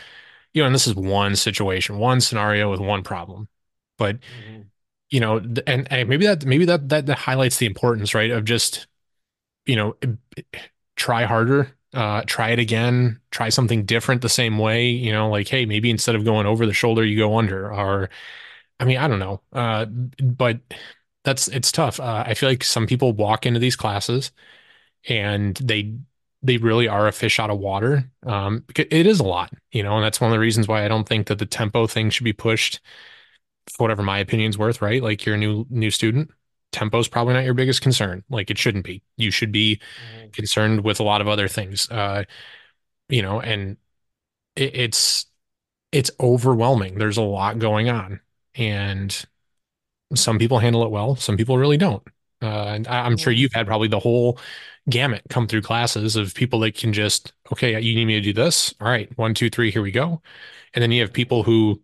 you 0.53 0.61
know, 0.61 0.67
and 0.67 0.75
this 0.75 0.87
is 0.87 0.95
one 0.95 1.35
situation, 1.35 1.97
one 1.97 2.21
scenario 2.21 2.71
with 2.71 2.79
one 2.79 3.03
problem. 3.03 3.47
But 3.97 4.19
Mhm. 4.27 4.71
you 5.09 5.19
know, 5.19 5.37
and, 5.67 5.91
and 5.91 6.09
maybe 6.09 6.25
that 6.27 6.45
maybe 6.45 6.65
that, 6.65 6.89
that 6.89 7.05
that 7.07 7.17
highlights 7.19 7.57
the 7.57 7.65
importance, 7.65 8.13
right, 8.15 8.31
of 8.31 8.45
just 8.45 8.87
you 9.65 9.75
know, 9.75 9.95
try 10.95 11.23
harder, 11.25 11.71
uh, 11.93 12.23
try 12.25 12.49
it 12.49 12.59
again, 12.59 13.19
try 13.31 13.49
something 13.49 13.85
different 13.85 14.21
the 14.21 14.29
same 14.29 14.57
way, 14.57 14.89
you 14.89 15.11
know, 15.11 15.29
like, 15.29 15.47
hey, 15.47 15.65
maybe 15.65 15.89
instead 15.89 16.15
of 16.15 16.25
going 16.25 16.45
over 16.45 16.65
the 16.65 16.73
shoulder, 16.73 17.05
you 17.05 17.17
go 17.17 17.37
under, 17.37 17.71
or 17.73 18.09
I 18.79 18.85
mean, 18.85 18.97
I 18.97 19.07
don't 19.07 19.19
know. 19.19 19.41
Uh, 19.53 19.85
but 19.85 20.59
that's 21.23 21.47
it's 21.49 21.71
tough. 21.71 21.99
Uh, 21.99 22.23
I 22.27 22.33
feel 22.35 22.49
like 22.49 22.63
some 22.63 22.87
people 22.87 23.13
walk 23.13 23.45
into 23.45 23.59
these 23.59 23.75
classes 23.75 24.31
and 25.07 25.55
they 25.57 25.95
they 26.43 26.57
really 26.57 26.87
are 26.87 27.07
a 27.07 27.11
fish 27.11 27.39
out 27.39 27.49
of 27.51 27.59
water. 27.59 28.09
Um, 28.25 28.65
it 28.75 29.05
is 29.05 29.19
a 29.19 29.23
lot, 29.23 29.53
you 29.71 29.83
know, 29.83 29.95
and 29.95 30.03
that's 30.03 30.19
one 30.21 30.31
of 30.31 30.35
the 30.35 30.39
reasons 30.39 30.67
why 30.67 30.83
I 30.85 30.87
don't 30.87 31.07
think 31.07 31.27
that 31.27 31.39
the 31.39 31.45
tempo 31.45 31.87
thing 31.87 32.09
should 32.09 32.23
be 32.23 32.33
pushed 32.33 32.79
whatever 33.77 34.03
my 34.03 34.19
opinion's 34.19 34.57
worth, 34.57 34.81
right? 34.81 35.01
Like 35.01 35.25
you're 35.25 35.35
a 35.35 35.37
new 35.37 35.65
new 35.69 35.91
student. 35.91 36.31
Tempo 36.71 36.99
is 36.99 37.07
probably 37.07 37.33
not 37.33 37.43
your 37.43 37.53
biggest 37.53 37.81
concern. 37.81 38.23
Like 38.29 38.49
it 38.49 38.57
shouldn't 38.57 38.85
be. 38.85 39.03
You 39.17 39.31
should 39.31 39.51
be 39.51 39.79
Mhm. 40.25 40.33
concerned 40.33 40.83
with 40.83 40.99
a 40.99 41.03
lot 41.03 41.21
of 41.21 41.27
other 41.27 41.47
things. 41.47 41.89
Uh, 41.89 42.23
you 43.09 43.21
know, 43.21 43.41
and 43.41 43.77
it, 44.55 44.75
it's 44.75 45.27
it's 45.91 46.11
overwhelming. 46.21 46.97
There's 46.97 47.17
a 47.17 47.23
lot 47.23 47.59
going 47.59 47.89
on, 47.89 48.21
and 48.55 49.25
some 50.15 50.39
people 50.39 50.59
handle 50.59 50.83
it 50.85 50.91
well. 50.91 51.15
Some 51.15 51.37
people 51.37 51.57
really 51.57 51.77
don't. 51.77 52.03
Uh, 52.41 52.65
and 52.67 52.87
I, 52.87 53.05
I'm 53.05 53.17
sure 53.17 53.33
you've 53.33 53.53
had 53.53 53.67
probably 53.67 53.87
the 53.87 53.99
whole 53.99 54.39
gamut 54.89 55.21
come 55.29 55.47
through 55.47 55.61
classes 55.61 56.15
of 56.15 56.33
people 56.33 56.59
that 56.61 56.75
can 56.75 56.93
just, 56.93 57.33
okay, 57.51 57.79
you 57.79 57.95
need 57.95 58.05
me 58.05 58.15
to 58.15 58.21
do 58.21 58.33
this. 58.33 58.73
All 58.81 58.87
right, 58.87 59.15
one, 59.17 59.33
two, 59.33 59.49
three, 59.49 59.71
here 59.71 59.81
we 59.81 59.91
go. 59.91 60.21
And 60.73 60.81
then 60.81 60.91
you 60.91 61.01
have 61.01 61.13
people 61.13 61.43
who 61.43 61.81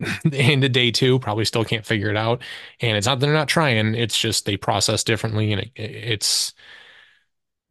into 0.32 0.68
day 0.68 0.90
two 0.90 1.18
probably 1.18 1.44
still 1.44 1.64
can't 1.64 1.86
figure 1.86 2.10
it 2.10 2.16
out. 2.16 2.42
And 2.80 2.96
it's 2.96 3.06
not 3.06 3.20
that 3.20 3.26
they're 3.26 3.34
not 3.34 3.48
trying, 3.48 3.94
it's 3.94 4.18
just 4.18 4.44
they 4.44 4.56
process 4.56 5.04
differently 5.04 5.52
and 5.52 5.62
it, 5.62 5.70
it's 5.76 6.52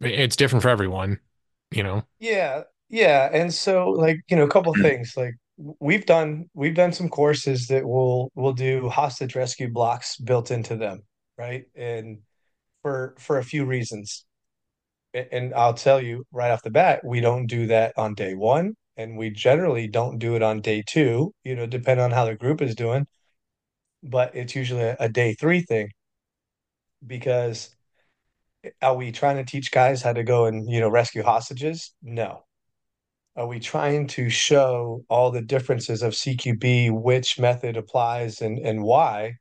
it's 0.02 0.36
different 0.36 0.64
for 0.64 0.70
everyone, 0.70 1.20
you 1.72 1.84
know. 1.84 2.04
Yeah, 2.20 2.64
yeah. 2.90 3.30
And 3.32 3.54
so 3.54 3.90
like, 3.90 4.18
you 4.30 4.38
know, 4.38 4.44
a 4.44 4.50
couple 4.50 4.74
things. 4.76 5.14
Like 5.18 5.36
we've 5.80 6.06
done 6.06 6.50
we've 6.54 6.76
done 6.76 6.94
some 6.94 7.10
courses 7.10 7.68
that 7.68 7.86
will 7.88 8.32
will 8.36 8.54
do 8.54 8.90
hostage 8.90 9.36
rescue 9.36 9.70
blocks 9.72 10.18
built 10.18 10.52
into 10.52 10.76
them, 10.76 11.04
right? 11.38 11.66
And 11.76 12.20
for 12.84 13.16
for 13.20 13.40
a 13.40 13.44
few 13.44 13.66
reasons. 13.66 14.26
And 15.14 15.54
I'll 15.56 15.74
tell 15.76 16.02
you 16.02 16.26
right 16.32 16.52
off 16.52 16.64
the 16.64 16.72
bat, 16.72 17.02
we 17.06 17.22
don't 17.22 17.48
do 17.48 17.68
that 17.68 17.94
on 17.98 18.16
day 18.16 18.34
one, 18.36 18.76
and 18.98 19.18
we 19.18 19.30
generally 19.32 19.88
don't 19.88 20.20
do 20.20 20.36
it 20.36 20.42
on 20.44 20.62
day 20.62 20.84
two, 20.88 21.34
you 21.44 21.56
know, 21.56 21.68
depending 21.68 22.04
on 22.04 22.12
how 22.12 22.26
the 22.26 22.36
group 22.36 22.62
is 22.62 22.76
doing, 22.76 23.06
but 24.04 24.36
it's 24.36 24.56
usually 24.56 24.84
a, 24.84 24.98
a 25.00 25.10
day 25.10 25.34
three 25.36 25.62
thing 25.62 25.90
because 27.06 27.76
eh, 28.64 28.72
are 28.82 28.96
we 28.96 29.12
trying 29.12 29.38
to 29.38 29.46
teach 29.46 29.72
guys 29.72 30.02
how 30.02 30.14
to 30.14 30.24
go 30.24 30.46
and, 30.46 30.70
you 30.70 30.80
know, 30.80 30.90
rescue 30.90 31.24
hostages? 31.24 31.94
No. 32.02 32.46
Are 33.36 33.48
we 33.48 33.60
trying 33.60 34.08
to 34.10 34.30
show 34.30 35.04
all 35.10 35.32
the 35.32 35.42
differences 35.42 36.04
of 36.04 36.14
CQB, 36.16 36.92
which 36.92 37.40
method 37.40 37.78
applies 37.78 38.42
and, 38.42 38.60
and 38.60 38.84
why? 38.84 39.36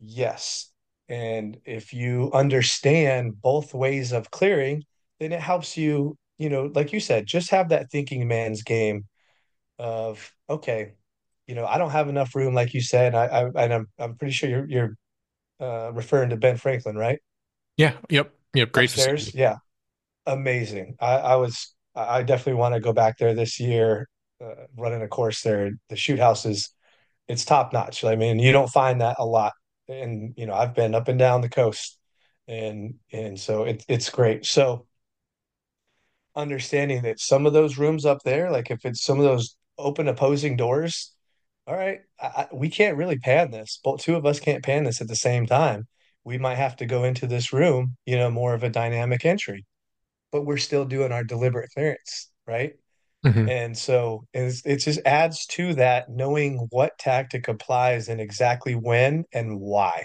Yes. 0.00 0.70
And 1.08 1.58
if 1.64 1.92
you 1.92 2.30
understand 2.32 3.40
both 3.40 3.74
ways 3.74 4.12
of 4.12 4.30
clearing, 4.30 4.84
then 5.20 5.32
it 5.32 5.40
helps 5.40 5.76
you 5.76 6.16
you 6.38 6.48
know, 6.50 6.70
like 6.74 6.92
you 6.92 7.00
said, 7.00 7.26
just 7.26 7.50
have 7.50 7.70
that 7.70 7.90
thinking 7.90 8.28
man's 8.28 8.62
game 8.62 9.04
of, 9.78 10.32
okay, 10.50 10.94
you 11.46 11.54
know, 11.54 11.66
I 11.66 11.78
don't 11.78 11.90
have 11.90 12.08
enough 12.08 12.34
room, 12.34 12.54
like 12.54 12.74
you 12.74 12.80
said. 12.82 13.14
I, 13.14 13.26
I 13.26 13.64
and 13.64 13.74
I'm 13.74 13.86
I'm 13.98 14.16
pretty 14.16 14.32
sure 14.32 14.50
you're 14.50 14.66
you're 14.68 14.94
uh, 15.60 15.92
referring 15.94 16.30
to 16.30 16.36
Ben 16.36 16.56
Franklin, 16.56 16.96
right? 16.96 17.20
Yeah, 17.76 17.94
yep, 18.10 18.34
yep. 18.54 18.72
Great 18.72 18.90
Upstairs. 18.90 19.26
facility. 19.26 19.38
Yeah, 19.38 19.56
amazing. 20.26 20.96
I, 21.00 21.16
I 21.16 21.36
was 21.36 21.74
I 21.94 22.22
definitely 22.22 22.60
want 22.60 22.74
to 22.74 22.80
go 22.80 22.92
back 22.92 23.18
there 23.18 23.34
this 23.34 23.60
year, 23.60 24.08
uh, 24.44 24.66
running 24.76 25.02
a 25.02 25.08
course 25.08 25.42
there. 25.42 25.70
The 25.88 25.96
shoot 25.96 26.18
house 26.18 26.46
is 26.46 26.70
it's 27.28 27.44
top 27.44 27.72
notch. 27.72 28.04
I 28.04 28.16
mean, 28.16 28.38
you 28.38 28.52
don't 28.52 28.68
find 28.68 29.00
that 29.00 29.16
a 29.18 29.26
lot. 29.26 29.52
And 29.88 30.34
you 30.36 30.46
know, 30.46 30.54
I've 30.54 30.74
been 30.74 30.94
up 30.94 31.08
and 31.08 31.18
down 31.18 31.40
the 31.40 31.48
coast, 31.48 31.98
and 32.46 32.94
and 33.12 33.38
so 33.38 33.64
it's 33.64 33.84
it's 33.88 34.10
great. 34.10 34.46
So 34.46 34.86
understanding 36.36 37.02
that 37.02 37.20
some 37.20 37.46
of 37.46 37.52
those 37.52 37.78
rooms 37.78 38.06
up 38.06 38.18
there, 38.24 38.50
like 38.50 38.70
if 38.70 38.84
it's 38.84 39.02
some 39.02 39.18
of 39.18 39.24
those 39.24 39.56
open 39.78 40.08
opposing 40.08 40.56
doors, 40.56 41.12
all 41.66 41.76
right, 41.76 42.00
I, 42.20 42.26
I, 42.26 42.48
we 42.52 42.70
can't 42.70 42.96
really 42.96 43.18
pan 43.18 43.50
this. 43.50 43.80
Both 43.82 44.02
two 44.02 44.16
of 44.16 44.24
us 44.26 44.40
can't 44.40 44.64
pan 44.64 44.84
this 44.84 45.00
at 45.00 45.08
the 45.08 45.16
same 45.16 45.46
time. 45.46 45.86
We 46.24 46.38
might 46.38 46.56
have 46.56 46.76
to 46.76 46.86
go 46.86 47.04
into 47.04 47.26
this 47.26 47.52
room, 47.52 47.96
you 48.06 48.16
know, 48.16 48.30
more 48.30 48.54
of 48.54 48.62
a 48.62 48.70
dynamic 48.70 49.24
entry, 49.24 49.66
but 50.32 50.42
we're 50.42 50.58
still 50.58 50.84
doing 50.84 51.12
our 51.12 51.24
deliberate 51.24 51.70
clearance, 51.74 52.30
right? 52.46 52.74
Hmm 53.32 53.48
And 53.48 53.76
so 53.76 54.26
it's, 54.34 54.64
it 54.66 54.78
just 54.78 55.00
adds 55.06 55.46
to 55.48 55.74
that 55.74 56.10
knowing 56.10 56.68
what 56.70 56.98
tactic 56.98 57.48
applies 57.48 58.08
and 58.08 58.20
exactly 58.20 58.74
when 58.74 59.24
and 59.32 59.60
why. 59.60 60.04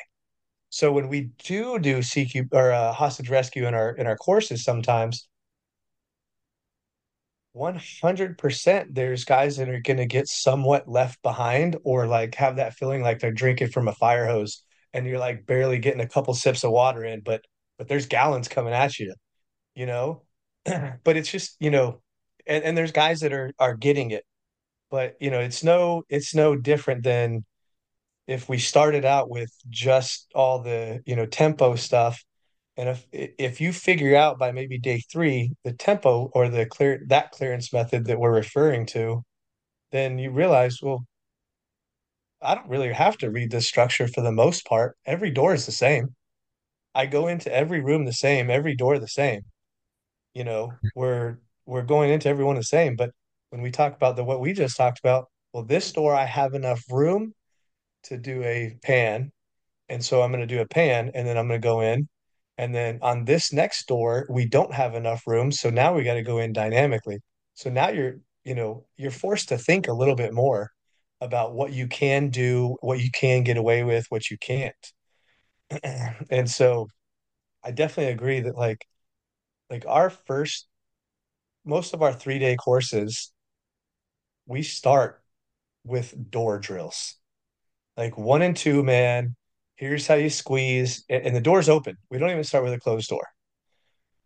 So 0.69 0.91
when 0.91 1.09
we 1.09 1.31
do 1.45 1.79
do 1.79 2.01
CQ 2.03 2.47
or 2.51 2.71
uh, 2.71 2.93
hostage 2.93 3.29
rescue 3.29 3.67
in 3.67 3.73
our 3.75 3.91
in 3.91 4.07
our 4.07 4.17
courses, 4.17 4.63
sometimes 4.63 5.27
100% 7.53 8.95
there's 8.95 9.25
guys 9.25 9.57
that 9.57 9.69
are 9.69 9.79
going 9.79 9.97
to 9.97 10.05
get 10.05 10.27
somewhat 10.27 10.87
left 10.87 11.21
behind 11.21 11.77
or 11.83 12.07
like 12.07 12.35
have 12.35 12.55
that 12.55 12.73
feeling 12.73 13.01
like 13.01 13.19
they're 13.19 13.31
drinking 13.31 13.69
from 13.69 13.87
a 13.87 13.93
fire 13.93 14.25
hose 14.25 14.63
and 14.93 15.05
you're 15.05 15.19
like 15.19 15.45
barely 15.45 15.77
getting 15.79 16.01
a 16.01 16.07
couple 16.09 16.33
sips 16.33 16.63
of 16.63 16.71
water 16.71 17.03
in, 17.03 17.21
but 17.21 17.41
but 17.77 17.87
there's 17.87 18.05
gallons 18.07 18.47
coming 18.47 18.73
at 18.73 18.97
you, 18.99 19.13
you 19.75 19.87
know? 19.87 20.23
But 21.05 21.17
it's 21.17 21.31
just, 21.31 21.57
you 21.61 21.71
know, 21.71 22.02
and, 22.47 22.63
and 22.63 22.77
there's 22.77 22.91
guys 22.91 23.21
that 23.21 23.33
are 23.33 23.51
are 23.59 23.75
getting 23.75 24.11
it. 24.11 24.25
But 24.91 25.15
you 25.19 25.31
know 25.31 25.39
it's 25.39 25.63
no 25.63 26.03
it's 26.09 26.35
no 26.35 26.55
different 26.55 27.03
than 27.03 27.45
if 28.27 28.49
we 28.49 28.57
started 28.59 29.05
out 29.05 29.29
with 29.29 29.51
just 29.69 30.31
all 30.35 30.61
the 30.61 31.01
you 31.05 31.15
know 31.15 31.25
tempo 31.25 31.75
stuff. 31.75 32.23
And 32.77 32.89
if 32.89 33.05
if 33.11 33.61
you 33.61 33.73
figure 33.73 34.15
out 34.15 34.39
by 34.39 34.51
maybe 34.51 34.79
day 34.79 35.01
three 35.11 35.53
the 35.63 35.73
tempo 35.73 36.29
or 36.33 36.49
the 36.49 36.65
clear 36.65 37.01
that 37.07 37.31
clearance 37.31 37.71
method 37.73 38.05
that 38.05 38.19
we're 38.19 38.33
referring 38.33 38.85
to 38.87 39.23
then 39.91 40.17
you 40.17 40.31
realize 40.31 40.79
well 40.81 41.05
i 42.41 42.55
don't 42.55 42.67
really 42.67 42.91
have 42.91 43.17
to 43.17 43.29
read 43.29 43.51
this 43.51 43.67
structure 43.67 44.07
for 44.07 44.21
the 44.21 44.31
most 44.31 44.65
part. 44.65 44.97
Every 45.05 45.31
door 45.31 45.53
is 45.53 45.65
the 45.65 45.71
same. 45.71 46.15
I 46.95 47.05
go 47.05 47.27
into 47.27 47.53
every 47.53 47.81
room 47.81 48.05
the 48.05 48.13
same 48.13 48.49
every 48.49 48.75
door 48.75 48.99
the 48.99 49.07
same. 49.07 49.41
You 50.33 50.43
know 50.43 50.73
we're 50.95 51.37
we're 51.65 51.83
going 51.83 52.11
into 52.11 52.29
everyone 52.29 52.55
the 52.55 52.63
same 52.63 52.95
but 52.95 53.11
when 53.49 53.61
we 53.61 53.71
talk 53.71 53.95
about 53.95 54.15
the 54.15 54.23
what 54.23 54.39
we 54.39 54.53
just 54.53 54.77
talked 54.77 54.99
about 54.99 55.25
well 55.53 55.63
this 55.63 55.91
door 55.91 56.15
i 56.15 56.25
have 56.25 56.53
enough 56.53 56.81
room 56.89 57.33
to 58.03 58.17
do 58.17 58.43
a 58.43 58.77
pan. 58.81 59.31
And 59.89 60.03
so 60.03 60.21
I'm 60.21 60.31
going 60.31 60.47
to 60.47 60.55
do 60.55 60.61
a 60.61 60.67
pan 60.67 61.11
and 61.13 61.27
then 61.27 61.37
I'm 61.37 61.47
going 61.47 61.61
to 61.61 61.65
go 61.65 61.81
in. 61.81 62.07
And 62.57 62.73
then 62.73 62.99
on 63.01 63.25
this 63.25 63.51
next 63.51 63.87
door, 63.87 64.27
we 64.29 64.47
don't 64.47 64.73
have 64.73 64.93
enough 64.93 65.23
room. 65.25 65.51
So 65.51 65.69
now 65.69 65.93
we 65.93 66.03
got 66.03 66.13
to 66.15 66.23
go 66.23 66.37
in 66.37 66.53
dynamically. 66.53 67.19
So 67.55 67.69
now 67.69 67.89
you're, 67.89 68.17
you 68.43 68.55
know, 68.55 68.85
you're 68.95 69.11
forced 69.11 69.49
to 69.49 69.57
think 69.57 69.87
a 69.87 69.93
little 69.93 70.15
bit 70.15 70.33
more 70.33 70.69
about 71.19 71.53
what 71.55 71.73
you 71.73 71.87
can 71.87 72.29
do, 72.29 72.77
what 72.81 72.99
you 72.99 73.09
can 73.11 73.43
get 73.43 73.57
away 73.57 73.83
with, 73.83 74.05
what 74.09 74.29
you 74.29 74.37
can't. 74.37 74.75
and 76.29 76.49
so 76.49 76.87
I 77.63 77.71
definitely 77.71 78.11
agree 78.11 78.41
that 78.41 78.55
like 78.55 78.85
like 79.69 79.85
our 79.87 80.09
first 80.09 80.67
most 81.65 81.93
of 81.93 82.01
our 82.01 82.13
three 82.13 82.39
day 82.39 82.55
courses, 82.55 83.31
we 84.45 84.63
start 84.63 85.21
with 85.83 86.31
door 86.31 86.59
drills. 86.59 87.15
Like 87.97 88.17
one 88.17 88.41
and 88.41 88.55
two, 88.55 88.83
man. 88.83 89.35
Here's 89.75 90.07
how 90.07 90.15
you 90.15 90.29
squeeze, 90.29 91.03
and, 91.09 91.35
the 91.35 91.41
door's 91.41 91.67
open. 91.67 91.97
We 92.09 92.17
don't 92.17 92.29
even 92.29 92.43
start 92.43 92.63
with 92.63 92.73
a 92.73 92.79
closed 92.79 93.09
door. 93.09 93.27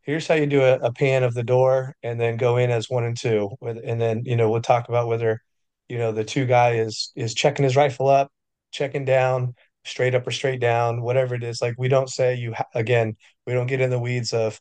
Here's 0.02 0.28
how 0.28 0.36
you 0.36 0.46
do 0.46 0.62
a, 0.62 0.76
a 0.76 0.94
pan 0.94 1.24
of 1.24 1.34
the 1.34 1.44
door, 1.44 1.96
and 2.04 2.20
then 2.20 2.38
go 2.38 2.58
in 2.58 2.70
as 2.70 2.90
one 2.90 3.04
and 3.04 3.18
two. 3.18 3.50
And 3.62 4.00
then 4.00 4.24
you 4.26 4.36
know 4.36 4.50
we'll 4.50 4.62
talk 4.62 4.90
about 4.90 5.08
whether 5.08 5.42
you 5.90 5.98
know 5.98 6.12
the 6.12 6.24
two 6.24 6.46
guy 6.46 6.76
is 6.76 7.12
is 7.16 7.34
checking 7.34 7.64
his 7.64 7.76
rifle 7.76 8.08
up, 8.08 8.32
checking 8.72 9.06
down, 9.06 9.56
straight 9.86 10.16
up 10.16 10.28
or 10.28 10.32
straight 10.32 10.60
down, 10.60 11.02
whatever 11.02 11.36
it 11.36 11.44
is. 11.44 11.62
Like 11.62 11.76
we 11.78 11.88
don't 11.88 12.10
say 12.10 12.36
you 12.36 12.54
ha- 12.54 12.66
again. 12.76 13.16
We 13.46 13.54
don't 13.54 13.68
get 13.68 13.82
in 13.82 13.90
the 13.90 14.00
weeds 14.00 14.34
of 14.34 14.60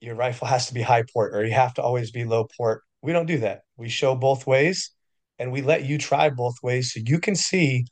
your 0.00 0.14
rifle 0.14 0.46
has 0.46 0.66
to 0.68 0.74
be 0.74 0.82
high 0.82 1.04
port 1.12 1.34
or 1.34 1.44
you 1.44 1.52
have 1.52 1.74
to 1.74 1.82
always 1.82 2.10
be 2.10 2.24
low 2.24 2.46
port. 2.56 2.82
We 3.02 3.12
don't 3.12 3.26
do 3.26 3.38
that. 3.38 3.62
We 3.76 3.88
show 3.88 4.14
both 4.14 4.46
ways, 4.46 4.90
and 5.38 5.52
we 5.52 5.62
let 5.62 5.84
you 5.84 5.98
try 5.98 6.30
both 6.30 6.56
ways 6.62 6.92
so 6.92 7.00
you 7.04 7.20
can 7.20 7.36
see 7.36 7.86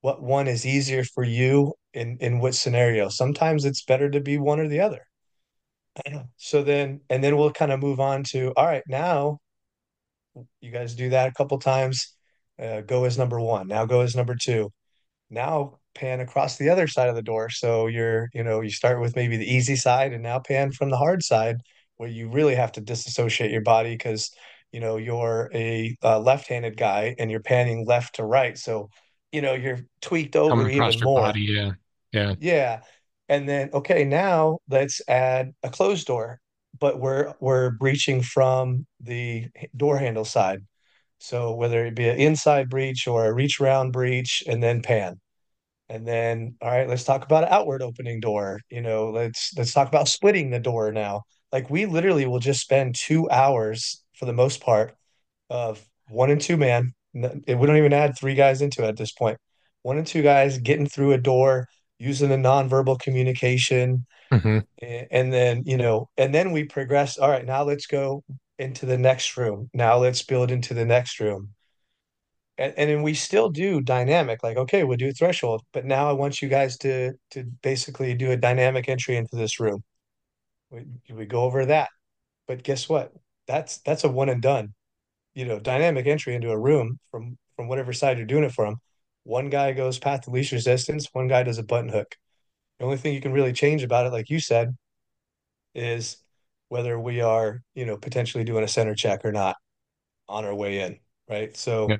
what 0.00 0.22
one 0.22 0.48
is 0.48 0.64
easier 0.66 1.04
for 1.04 1.24
you 1.24 1.74
in 1.92 2.16
in 2.20 2.40
what 2.40 2.54
scenario. 2.54 3.08
Sometimes 3.08 3.64
it's 3.64 3.84
better 3.84 4.10
to 4.10 4.20
be 4.20 4.38
one 4.38 4.60
or 4.60 4.68
the 4.68 4.80
other. 4.80 5.04
So 6.36 6.62
then, 6.62 7.00
and 7.10 7.22
then 7.22 7.36
we'll 7.36 7.52
kind 7.52 7.72
of 7.72 7.80
move 7.80 8.00
on 8.00 8.24
to, 8.30 8.52
all 8.56 8.66
right, 8.66 8.82
now 8.88 9.38
you 10.60 10.70
guys 10.70 10.94
do 10.94 11.10
that 11.10 11.28
a 11.28 11.32
couple 11.32 11.58
times. 11.58 12.14
Uh, 12.58 12.80
go 12.82 13.04
as 13.04 13.18
number 13.18 13.40
one. 13.40 13.68
Now 13.68 13.86
go 13.86 14.00
as 14.00 14.14
number 14.14 14.36
two. 14.40 14.70
Now 15.30 15.79
pan 15.94 16.20
across 16.20 16.56
the 16.56 16.68
other 16.68 16.86
side 16.86 17.08
of 17.08 17.14
the 17.16 17.22
door. 17.22 17.50
So 17.50 17.86
you're, 17.86 18.28
you 18.32 18.42
know, 18.44 18.60
you 18.60 18.70
start 18.70 19.00
with 19.00 19.16
maybe 19.16 19.36
the 19.36 19.52
easy 19.52 19.76
side 19.76 20.12
and 20.12 20.22
now 20.22 20.38
pan 20.40 20.72
from 20.72 20.90
the 20.90 20.96
hard 20.96 21.22
side 21.22 21.56
where 21.96 22.08
you 22.08 22.28
really 22.30 22.54
have 22.54 22.72
to 22.72 22.80
disassociate 22.80 23.50
your 23.50 23.60
body 23.62 23.92
because, 23.94 24.30
you 24.72 24.80
know, 24.80 24.96
you're 24.96 25.50
a, 25.54 25.96
uh 26.02 26.18
left-handed 26.20 26.76
guy 26.76 27.14
and 27.18 27.30
you're 27.30 27.40
panning 27.40 27.84
left 27.86 28.16
to 28.16 28.24
right. 28.24 28.56
So, 28.56 28.90
you 29.32 29.42
know, 29.42 29.54
you're 29.54 29.80
tweaked 30.00 30.36
over 30.36 30.68
even 30.68 31.00
more. 31.02 31.22
body. 31.22 31.40
Yeah, 31.42 31.72
yeah. 32.12 32.34
Yeah. 32.38 32.82
And 33.28 33.48
then, 33.48 33.70
okay, 33.72 34.04
now 34.04 34.58
let's 34.68 35.00
add 35.08 35.52
a 35.62 35.70
closed 35.70 36.06
door, 36.06 36.40
but 36.78 36.98
we're 36.98 37.34
we're 37.40 37.70
breaching 37.70 38.22
from 38.22 38.86
the 39.00 39.46
door 39.76 39.98
handle 39.98 40.24
side. 40.24 40.60
So 41.18 41.54
whether 41.54 41.84
it 41.84 41.94
be 41.94 42.08
an 42.08 42.18
inside 42.18 42.68
breach 42.70 43.06
or 43.06 43.26
a 43.26 43.32
reach 43.32 43.60
around 43.60 43.92
breach 43.92 44.42
and 44.46 44.62
then 44.62 44.82
pan. 44.82 45.20
And 45.90 46.08
then, 46.08 46.56
all 46.62 46.70
right, 46.70 46.88
let's 46.88 47.04
talk 47.04 47.24
about 47.26 47.44
an 47.44 47.50
outward 47.52 47.82
opening 47.82 48.20
door. 48.20 48.60
You 48.70 48.82
know, 48.82 49.10
let's 49.10 49.52
let's 49.58 49.74
talk 49.74 49.88
about 49.88 50.08
splitting 50.08 50.50
the 50.50 50.60
door 50.60 50.92
now. 50.92 51.22
Like 51.52 51.70
we 51.70 51.86
literally 51.86 52.26
will 52.26 52.40
just 52.40 52.62
spend 52.62 52.96
two 52.96 53.30
hours 53.30 54.04
for 54.16 54.26
the 54.26 54.34
most 54.34 54.62
part 54.62 54.96
of 55.50 55.84
one 56.08 56.30
and 56.30 56.40
two 56.40 56.56
man. 56.56 56.94
We 57.14 57.22
don't 57.46 57.76
even 57.78 57.94
add 57.94 58.16
three 58.18 58.36
guys 58.36 58.62
into 58.62 58.84
it 58.84 58.88
at 58.88 58.98
this 58.98 59.12
point. 59.12 59.38
One 59.82 59.98
and 59.98 60.06
two 60.06 60.22
guys 60.22 60.58
getting 60.58 60.86
through 60.86 61.12
a 61.12 61.18
door 61.18 61.68
using 61.98 62.30
the 62.30 62.36
nonverbal 62.36 63.00
communication, 63.00 64.06
hmm 64.32 64.60
and 64.82 65.32
then 65.32 65.62
you 65.66 65.76
know, 65.78 66.08
and 66.18 66.34
then 66.34 66.52
we 66.52 66.64
progress. 66.64 67.18
All 67.18 67.30
right, 67.30 67.46
now 67.46 67.64
let's 67.64 67.86
go 67.86 68.24
into 68.58 68.86
the 68.86 68.98
next 68.98 69.36
room. 69.36 69.70
Now 69.74 69.98
let's 69.98 70.22
build 70.22 70.52
into 70.52 70.74
the 70.74 70.86
next 70.86 71.20
room 71.20 71.50
and, 72.60 72.74
and 72.76 72.90
then 72.90 73.02
we 73.02 73.14
still 73.14 73.48
do 73.48 73.80
dynamic 73.80 74.42
like 74.44 74.56
okay 74.56 74.84
we'll 74.84 74.96
do 74.96 75.12
threshold 75.12 75.62
but 75.72 75.84
now 75.84 76.08
i 76.08 76.12
want 76.12 76.40
you 76.42 76.48
guys 76.48 76.76
to 76.76 77.12
to 77.30 77.44
basically 77.62 78.14
do 78.14 78.30
a 78.30 78.36
dynamic 78.36 78.88
entry 78.88 79.16
into 79.16 79.34
this 79.36 79.58
room. 79.58 79.82
We, 80.70 80.84
we 81.12 81.26
go 81.26 81.42
over 81.42 81.66
that 81.66 81.88
but 82.46 82.64
guess 82.64 82.88
what? 82.88 83.12
That's 83.46 83.78
that's 83.78 84.04
a 84.04 84.08
one 84.08 84.28
and 84.28 84.42
done. 84.42 84.74
You 85.34 85.44
know 85.46 85.60
dynamic 85.60 86.06
entry 86.06 86.34
into 86.34 86.50
a 86.50 86.58
room 86.58 86.98
from 87.10 87.38
from 87.56 87.68
whatever 87.68 87.92
side 87.92 88.18
you're 88.18 88.26
doing 88.26 88.44
it 88.44 88.52
from 88.52 88.76
one 89.24 89.50
guy 89.50 89.72
goes 89.72 89.98
path 89.98 90.26
of 90.26 90.32
least 90.32 90.52
resistance 90.52 91.08
one 91.12 91.28
guy 91.28 91.42
does 91.42 91.58
a 91.58 91.62
button 91.62 91.90
hook. 91.90 92.16
The 92.78 92.84
only 92.86 92.96
thing 92.98 93.14
you 93.14 93.20
can 93.20 93.32
really 93.32 93.52
change 93.52 93.82
about 93.82 94.06
it 94.06 94.12
like 94.12 94.30
you 94.30 94.40
said 94.40 94.76
is 95.74 96.16
whether 96.68 96.98
we 96.98 97.20
are 97.20 97.62
you 97.74 97.86
know 97.86 97.96
potentially 97.96 98.44
doing 98.44 98.64
a 98.64 98.68
center 98.68 98.94
check 98.94 99.24
or 99.24 99.32
not 99.32 99.56
on 100.28 100.44
our 100.44 100.54
way 100.54 100.80
in 100.80 100.98
right? 101.30 101.56
Yeah. 101.88 101.96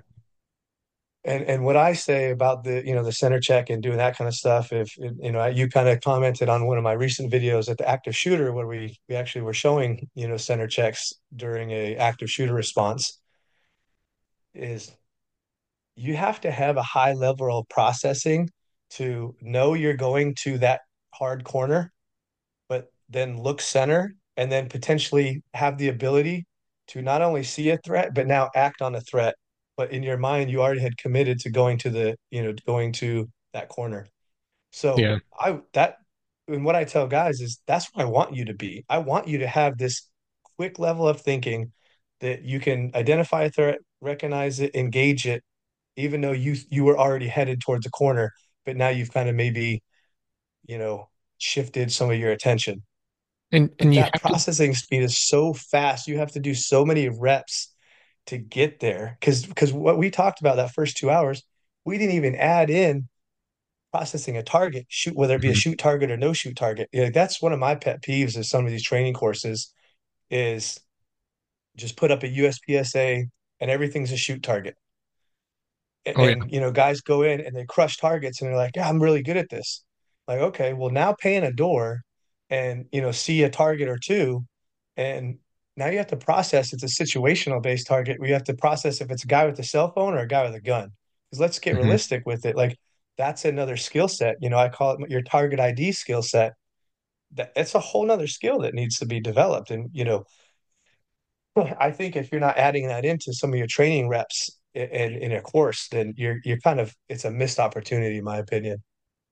And 1.24 1.44
and 1.44 1.64
what 1.64 1.76
I 1.76 1.92
say 1.92 2.30
about 2.30 2.64
the 2.64 2.82
you 2.86 2.94
know 2.94 3.02
the 3.04 3.12
center 3.12 3.40
check 3.40 3.68
and 3.68 3.82
doing 3.82 3.98
that 3.98 4.16
kind 4.16 4.26
of 4.26 4.34
stuff, 4.34 4.72
if 4.72 4.96
you 4.96 5.32
know 5.32 5.46
you 5.46 5.68
kind 5.68 5.88
of 5.88 6.00
commented 6.00 6.48
on 6.48 6.66
one 6.66 6.78
of 6.78 6.84
my 6.84 6.92
recent 6.92 7.30
videos 7.30 7.68
at 7.68 7.76
the 7.76 7.88
active 7.88 8.16
shooter 8.16 8.52
where 8.52 8.66
we 8.66 8.96
we 9.08 9.16
actually 9.16 9.42
were 9.42 9.52
showing 9.52 10.08
you 10.14 10.26
know 10.26 10.38
center 10.38 10.66
checks 10.66 11.12
during 11.36 11.70
a 11.72 11.96
active 11.96 12.30
shooter 12.30 12.54
response, 12.54 13.20
is 14.54 14.90
you 15.94 16.16
have 16.16 16.40
to 16.40 16.50
have 16.50 16.78
a 16.78 16.82
high 16.82 17.12
level 17.12 17.58
of 17.58 17.68
processing 17.68 18.48
to 18.90 19.34
know 19.42 19.74
you're 19.74 19.96
going 19.96 20.34
to 20.34 20.58
that 20.58 20.80
hard 21.12 21.44
corner, 21.44 21.92
but 22.68 22.90
then 23.10 23.42
look 23.42 23.60
center 23.60 24.14
and 24.36 24.50
then 24.50 24.68
potentially 24.68 25.42
have 25.52 25.76
the 25.76 25.88
ability 25.88 26.46
to 26.88 27.02
not 27.02 27.20
only 27.20 27.42
see 27.42 27.70
a 27.70 27.76
threat, 27.78 28.14
but 28.14 28.26
now 28.26 28.48
act 28.54 28.80
on 28.80 28.94
a 28.94 29.00
threat. 29.02 29.34
But 29.80 29.92
in 29.92 30.02
your 30.02 30.18
mind, 30.18 30.50
you 30.50 30.60
already 30.60 30.82
had 30.82 30.98
committed 30.98 31.40
to 31.40 31.50
going 31.50 31.78
to 31.78 31.88
the, 31.88 32.14
you 32.30 32.42
know, 32.42 32.52
going 32.66 32.92
to 33.00 33.30
that 33.54 33.70
corner. 33.70 34.06
So 34.72 34.98
Yeah. 34.98 35.20
I 35.38 35.60
that 35.72 35.96
and 36.48 36.66
what 36.66 36.76
I 36.76 36.84
tell 36.84 37.06
guys 37.06 37.40
is 37.40 37.62
that's 37.66 37.86
what 37.86 38.04
I 38.04 38.08
want 38.10 38.34
you 38.34 38.44
to 38.44 38.52
be. 38.52 38.84
I 38.90 38.98
want 38.98 39.26
you 39.26 39.38
to 39.38 39.46
have 39.46 39.78
this 39.78 40.06
quick 40.58 40.78
level 40.78 41.08
of 41.08 41.22
thinking 41.22 41.72
that 42.20 42.42
you 42.42 42.60
can 42.60 42.90
identify 42.94 43.44
a 43.44 43.50
threat, 43.50 43.78
recognize 44.02 44.60
it, 44.60 44.74
engage 44.74 45.26
it, 45.26 45.42
even 45.96 46.20
though 46.20 46.32
you 46.32 46.56
you 46.68 46.84
were 46.84 46.98
already 46.98 47.28
headed 47.28 47.62
towards 47.62 47.86
a 47.86 47.90
corner, 47.90 48.32
but 48.66 48.76
now 48.76 48.90
you've 48.90 49.14
kind 49.14 49.30
of 49.30 49.34
maybe, 49.34 49.82
you 50.66 50.76
know, 50.76 51.08
shifted 51.38 51.90
some 51.90 52.10
of 52.10 52.18
your 52.18 52.32
attention. 52.32 52.82
And 53.50 53.70
and 53.78 53.94
that 53.94 54.12
have 54.12 54.12
to 54.12 54.20
processing 54.28 54.74
speed 54.74 55.04
is 55.04 55.16
so 55.16 55.54
fast. 55.54 56.06
You 56.06 56.18
have 56.18 56.32
to 56.32 56.40
do 56.40 56.54
so 56.54 56.84
many 56.84 57.08
reps 57.08 57.74
to 58.30 58.38
get 58.38 58.80
there. 58.80 59.16
Because 59.20 59.46
because 59.46 59.72
what 59.72 59.98
we 59.98 60.10
talked 60.10 60.40
about 60.40 60.56
that 60.56 60.72
first 60.72 60.96
two 60.96 61.10
hours, 61.10 61.42
we 61.84 61.98
didn't 61.98 62.16
even 62.16 62.36
add 62.36 62.70
in 62.70 63.08
processing 63.92 64.36
a 64.36 64.42
target, 64.42 64.86
shoot 64.88 65.16
whether 65.16 65.36
it 65.36 65.42
be 65.42 65.50
a 65.50 65.52
Mhm. 65.52 65.56
shoot 65.56 65.78
target 65.78 66.10
or 66.10 66.16
no 66.18 66.32
shoot 66.32 66.56
target. 66.56 66.88
Yeah, 66.92 67.10
that's 67.10 67.42
one 67.42 67.52
of 67.52 67.58
my 67.60 67.74
pet 67.76 68.02
peeves 68.02 68.36
of 68.36 68.46
some 68.46 68.64
of 68.66 68.72
these 68.72 68.84
training 68.84 69.14
courses 69.14 69.72
is 70.30 70.80
just 71.76 71.96
put 71.96 72.10
up 72.10 72.22
a 72.22 72.28
USPSA 72.28 73.26
and 73.60 73.70
everything's 73.70 74.12
a 74.12 74.16
shoot 74.16 74.42
target. 74.42 74.76
Oh 76.14 76.26
yeah. 76.26 76.34
And, 76.34 76.50
you 76.50 76.60
know, 76.60 76.72
guys 76.72 77.00
go 77.02 77.22
in 77.22 77.40
and 77.40 77.54
they 77.54 77.66
crush 77.66 77.98
targets 77.98 78.40
and 78.40 78.48
they're 78.48 78.56
like, 78.56 78.74
yeah, 78.76 78.88
I'm 78.88 79.02
really 79.02 79.22
good 79.22 79.36
at 79.36 79.50
this. 79.50 79.84
Like, 80.26 80.40
okay, 80.40 80.72
well 80.72 80.90
now 80.90 81.14
pay 81.18 81.36
in 81.36 81.44
a 81.44 81.52
door 81.52 82.02
and, 82.48 82.86
you 82.92 83.02
know, 83.02 83.12
see 83.12 83.42
a 83.42 83.50
target 83.50 83.88
or 83.88 83.98
two. 83.98 84.44
And 84.96 85.38
now 85.76 85.86
you 85.88 85.98
have 85.98 86.08
to 86.08 86.16
process 86.16 86.72
it's 86.72 86.82
a 86.82 87.04
situational 87.04 87.62
based 87.62 87.86
target. 87.86 88.18
We 88.20 88.30
have 88.30 88.44
to 88.44 88.54
process 88.54 89.00
if 89.00 89.10
it's 89.10 89.24
a 89.24 89.26
guy 89.28 89.46
with 89.46 89.58
a 89.58 89.64
cell 89.64 89.92
phone 89.92 90.14
or 90.14 90.18
a 90.18 90.28
guy 90.28 90.44
with 90.44 90.54
a 90.54 90.60
gun. 90.60 90.90
Because 91.30 91.40
let's 91.40 91.58
get 91.58 91.76
Mhm. 91.76 91.78
realistic 91.78 92.22
with 92.26 92.44
it. 92.46 92.56
Like 92.56 92.76
that's 93.16 93.44
another 93.44 93.76
skill 93.76 94.08
set. 94.08 94.36
You 94.40 94.50
know, 94.50 94.58
I 94.58 94.68
call 94.68 94.92
it 95.02 95.10
your 95.10 95.22
target 95.22 95.60
ID 95.60 95.92
skill 95.92 96.22
set. 96.22 96.54
That 97.34 97.52
it's 97.56 97.74
a 97.74 97.80
whole 97.80 98.06
nother 98.06 98.26
skill 98.28 98.60
that 98.60 98.74
needs 98.74 98.98
to 99.00 99.06
be 99.06 99.20
developed. 99.20 99.70
And, 99.70 99.90
you 99.92 100.04
know, 100.04 100.24
I 101.78 101.90
think 101.90 102.16
if 102.16 102.30
you're 102.32 102.40
not 102.40 102.58
adding 102.58 102.88
that 102.88 103.04
into 103.04 103.32
some 103.32 103.52
of 103.52 103.58
your 103.58 103.66
training 103.66 104.08
reps 104.08 104.50
in 104.74 104.84
in 105.16 105.32
a 105.32 105.40
course, 105.40 105.88
then 105.88 106.14
you're 106.16 106.38
you're 106.44 106.58
kind 106.60 106.80
of 106.80 106.94
it's 107.08 107.24
a 107.24 107.30
missed 107.30 107.58
opportunity, 107.58 108.18
in 108.18 108.24
my 108.24 108.38
opinion. 108.38 108.82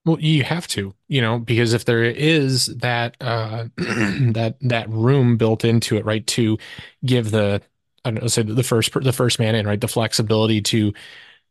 Well, 0.08 0.18
you 0.20 0.42
have 0.42 0.66
to, 0.68 0.94
you 1.08 1.20
know, 1.20 1.38
because 1.38 1.74
if 1.74 1.84
there 1.84 2.02
is 2.02 2.66
that 2.78 3.14
uh 3.20 3.66
that 3.76 4.56
that 4.62 4.88
room 4.88 5.36
built 5.36 5.66
into 5.66 5.96
it, 5.98 6.06
right, 6.06 6.26
to 6.28 6.56
give 7.04 7.30
the 7.30 7.60
I 8.06 8.10
don't 8.10 8.22
know, 8.22 8.28
say 8.28 8.42
the 8.42 8.62
first 8.62 8.90
the 8.94 9.12
first 9.12 9.38
man 9.38 9.54
in, 9.54 9.66
right, 9.66 9.78
the 9.80 9.86
flexibility 9.86 10.62
to 10.62 10.94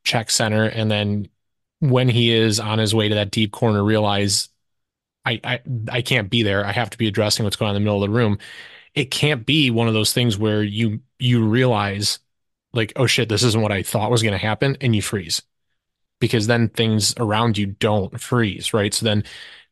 check 0.03 0.31
center 0.31 0.65
and 0.65 0.89
then 0.91 1.29
when 1.79 2.09
he 2.09 2.31
is 2.31 2.59
on 2.59 2.79
his 2.79 2.95
way 2.95 3.09
to 3.09 3.15
that 3.15 3.31
deep 3.31 3.51
corner, 3.51 3.83
realize 3.83 4.49
I 5.25 5.39
I 5.43 5.61
I 5.91 6.01
can't 6.03 6.29
be 6.29 6.43
there. 6.43 6.65
I 6.65 6.71
have 6.73 6.89
to 6.91 6.97
be 6.97 7.07
addressing 7.07 7.45
what's 7.45 7.57
going 7.57 7.69
on 7.71 7.75
in 7.77 7.83
the 7.83 7.85
middle 7.85 8.03
of 8.03 8.09
the 8.09 8.15
room. 8.17 8.39
It 8.95 9.11
can't 9.11 9.45
be 9.45 9.71
one 9.71 9.87
of 9.89 9.95
those 9.95 10.13
things 10.13 10.37
where 10.39 10.63
you 10.63 11.01
you 11.19 11.45
realize 11.47 12.19
like, 12.73 12.93
oh 12.97 13.07
shit, 13.07 13.29
this 13.29 13.43
isn't 13.43 13.61
what 13.61 13.71
I 13.73 13.83
thought 13.83 14.11
was 14.11 14.23
going 14.23 14.33
to 14.33 14.39
happen, 14.39 14.77
and 14.81 14.95
you 14.95 15.01
freeze 15.03 15.43
because 16.19 16.47
then 16.47 16.69
things 16.69 17.13
around 17.17 17.57
you 17.57 17.67
don't 17.67 18.19
freeze, 18.19 18.73
right? 18.73 18.93
So 18.93 19.05
then 19.05 19.23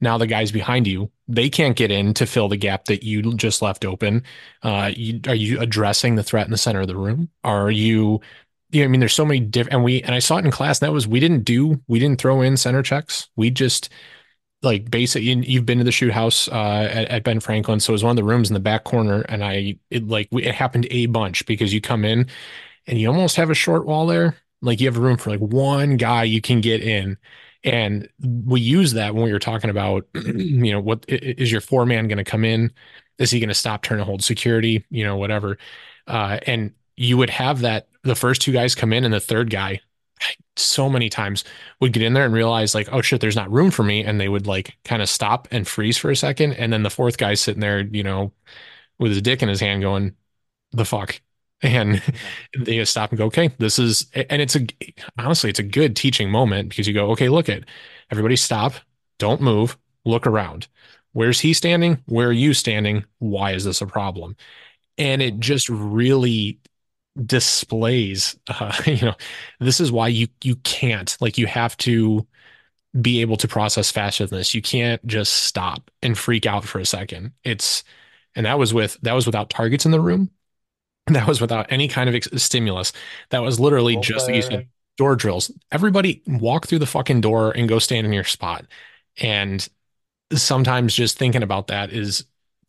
now 0.01 0.17
the 0.17 0.27
guys 0.27 0.51
behind 0.51 0.87
you, 0.87 1.11
they 1.27 1.49
can't 1.49 1.75
get 1.75 1.91
in 1.91 2.13
to 2.15 2.25
fill 2.25 2.49
the 2.49 2.57
gap 2.57 2.85
that 2.85 3.03
you 3.03 3.33
just 3.35 3.61
left 3.61 3.85
open. 3.85 4.23
Uh, 4.61 4.91
you, 4.95 5.19
are 5.27 5.35
you 5.35 5.59
addressing 5.59 6.15
the 6.15 6.23
threat 6.23 6.45
in 6.45 6.51
the 6.51 6.57
center 6.57 6.81
of 6.81 6.87
the 6.87 6.95
room? 6.95 7.29
Are 7.43 7.71
you, 7.71 8.21
you 8.71 8.81
know, 8.81 8.85
I 8.85 8.87
mean, 8.87 8.99
there's 8.99 9.13
so 9.13 9.25
many 9.25 9.39
different, 9.39 9.73
and 9.75 9.83
we, 9.83 10.01
and 10.03 10.13
I 10.13 10.19
saw 10.19 10.37
it 10.37 10.45
in 10.45 10.51
class, 10.51 10.79
and 10.79 10.87
that 10.87 10.93
was, 10.93 11.07
we 11.07 11.19
didn't 11.19 11.43
do, 11.45 11.81
we 11.87 11.99
didn't 11.99 12.19
throw 12.19 12.41
in 12.41 12.57
center 12.57 12.83
checks. 12.83 13.29
We 13.35 13.49
just, 13.49 13.89
like 14.61 14.89
basically 14.89 15.29
you've 15.47 15.65
been 15.65 15.77
to 15.77 15.83
the 15.83 15.91
shoot 15.91 16.11
house 16.11 16.47
uh, 16.49 16.89
at, 16.91 17.07
at 17.09 17.23
Ben 17.23 17.39
Franklin 17.39 17.79
so 17.79 17.91
it 17.91 17.95
was 17.95 18.03
one 18.03 18.11
of 18.11 18.15
the 18.15 18.23
rooms 18.23 18.49
in 18.49 18.53
the 18.53 18.59
back 18.59 18.83
corner 18.83 19.21
and 19.29 19.43
I 19.43 19.77
it 19.91 20.07
like 20.07 20.27
it 20.31 20.55
happened 20.55 20.87
a 20.89 21.05
bunch 21.05 21.45
because 21.45 21.73
you 21.73 21.81
come 21.81 22.03
in 22.03 22.27
and 22.87 22.99
you 22.99 23.07
almost 23.07 23.35
have 23.37 23.49
a 23.49 23.55
short 23.55 23.85
wall 23.85 24.07
there. 24.07 24.37
Like 24.65 24.79
you 24.79 24.87
have 24.87 24.97
room 24.97 25.17
for 25.17 25.29
like 25.31 25.39
one 25.39 25.97
guy 25.97 26.23
you 26.23 26.41
can 26.41 26.61
get 26.61 26.81
in. 26.81 27.17
And 27.63 28.09
we 28.21 28.61
use 28.61 28.93
that 28.93 29.15
when 29.15 29.23
we 29.23 29.33
were 29.33 29.39
talking 29.39 29.69
about, 29.69 30.07
you 30.15 30.71
know, 30.71 30.79
what 30.79 31.05
is 31.07 31.51
your 31.51 31.61
four 31.61 31.85
man 31.85 32.07
going 32.07 32.17
to 32.19 32.23
come 32.23 32.45
in? 32.45 32.71
Is 33.17 33.31
he 33.31 33.39
going 33.39 33.49
to 33.49 33.55
stop, 33.55 33.81
turn, 33.81 33.99
and 33.99 34.05
hold 34.05 34.23
security? 34.23 34.85
You 34.89 35.03
know, 35.03 35.17
whatever. 35.17 35.57
Uh, 36.07 36.39
and 36.45 36.73
you 36.95 37.17
would 37.17 37.29
have 37.29 37.61
that 37.61 37.87
the 38.03 38.15
first 38.15 38.41
two 38.41 38.51
guys 38.51 38.75
come 38.75 38.93
in 38.93 39.03
and 39.03 39.13
the 39.13 39.19
third 39.19 39.49
guy 39.49 39.81
so 40.57 40.89
many 40.89 41.09
times 41.09 41.43
would 41.81 41.93
get 41.93 42.03
in 42.03 42.13
there 42.13 42.25
and 42.25 42.33
realize 42.33 42.73
like, 42.75 42.87
oh 42.91 43.01
shit, 43.01 43.21
there's 43.21 43.35
not 43.35 43.51
room 43.51 43.71
for 43.71 43.83
me. 43.83 44.03
And 44.03 44.19
they 44.19 44.29
would 44.29 44.47
like 44.47 44.77
kind 44.85 45.01
of 45.01 45.09
stop 45.09 45.47
and 45.51 45.67
freeze 45.67 45.97
for 45.97 46.11
a 46.11 46.15
second. 46.15 46.53
And 46.53 46.71
then 46.71 46.83
the 46.83 46.89
fourth 46.89 47.17
guy's 47.17 47.41
sitting 47.41 47.61
there, 47.61 47.81
you 47.81 48.03
know, 48.03 48.31
with 48.99 49.11
his 49.11 49.21
dick 49.21 49.43
in 49.43 49.49
his 49.49 49.59
hand 49.59 49.81
going, 49.81 50.15
the 50.71 50.85
fuck? 50.85 51.21
And 51.61 52.01
they 52.59 52.83
stop 52.85 53.11
and 53.11 53.17
go, 53.17 53.25
okay, 53.25 53.49
this 53.59 53.79
is, 53.79 54.07
and 54.13 54.41
it's 54.41 54.55
a, 54.55 54.65
honestly, 55.17 55.49
it's 55.49 55.59
a 55.59 55.63
good 55.63 55.95
teaching 55.95 56.29
moment 56.29 56.69
because 56.69 56.87
you 56.87 56.93
go, 56.93 57.11
okay, 57.11 57.29
look 57.29 57.49
at 57.49 57.63
everybody 58.11 58.35
stop, 58.35 58.73
don't 59.19 59.41
move, 59.41 59.77
look 60.05 60.27
around. 60.27 60.67
Where's 61.13 61.39
he 61.39 61.53
standing? 61.53 62.01
Where 62.07 62.27
are 62.27 62.33
you 62.33 62.53
standing? 62.53 63.05
Why 63.19 63.51
is 63.53 63.63
this 63.63 63.81
a 63.81 63.87
problem? 63.87 64.35
And 64.97 65.21
it 65.21 65.39
just 65.39 65.69
really 65.69 66.59
displays, 67.25 68.37
uh, 68.47 68.73
you 68.87 69.07
know, 69.07 69.15
this 69.59 69.79
is 69.79 69.91
why 69.91 70.09
you, 70.09 70.27
you 70.43 70.55
can't, 70.57 71.15
like, 71.21 71.37
you 71.37 71.47
have 71.47 71.77
to 71.77 72.27
be 73.01 73.21
able 73.21 73.37
to 73.37 73.47
process 73.47 73.91
faster 73.91 74.25
than 74.25 74.39
this. 74.39 74.53
You 74.53 74.61
can't 74.61 75.05
just 75.07 75.33
stop 75.33 75.91
and 76.01 76.17
freak 76.17 76.45
out 76.45 76.65
for 76.65 76.79
a 76.79 76.85
second. 76.85 77.33
It's, 77.43 77.83
and 78.35 78.45
that 78.45 78.59
was 78.59 78.73
with, 78.73 78.97
that 79.03 79.13
was 79.13 79.25
without 79.25 79.49
targets 79.49 79.85
in 79.85 79.91
the 79.91 80.01
room 80.01 80.31
that 81.13 81.27
was 81.27 81.41
without 81.41 81.71
any 81.71 81.87
kind 81.87 82.09
of 82.09 82.15
ex- 82.15 82.29
stimulus. 82.37 82.93
That 83.29 83.39
was 83.41 83.59
literally 83.59 83.95
Role 83.95 83.97
just 83.97 84.27
like 84.27 84.35
you 84.35 84.41
said, 84.41 84.63
door 84.97 85.15
drills. 85.15 85.51
Everybody 85.71 86.21
walk 86.27 86.67
through 86.67 86.79
the 86.79 86.85
fucking 86.85 87.21
door 87.21 87.51
and 87.51 87.69
go 87.69 87.79
stand 87.79 88.07
in 88.07 88.13
your 88.13 88.23
spot. 88.23 88.65
And 89.17 89.67
sometimes 90.33 90.95
just 90.95 91.17
thinking 91.17 91.43
about 91.43 91.67
that 91.67 91.91
is 91.91 92.25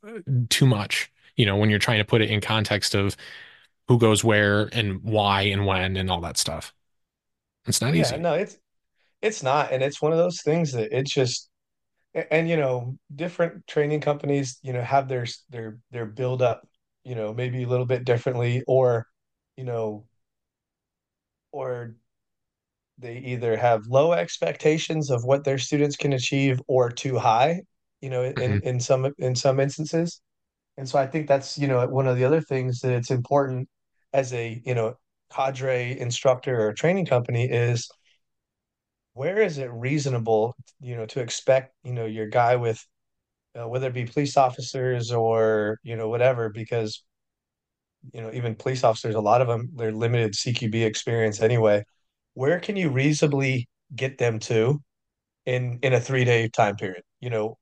uh, 0.07 0.21
too 0.51 0.67
much, 0.67 1.13
you 1.37 1.47
know, 1.47 1.57
when 1.57 1.71
you're 1.71 1.79
trying 1.81 1.99
to 1.99 2.05
put 2.05 2.23
it 2.23 2.31
in 2.31 2.41
context 2.41 2.95
of 2.95 3.17
who 3.89 3.99
goes 3.99 4.25
where 4.25 4.69
and 4.75 5.03
why 5.05 5.43
and 5.43 5.67
when 5.67 5.97
and 5.97 6.11
all 6.11 6.21
that 6.23 6.39
stuff. 6.39 6.75
It's 7.67 7.81
not 7.83 7.95
Yeah, 7.95 8.17
easy. 8.17 8.17
no, 8.17 8.35
it's 8.35 8.59
it's 9.23 9.43
not, 9.43 9.73
and 9.73 9.83
it's 9.83 10.03
one 10.03 10.13
of 10.13 10.19
those 10.19 10.43
things 10.43 10.73
that 10.73 10.97
it's 10.97 11.13
just 11.15 11.51
and, 12.15 12.27
and, 12.33 12.51
you 12.51 12.57
know, 12.57 12.99
different 13.15 13.67
training 13.69 14.01
companies, 14.03 14.59
you 14.63 14.73
know, 14.73 14.83
have 14.83 15.09
their 15.09 15.27
their 15.51 15.79
their 15.93 16.07
build 16.07 16.43
up, 16.43 16.69
you 17.07 17.17
know, 17.17 17.35
maybe 17.35 17.65
a 17.65 17.69
little 17.69 17.87
bit 17.87 18.05
differently, 18.07 18.65
or 18.69 19.07
you 19.59 19.65
know, 19.65 20.07
or 21.53 21.97
they 22.99 23.19
either 23.19 23.57
have 23.57 23.87
low 23.87 24.13
expectations 24.13 25.11
of 25.11 25.25
what 25.25 25.45
their 25.45 25.59
students 25.59 25.97
can 25.97 26.13
achieve 26.13 26.61
or 26.67 26.91
too 26.91 27.19
high, 27.19 27.61
you 28.01 28.09
know, 28.11 28.23
in 28.25 28.59
Mhm. 28.59 28.63
in 28.63 28.81
some 28.81 29.13
in 29.19 29.35
some 29.35 29.61
instances. 29.61 30.21
And 30.79 30.89
so 30.89 30.99
I 30.99 31.07
think 31.07 31.29
that's, 31.29 31.59
you 31.59 31.69
know, 31.69 31.87
one 31.89 32.09
of 32.09 32.17
the 32.19 32.25
other 32.25 32.41
things 32.43 32.81
that 32.81 32.93
it's 32.95 33.11
important 33.13 33.69
as 34.15 34.33
a, 34.35 34.63
you 34.67 34.75
know, 34.75 34.95
cadre 35.33 35.99
instructor 36.01 36.69
or 36.69 36.75
training 36.75 37.07
company 37.07 37.47
is 37.51 37.89
where 39.15 39.41
is 39.41 39.59
it 39.59 39.71
reasonable, 39.73 40.57
you 40.81 40.97
know, 40.97 41.07
to 41.07 41.21
expect, 41.21 41.75
you 41.85 41.93
know, 41.93 42.07
your 42.07 42.27
guy 42.29 42.57
with 42.57 42.85
uh, 43.59 43.69
whether 43.69 43.89
it 43.89 43.95
be 43.95 44.07
police 44.07 44.37
officers 44.37 45.13
or, 45.13 45.79
you 45.83 45.97
know, 45.97 46.09
whatever, 46.09 46.49
because, 46.51 47.03
you 48.13 48.21
know, 48.21 48.31
even 48.33 48.55
police 48.55 48.85
officers, 48.85 49.15
a 49.15 49.21
lot 49.21 49.41
of 49.41 49.49
them, 49.49 49.71
they're 49.75 49.93
limited 49.93 50.35
CQB 50.35 50.85
experience 50.85 51.41
anyway. 51.41 51.85
Where 52.35 52.61
can 52.61 52.77
you 52.77 52.91
reasonably 52.91 53.69
get 53.95 54.19
them 54.19 54.39
to 54.41 54.81
in 55.47 55.81
in 55.83 55.95
a 55.95 56.01
three 56.01 56.25
day 56.25 56.49
time 56.49 56.77
period? 56.77 57.05
You 57.21 57.31
know, 57.31 57.59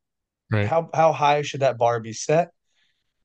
Right. 0.51 0.67
how 0.69 0.91
how 0.95 1.13
high 1.13 1.43
should 1.43 1.61
that 1.61 1.79
bar 1.79 2.01
be 2.01 2.13
set? 2.13 2.51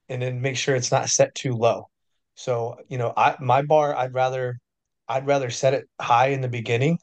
and 0.10 0.22
then 0.22 0.42
make 0.42 0.58
sure 0.58 0.76
it's 0.76 0.92
not 0.92 1.10
set 1.10 1.36
too 1.36 1.54
low. 1.54 1.90
So, 2.36 2.78
you 2.90 2.98
know, 2.98 3.14
I 3.18 3.36
my 3.42 3.62
bar, 3.64 3.96
I'd 3.96 4.14
rather 4.14 4.60
I'd 5.08 5.28
rather 5.28 5.50
set 5.50 5.74
it 5.74 5.90
high 6.02 6.28
in 6.28 6.42
the 6.42 6.50
beginning, 6.50 7.00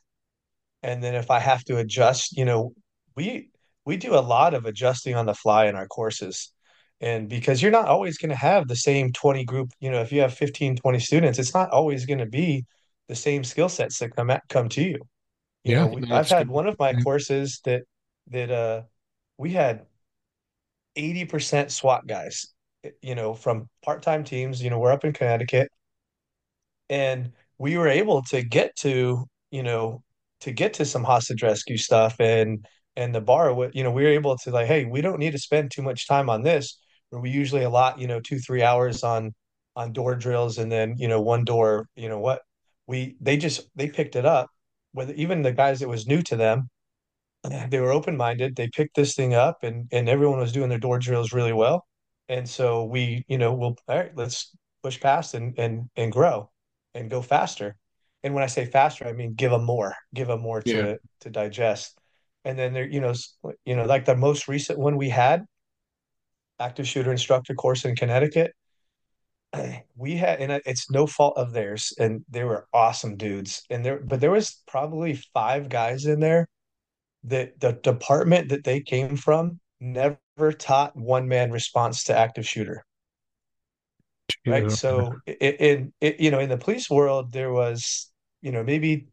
and 0.83 1.03
then 1.03 1.15
if 1.15 1.31
I 1.31 1.41
have 1.41 1.65
to 1.65 1.79
adjust, 1.79 2.37
you 2.37 2.45
know, 2.45 2.73
we 3.17 3.51
we 3.87 3.97
do 3.97 4.15
a 4.15 4.21
lot 4.21 4.55
of 4.55 4.67
adjusting 4.67 5.15
on 5.17 5.27
the 5.27 5.35
fly 5.35 5.67
in 5.67 5.77
our 5.77 5.89
courses. 5.89 6.53
And 7.01 7.29
because 7.29 7.63
you're 7.63 7.73
not 7.73 7.89
always 7.89 8.19
going 8.19 8.31
to 8.31 8.37
have 8.37 8.69
the 8.69 8.77
same 8.77 9.13
20 9.13 9.45
group, 9.45 9.71
you 9.81 9.91
know, 9.91 10.03
if 10.03 10.13
you 10.13 10.21
have 10.23 10.35
15, 10.35 10.77
20 10.77 10.99
students, 11.01 11.39
it's 11.39 11.55
not 11.55 11.71
always 11.71 12.07
going 12.07 12.19
to 12.21 12.27
be 12.27 12.67
the 13.09 13.15
same 13.17 13.45
skill 13.45 13.69
sets 13.69 13.99
that 14.01 14.17
come 14.17 14.31
at, 14.31 14.43
come 14.49 14.69
to 14.71 14.83
you. 14.83 15.01
You 15.65 15.73
Yeah. 15.73 15.81
know, 15.81 15.89
we, 15.89 16.05
I've 16.11 16.29
had 16.29 16.49
good. 16.49 16.51
one 16.51 16.67
of 16.67 16.79
my 16.79 16.95
Mhm. 16.95 17.03
courses 17.05 17.61
that 17.65 17.83
that 18.29 18.51
uh 18.51 18.83
we 19.39 19.53
had 19.53 19.87
80% 20.97 21.73
SWAT 21.73 22.07
guys 22.07 22.47
you 23.03 23.15
know, 23.17 23.35
from 23.35 23.69
part-time 23.85 24.25
teams. 24.25 24.63
You 24.63 24.71
know, 24.71 24.79
we're 24.79 24.93
up 24.93 25.05
in 25.05 25.13
Connecticut, 25.13 25.71
and 26.89 27.33
we 27.59 27.77
were 27.77 27.89
able 27.89 28.23
to 28.23 28.43
get 28.43 28.77
to, 28.77 29.25
you 29.51 29.63
know, 29.63 30.03
to 30.41 30.53
get 30.53 30.75
to 30.75 30.85
some 30.85 31.05
hostage 31.05 31.43
rescue 31.43 31.77
stuff 31.79 32.17
and 32.21 32.67
and 32.97 33.14
the 33.14 33.20
bar, 33.20 33.55
you 33.74 33.82
know, 33.85 33.90
we 33.90 34.02
were 34.05 34.09
able 34.10 34.36
to 34.39 34.51
like, 34.51 34.66
hey, 34.66 34.85
we 34.85 35.01
don't 35.02 35.18
need 35.18 35.32
to 35.32 35.39
spend 35.39 35.70
too 35.70 35.82
much 35.82 36.09
time 36.09 36.31
on 36.31 36.43
this. 36.43 36.78
Where 37.10 37.20
we 37.23 37.31
usually 37.31 37.62
allot 37.62 38.01
you 38.01 38.06
know, 38.09 38.20
two, 38.20 38.39
three 38.40 38.62
hours 38.62 39.02
on 39.05 39.35
on 39.77 39.93
door 39.93 40.14
drills 40.16 40.59
and 40.59 40.73
then, 40.73 40.97
you 40.98 41.09
know, 41.09 41.20
one 41.20 41.44
door, 41.44 41.86
you 41.97 42.09
know 42.09 42.18
what, 42.20 42.43
we 42.86 43.16
they 43.20 43.36
just 43.36 43.68
they 43.77 43.89
picked 43.89 44.16
it 44.16 44.24
up. 44.27 44.48
With 44.94 45.10
even 45.12 45.43
the 45.43 45.52
guys 45.52 45.81
that 45.81 45.89
was 45.89 46.06
new 46.06 46.23
to 46.23 46.36
them, 46.36 46.70
they 47.70 47.81
were 47.81 47.93
open 47.93 48.16
minded. 48.16 48.56
They 48.56 48.68
picked 48.68 48.97
this 48.97 49.14
thing 49.14 49.35
up, 49.35 49.62
and 49.62 49.89
and 49.93 50.09
everyone 50.09 50.39
was 50.40 50.52
doing 50.52 50.68
their 50.68 50.78
door 50.78 50.98
drills 50.98 51.32
really 51.32 51.52
well. 51.52 51.86
And 52.28 52.48
so 52.48 52.85
we, 52.85 53.24
you 53.28 53.39
know, 53.39 53.55
we'll 53.55 53.77
all 53.89 53.97
right, 53.98 54.12
let's 54.16 54.55
push 54.82 55.01
past 55.01 55.35
and 55.35 55.59
and 55.59 55.90
and 55.97 56.12
grow 56.12 56.51
and 56.94 57.10
go 57.10 57.23
faster. 57.23 57.77
And 58.23 58.35
when 58.35 58.43
I 58.44 58.48
say 58.48 58.64
faster, 58.66 59.06
I 59.06 59.12
mean 59.12 59.35
give 59.35 59.51
them 59.52 59.64
more, 59.64 59.94
give 60.14 60.28
them 60.28 60.40
more 60.40 60.62
Yeah. 60.64 60.74
to 60.74 60.98
to 61.20 61.31
digest. 61.31 61.95
And 62.47 62.56
then 62.56 62.73
there, 62.73 62.86
you 62.86 63.01
know, 63.01 63.12
you 63.64 63.74
know, 63.74 63.85
like 63.85 64.05
the 64.05 64.16
most 64.16 64.47
recent 64.47 64.78
one 64.78 64.97
we 64.97 65.09
had, 65.09 65.44
active 66.60 66.86
shooter 66.86 67.10
instructor 67.10 67.55
course 67.55 67.85
in 67.85 67.97
Connecticut. 67.97 68.52
We 69.98 70.16
had, 70.16 70.40
and 70.40 70.52
it's 70.66 70.90
no 70.90 71.06
fault 71.06 71.39
of 71.39 71.52
theirs, 71.52 71.94
and 71.98 72.23
they 72.28 72.44
were 72.44 72.68
awesome 72.74 73.16
dudes. 73.16 73.62
And 73.70 73.82
there, 73.82 73.98
but 73.98 74.20
there 74.20 74.31
was 74.31 74.62
probably 74.66 75.18
five 75.32 75.70
guys 75.70 76.05
in 76.05 76.20
there 76.20 76.47
that 77.24 77.59
the 77.59 77.73
department 77.73 78.51
that 78.51 78.62
they 78.64 78.81
came 78.81 79.16
from 79.16 79.59
never 79.81 80.18
taught 80.52 80.94
one 80.94 81.27
man 81.27 81.51
response 81.51 82.05
to 82.05 82.16
active 82.16 82.47
shooter. 82.47 82.85
Right. 84.47 84.70
So 84.70 85.14
in, 85.27 85.93
in 86.01 86.14
you 86.18 86.31
know 86.31 86.40
in 86.40 86.51
the 86.51 86.59
police 86.59 86.90
world 86.90 87.32
there 87.32 87.52
was 87.52 88.12
you 88.43 88.52
know 88.52 88.62
maybe 88.62 89.09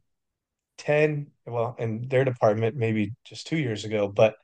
10 0.79 1.27
well 1.45 1.75
in 1.79 2.07
their 2.07 2.23
department 2.23 2.75
maybe 2.75 3.13
just 3.25 3.47
two 3.47 3.57
years 3.57 3.85
ago 3.85 4.07
but 4.07 4.35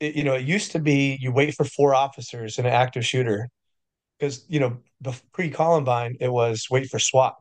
it, 0.00 0.14
you 0.14 0.24
know 0.24 0.34
it 0.34 0.46
used 0.46 0.72
to 0.72 0.78
be 0.78 1.18
you 1.20 1.32
wait 1.32 1.54
for 1.54 1.64
four 1.64 1.94
officers 1.94 2.58
in 2.58 2.66
an 2.66 2.72
active 2.72 3.04
shooter 3.04 3.48
because 4.18 4.44
you 4.48 4.60
know 4.60 4.78
pre-Columbine 5.32 6.16
it 6.20 6.32
was 6.32 6.66
wait 6.70 6.88
for 6.88 6.98
SWAT. 6.98 7.34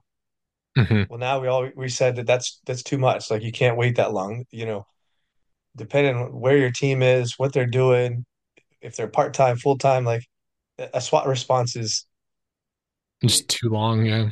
Mm-hmm. 0.78 1.04
Well 1.10 1.20
now 1.20 1.40
we 1.40 1.48
all 1.48 1.70
we 1.76 1.88
said 1.88 2.18
that 2.18 2.28
that's 2.28 2.60
that's 2.66 2.84
too 2.84 2.98
much 2.98 3.32
like 3.32 3.44
you 3.44 3.52
can't 3.52 3.78
wait 3.78 3.96
that 3.96 4.14
long 4.14 4.46
you 4.52 4.66
know 4.66 4.86
depending 5.76 6.16
on 6.16 6.40
where 6.40 6.58
your 6.58 6.72
team 6.72 7.02
is, 7.02 7.36
what 7.38 7.54
they're 7.54 7.66
doing, 7.66 8.26
if 8.82 8.96
they're 8.96 9.08
part 9.08 9.34
time, 9.34 9.58
full 9.58 9.78
time, 9.78 10.06
like 10.06 10.24
a 10.78 11.02
SWAT 11.02 11.28
response 11.28 11.76
is 11.76 12.06
it's 13.22 13.42
too 13.42 13.70
long. 13.70 14.06
Yeah, 14.06 14.30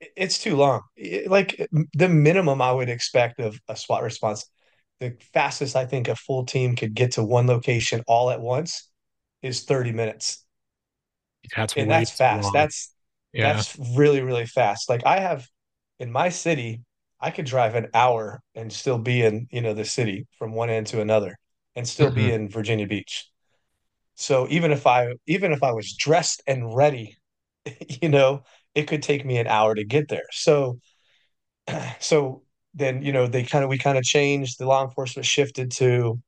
it's 0.00 0.38
too 0.38 0.56
long. 0.56 0.82
Like 1.26 1.68
the 1.94 2.08
minimum 2.08 2.60
I 2.62 2.72
would 2.72 2.88
expect 2.88 3.40
of 3.40 3.58
a 3.68 3.76
SWAT 3.76 4.02
response, 4.02 4.44
the 5.00 5.16
fastest 5.32 5.76
I 5.76 5.86
think 5.86 6.08
a 6.08 6.16
full 6.16 6.44
team 6.44 6.76
could 6.76 6.94
get 6.94 7.12
to 7.12 7.24
one 7.24 7.46
location 7.46 8.02
all 8.06 8.30
at 8.30 8.40
once 8.40 8.90
is 9.42 9.64
30 9.64 9.92
minutes. 9.92 10.44
That's 11.56 11.76
and 11.76 11.90
that's 11.90 12.10
fast. 12.10 12.52
long. 12.52 12.52
That's 12.52 12.92
Yeah. 13.32 13.64
that's 13.66 13.76
really 13.94 14.22
really 14.22 14.46
fast. 14.46 14.88
Like 14.88 15.04
I 15.06 15.20
have 15.20 15.46
in 15.98 16.10
my 16.12 16.28
city, 16.28 16.82
I 17.20 17.30
could 17.30 17.46
drive 17.46 17.74
an 17.74 17.88
hour 17.94 18.40
and 18.54 18.72
still 18.72 18.98
be 18.98 19.22
in, 19.22 19.46
you 19.50 19.60
know, 19.60 19.74
the 19.74 19.84
city 19.84 20.26
from 20.38 20.52
one 20.54 20.70
end 20.70 20.86
to 20.88 21.00
another 21.00 21.36
and 21.74 21.86
still 21.88 22.10
be 22.10 22.30
Mm-hmm. 22.30 22.30
in 22.30 22.48
Virginia 22.48 22.86
Beach. 22.86 23.28
So 24.16 24.48
even 24.50 24.72
if 24.72 24.86
I 24.86 25.14
even 25.26 25.52
if 25.52 25.62
I 25.62 25.72
was 25.72 25.94
dressed 25.96 26.42
and 26.46 26.74
ready, 26.76 27.18
you 28.02 28.08
know, 28.10 28.44
it 28.76 28.86
could 28.86 29.02
take 29.02 29.24
me 29.24 29.38
an 29.38 29.46
hour 29.48 29.74
to 29.74 29.84
get 29.84 30.08
there. 30.08 30.26
So 30.30 30.78
so 32.00 32.42
then, 32.74 33.02
you 33.02 33.12
know, 33.12 33.26
they 33.26 33.42
kind 33.42 33.64
of 33.64 33.70
we 33.70 33.78
kind 33.78 33.98
of 33.98 34.04
changed, 34.04 34.58
the 34.58 34.66
law 34.66 34.84
enforcement 34.84 35.26
shifted 35.26 35.72
to 35.72 36.20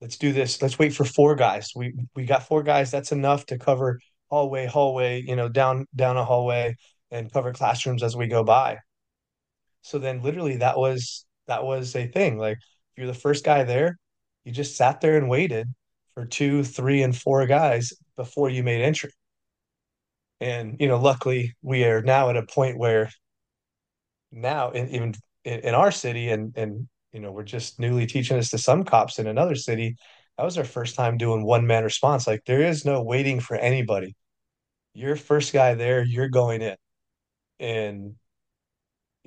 let's 0.00 0.18
do 0.18 0.32
this, 0.32 0.60
let's 0.60 0.78
wait 0.78 0.92
for 0.94 1.04
four 1.04 1.36
guys. 1.36 1.70
We 1.76 1.94
we 2.16 2.24
got 2.26 2.46
four 2.46 2.62
guys, 2.64 2.90
that's 2.90 3.12
enough 3.12 3.46
to 3.46 3.58
cover 3.58 4.00
hallway, 4.28 4.66
hallway, 4.66 5.22
you 5.22 5.36
know, 5.36 5.48
down 5.48 5.86
down 5.94 6.16
a 6.16 6.24
hallway 6.24 6.76
and 7.10 7.32
cover 7.32 7.52
classrooms 7.52 8.02
as 8.02 8.16
we 8.16 8.26
go 8.26 8.44
by. 8.44 8.78
So 9.82 9.98
then 9.98 10.22
literally 10.22 10.56
that 10.58 10.76
was 10.76 11.24
that 11.46 11.64
was 11.64 11.94
a 11.96 12.08
thing. 12.08 12.38
Like 12.38 12.58
if 12.58 12.98
you're 12.98 13.06
the 13.06 13.14
first 13.14 13.44
guy 13.44 13.62
there, 13.64 13.98
you 14.44 14.52
just 14.52 14.76
sat 14.76 15.00
there 15.00 15.16
and 15.16 15.28
waited 15.28 15.68
for 16.14 16.26
two, 16.26 16.64
three, 16.64 17.02
and 17.02 17.16
four 17.16 17.46
guys 17.46 17.92
before 18.16 18.50
you 18.50 18.64
made 18.64 18.82
entry. 18.82 19.12
And 20.40 20.76
you 20.80 20.88
know, 20.88 20.98
luckily 20.98 21.54
we 21.62 21.84
are 21.84 22.02
now 22.02 22.30
at 22.30 22.36
a 22.36 22.46
point 22.46 22.78
where 22.78 23.10
now 24.30 24.70
in, 24.70 24.88
even 24.90 25.14
in, 25.44 25.60
in 25.60 25.74
our 25.74 25.90
city 25.90 26.30
and 26.30 26.56
and 26.56 26.88
you 27.12 27.20
know, 27.20 27.32
we're 27.32 27.42
just 27.42 27.80
newly 27.80 28.06
teaching 28.06 28.36
this 28.36 28.50
to 28.50 28.58
some 28.58 28.84
cops 28.84 29.18
in 29.18 29.26
another 29.26 29.54
city. 29.54 29.96
That 30.36 30.44
was 30.44 30.58
our 30.58 30.64
first 30.64 30.94
time 30.94 31.16
doing 31.16 31.44
one 31.44 31.66
man 31.66 31.84
response. 31.84 32.26
Like 32.26 32.44
there 32.44 32.62
is 32.62 32.84
no 32.84 33.02
waiting 33.02 33.40
for 33.40 33.56
anybody. 33.56 34.14
You're 34.94 35.16
first 35.16 35.52
guy 35.52 35.74
there, 35.74 36.02
you're 36.02 36.28
going 36.28 36.62
in. 36.62 36.76
And 37.60 38.14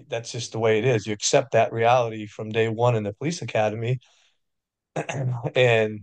that's 0.07 0.31
just 0.31 0.51
the 0.51 0.59
way 0.59 0.79
it 0.79 0.85
is. 0.85 1.05
You 1.05 1.13
accept 1.13 1.51
that 1.51 1.73
reality 1.73 2.27
from 2.27 2.49
day 2.49 2.69
one 2.69 2.95
in 2.95 3.03
the 3.03 3.13
police 3.13 3.41
academy. 3.41 3.99
and 5.55 6.01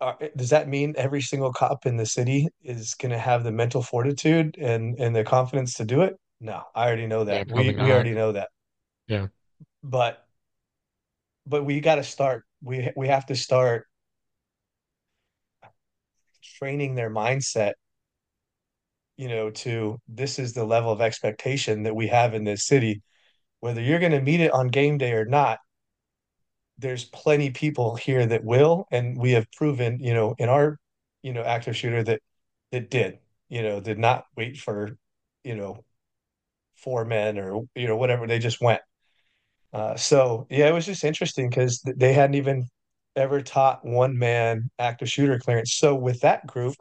uh, 0.00 0.14
does 0.36 0.50
that 0.50 0.68
mean 0.68 0.94
every 0.96 1.20
single 1.20 1.52
cop 1.52 1.86
in 1.86 1.96
the 1.96 2.06
city 2.06 2.48
is 2.62 2.94
going 2.94 3.10
to 3.10 3.18
have 3.18 3.42
the 3.42 3.50
mental 3.50 3.82
fortitude 3.82 4.56
and 4.58 4.98
and 4.98 5.14
the 5.14 5.24
confidence 5.24 5.74
to 5.74 5.84
do 5.84 6.02
it? 6.02 6.16
No, 6.40 6.62
I 6.74 6.86
already 6.86 7.06
know 7.06 7.24
that. 7.24 7.48
probably 7.48 7.76
We 7.76 7.82
we 7.82 7.92
already 7.92 8.12
know 8.12 8.32
that. 8.32 8.48
Yeah. 9.08 9.26
But 9.82 10.24
but 11.46 11.64
we 11.64 11.80
got 11.80 11.96
to 11.96 12.04
start. 12.04 12.44
We 12.62 12.90
we 12.96 13.08
have 13.08 13.26
to 13.26 13.34
start 13.34 13.86
training 16.58 16.94
their 16.94 17.10
mindset. 17.10 17.72
You 19.16 19.28
know, 19.28 19.50
to 19.50 19.98
this 20.06 20.38
is 20.38 20.52
the 20.52 20.64
level 20.64 20.92
of 20.92 21.00
expectation 21.00 21.82
that 21.84 21.96
we 21.96 22.06
have 22.06 22.34
in 22.34 22.44
this 22.44 22.66
city. 22.66 23.02
Whether 23.58 23.80
you're 23.80 23.98
going 23.98 24.12
to 24.12 24.20
meet 24.20 24.38
it 24.40 24.52
on 24.52 24.68
game 24.68 24.98
day 24.98 25.12
or 25.12 25.24
not, 25.24 25.58
there's 26.78 27.04
plenty 27.04 27.50
people 27.50 27.96
here 27.96 28.26
that 28.26 28.44
will, 28.44 28.86
and 28.90 29.18
we 29.18 29.32
have 29.32 29.50
proven, 29.52 29.98
you 30.00 30.14
know, 30.14 30.34
in 30.38 30.48
our, 30.48 30.78
you 31.22 31.32
know, 31.32 31.42
active 31.42 31.76
shooter 31.76 32.02
that 32.04 32.20
that 32.72 32.90
did, 32.90 33.18
you 33.48 33.62
know, 33.62 33.80
did 33.80 33.98
not 33.98 34.26
wait 34.36 34.58
for, 34.58 34.96
you 35.44 35.56
know, 35.56 35.84
four 36.76 37.04
men 37.04 37.38
or 37.38 37.62
you 37.74 37.86
know 37.88 37.96
whatever. 37.96 38.26
They 38.26 38.38
just 38.38 38.60
went. 38.60 38.80
Uh, 39.72 39.96
so 39.96 40.46
yeah, 40.50 40.68
it 40.68 40.72
was 40.74 40.86
just 40.86 41.04
interesting 41.04 41.48
because 41.50 41.82
they 41.96 42.12
hadn't 42.12 42.36
even 42.36 42.66
ever 43.16 43.42
taught 43.42 43.84
one 43.84 44.18
man 44.18 44.70
active 44.78 45.08
shooter 45.10 45.38
clearance. 45.38 45.74
So 45.74 45.94
with 45.94 46.20
that 46.20 46.46
group, 46.46 46.76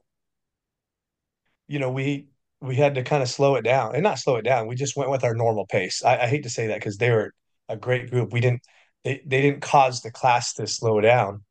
you 1.67 1.79
know, 1.79 1.91
we 1.91 2.27
we 2.61 2.75
had 2.75 2.95
to 2.95 3.03
kind 3.03 3.21
of 3.23 3.29
slow 3.29 3.55
it 3.55 3.63
down 3.63 3.93
and 3.95 4.03
not 4.03 4.19
slow 4.19 4.37
it 4.37 4.43
down. 4.43 4.67
We 4.67 4.75
just 4.75 4.95
went 4.97 5.11
with 5.11 5.23
our 5.23 5.35
normal 5.35 5.65
pace. 5.67 6.03
I, 6.03 6.17
I 6.19 6.27
hate 6.27 6.43
to 6.43 6.49
say 6.49 6.67
that 6.67 6.79
because 6.79 6.97
they 6.97 7.11
were 7.11 7.33
a 7.69 7.77
great 7.77 8.09
group. 8.09 8.33
We 8.33 8.39
didn't 8.41 8.61
they 9.07 9.21
they 9.25 9.41
didn't 9.41 9.61
cause 9.61 10.01
the 10.01 10.11
class 10.11 10.53
to 10.53 10.67
slow 10.67 11.01
down 11.01 11.41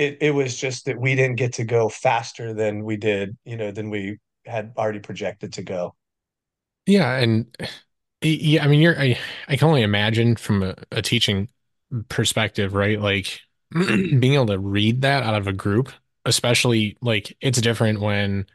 it 0.00 0.18
it 0.20 0.30
was 0.30 0.56
just 0.56 0.86
that 0.86 0.98
we 0.98 1.14
didn't 1.14 1.36
get 1.36 1.52
to 1.54 1.64
go 1.64 1.88
faster 1.88 2.54
than 2.54 2.84
we 2.84 2.96
did, 2.96 3.36
you 3.44 3.56
know, 3.56 3.70
than 3.70 3.90
we 3.90 4.18
had 4.46 4.72
already 4.78 4.98
projected 4.98 5.52
to 5.54 5.62
go. 5.62 5.94
Yeah, 6.86 7.16
and 7.16 7.54
yeah, 8.22 8.64
I 8.64 8.66
mean, 8.66 8.80
you're 8.80 8.98
I, 8.98 9.18
I 9.46 9.56
can 9.56 9.68
only 9.68 9.82
imagine 9.82 10.36
from 10.36 10.62
a, 10.62 10.74
a 10.90 11.02
teaching 11.02 11.48
perspective, 12.08 12.74
right? 12.74 12.98
Like 12.98 13.40
being 13.72 14.34
able 14.34 14.46
to 14.46 14.58
read 14.58 15.02
that 15.02 15.22
out 15.22 15.34
of 15.34 15.46
a 15.46 15.52
group, 15.52 15.90
especially 16.24 16.96
like 17.02 17.36
it's 17.42 17.60
different 17.60 18.00
when 18.00 18.46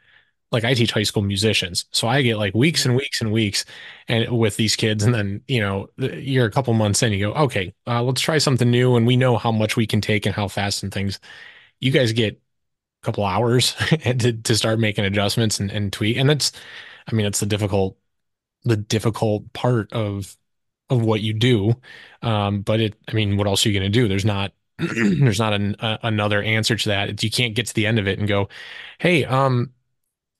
like 0.52 0.64
I 0.64 0.74
teach 0.74 0.92
high 0.92 1.02
school 1.02 1.22
musicians, 1.22 1.86
so 1.92 2.08
I 2.08 2.22
get 2.22 2.38
like 2.38 2.54
weeks 2.54 2.86
and 2.86 2.96
weeks 2.96 3.20
and 3.20 3.32
weeks 3.32 3.64
and 4.08 4.38
with 4.38 4.56
these 4.56 4.76
kids, 4.76 5.04
and 5.04 5.14
then 5.14 5.42
you 5.48 5.60
know 5.60 5.88
you're 5.98 6.46
a 6.46 6.50
couple 6.50 6.72
months 6.74 7.02
in, 7.02 7.12
you 7.12 7.26
go, 7.28 7.34
okay, 7.34 7.74
uh, 7.86 8.02
let's 8.02 8.20
try 8.20 8.38
something 8.38 8.70
new, 8.70 8.96
and 8.96 9.06
we 9.06 9.16
know 9.16 9.36
how 9.36 9.52
much 9.52 9.76
we 9.76 9.86
can 9.86 10.00
take 10.00 10.26
and 10.26 10.34
how 10.34 10.48
fast 10.48 10.82
and 10.82 10.92
things. 10.92 11.20
You 11.80 11.92
guys 11.92 12.12
get 12.12 12.34
a 12.34 13.06
couple 13.06 13.24
hours 13.24 13.74
to 14.02 14.32
to 14.32 14.56
start 14.56 14.78
making 14.80 15.04
adjustments 15.04 15.60
and, 15.60 15.70
and 15.70 15.92
tweak, 15.92 16.16
and 16.16 16.30
that's, 16.30 16.52
I 17.10 17.14
mean, 17.14 17.26
it's 17.26 17.40
the 17.40 17.46
difficult 17.46 17.98
the 18.64 18.76
difficult 18.76 19.52
part 19.52 19.92
of 19.92 20.36
of 20.90 21.02
what 21.02 21.20
you 21.20 21.32
do. 21.34 21.74
Um, 22.22 22.62
but 22.62 22.80
it, 22.80 22.96
I 23.08 23.12
mean, 23.14 23.36
what 23.36 23.46
else 23.46 23.64
are 23.64 23.70
you 23.70 23.78
going 23.78 23.90
to 23.90 23.98
do? 24.00 24.08
There's 24.08 24.24
not 24.24 24.52
there's 24.78 25.38
not 25.38 25.52
an, 25.52 25.76
a, 25.80 25.98
another 26.04 26.42
answer 26.42 26.76
to 26.76 26.88
that. 26.90 27.22
You 27.22 27.30
can't 27.30 27.54
get 27.54 27.66
to 27.66 27.74
the 27.74 27.86
end 27.86 27.98
of 27.98 28.06
it 28.06 28.18
and 28.18 28.28
go, 28.28 28.48
hey, 28.98 29.24
um, 29.24 29.72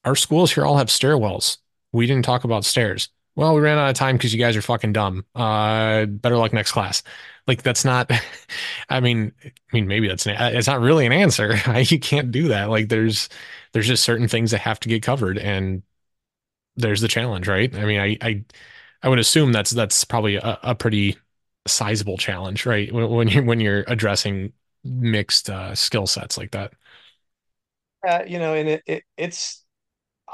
our 0.07 0.17
schools 0.17 0.53
here 0.53 0.67
all 0.67 0.79
have 0.79 0.89
stairwells. 0.89 1.59
We 1.93 2.07
didn't 2.07 2.25
talk 2.27 2.45
about 2.45 2.65
stairs. 2.67 3.11
well, 3.37 3.55
we 3.55 3.61
ran 3.61 3.79
out 3.79 3.91
of 3.91 3.97
time 3.97 4.17
because 4.17 4.33
you 4.33 4.41
guys 4.41 4.57
are 4.57 4.63
fucking 4.63 4.95
dumb. 4.95 5.27
Uh, 5.35 6.07
better 6.07 6.39
luck 6.39 6.55
next 6.55 6.73
class. 6.73 7.03
Like 7.47 7.63
that's 7.63 7.85
not, 7.85 8.11
I 8.89 9.01
mean, 9.01 9.33
I 9.45 9.53
mean, 9.73 9.89
maybe 9.89 10.09
that's 10.09 10.27
an, 10.27 10.37
it's 10.57 10.67
not 10.69 10.81
really 10.81 11.07
an 11.07 11.13
answer. 11.13 11.57
You 11.91 12.01
can't 12.01 12.33
do 12.33 12.49
that. 12.49 12.71
Like 12.71 12.89
there's, 12.89 13.29
there's 13.73 13.87
just 13.89 14.05
certain 14.05 14.29
things 14.29 14.53
that 14.53 14.61
have 14.61 14.81
to 14.81 14.89
get 14.89 15.03
covered 15.03 15.39
and 15.39 15.83
there's 16.77 17.01
the 17.03 17.09
challenge, 17.09 17.49
right? 17.49 17.75
I 17.75 17.85
mean, 17.87 18.01
I, 18.01 18.19
I, 18.23 18.45
I 19.03 19.09
would 19.11 19.19
assume 19.21 19.53
that's, 19.53 19.73
that's 19.73 20.05
probably 20.05 20.37
a, 20.37 20.59
a 20.63 20.75
pretty 20.77 21.19
sizable 21.67 22.19
challenge, 22.19 22.67
right? 22.67 22.93
When, 22.93 23.11
when 23.11 23.29
you're, 23.29 23.45
when 23.45 23.61
you're 23.61 23.85
addressing 23.89 24.53
mixed, 24.85 25.51
uh, 25.51 25.75
skill 25.75 26.07
sets 26.07 26.39
like 26.39 26.53
that. 26.53 26.75
Uh, 28.07 28.23
you 28.27 28.39
know, 28.39 28.55
and 28.55 28.69
it, 28.69 28.83
it 28.87 29.05
it's 29.17 29.65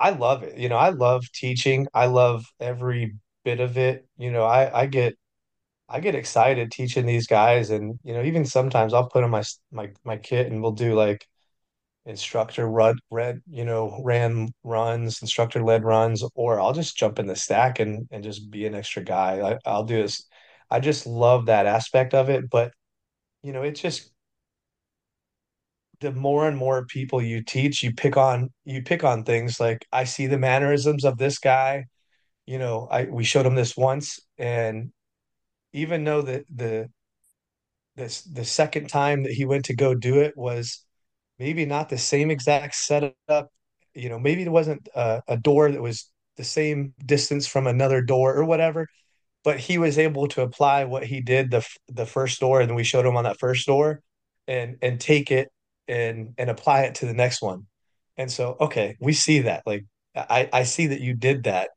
I 0.02 0.10
love 0.12 0.44
it. 0.44 0.58
You 0.58 0.68
know, 0.70 0.76
I 0.78 0.90
love 0.90 1.24
teaching. 1.34 1.88
I 1.94 2.06
love 2.06 2.46
every 2.60 3.14
bit 3.44 3.60
of 3.60 3.78
it. 3.78 4.06
You 4.18 4.32
know, 4.32 4.44
I 4.44 4.82
I 4.82 4.86
get 4.86 5.16
I 5.88 6.00
get 6.00 6.14
excited 6.16 6.72
teaching 6.72 7.06
these 7.06 7.26
guys, 7.28 7.70
and 7.70 7.98
you 8.04 8.14
know, 8.14 8.22
even 8.24 8.44
sometimes 8.46 8.94
I'll 8.94 9.08
put 9.10 9.24
on 9.24 9.30
my 9.30 9.44
my 9.72 9.90
my 10.04 10.16
kit 10.18 10.48
and 10.52 10.62
we'll 10.62 10.72
do 10.72 10.94
like 10.94 11.26
instructor 12.06 12.66
run 12.68 12.96
red 13.10 13.40
you 13.48 13.64
know 13.64 14.00
ran 14.04 14.48
runs 14.64 15.22
instructor 15.22 15.62
led 15.62 15.84
runs 15.84 16.24
or 16.34 16.60
I'll 16.60 16.72
just 16.72 16.96
jump 16.96 17.18
in 17.20 17.26
the 17.28 17.36
stack 17.36 17.78
and 17.80 18.08
and 18.10 18.24
just 18.24 18.50
be 18.50 18.66
an 18.66 18.74
extra 18.74 19.04
guy 19.04 19.40
I, 19.52 19.58
I'll 19.70 19.84
do 19.84 20.02
this 20.02 20.26
I 20.70 20.80
just 20.80 21.06
love 21.06 21.46
that 21.46 21.66
aspect 21.66 22.14
of 22.14 22.28
it 22.28 22.50
but 22.50 22.72
you 23.42 23.52
know 23.52 23.62
it's 23.62 23.80
just 23.82 24.11
the 26.02 26.12
more 26.12 26.48
and 26.48 26.58
more 26.58 26.86
people 26.86 27.22
you 27.22 27.42
teach 27.44 27.82
you 27.82 27.94
pick 27.94 28.16
on 28.18 28.50
you 28.66 28.82
pick 28.82 29.04
on 29.04 29.24
things 29.24 29.60
like 29.60 29.86
I 29.92 30.04
see 30.04 30.26
the 30.28 30.38
mannerisms 30.38 31.04
of 31.04 31.18
this 31.18 31.38
guy 31.38 31.86
you 32.46 32.58
know 32.58 32.88
I 32.90 33.04
we 33.06 33.24
showed 33.24 33.46
him 33.46 33.56
this 33.56 33.76
once 33.76 34.20
and 34.38 34.92
even 35.72 36.04
though 36.04 36.22
the 36.22 36.44
the 36.54 36.88
this 37.96 38.22
the 38.22 38.44
second 38.44 38.88
time 38.88 39.22
that 39.24 39.32
he 39.32 39.44
went 39.44 39.66
to 39.66 39.76
go 39.76 39.94
do 39.94 40.20
it 40.20 40.36
was 40.36 40.84
maybe 41.38 41.66
not 41.66 41.88
the 41.88 41.98
same 41.98 42.30
exact 42.30 42.74
setup. 42.74 43.50
You 43.94 44.08
know, 44.08 44.18
maybe 44.18 44.42
it 44.42 44.52
wasn't 44.52 44.88
a, 44.94 45.22
a 45.28 45.36
door 45.36 45.70
that 45.70 45.82
was 45.82 46.10
the 46.36 46.44
same 46.44 46.94
distance 47.04 47.46
from 47.46 47.66
another 47.66 48.00
door 48.00 48.34
or 48.34 48.44
whatever, 48.44 48.88
but 49.44 49.60
he 49.60 49.78
was 49.78 49.98
able 49.98 50.28
to 50.28 50.42
apply 50.42 50.84
what 50.84 51.04
he 51.04 51.20
did 51.20 51.50
the 51.50 51.66
the 51.88 52.06
first 52.06 52.40
door, 52.40 52.60
and 52.60 52.74
we 52.76 52.84
showed 52.84 53.06
him 53.06 53.16
on 53.16 53.24
that 53.24 53.40
first 53.40 53.66
door, 53.66 54.02
and 54.48 54.78
and 54.82 55.00
take 55.00 55.30
it 55.30 55.50
and 55.88 56.34
and 56.38 56.50
apply 56.50 56.82
it 56.82 56.96
to 56.96 57.06
the 57.06 57.14
next 57.14 57.42
one. 57.42 57.66
And 58.16 58.30
so, 58.30 58.56
okay, 58.60 58.96
we 59.00 59.12
see 59.12 59.40
that. 59.40 59.62
Like, 59.66 59.84
I 60.16 60.48
I 60.52 60.62
see 60.64 60.88
that 60.88 61.00
you 61.00 61.14
did 61.14 61.44
that, 61.44 61.70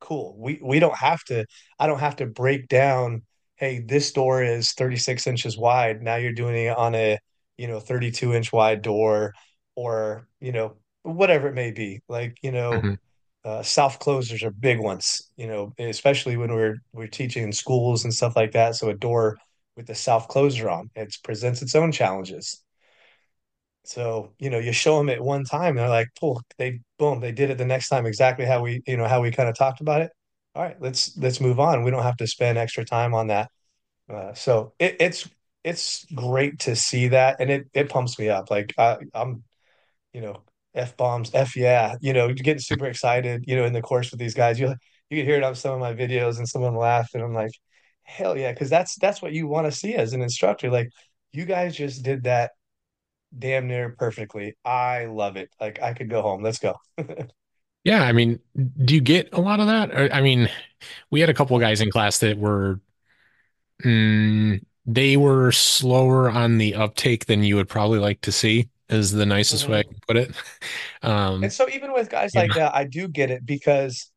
cool. 0.00 0.36
We 0.38 0.60
we 0.62 0.78
don't 0.80 0.96
have 0.96 1.22
to, 1.24 1.46
I 1.78 1.86
don't 1.86 2.00
have 2.00 2.16
to 2.16 2.26
break 2.26 2.68
down, 2.68 3.22
hey, 3.56 3.80
this 3.80 4.12
door 4.12 4.42
is 4.42 4.72
36 4.72 5.26
inches 5.26 5.56
wide. 5.58 6.02
Now 6.02 6.16
you're 6.16 6.32
doing 6.32 6.56
it 6.66 6.76
on 6.76 6.94
a, 6.94 7.18
you 7.56 7.68
know, 7.68 7.80
32 7.80 8.34
inch 8.34 8.52
wide 8.52 8.82
door 8.82 9.32
or, 9.74 10.28
you 10.40 10.52
know, 10.52 10.76
whatever 11.02 11.48
it 11.48 11.54
may 11.54 11.70
be. 11.72 12.00
Like, 12.08 12.36
you 12.42 12.52
know, 12.52 12.82
Mhm. 12.82 12.98
uh, 13.44 13.62
self 13.62 13.98
closers 13.98 14.42
are 14.42 14.50
big 14.50 14.80
ones, 14.80 15.30
you 15.36 15.46
know, 15.46 15.72
especially 15.78 16.36
when 16.36 16.52
we're 16.54 16.76
we're 16.92 17.06
teaching 17.08 17.44
in 17.44 17.52
schools 17.52 18.04
and 18.04 18.12
stuff 18.14 18.36
like 18.36 18.52
that. 18.52 18.74
So 18.76 18.90
a 18.90 18.94
door 18.94 19.38
with 19.76 19.86
the 19.86 19.94
self 19.94 20.28
closer 20.28 20.68
on, 20.70 20.90
it 20.96 21.16
presents 21.24 21.62
its 21.62 21.74
own 21.74 21.92
challenges. 21.92 22.62
So, 23.88 24.34
you 24.38 24.50
know, 24.50 24.58
you 24.58 24.72
show 24.72 24.98
them 24.98 25.08
it 25.08 25.22
one 25.22 25.44
time, 25.44 25.76
they're 25.76 25.88
like, 25.88 26.08
"Cool!" 26.20 26.42
They 26.58 26.80
boom, 26.98 27.20
they 27.20 27.32
did 27.32 27.50
it 27.50 27.58
the 27.58 27.64
next 27.64 27.88
time 27.88 28.06
exactly 28.06 28.44
how 28.44 28.62
we, 28.62 28.82
you 28.86 28.96
know, 28.96 29.06
how 29.06 29.20
we 29.22 29.30
kind 29.30 29.48
of 29.48 29.56
talked 29.56 29.80
about 29.80 30.02
it. 30.02 30.10
All 30.54 30.62
right, 30.62 30.80
let's 30.80 31.16
let's 31.18 31.40
move 31.40 31.60
on. 31.60 31.84
We 31.84 31.90
don't 31.90 32.02
have 32.02 32.16
to 32.18 32.26
spend 32.26 32.58
extra 32.58 32.84
time 32.84 33.14
on 33.14 33.28
that. 33.28 33.50
Uh, 34.10 34.34
so 34.34 34.74
it, 34.78 34.96
it's 35.00 35.28
it's 35.64 36.04
great 36.14 36.60
to 36.60 36.76
see 36.76 37.08
that, 37.08 37.36
and 37.40 37.50
it 37.50 37.68
it 37.74 37.90
pumps 37.90 38.18
me 38.18 38.28
up. 38.28 38.50
Like 38.50 38.74
I, 38.78 38.98
I'm, 39.14 39.44
you 40.12 40.20
know, 40.20 40.42
f 40.74 40.96
bombs, 40.96 41.30
f 41.34 41.56
yeah, 41.56 41.96
you 42.00 42.12
know, 42.12 42.32
getting 42.32 42.60
super 42.60 42.86
excited, 42.86 43.44
you 43.46 43.56
know, 43.56 43.64
in 43.64 43.72
the 43.72 43.82
course 43.82 44.10
with 44.10 44.20
these 44.20 44.34
guys. 44.34 44.58
You 44.60 44.74
you 45.10 45.18
can 45.18 45.26
hear 45.26 45.36
it 45.36 45.44
on 45.44 45.54
some 45.54 45.74
of 45.74 45.80
my 45.80 45.94
videos, 45.94 46.38
and 46.38 46.48
someone 46.48 46.74
laugh, 46.76 47.10
and 47.14 47.22
I'm 47.22 47.34
like, 47.34 47.52
hell 48.04 48.36
yeah, 48.38 48.52
because 48.52 48.70
that's 48.70 48.96
that's 48.98 49.22
what 49.22 49.32
you 49.32 49.46
want 49.48 49.66
to 49.66 49.72
see 49.72 49.94
as 49.94 50.12
an 50.12 50.22
instructor. 50.22 50.70
Like 50.70 50.90
you 51.32 51.44
guys 51.46 51.76
just 51.76 52.02
did 52.04 52.24
that 52.24 52.52
damn 53.36 53.66
near 53.68 53.90
perfectly. 53.98 54.56
I 54.64 55.06
love 55.06 55.36
it. 55.36 55.50
Like 55.60 55.80
I 55.82 55.94
could 55.94 56.10
go 56.10 56.22
home. 56.22 56.42
Let's 56.42 56.58
go. 56.58 56.76
Yeah, 57.84 58.02
I 58.02 58.12
mean, 58.12 58.40
do 58.84 58.94
you 58.94 59.00
get 59.00 59.28
a 59.32 59.40
lot 59.40 59.60
of 59.60 59.66
that? 59.68 60.12
I 60.12 60.20
mean, 60.20 60.48
we 61.10 61.20
had 61.20 61.30
a 61.30 61.34
couple 61.34 61.56
of 61.56 61.60
guys 61.60 61.80
in 61.80 61.90
class 61.90 62.18
that 62.20 62.38
were 62.38 62.80
mm, 63.84 64.64
they 64.86 65.16
were 65.16 65.52
slower 65.52 66.30
on 66.30 66.58
the 66.58 66.74
uptake 66.74 67.26
than 67.26 67.42
you 67.42 67.56
would 67.56 67.68
probably 67.68 67.98
like 67.98 68.20
to 68.22 68.32
see, 68.32 68.68
is 68.88 69.12
the 69.12 69.26
nicest 69.26 69.68
way 69.68 69.80
I 69.80 69.82
Mhm. 69.82 69.90
can 69.90 69.98
put 70.06 70.16
it. 70.16 70.34
And 71.40 71.50
Um, 71.50 71.52
so 71.52 71.68
even 71.68 71.92
with 71.92 72.10
guys 72.10 72.34
like 72.36 72.52
that, 72.54 72.74
I 72.74 72.84
do 72.84 73.08
get 73.08 73.30
it 73.30 73.44
because 73.46 74.10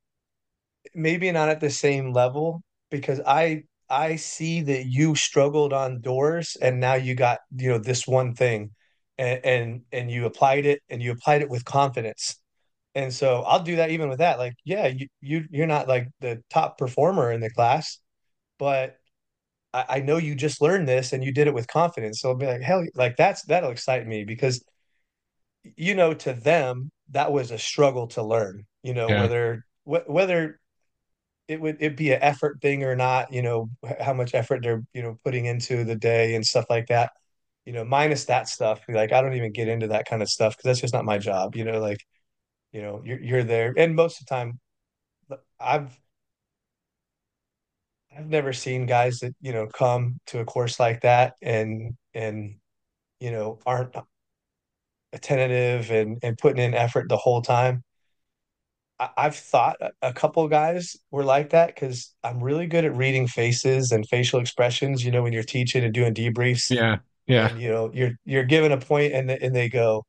maybe 0.94 1.31
not 1.31 1.49
at 1.49 1.60
the 1.60 1.69
same 1.69 2.14
level 2.14 2.64
because 2.90 3.22
I 3.26 3.64
I 3.90 4.18
see 4.18 4.61
that 4.64 4.86
you 4.86 5.15
struggled 5.15 5.73
on 5.73 6.02
doors 6.02 6.56
and 6.61 6.80
now 6.80 6.94
you 6.94 7.15
got, 7.15 7.40
you 7.56 7.69
know, 7.69 7.80
this 7.80 8.06
one 8.07 8.36
thing 8.36 8.72
and 9.20 9.46
and 9.46 9.84
and 9.94 10.12
you 10.12 10.28
applied 10.28 10.68
it 10.68 10.82
and 10.90 11.04
you 11.04 11.14
applied 11.14 11.44
it 11.44 11.50
with 11.52 11.66
confidence. 11.66 12.38
And 12.96 13.14
so 13.14 13.44
I'll 13.44 13.64
do 13.64 13.78
that 13.78 13.91
even 13.91 14.10
with 14.10 14.20
that. 14.20 14.40
Like, 14.40 14.54
yeah, 14.66 14.88
you, 14.88 15.08
you 15.22 15.46
you're 15.52 15.68
not 15.68 15.88
like 15.90 16.10
the 16.22 16.44
top 16.52 16.78
performer 16.80 17.32
in 17.32 17.41
the 17.41 17.52
class, 17.52 18.00
but 18.60 18.98
I, 19.74 19.86
I 19.90 20.02
know 20.02 20.18
you 20.18 20.36
just 20.36 20.62
learned 20.62 20.88
this 20.90 21.14
and 21.14 21.24
you 21.24 21.34
did 21.34 21.48
it 21.48 21.54
with 21.56 21.68
confidence. 21.68 22.22
So 22.22 22.30
I'll 22.30 22.36
be 22.36 22.48
like, 22.48 22.62
hell, 22.62 22.86
like 22.96 23.18
that's 23.18 23.44
that'll 23.46 23.72
excite 23.72 24.08
me 24.08 24.26
because 24.26 24.64
you 25.78 25.96
know, 25.96 26.14
to 26.14 26.34
them 26.34 26.91
that 27.12 27.32
was 27.32 27.52
a 27.52 27.58
struggle 27.58 28.08
to 28.08 28.24
learn. 28.24 28.66
You 28.84 28.94
know, 28.94 29.12
yeah, 29.12 29.16
whether 29.16 29.66
wh- 29.86 30.08
whether 30.10 30.60
it 31.48 31.62
would 31.62 31.78
it 31.82 31.98
be 31.98 32.12
an 32.14 32.22
effort 32.24 32.62
thing 32.62 32.84
or 32.84 32.96
not. 32.96 33.34
You 33.34 33.44
know, 33.44 33.70
how 34.02 34.14
much 34.14 34.36
effort 34.36 34.64
they're 34.64 34.84
you 34.94 35.04
know 35.04 35.20
putting 35.26 35.46
into 35.46 35.84
the 35.86 35.96
day 35.96 36.36
and 36.36 36.46
stuff 36.46 36.66
like 36.70 36.88
that. 36.88 37.12
You 37.70 37.76
know, 37.76 37.86
minus 37.86 38.26
that 38.26 38.48
stuff. 38.50 38.82
Like 38.90 39.14
I 39.14 39.22
don't 39.22 39.36
even 39.36 39.52
get 39.52 39.68
into 39.68 39.90
that 39.90 40.08
kind 40.08 40.24
of 40.24 40.28
stuff 40.28 40.58
because 40.58 40.64
that's 40.66 40.82
just 40.82 40.94
not 40.96 41.06
my 41.06 41.20
job. 41.20 41.56
You 41.56 41.66
know, 41.66 41.80
like 41.80 42.00
you 42.72 42.82
know 42.82 43.04
you're 43.06 43.22
you're 43.22 43.44
there, 43.44 43.76
and 43.78 43.96
most 43.96 44.20
of 44.20 44.26
the 44.26 44.34
time 44.34 44.60
I've 45.60 45.96
I've 48.18 48.28
never 48.28 48.54
seen 48.54 48.88
guys 48.88 49.20
that 49.20 49.36
you 49.40 49.54
know 49.54 49.68
come 49.68 50.20
to 50.28 50.40
a 50.40 50.46
course 50.46 50.80
like 50.80 51.02
that 51.02 51.36
and 51.44 51.94
and 52.16 52.56
you 53.20 53.30
know 53.30 53.60
aren't 53.68 53.96
attentive 55.14 55.91
and 55.91 56.18
and 56.24 56.40
putting 56.40 56.64
in 56.64 56.74
effort 56.74 57.08
the 57.08 57.18
whole 57.18 57.44
time. 57.44 57.84
I, 59.00 59.10
I've 59.16 59.36
thought 59.36 59.78
a, 60.02 60.12
couple 60.12 60.48
guys 60.48 60.98
were 61.12 61.24
like 61.24 61.52
that 61.52 61.76
because 61.76 62.16
I'm 62.24 62.44
really 62.44 62.66
good 62.66 62.84
at 62.86 62.96
reading 62.96 63.28
faces 63.28 63.91
and 63.91 64.10
facial 64.10 64.40
expressions. 64.40 65.06
You 65.06 65.12
know, 65.12 65.22
when 65.22 65.34
you're 65.34 65.44
teaching 65.44 65.84
and 65.84 65.94
doing 65.94 66.16
debriefs, 66.16 66.72
yeah, 66.76 66.98
yeah, 67.30 67.49
and 67.49 67.61
you 67.61 67.69
know 67.69 67.91
you're 67.93 68.11
you're 68.26 68.43
given 68.43 68.72
a 68.72 68.77
point 68.77 69.14
and 69.14 69.31
and 69.31 69.56
they 69.56 69.69
go 69.69 70.06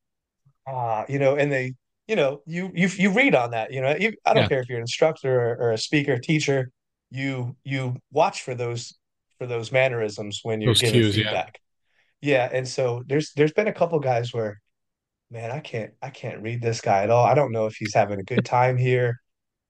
ah, 0.67 1.05
you 1.09 1.19
know, 1.19 1.37
and 1.37 1.51
they 1.53 1.75
you 2.07 2.17
know 2.17 2.43
you 2.47 2.71
you 2.75 2.89
you 2.97 3.11
read 3.11 3.35
on 3.35 3.53
that. 3.53 3.73
You 3.73 3.81
know, 3.81 3.95
you, 3.97 4.13
I 4.25 4.35
don't 4.35 4.45
yeah. 4.45 4.49
care 4.49 4.61
if 4.61 4.69
you're 4.69 4.79
an 4.79 4.83
instructor 4.83 5.41
or, 5.41 5.57
or 5.57 5.73
a 5.73 5.79
speaker, 5.79 6.19
teacher. 6.19 6.71
You 7.11 7.57
you 7.65 7.97
watch 8.13 8.43
for 8.43 8.55
those 8.55 8.97
for 9.39 9.47
those 9.47 9.73
mannerisms 9.73 10.41
when 10.43 10.61
you're 10.61 10.71
Those 10.71 10.81
giving 10.81 11.01
cues, 11.01 11.17
yeah. 11.17 11.25
feedback. 11.25 11.61
Yeah, 12.21 12.49
and 12.53 12.69
so 12.69 13.03
there's 13.07 13.33
there's 13.33 13.53
been 13.53 13.69
a 13.69 13.73
couple 13.73 13.99
guys 13.99 14.33
where 14.33 14.61
man, 15.31 15.51
I 15.51 15.61
can't 15.61 15.93
I 16.03 16.11
can't 16.11 16.43
read 16.43 16.63
this 16.63 16.81
guy 16.81 17.03
at 17.03 17.11
all. 17.11 17.25
I 17.25 17.35
don't 17.35 17.53
know 17.53 17.67
if 17.67 17.75
he's 17.77 17.95
having 17.95 18.21
a 18.21 18.25
good 18.25 18.45
time 18.45 18.77
here. 18.77 19.21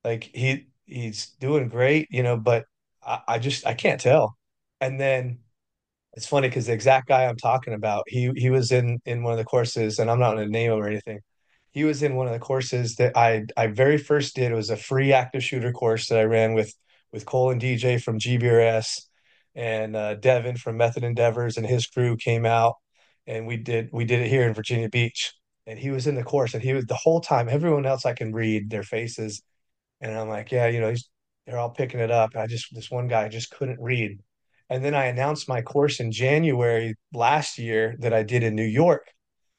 Like 0.05 0.25
he 0.25 0.67
he's 0.87 1.31
doing 1.41 1.69
great, 1.69 2.09
you 2.11 2.23
know, 2.23 2.37
but 2.37 2.65
I, 3.03 3.21
I 3.29 3.39
just 3.39 3.67
I 3.67 3.75
can't 3.75 4.01
tell. 4.01 4.37
And 4.81 4.99
then 4.99 5.39
it's 6.15 6.27
funny 6.27 6.49
because 6.49 6.67
the 6.67 6.73
exact 6.73 7.09
guy 7.09 7.27
I'm 7.27 7.37
talking 7.37 7.75
about, 7.75 8.05
he 8.09 8.31
he 8.37 8.51
was 8.51 8.73
in 8.73 9.01
in 9.05 9.23
one 9.23 9.33
of 9.33 9.39
the 9.39 9.45
courses, 9.45 9.99
and 9.99 10.11
I'm 10.11 10.19
not 10.19 10.35
going 10.35 10.47
to 10.47 10.53
name 10.53 10.73
him 10.73 10.79
or 10.79 10.89
anything. 10.89 11.21
He 11.71 11.85
was 11.85 12.03
in 12.03 12.17
one 12.17 12.27
of 12.27 12.33
the 12.33 12.39
courses 12.41 12.97
that 12.97 13.17
I 13.17 13.45
I 13.57 13.69
very 13.69 13.99
first 13.99 14.35
did. 14.37 14.53
It 14.53 14.55
was 14.57 14.71
a 14.71 14.77
free 14.77 15.13
active 15.13 15.45
shooter 15.45 15.73
course 15.73 16.09
that 16.09 16.19
I 16.19 16.25
ran 16.25 16.55
with 16.55 16.75
with 17.13 17.27
Cole 17.27 17.51
and 17.51 17.61
DJ 17.61 17.99
from 18.03 18.19
GBRS 18.19 19.03
and 19.55 19.97
uh, 19.97 20.15
Devin 20.17 20.57
from 20.57 20.77
Method 20.77 21.05
Endeavors 21.05 21.57
and 21.57 21.67
his 21.67 21.87
crew 21.87 22.17
came 22.17 22.47
out, 22.47 22.77
and 23.27 23.47
we 23.47 23.57
did 23.57 23.91
we 23.93 24.05
did 24.05 24.21
it 24.21 24.29
here 24.29 24.47
in 24.47 24.55
Virginia 24.55 24.89
Beach. 24.89 25.33
And 25.67 25.79
he 25.79 25.91
was 25.91 26.07
in 26.07 26.17
the 26.17 26.25
course, 26.25 26.55
and 26.55 26.63
he 26.63 26.73
was 26.73 26.87
the 26.87 26.95
whole 26.97 27.21
time. 27.21 27.49
Everyone 27.49 27.87
else 27.87 28.05
I 28.07 28.15
can 28.15 28.33
read 28.33 28.71
their 28.71 28.83
faces, 28.83 29.43
and 30.01 30.17
I'm 30.17 30.29
like, 30.29 30.53
yeah, 30.53 30.67
you 30.69 30.81
know, 30.81 30.95
they're 31.47 31.59
all 31.59 31.71
picking 31.71 32.01
it 32.01 32.11
up. 32.11 32.37
I 32.37 32.47
just, 32.47 32.75
this 32.75 32.91
one 32.91 33.09
guy 33.09 33.29
just 33.29 33.51
couldn't 33.51 33.81
read. 33.81 34.21
And 34.71 34.85
then 34.85 34.95
I 34.95 35.07
announced 35.07 35.49
my 35.49 35.63
course 35.63 36.01
in 36.01 36.13
January 36.13 36.97
last 37.15 37.59
year 37.59 37.97
that 38.01 38.15
I 38.15 38.25
did 38.25 38.45
in 38.45 38.57
New 38.57 38.65
York. 38.65 39.09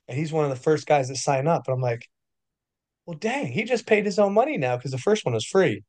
And 0.07 0.17
he's 0.17 0.33
one 0.33 0.45
of 0.45 0.51
the 0.51 0.57
first 0.57 0.87
guys 0.87 1.09
that 1.09 1.17
sign 1.17 1.47
up. 1.47 1.63
And 1.67 1.75
I'm 1.75 1.81
like, 1.81 2.07
well, 3.05 3.17
dang, 3.17 3.47
he 3.47 3.63
just 3.63 3.87
paid 3.87 4.05
his 4.05 4.19
own 4.19 4.33
money 4.33 4.57
now 4.57 4.77
because 4.77 4.91
the 4.91 4.97
first 4.97 5.25
one 5.25 5.33
was 5.33 5.45
free. 5.45 5.83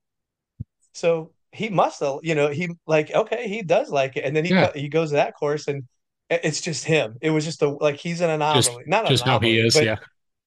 So 0.92 1.32
he 1.52 1.68
must 1.68 2.00
have, 2.00 2.18
you 2.22 2.34
know, 2.34 2.48
he 2.48 2.68
like, 2.86 3.10
okay, 3.12 3.48
he 3.48 3.62
does 3.62 3.90
like 3.90 4.16
it. 4.16 4.24
And 4.24 4.34
then 4.36 4.44
he 4.44 4.50
Yeah, 4.52 4.72
he 4.74 4.88
goes 4.88 5.10
to 5.10 5.16
that 5.16 5.34
course 5.34 5.68
and 5.68 5.84
it's 6.30 6.60
just 6.60 6.84
him. 6.84 7.16
It 7.20 7.30
was 7.30 7.44
just 7.44 7.62
a 7.62 7.68
like 7.68 7.96
he's 7.96 8.20
an 8.20 8.30
just 8.52 8.70
anomaly, 8.70 8.84
not 8.86 9.04
an 9.04 9.10
just 9.10 9.24
how 9.24 9.38
he 9.40 9.58
is. 9.58 9.80
Yeah. 9.80 9.96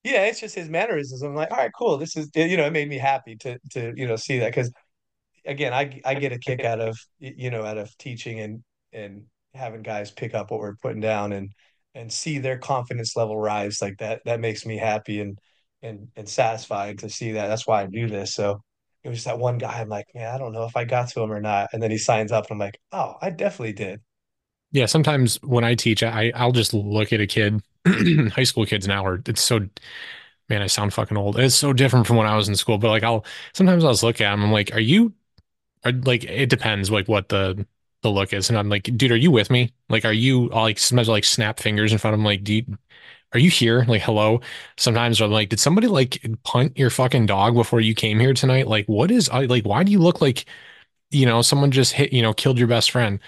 yeah, 0.04 0.26
it's 0.26 0.40
just 0.40 0.56
his 0.56 0.70
mannerisms. 0.70 1.22
I'm 1.24 1.36
like, 1.36 1.52
all 1.52 1.58
right, 1.58 1.72
cool. 1.78 1.98
This 1.98 2.16
is 2.16 2.30
you 2.36 2.58
know, 2.58 2.66
it 2.66 2.74
made 2.74 2.90
me 2.90 2.98
happy 2.98 3.36
to 3.38 3.60
to 3.72 3.94
you 3.96 4.08
know 4.08 4.16
see 4.16 4.40
that 4.40 4.50
because 4.52 4.72
again, 5.46 5.74
I 5.74 6.02
I 6.06 6.16
get 6.16 6.34
a 6.34 6.40
kick 6.40 6.64
out 6.66 6.80
of 6.80 6.98
you 7.20 7.50
know 7.50 7.64
out 7.64 7.78
of 7.78 7.96
teaching 7.98 8.40
and 8.40 8.64
and 8.94 9.24
having 9.54 9.82
guys 9.84 10.12
pick 10.12 10.34
up 10.34 10.52
what 10.52 10.60
we're 10.60 10.76
putting 10.78 11.02
down 11.02 11.34
and 11.34 11.52
and 11.94 12.12
see 12.12 12.40
their 12.40 12.58
confidence 12.58 13.16
level 13.16 13.38
rise 13.38 13.80
like 13.82 13.98
that. 14.00 14.22
That 14.26 14.40
makes 14.40 14.66
me 14.66 14.78
happy 14.78 15.22
and 15.22 15.38
and 15.82 16.08
and 16.16 16.28
satisfied 16.28 17.00
to 17.00 17.10
see 17.10 17.34
that. 17.34 17.48
That's 17.48 17.68
why 17.68 17.84
I 17.84 17.88
do 17.88 18.08
this. 18.08 18.34
So 18.34 18.62
it 19.04 19.10
was 19.10 19.24
that 19.26 19.40
one 19.40 19.58
guy. 19.58 19.80
I'm 19.80 19.90
like, 19.90 20.08
man, 20.16 20.34
I 20.34 20.38
don't 20.38 20.52
know 20.54 20.66
if 20.66 20.76
I 20.76 20.84
got 20.86 21.10
to 21.10 21.22
him 21.22 21.32
or 21.32 21.40
not. 21.42 21.70
And 21.74 21.82
then 21.82 21.92
he 21.92 21.98
signs 21.98 22.32
up, 22.32 22.46
and 22.46 22.56
I'm 22.56 22.60
like, 22.60 22.80
oh, 22.92 23.16
I 23.22 23.30
definitely 23.30 23.74
did. 23.74 24.02
Yeah, 24.72 24.88
sometimes 24.88 25.42
when 25.42 25.64
I 25.64 25.76
teach, 25.76 26.04
I 26.04 26.32
I'll 26.36 26.52
just 26.52 26.74
look 26.74 27.14
at 27.14 27.22
a 27.22 27.28
kid, 27.28 27.62
high 27.88 28.44
school 28.44 28.66
kids 28.66 28.88
now, 28.88 29.06
or 29.06 29.22
it's 29.26 29.42
so 29.42 29.60
man, 30.50 30.62
I 30.62 30.68
sound 30.68 30.94
fucking 30.94 31.18
old. 31.18 31.40
It's 31.40 31.56
so 31.56 31.74
different 31.74 32.08
from 32.08 32.18
when 32.18 32.28
I 32.28 32.36
was 32.36 32.48
in 32.50 32.56
school. 32.56 32.78
But 32.78 32.90
like 32.90 33.04
I'll 33.04 33.26
sometimes 33.54 33.84
I'll 33.84 33.92
just 33.92 34.04
look 34.04 34.22
at 34.22 34.32
them. 34.32 34.44
I'm 34.44 34.52
like, 34.52 34.74
are 34.74 34.80
you 34.80 35.14
are 35.86 35.92
like 35.92 36.24
it 36.26 36.50
depends 36.50 36.92
like 36.92 37.08
what 37.08 37.30
the 37.30 37.66
the 38.04 38.12
look 38.12 38.34
is. 38.34 38.50
And 38.50 38.58
I'm 38.60 38.70
like, 38.70 38.84
dude, 38.98 39.12
are 39.12 39.16
you 39.18 39.32
with 39.32 39.50
me? 39.50 39.74
Like, 39.90 40.06
are 40.06 40.14
you 40.14 40.48
like 40.50 40.78
sometimes 40.80 41.10
I'll, 41.10 41.14
like 41.16 41.24
snap 41.26 41.60
fingers 41.60 41.92
in 41.92 41.98
front 41.98 42.14
of 42.14 42.20
them, 42.20 42.26
like, 42.26 42.48
you, 42.48 42.78
are 43.34 43.40
you 43.40 43.50
here? 43.50 43.84
Like, 43.88 44.02
hello. 44.04 44.42
Sometimes 44.78 45.22
I'm 45.22 45.32
like, 45.32 45.50
did 45.50 45.60
somebody 45.60 45.88
like 45.88 46.24
punt 46.44 46.78
your 46.78 46.90
fucking 46.90 47.26
dog 47.28 47.56
before 47.56 47.82
you 47.82 47.96
came 47.96 48.20
here 48.20 48.34
tonight? 48.34 48.68
Like, 48.68 48.88
what 48.88 49.12
is 49.12 49.30
I 49.30 49.46
like 49.46 49.66
why 49.66 49.84
do 49.84 49.92
you 49.92 50.00
look 50.00 50.22
like, 50.22 50.46
you 51.12 51.26
know, 51.28 51.42
someone 51.44 51.72
just 51.72 51.94
hit, 51.94 52.14
you 52.14 52.22
know, 52.24 52.34
killed 52.34 52.60
your 52.60 52.68
best 52.70 52.92
friend? 52.92 53.20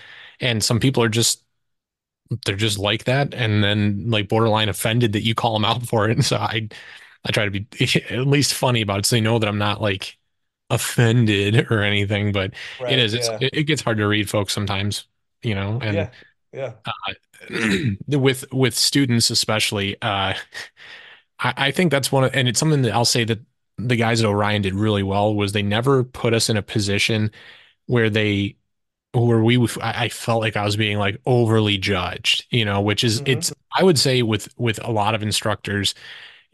And 0.41 0.63
some 0.63 0.79
people 0.81 1.03
are 1.03 1.09
just 1.09 1.43
they're 2.45 2.55
just 2.55 2.77
like 2.77 3.05
that 3.05 3.33
and 3.33 3.63
then 3.63 4.09
like 4.09 4.27
borderline 4.27 4.69
offended 4.69 5.13
that 5.13 5.23
you 5.23 5.33
call 5.35 5.53
them 5.53 5.65
out 5.65 5.83
for 5.87 6.09
it. 6.09 6.11
And 6.13 6.25
so 6.25 6.37
I 6.37 6.67
I 7.25 7.31
try 7.31 7.45
to 7.45 7.51
be 7.51 7.67
at 8.09 8.27
least 8.27 8.53
funny 8.53 8.81
about 8.81 8.99
it 8.99 9.05
so 9.05 9.15
they 9.15 9.21
know 9.21 9.39
that 9.39 9.47
I'm 9.49 9.57
not 9.57 9.81
like 9.81 10.16
offended 10.69 11.67
or 11.71 11.81
anything, 11.83 12.31
but 12.31 12.53
Right. 12.77 12.99
is 12.99 13.13
it's 13.13 13.29
Yeah. 13.29 13.39
it, 13.39 13.51
it 13.53 13.63
gets 13.63 13.81
hard 13.81 13.97
to 13.97 14.07
read 14.07 14.29
folks 14.29 14.53
sometimes, 14.53 15.05
you 15.43 15.55
know, 15.55 15.79
and 15.81 16.07
Yeah. 16.07 16.11
Yeah. 16.53 16.75
uh, 16.85 17.13
with 18.07 18.45
with 18.53 18.75
students 18.77 19.29
especially, 19.29 19.97
uh 20.01 20.33
I, 21.39 21.53
I 21.57 21.71
think 21.71 21.91
that's 21.91 22.11
one 22.11 22.23
of, 22.25 22.35
and 22.35 22.47
it's 22.47 22.59
something 22.59 22.81
that 22.83 22.93
I'll 22.93 23.05
say 23.05 23.23
that 23.25 23.39
the 23.77 23.95
guys 23.95 24.21
at 24.21 24.25
Orion 24.27 24.61
did 24.63 24.73
really 24.73 25.03
well 25.03 25.35
was 25.35 25.51
they 25.51 25.61
never 25.61 26.03
put 26.03 26.33
us 26.33 26.49
in 26.49 26.57
a 26.57 26.61
position 26.61 27.31
where 27.87 28.09
they 28.09 28.57
where 29.13 29.43
we 29.43 29.57
I 29.81 30.09
felt 30.09 30.41
like 30.41 30.57
I 30.57 30.65
was 30.65 30.77
being 30.77 30.97
like 30.99 31.19
overly 31.25 31.77
judged, 31.77 32.45
you 32.51 32.65
know, 32.65 32.81
which 32.81 33.03
is 33.03 33.21
hmm 33.21 33.23
it's 33.25 33.53
I 33.77 33.83
would 33.83 33.99
say 33.99 34.23
with 34.23 34.49
with 34.57 34.79
a 34.85 34.91
lot 34.91 35.15
of 35.15 35.23
instructors 35.23 35.95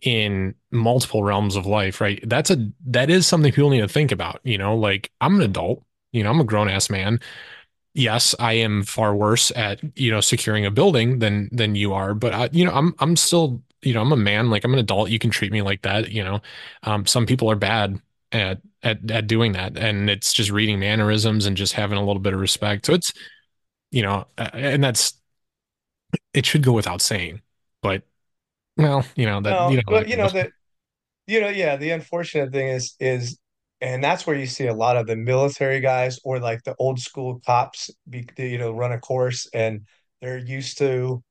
in 0.01 0.55
multiple 0.71 1.23
realms 1.23 1.55
of 1.55 1.65
life, 1.65 2.01
right? 2.01 2.23
That's 2.27 2.49
a 2.49 2.69
that 2.87 3.09
is 3.09 3.27
something 3.27 3.51
people 3.51 3.69
need 3.69 3.81
to 3.81 3.87
think 3.87 4.11
about, 4.11 4.41
you 4.43 4.57
know, 4.57 4.75
like 4.75 5.11
I'm 5.21 5.35
an 5.35 5.41
adult, 5.41 5.83
you 6.11 6.23
know, 6.23 6.29
I'm 6.29 6.39
a 6.39 6.43
grown 6.45 6.69
ass 6.69 6.89
man. 6.89 7.19
Yes, 7.93 8.33
I 8.39 8.53
am 8.53 8.83
far 8.83 9.15
worse 9.15 9.51
at, 9.55 9.81
you 9.97 10.11
know, 10.11 10.21
securing 10.21 10.65
a 10.65 10.71
building 10.71 11.19
than 11.19 11.49
than 11.51 11.75
you 11.75 11.93
are, 11.93 12.13
but 12.15 12.33
I, 12.33 12.49
you 12.51 12.65
know, 12.65 12.73
I'm 12.73 12.95
I'm 12.99 13.15
still, 13.15 13.61
you 13.83 13.93
know, 13.93 14.01
I'm 14.01 14.11
a 14.11 14.17
man, 14.17 14.49
like 14.49 14.63
I'm 14.63 14.73
an 14.73 14.79
adult, 14.79 15.09
you 15.09 15.19
can 15.19 15.29
treat 15.29 15.51
me 15.51 15.61
like 15.61 15.83
that, 15.83 16.11
you 16.11 16.23
know. 16.23 16.41
Um, 16.83 17.05
some 17.05 17.25
people 17.25 17.51
are 17.51 17.55
bad 17.55 18.01
at 18.31 18.61
at 18.81 19.09
at 19.11 19.27
doing 19.27 19.53
that 19.53 19.77
and 19.77 20.09
it's 20.09 20.33
just 20.33 20.49
reading 20.51 20.79
mannerisms 20.79 21.45
and 21.45 21.55
just 21.55 21.73
having 21.73 21.97
a 21.97 22.05
little 22.05 22.19
bit 22.19 22.33
of 22.33 22.39
respect. 22.39 22.85
So 22.87 22.93
it's 22.93 23.13
you 23.91 24.01
know, 24.01 24.25
and 24.37 24.83
that's 24.83 25.13
it 26.33 26.45
should 26.45 26.63
go 26.63 26.73
without 26.73 27.01
saying, 27.01 27.41
but 27.81 28.03
well, 28.77 29.05
you 29.15 29.25
know 29.25 29.41
that 29.41 29.59
you 29.61 29.75
No, 29.75 29.77
know 29.77 29.83
but 29.87 30.07
that 30.07 30.09
you 30.09 30.17
know 30.17 30.29
goes. 30.29 30.33
that 30.33 30.51
You 31.27 31.41
know, 31.41 31.49
yeah, 31.49 31.77
the 31.77 31.91
unfortunate 31.91 32.51
thing 32.53 32.69
is 32.69 32.95
is 32.99 33.39
and 33.81 34.03
that's 34.03 34.27
where 34.27 34.37
you 34.37 34.47
see 34.47 34.67
a 34.67 34.75
lot 34.75 34.97
of 34.97 35.07
the 35.07 35.15
military 35.17 35.79
guys 35.81 36.19
or 36.25 36.39
like 36.39 36.63
the 36.63 36.75
old 36.79 36.99
school 36.99 37.41
cops 37.45 37.89
be 38.09 38.27
you 38.37 38.57
know 38.59 38.71
run 38.73 38.91
a 38.93 38.99
course 38.99 39.47
and 39.53 39.87
they're 40.21 40.37
used 40.39 40.77
to 40.79 41.23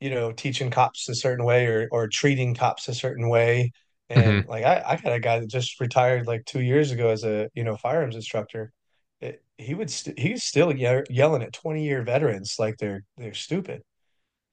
you 0.00 0.10
know 0.10 0.32
teaching 0.32 0.70
cops 0.70 1.08
a 1.08 1.14
certain 1.14 1.44
way 1.46 1.66
or 1.66 1.88
or 1.92 2.08
treating 2.08 2.54
cops 2.54 2.88
a 2.88 2.94
certain 2.94 3.28
way. 3.30 3.72
And 4.10 4.44
hmm 4.44 4.48
like 4.48 4.64
I, 4.64 4.82
I 4.86 4.96
got 4.98 5.14
a 5.14 5.20
guy 5.20 5.40
that 5.40 5.50
just 5.50 5.80
retired 5.80 6.26
like 6.26 6.44
two 6.46 6.62
years 6.62 6.92
ago 6.92 7.10
as 7.10 7.24
a 7.24 7.50
you 7.54 7.64
know 7.64 7.76
firearms 7.78 8.16
instructor. 8.16 8.72
It, 9.20 9.44
he 9.58 9.74
would 9.74 9.90
st 9.90 10.18
he's 10.18 10.44
still 10.44 10.74
ye 10.76 11.02
yelling 11.10 11.42
at 11.42 11.52
20 11.54 11.84
year 11.84 12.02
veterans 12.04 12.56
like 12.60 12.78
they're 12.78 13.04
they're 13.18 13.34
stupid. 13.34 13.82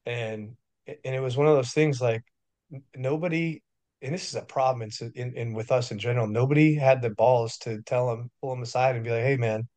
And 0.06 0.56
and 0.88 1.16
it 1.16 1.22
was 1.22 1.38
one 1.38 1.48
of 1.48 1.56
those 1.56 1.72
things 1.72 2.02
like 2.02 2.24
nobody 2.96 3.62
and 4.02 4.14
this 4.14 4.28
is 4.30 4.36
a 4.36 4.42
problem 4.42 4.88
in, 5.02 5.12
in, 5.16 5.34
in 5.36 5.54
with 5.54 5.72
us 5.72 5.92
in 5.92 6.00
general 6.00 6.28
nobody 6.28 6.76
had 6.76 7.02
the 7.02 7.10
balls 7.10 7.58
to 7.58 7.82
tell 7.84 8.12
him 8.12 8.30
pull 8.42 8.54
him 8.54 8.62
aside 8.62 8.96
and 8.96 9.04
be 9.04 9.12
like 9.12 9.24
hey 9.24 9.38
man 9.38 9.68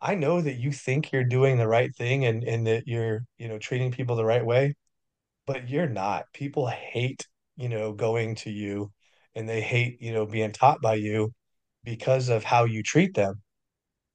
i 0.00 0.14
know 0.14 0.40
that 0.40 0.56
you 0.56 0.72
think 0.72 1.12
you're 1.12 1.24
doing 1.24 1.58
the 1.58 1.68
right 1.68 1.94
thing 1.96 2.24
and 2.24 2.44
and 2.44 2.66
that 2.66 2.86
you're 2.86 3.20
you 3.38 3.48
know 3.48 3.58
treating 3.58 3.90
people 3.90 4.16
the 4.16 4.24
right 4.24 4.44
way 4.44 4.74
but 5.46 5.68
you're 5.68 5.88
not. 5.88 6.26
People 6.32 6.68
hate 6.68 7.26
you 7.56 7.68
know 7.68 7.92
going 7.92 8.36
to 8.36 8.50
you 8.50 8.92
and 9.34 9.48
they 9.48 9.60
hate 9.60 10.00
you 10.00 10.12
know 10.12 10.26
being 10.26 10.52
taught 10.52 10.80
by 10.80 10.94
you 10.94 11.32
because 11.84 12.28
of 12.28 12.44
how 12.44 12.64
you 12.64 12.82
treat 12.82 13.14
them. 13.14 13.42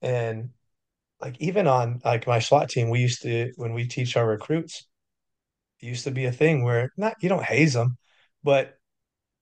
And 0.01 0.51
like 1.21 1.35
even 1.41 1.67
on 1.67 2.01
like 2.05 2.27
my 2.27 2.39
SWAT 2.39 2.69
team 2.69 2.89
we 2.89 3.01
used 3.01 3.21
to 3.23 3.51
when 3.57 3.73
we 3.73 3.87
teach 3.87 4.17
our 4.17 4.27
recruits 4.27 4.79
it 4.79 4.85
used 5.85 6.05
to 6.05 6.11
be 6.11 6.25
a 6.25 6.31
thing 6.31 6.63
where 6.63 6.89
not 6.97 7.15
you 7.21 7.29
don't 7.29 7.43
haze 7.43 7.73
them, 7.73 7.97
but 8.43 8.77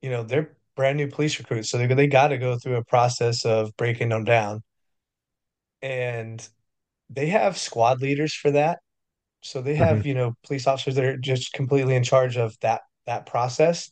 you 0.01 0.09
know 0.09 0.23
they're 0.23 0.57
brand 0.75 0.97
new 0.97 1.07
police 1.07 1.39
recruits, 1.39 1.69
so 1.69 1.77
they 1.77 1.87
they 1.87 2.07
got 2.07 2.29
to 2.29 2.37
go 2.37 2.57
through 2.57 2.77
a 2.77 2.85
process 2.85 3.45
of 3.45 3.75
breaking 3.77 4.09
them 4.09 4.23
down, 4.23 4.61
and 5.81 6.47
they 7.09 7.27
have 7.27 7.57
squad 7.57 8.01
leaders 8.01 8.33
for 8.33 8.51
that. 8.51 8.79
So 9.41 9.61
they 9.61 9.75
have 9.75 10.05
you 10.05 10.13
know 10.15 10.33
police 10.45 10.67
officers 10.67 10.95
that 10.95 11.05
are 11.05 11.17
just 11.17 11.53
completely 11.53 11.95
in 11.95 12.03
charge 12.03 12.37
of 12.37 12.55
that 12.61 12.81
that 13.05 13.25
process. 13.25 13.91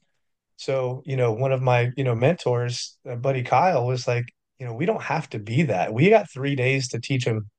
So 0.57 1.03
you 1.05 1.17
know 1.17 1.31
one 1.33 1.51
of 1.51 1.61
my 1.61 1.91
you 1.97 2.03
know 2.03 2.15
mentors, 2.15 2.97
uh, 3.09 3.15
buddy 3.15 3.43
Kyle, 3.43 3.85
was 3.87 4.07
like, 4.07 4.25
you 4.59 4.65
know 4.65 4.73
we 4.73 4.85
don't 4.85 5.03
have 5.03 5.29
to 5.31 5.39
be 5.39 5.63
that. 5.63 5.93
We 5.93 6.09
got 6.09 6.31
three 6.31 6.55
days 6.55 6.89
to 6.89 6.99
teach 7.01 7.25
them 7.25 7.49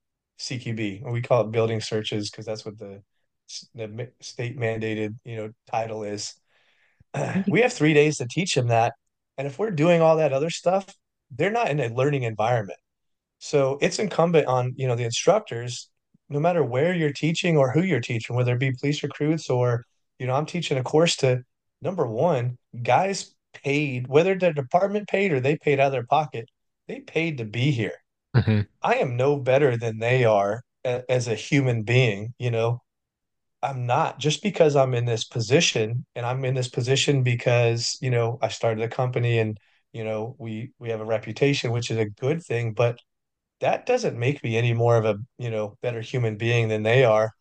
CQB, 0.40 1.02
or 1.04 1.12
we 1.12 1.22
call 1.22 1.42
it 1.42 1.52
building 1.52 1.80
searches 1.80 2.30
because 2.30 2.46
that's 2.46 2.64
what 2.64 2.78
the 2.78 3.02
the 3.74 4.10
state 4.20 4.58
mandated 4.58 5.14
you 5.24 5.36
know 5.36 5.50
title 5.70 6.02
is 6.04 6.34
we 7.48 7.60
have 7.60 7.72
three 7.72 7.94
days 7.94 8.18
to 8.18 8.26
teach 8.28 8.54
them 8.54 8.68
that. 8.68 8.94
And 9.38 9.46
if 9.46 9.58
we're 9.58 9.70
doing 9.70 10.00
all 10.02 10.16
that 10.16 10.32
other 10.32 10.50
stuff, 10.50 10.86
they're 11.30 11.50
not 11.50 11.70
in 11.70 11.80
a 11.80 11.88
learning 11.88 12.24
environment. 12.24 12.78
So 13.38 13.78
it's 13.80 13.98
incumbent 13.98 14.46
on, 14.46 14.72
you 14.76 14.86
know, 14.86 14.94
the 14.94 15.04
instructors, 15.04 15.90
no 16.28 16.40
matter 16.40 16.62
where 16.64 16.94
you're 16.94 17.12
teaching 17.12 17.56
or 17.56 17.72
who 17.72 17.82
you're 17.82 18.00
teaching, 18.00 18.36
whether 18.36 18.54
it 18.54 18.60
be 18.60 18.72
police 18.72 19.02
recruits 19.02 19.50
or, 19.50 19.84
you 20.18 20.26
know, 20.26 20.34
I'm 20.34 20.46
teaching 20.46 20.78
a 20.78 20.82
course 20.82 21.16
to 21.16 21.42
number 21.80 22.06
one, 22.06 22.58
guys 22.82 23.34
paid, 23.64 24.08
whether 24.08 24.34
the 24.38 24.52
department 24.52 25.08
paid 25.08 25.32
or 25.32 25.40
they 25.40 25.56
paid 25.56 25.80
out 25.80 25.86
of 25.86 25.92
their 25.92 26.06
pocket, 26.06 26.48
they 26.88 27.00
paid 27.00 27.38
to 27.38 27.44
be 27.44 27.70
here. 27.72 27.96
hmm 28.34 28.60
I 28.82 28.94
am 28.96 29.16
no 29.16 29.36
better 29.36 29.76
than 29.76 29.98
they 29.98 30.24
are 30.24 30.62
a- 30.84 31.04
as 31.10 31.28
a 31.28 31.34
human 31.34 31.82
being, 31.82 32.34
you 32.38 32.50
know. 32.50 32.80
I'm 33.62 33.86
not 33.86 34.18
just 34.18 34.42
because 34.42 34.76
I'm 34.76 34.94
in 34.94 35.04
this 35.04 35.24
position 35.24 36.04
and 36.16 36.26
I'm 36.26 36.44
in 36.44 36.54
this 36.54 36.68
position 36.68 37.22
because, 37.22 37.96
you 38.00 38.10
know, 38.10 38.38
I 38.42 38.48
started 38.48 38.82
a 38.84 38.88
company 38.88 39.38
and, 39.38 39.58
you 39.92 40.04
know, 40.04 40.34
we 40.38 40.72
we 40.78 40.90
have 40.90 41.00
a 41.00 41.04
reputation, 41.04 41.70
which 41.72 41.90
is 41.90 41.98
a 41.98 42.06
good 42.10 42.42
thing, 42.44 42.72
but 42.74 42.98
that 43.60 43.86
doesn't 43.86 44.18
make 44.18 44.42
me 44.44 44.56
any 44.58 44.74
more 44.74 44.96
of 44.96 45.04
a, 45.06 45.16
you 45.38 45.50
know, 45.50 45.76
better 45.82 46.00
human 46.02 46.36
being 46.38 46.68
than 46.68 46.82
they 46.84 47.04
are. 47.04 47.32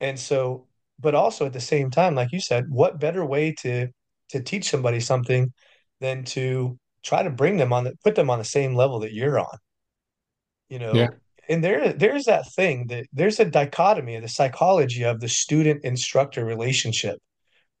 And 0.00 0.18
so, 0.18 0.68
but 1.00 1.14
also 1.14 1.46
at 1.46 1.52
the 1.52 1.60
same 1.60 1.90
time, 1.90 2.14
like 2.14 2.32
you 2.32 2.40
said, 2.40 2.66
what 2.70 3.00
better 3.00 3.24
way 3.24 3.52
to 3.62 3.88
to 4.30 4.42
teach 4.42 4.68
somebody 4.70 5.00
something 5.00 5.52
than 6.00 6.24
to 6.24 6.78
try 7.04 7.22
to 7.22 7.30
bring 7.30 7.56
them 7.58 7.72
on 7.72 7.84
the 7.84 7.94
put 8.04 8.14
them 8.16 8.30
on 8.30 8.38
the 8.38 8.44
same 8.44 8.74
level 8.74 9.00
that 9.00 9.12
you're 9.14 9.38
on 9.38 9.58
you 10.68 10.78
Yeah. 10.90 11.08
And 11.48 11.62
there 11.62 11.92
there's 11.92 12.24
that 12.24 12.50
thing 12.52 12.86
that 12.88 13.06
there's 13.12 13.40
a 13.40 13.44
dichotomy 13.44 14.16
of 14.16 14.22
the 14.22 14.28
psychology 14.28 15.04
of 15.04 15.20
the 15.20 15.28
student 15.28 15.84
instructor 15.84 16.44
relationship. 16.44 17.18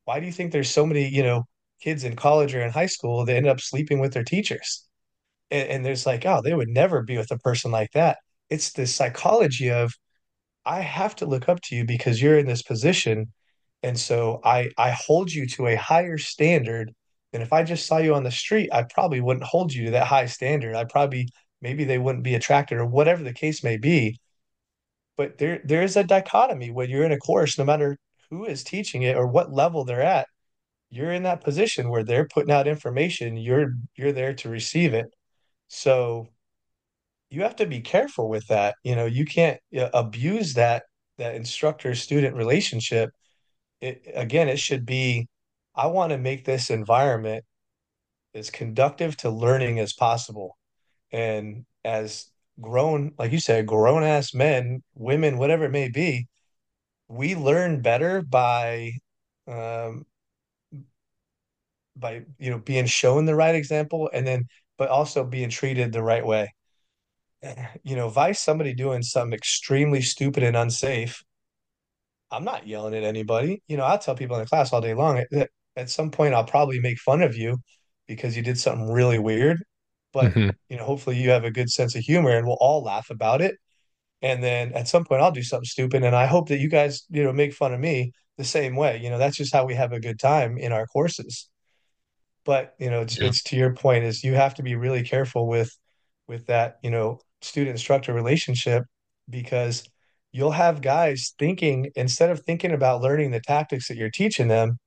Why 0.04 0.20
do 0.20 0.26
you 0.26 0.32
think 0.32 0.52
there's 0.52 0.70
so 0.70 0.86
many 0.86 1.08
you 1.08 1.22
know 1.22 1.44
kids 1.82 2.04
in 2.04 2.16
college 2.16 2.54
or 2.54 2.62
in 2.62 2.72
high 2.72 2.86
school 2.86 3.24
that 3.24 3.36
end 3.36 3.46
up 3.48 3.60
sleeping 3.60 4.00
with 4.00 4.12
their 4.12 4.24
teachers? 4.24 4.86
And, 5.50 5.68
and 5.68 5.86
there's 5.86 6.06
like 6.06 6.26
oh 6.26 6.42
they 6.42 6.54
would 6.54 6.68
never 6.68 7.02
be 7.02 7.16
with 7.18 7.30
a 7.30 7.38
person 7.38 7.70
like 7.70 7.92
that. 7.92 8.18
It's 8.50 8.72
the 8.72 8.86
psychology 8.86 9.70
of 9.70 9.92
i 10.66 10.80
have 10.80 11.16
to 11.16 11.26
look 11.26 11.48
up 11.48 11.60
to 11.62 11.76
you 11.76 11.84
because 11.84 12.20
you're 12.22 12.38
in 12.38 12.46
this 12.46 12.62
position. 12.62 13.32
And 13.82 13.98
so 13.98 14.40
i 14.44 14.70
i 14.78 14.90
hold 14.90 15.32
you 15.32 15.46
to 15.48 15.68
a 15.68 15.76
higher 15.76 16.18
standard 16.18 16.92
than 17.32 17.42
if 17.42 17.52
i 17.52 17.62
just 17.64 17.86
saw 17.86 17.98
you 17.98 18.14
on 18.14 18.24
the 18.24 18.30
street 18.30 18.70
i 18.72 18.82
probably 18.84 19.20
wouldn't 19.20 19.44
hold 19.46 19.72
you 19.74 19.86
to 19.86 19.90
that 19.92 20.06
high 20.06 20.26
standard. 20.26 20.74
I'd 20.76 20.88
probably 20.90 21.28
maybe 21.60 21.84
they 21.84 21.98
wouldn't 21.98 22.24
be 22.24 22.34
attracted 22.34 22.78
or 22.78 22.86
whatever 22.86 23.22
the 23.22 23.32
case 23.32 23.64
may 23.64 23.76
be. 23.76 24.18
But 25.16 25.38
there 25.38 25.60
there 25.64 25.82
is 25.82 25.96
a 25.96 26.04
dichotomy 26.04 26.70
when 26.70 26.90
you're 26.90 27.04
in 27.04 27.12
a 27.12 27.18
course, 27.18 27.58
no 27.58 27.64
matter 27.64 27.96
who 28.30 28.44
is 28.44 28.64
teaching 28.64 29.02
it 29.02 29.16
or 29.16 29.26
what 29.26 29.52
level 29.52 29.84
they're 29.84 30.02
at, 30.02 30.26
you're 30.90 31.12
in 31.12 31.24
that 31.24 31.44
position 31.44 31.88
where 31.90 32.04
they're 32.04 32.28
putting 32.28 32.52
out 32.52 32.68
information, 32.68 33.36
you're 33.36 33.74
you're 33.96 34.12
there 34.12 34.34
to 34.34 34.48
receive 34.48 34.94
it. 34.94 35.06
So 35.68 36.28
you 37.30 37.42
have 37.42 37.56
to 37.56 37.66
be 37.66 37.80
careful 37.80 38.28
with 38.28 38.46
that. 38.48 38.76
You 38.84 38.96
know, 38.96 39.06
you 39.06 39.24
can't 39.24 39.60
uh, 39.76 39.90
abuse 39.94 40.54
that 40.54 40.84
that 41.18 41.34
instructor 41.34 41.94
student 41.94 42.36
relationship. 42.36 43.10
It 43.80 44.02
again, 44.14 44.48
it 44.48 44.58
should 44.58 44.86
be 44.86 45.28
I 45.74 45.86
want 45.88 46.10
to 46.12 46.18
make 46.18 46.44
this 46.44 46.70
environment 46.70 47.44
as 48.34 48.50
conductive 48.50 49.16
to 49.18 49.30
learning 49.30 49.78
as 49.80 49.92
possible. 49.94 50.55
And 51.12 51.66
as 51.84 52.30
grown, 52.60 53.12
like 53.18 53.32
you 53.32 53.40
said, 53.40 53.66
grown 53.66 54.02
ass 54.02 54.34
men, 54.34 54.82
women, 54.94 55.38
whatever 55.38 55.64
it 55.64 55.72
may 55.72 55.88
be, 55.88 56.28
we 57.08 57.34
learn 57.34 57.82
better 57.82 58.22
by 58.22 58.92
um 59.48 60.06
by 61.96 62.22
you 62.38 62.50
know 62.50 62.58
being 62.58 62.86
shown 62.86 63.24
the 63.24 63.34
right 63.34 63.54
example 63.54 64.10
and 64.12 64.26
then 64.26 64.46
but 64.78 64.88
also 64.90 65.24
being 65.24 65.50
treated 65.50 65.92
the 65.92 66.02
right 66.02 66.26
way. 66.26 66.52
You 67.84 67.96
know, 67.96 68.12
I 68.16 68.32
somebody 68.32 68.74
doing 68.74 69.02
something 69.02 69.32
extremely 69.34 70.02
stupid 70.02 70.42
and 70.42 70.56
unsafe, 70.56 71.22
I'm 72.30 72.44
not 72.44 72.66
yelling 72.66 72.94
at 72.94 73.04
anybody. 73.04 73.62
You 73.68 73.76
know, 73.76 73.84
I'll 73.84 73.98
tell 73.98 74.14
people 74.16 74.36
in 74.36 74.42
the 74.42 74.48
class 74.48 74.72
all 74.72 74.80
day 74.80 74.94
long 74.94 75.24
that 75.30 75.50
at 75.76 75.90
some 75.90 76.10
point 76.10 76.34
I'll 76.34 76.44
probably 76.44 76.80
make 76.80 76.98
fun 76.98 77.22
of 77.22 77.36
you 77.36 77.58
because 78.08 78.36
you 78.36 78.42
did 78.42 78.58
something 78.58 78.90
really 78.90 79.18
weird. 79.18 79.62
But, 80.16 80.34
hmm 80.34 80.50
you 80.70 80.76
know, 80.78 80.84
hopefully 80.84 81.18
you 81.22 81.30
have 81.30 81.44
a 81.44 81.52
good 81.52 81.70
sense 81.70 81.94
of 81.96 82.02
humor 82.02 82.30
and 82.36 82.46
we'll 82.46 82.58
all 82.60 82.82
laugh 82.82 83.10
about 83.10 83.42
it. 83.42 83.56
And 84.22 84.42
then 84.44 84.72
at 84.74 84.88
some 84.88 85.04
point 85.04 85.22
I'll 85.22 85.32
do 85.32 85.42
something 85.42 85.66
stupid. 85.66 86.04
And 86.04 86.16
I 86.16 86.26
hope 86.26 86.48
that 86.48 86.60
you 86.60 86.70
guys, 86.70 87.04
you 87.10 87.24
know, 87.24 87.32
make 87.32 87.54
fun 87.54 87.74
of 87.74 87.80
me 87.80 88.12
the 88.38 88.44
same 88.44 88.76
way. 88.76 89.00
You 89.02 89.10
know, 89.10 89.18
that's 89.18 89.36
just 89.38 89.54
how 89.54 89.66
we 89.66 89.74
have 89.76 89.92
a 89.92 90.00
good 90.00 90.20
time 90.20 90.58
in 90.58 90.72
our 90.72 90.86
courses. 90.86 91.48
But, 92.44 92.74
you 92.78 92.90
know, 92.90 93.02
it's 93.02 93.18
Yeah. 93.18 93.28
it's 93.28 93.42
to 93.44 93.56
your 93.56 93.74
point 93.74 94.04
is 94.04 94.24
you 94.24 94.34
have 94.34 94.54
to 94.56 94.62
be 94.62 94.76
really 94.76 95.02
careful 95.02 95.48
with 95.48 95.76
with 96.28 96.46
that, 96.46 96.78
you 96.82 96.90
know, 96.90 97.20
student 97.42 97.72
instructor 97.72 98.12
relationship 98.14 98.84
because 99.30 99.84
you'll 100.32 100.52
have 100.52 100.82
guys 100.82 101.34
thinking 101.38 101.90
instead 101.96 102.30
of 102.30 102.40
thinking 102.42 102.72
about 102.72 103.02
learning 103.02 103.30
the 103.32 103.40
tactics 103.40 103.88
that 103.88 103.96
you're 103.96 104.10
teaching 104.10 104.48
them, 104.48 104.78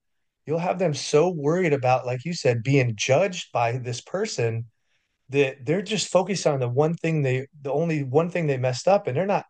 you'll 0.46 0.60
have 0.60 0.80
them 0.80 0.94
so 0.96 1.30
worried 1.30 1.74
about, 1.74 2.06
like 2.06 2.26
you 2.26 2.34
said, 2.34 2.64
being 2.64 2.96
judged 2.98 3.52
by 3.54 3.74
this 3.78 4.02
person 4.02 4.68
that 5.30 5.66
they're 5.66 5.82
just 5.82 6.12
focused 6.12 6.48
on 6.48 6.60
the 6.60 6.70
one 6.70 6.96
thing 6.96 7.22
they, 7.22 7.48
the 7.62 7.72
only 7.72 8.04
one 8.04 8.30
thing 8.30 8.48
they 8.48 8.58
messed 8.58 8.88
up, 8.88 9.08
and 9.08 9.16
they're 9.16 9.26
not 9.26 9.46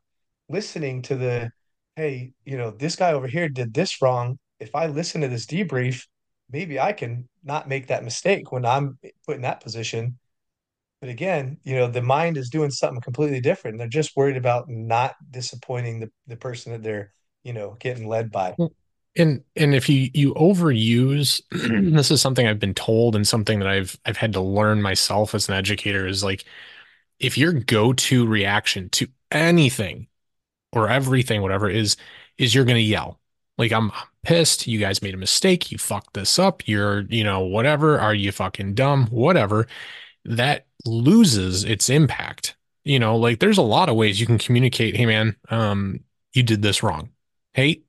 listening 0.50 1.02
to 1.04 1.16
the, 1.16 1.52
hey, 1.96 2.32
you 2.46 2.58
know, 2.58 2.72
this 2.72 2.96
guy 2.96 3.14
over 3.14 3.28
here 3.28 3.50
did 3.50 3.74
this 3.74 4.02
wrong. 4.02 4.38
If 4.60 4.76
I 4.76 4.88
listen 4.88 5.22
to 5.22 5.28
this 5.28 5.46
debrief, 5.46 6.06
maybe 6.52 6.80
I 6.80 6.92
can 6.92 7.30
not 7.44 7.70
make 7.70 7.88
that 7.88 8.04
mistake 8.04 8.52
when 8.52 8.66
I'm 8.66 8.98
put 9.26 9.36
in 9.36 9.44
that 9.44 9.62
position. 9.62 10.18
But 11.00 11.10
again, 11.10 11.58
you 11.64 11.76
know, 11.76 11.88
the 11.88 12.02
mind 12.02 12.36
is 12.36 12.50
doing 12.50 12.72
something 12.72 13.00
completely 13.00 13.40
different. 13.40 13.78
They're 13.78 13.88
just 13.88 14.18
worried 14.18 14.36
about 14.36 14.68
not 14.68 15.16
disappointing 15.32 16.02
the, 16.02 16.10
the 16.28 16.36
person 16.36 16.74
that 16.74 16.84
they're, 16.84 17.14
you 17.44 17.54
know, 17.54 17.78
getting 17.80 18.08
led 18.08 18.32
by. 18.32 18.52
Hmm. 18.52 18.66
And 19.18 19.44
and 19.56 19.74
if 19.76 19.90
you 19.90 20.10
you 20.14 20.34
overuse, 20.36 21.42
this 21.94 22.12
is 22.12 22.22
something 22.22 22.48
I've 22.48 22.60
been 22.60 22.76
told 22.76 23.16
and 23.16 23.28
something 23.28 23.60
that 23.60 23.68
I've 23.68 23.98
I've 24.06 24.18
had 24.18 24.34
to 24.34 24.42
learn 24.42 24.82
myself 24.82 25.36
as 25.36 25.50
an 25.50 25.56
educator 25.56 26.08
is 26.08 26.24
like 26.24 26.46
if 27.20 27.38
your 27.38 27.54
go-to 27.54 28.26
reaction 28.26 28.90
to 28.90 29.08
anything 29.32 30.08
or 30.72 30.90
everything, 30.90 31.42
whatever 31.42 31.70
is, 31.70 31.98
is 32.38 32.56
you're 32.56 32.66
gonna 32.66 32.80
yell. 32.80 33.20
Like 33.58 33.72
I'm, 33.72 33.92
I'm 33.92 34.08
pissed. 34.24 34.68
You 34.68 34.80
guys 34.80 35.02
made 35.02 35.14
a 35.14 35.18
mistake. 35.18 35.72
You 35.72 35.78
fucked 35.78 36.14
this 36.14 36.40
up. 36.40 36.68
You're, 36.68 37.02
you 37.02 37.24
know, 37.24 37.42
whatever. 37.42 38.00
Are 38.00 38.16
you 38.16 38.32
fucking 38.32 38.76
dumb? 38.76 39.08
Whatever. 39.08 39.68
That 40.26 40.68
loses 40.86 41.66
its 41.66 41.90
impact. 41.90 42.56
You 42.86 43.00
know, 43.00 43.18
like 43.18 43.40
there's 43.40 43.58
a 43.58 43.64
lot 43.64 43.90
of 43.90 43.96
ways 43.96 44.20
you 44.20 44.26
can 44.26 44.38
communicate. 44.38 44.96
Hey, 44.96 45.06
man, 45.06 45.36
um, 45.50 46.02
you 46.34 46.44
did 46.44 46.62
this 46.62 46.82
wrong. 46.82 47.10
Hey, 47.54 47.82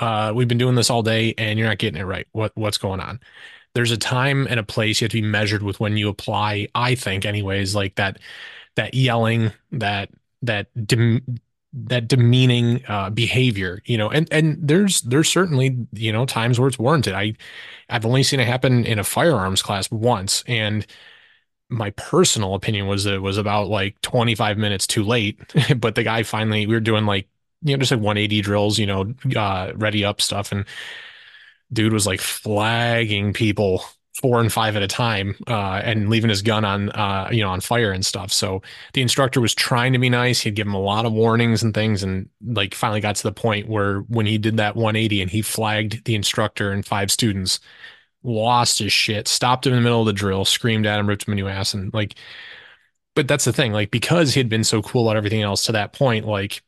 uh, 0.00 0.32
we've 0.34 0.48
been 0.48 0.58
doing 0.58 0.74
this 0.74 0.90
all 0.90 1.02
day 1.02 1.34
and 1.38 1.58
you're 1.58 1.68
not 1.68 1.78
getting 1.78 2.00
it 2.00 2.04
right. 2.04 2.26
What 2.32 2.52
what's 2.56 2.78
going 2.78 3.00
on? 3.00 3.20
There's 3.74 3.92
a 3.92 3.96
time 3.98 4.46
and 4.48 4.58
a 4.60 4.64
place 4.64 5.00
you 5.00 5.06
have 5.06 5.12
to 5.12 5.22
be 5.22 5.26
measured 5.28 5.62
with 5.62 5.80
when 5.80 5.96
you 5.96 6.08
apply, 6.08 6.68
I 6.74 6.94
think, 6.96 7.24
anyways, 7.24 7.74
like 7.74 7.96
that 7.96 8.18
that 8.76 8.94
yelling, 8.94 9.52
that 9.72 10.10
that 10.42 10.68
dem 10.86 11.22
that 11.72 12.08
demeaning 12.08 12.84
uh, 12.88 13.10
behavior, 13.10 13.80
you 13.84 13.98
know, 13.98 14.10
and 14.10 14.28
and 14.32 14.58
there's 14.60 15.02
there's 15.02 15.28
certainly 15.28 15.86
you 15.92 16.12
know 16.12 16.26
times 16.26 16.58
where 16.58 16.68
it's 16.68 16.78
warranted. 16.78 17.14
I 17.14 17.34
I've 17.88 18.06
only 18.06 18.22
seen 18.24 18.40
it 18.40 18.48
happen 18.48 18.84
in 18.86 18.98
a 18.98 19.04
firearms 19.04 19.62
class 19.62 19.90
once, 19.90 20.42
and 20.46 20.86
my 21.68 21.90
personal 21.92 22.54
opinion 22.54 22.86
was 22.86 23.04
that 23.04 23.14
it 23.14 23.22
was 23.22 23.38
about 23.38 23.68
like 23.68 24.00
25 24.02 24.58
minutes 24.58 24.86
too 24.86 25.04
late, 25.04 25.40
but 25.76 25.94
the 25.94 26.02
guy 26.02 26.22
finally 26.22 26.66
we 26.66 26.74
were 26.74 26.80
doing 26.80 27.06
like 27.06 27.28
you 27.62 27.76
know 27.76 27.78
just 27.78 27.92
like 27.92 28.00
180 28.00 28.40
drills, 28.42 28.78
you 28.78 28.86
know, 28.86 29.14
uh, 29.36 29.72
ready 29.74 30.04
up 30.04 30.20
stuff, 30.20 30.52
and 30.52 30.64
dude 31.72 31.92
was 31.92 32.06
like 32.06 32.20
flagging 32.20 33.32
people 33.32 33.84
four 34.20 34.40
and 34.40 34.52
five 34.52 34.76
at 34.76 34.82
a 34.82 34.88
time 34.88 35.34
uh, 35.46 35.80
and 35.84 36.10
leaving 36.10 36.28
his 36.30 36.42
gun 36.42 36.64
on 36.64 36.90
uh, 36.90 37.28
you 37.32 37.42
know 37.42 37.50
on 37.50 37.60
fire 37.60 37.92
and 37.92 38.04
stuff. 38.04 38.32
So 38.32 38.62
the 38.92 39.02
instructor 39.02 39.40
was 39.40 39.54
trying 39.54 39.92
to 39.92 39.98
be 39.98 40.10
nice. 40.10 40.40
He'd 40.40 40.54
give 40.54 40.66
him 40.66 40.74
a 40.74 40.80
lot 40.80 41.06
of 41.06 41.12
warnings 41.12 41.62
and 41.62 41.74
things, 41.74 42.02
and 42.02 42.28
like 42.44 42.74
finally 42.74 43.00
got 43.00 43.16
to 43.16 43.22
the 43.22 43.32
point 43.32 43.68
where 43.68 44.00
when 44.00 44.26
he 44.26 44.38
did 44.38 44.56
that 44.58 44.76
180 44.76 45.22
and 45.22 45.30
he 45.30 45.42
flagged 45.42 46.04
the 46.04 46.14
instructor 46.14 46.70
and 46.70 46.84
five 46.84 47.10
students, 47.10 47.60
lost 48.22 48.78
his 48.78 48.92
shit, 48.92 49.28
stopped 49.28 49.66
him 49.66 49.72
in 49.72 49.78
the 49.78 49.82
middle 49.82 50.00
of 50.00 50.06
the 50.06 50.12
drill, 50.12 50.44
screamed 50.44 50.86
at 50.86 50.98
him, 50.98 51.08
ripped 51.08 51.26
him 51.26 51.32
a 51.32 51.36
new 51.36 51.48
ass, 51.48 51.74
and 51.74 51.92
like. 51.94 52.14
But 53.16 53.26
that's 53.26 53.44
the 53.44 53.52
thing, 53.52 53.72
like 53.72 53.90
because 53.90 54.34
he 54.34 54.40
had 54.40 54.48
been 54.48 54.62
so 54.62 54.82
cool 54.82 55.10
at 55.10 55.16
everything 55.16 55.42
else 55.42 55.64
to 55.66 55.72
that 55.72 55.92
point, 55.92 56.26
like 56.26 56.62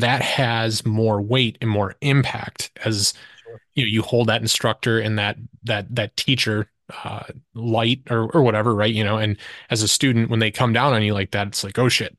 that 0.00 0.22
has 0.22 0.84
more 0.86 1.20
weight 1.20 1.58
and 1.60 1.70
more 1.70 1.94
impact 2.00 2.70
as 2.84 3.14
Sure. 3.44 3.60
you 3.74 3.84
know, 3.84 3.88
you 3.88 4.02
hold 4.02 4.28
that 4.28 4.42
instructor 4.42 4.98
and 5.00 5.18
that 5.18 5.36
that 5.64 5.94
that 5.94 6.16
teacher 6.16 6.70
uh, 7.04 7.24
light 7.54 8.02
or 8.10 8.30
or 8.32 8.42
whatever, 8.42 8.74
right? 8.74 8.94
You 8.94 9.04
know, 9.04 9.16
and 9.18 9.36
as 9.70 9.82
a 9.82 9.88
student, 9.88 10.30
when 10.30 10.40
they 10.40 10.50
come 10.50 10.72
down 10.72 10.92
on 10.94 11.02
you 11.02 11.14
like 11.14 11.32
that, 11.32 11.48
it's 11.48 11.64
like, 11.64 11.78
oh 11.78 11.88
shit, 11.88 12.16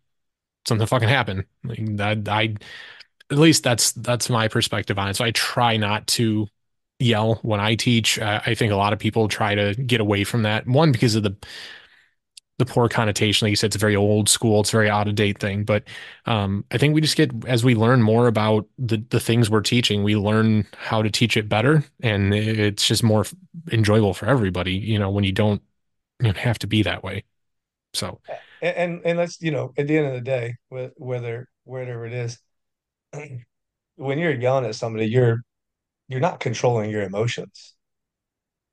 something 0.67 0.87
fucking 0.87 1.09
happened. 1.09 1.45
Like 1.63 1.97
that, 1.97 2.27
I 2.29 2.55
at 3.31 3.37
least 3.37 3.63
that's 3.63 3.91
that's 3.93 4.29
my 4.29 4.47
perspective 4.47 4.99
on 4.99 5.09
it. 5.09 5.15
So 5.15 5.25
I 5.25 5.31
try 5.31 5.77
not 5.77 6.07
to 6.07 6.47
yell 6.99 7.35
when 7.43 7.59
I 7.59 7.75
teach. 7.75 8.19
Uh, 8.19 8.41
I 8.45 8.55
think 8.55 8.71
a 8.71 8.75
lot 8.77 8.93
of 8.93 8.99
people 8.99 9.27
try 9.27 9.55
to 9.55 9.75
get 9.75 10.01
away 10.01 10.23
from 10.23 10.43
that. 10.43 10.67
One 10.67 10.91
because 10.91 11.15
of 11.15 11.23
the 11.23 11.35
the 12.65 12.71
poor 12.71 12.89
connotation. 12.89 13.45
Like 13.45 13.51
you 13.51 13.55
said, 13.55 13.67
it's 13.67 13.75
a 13.75 13.79
very 13.79 13.95
old 13.95 14.29
school, 14.29 14.61
it's 14.61 14.69
a 14.69 14.77
very 14.77 14.89
out 14.89 15.07
of 15.07 15.15
date 15.15 15.39
thing. 15.39 15.63
But 15.63 15.83
um, 16.25 16.65
I 16.71 16.77
think 16.77 16.93
we 16.95 17.01
just 17.01 17.17
get 17.17 17.31
as 17.47 17.63
we 17.63 17.75
learn 17.75 18.01
more 18.01 18.27
about 18.27 18.67
the 18.77 19.03
the 19.09 19.19
things 19.19 19.49
we're 19.49 19.61
teaching, 19.61 20.03
we 20.03 20.15
learn 20.15 20.67
how 20.77 21.01
to 21.01 21.09
teach 21.09 21.37
it 21.37 21.49
better, 21.49 21.83
and 22.01 22.33
it's 22.33 22.87
just 22.87 23.03
more 23.03 23.25
enjoyable 23.71 24.13
for 24.13 24.27
everybody. 24.27 24.73
You 24.73 24.99
know, 24.99 25.09
when 25.11 25.23
you 25.23 25.31
don't 25.31 25.61
you 26.21 26.33
have 26.33 26.59
to 26.59 26.67
be 26.67 26.83
that 26.83 27.03
way. 27.03 27.25
So 27.93 28.21
And, 28.61 28.75
and 28.77 29.01
and 29.05 29.17
let's, 29.17 29.41
you 29.41 29.51
know, 29.51 29.73
at 29.77 29.87
the 29.87 29.97
end 29.97 30.07
of 30.07 30.13
the 30.13 30.21
day, 30.21 30.55
whether 30.69 31.47
whatever 31.63 32.05
it 32.05 32.13
is, 32.13 32.39
when 33.97 34.19
you're 34.19 34.33
yelling 34.39 34.65
at 34.65 34.75
somebody, 34.75 35.07
you're 35.07 35.43
you're 36.09 36.21
not 36.21 36.39
controlling 36.39 36.89
your 36.91 37.03
emotions. 37.03 37.75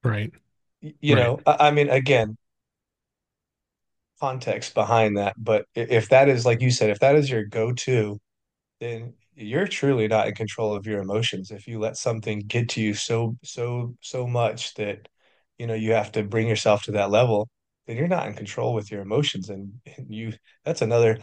right, 0.04 0.32
You 0.80 1.14
right, 1.14 1.16
know, 1.16 1.42
I, 1.46 1.68
I 1.68 1.70
mean, 1.72 1.90
again, 1.90 2.36
context 4.20 4.74
behind 4.74 5.16
that, 5.16 5.34
but 5.38 5.66
if 5.74 6.08
that 6.10 6.28
is 6.28 6.44
like 6.46 6.60
you 6.60 6.70
said, 6.70 6.90
if 6.90 7.00
that 7.00 7.16
is 7.16 7.30
your 7.30 7.44
go-to, 7.44 8.18
then 8.80 9.14
you're 9.34 9.66
truly 9.66 10.08
not 10.08 10.28
in 10.28 10.34
control 10.34 10.74
of 10.74 10.86
your 10.86 11.00
emotions. 11.00 11.50
If 11.50 11.66
you 11.66 11.78
let 11.78 11.96
something 11.96 12.40
get 12.40 12.68
to 12.70 12.82
you 12.82 12.94
so 12.94 13.36
so 13.44 13.94
so 14.00 14.26
much 14.26 14.74
that 14.74 15.08
you 15.58 15.66
know 15.66 15.74
you 15.74 15.92
have 15.92 16.12
to 16.12 16.22
bring 16.24 16.48
yourself 16.48 16.84
to 16.84 16.92
that 16.92 17.10
level, 17.10 17.48
then 17.86 17.96
you're 17.96 18.08
not 18.08 18.26
in 18.26 18.34
control 18.34 18.74
with 18.74 18.90
your 18.90 19.02
emotions, 19.02 19.50
and, 19.50 19.72
and 19.96 20.14
you 20.14 20.32
that's 20.64 20.82
another. 20.82 21.18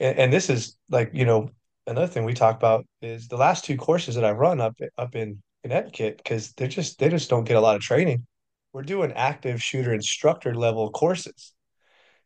And, 0.00 0.18
and 0.18 0.32
this 0.32 0.50
is 0.50 0.76
like 0.90 1.10
you 1.14 1.24
know 1.24 1.50
another 1.86 2.06
thing 2.08 2.24
we 2.24 2.34
talk 2.34 2.56
about 2.56 2.86
is 3.02 3.28
the 3.28 3.36
last 3.36 3.64
two 3.64 3.76
courses 3.76 4.14
that 4.16 4.24
I've 4.24 4.38
run 4.38 4.60
up 4.60 4.76
up 4.98 5.14
in 5.14 5.42
Connecticut 5.62 6.18
because 6.18 6.52
they're 6.54 6.68
just 6.68 6.98
they 6.98 7.08
just 7.08 7.30
don't 7.30 7.44
get 7.44 7.56
a 7.56 7.60
lot 7.60 7.76
of 7.76 7.82
training. 7.82 8.26
We're 8.72 8.82
doing 8.82 9.12
active 9.12 9.62
shooter 9.62 9.92
instructor 9.92 10.54
level 10.54 10.90
courses 10.90 11.54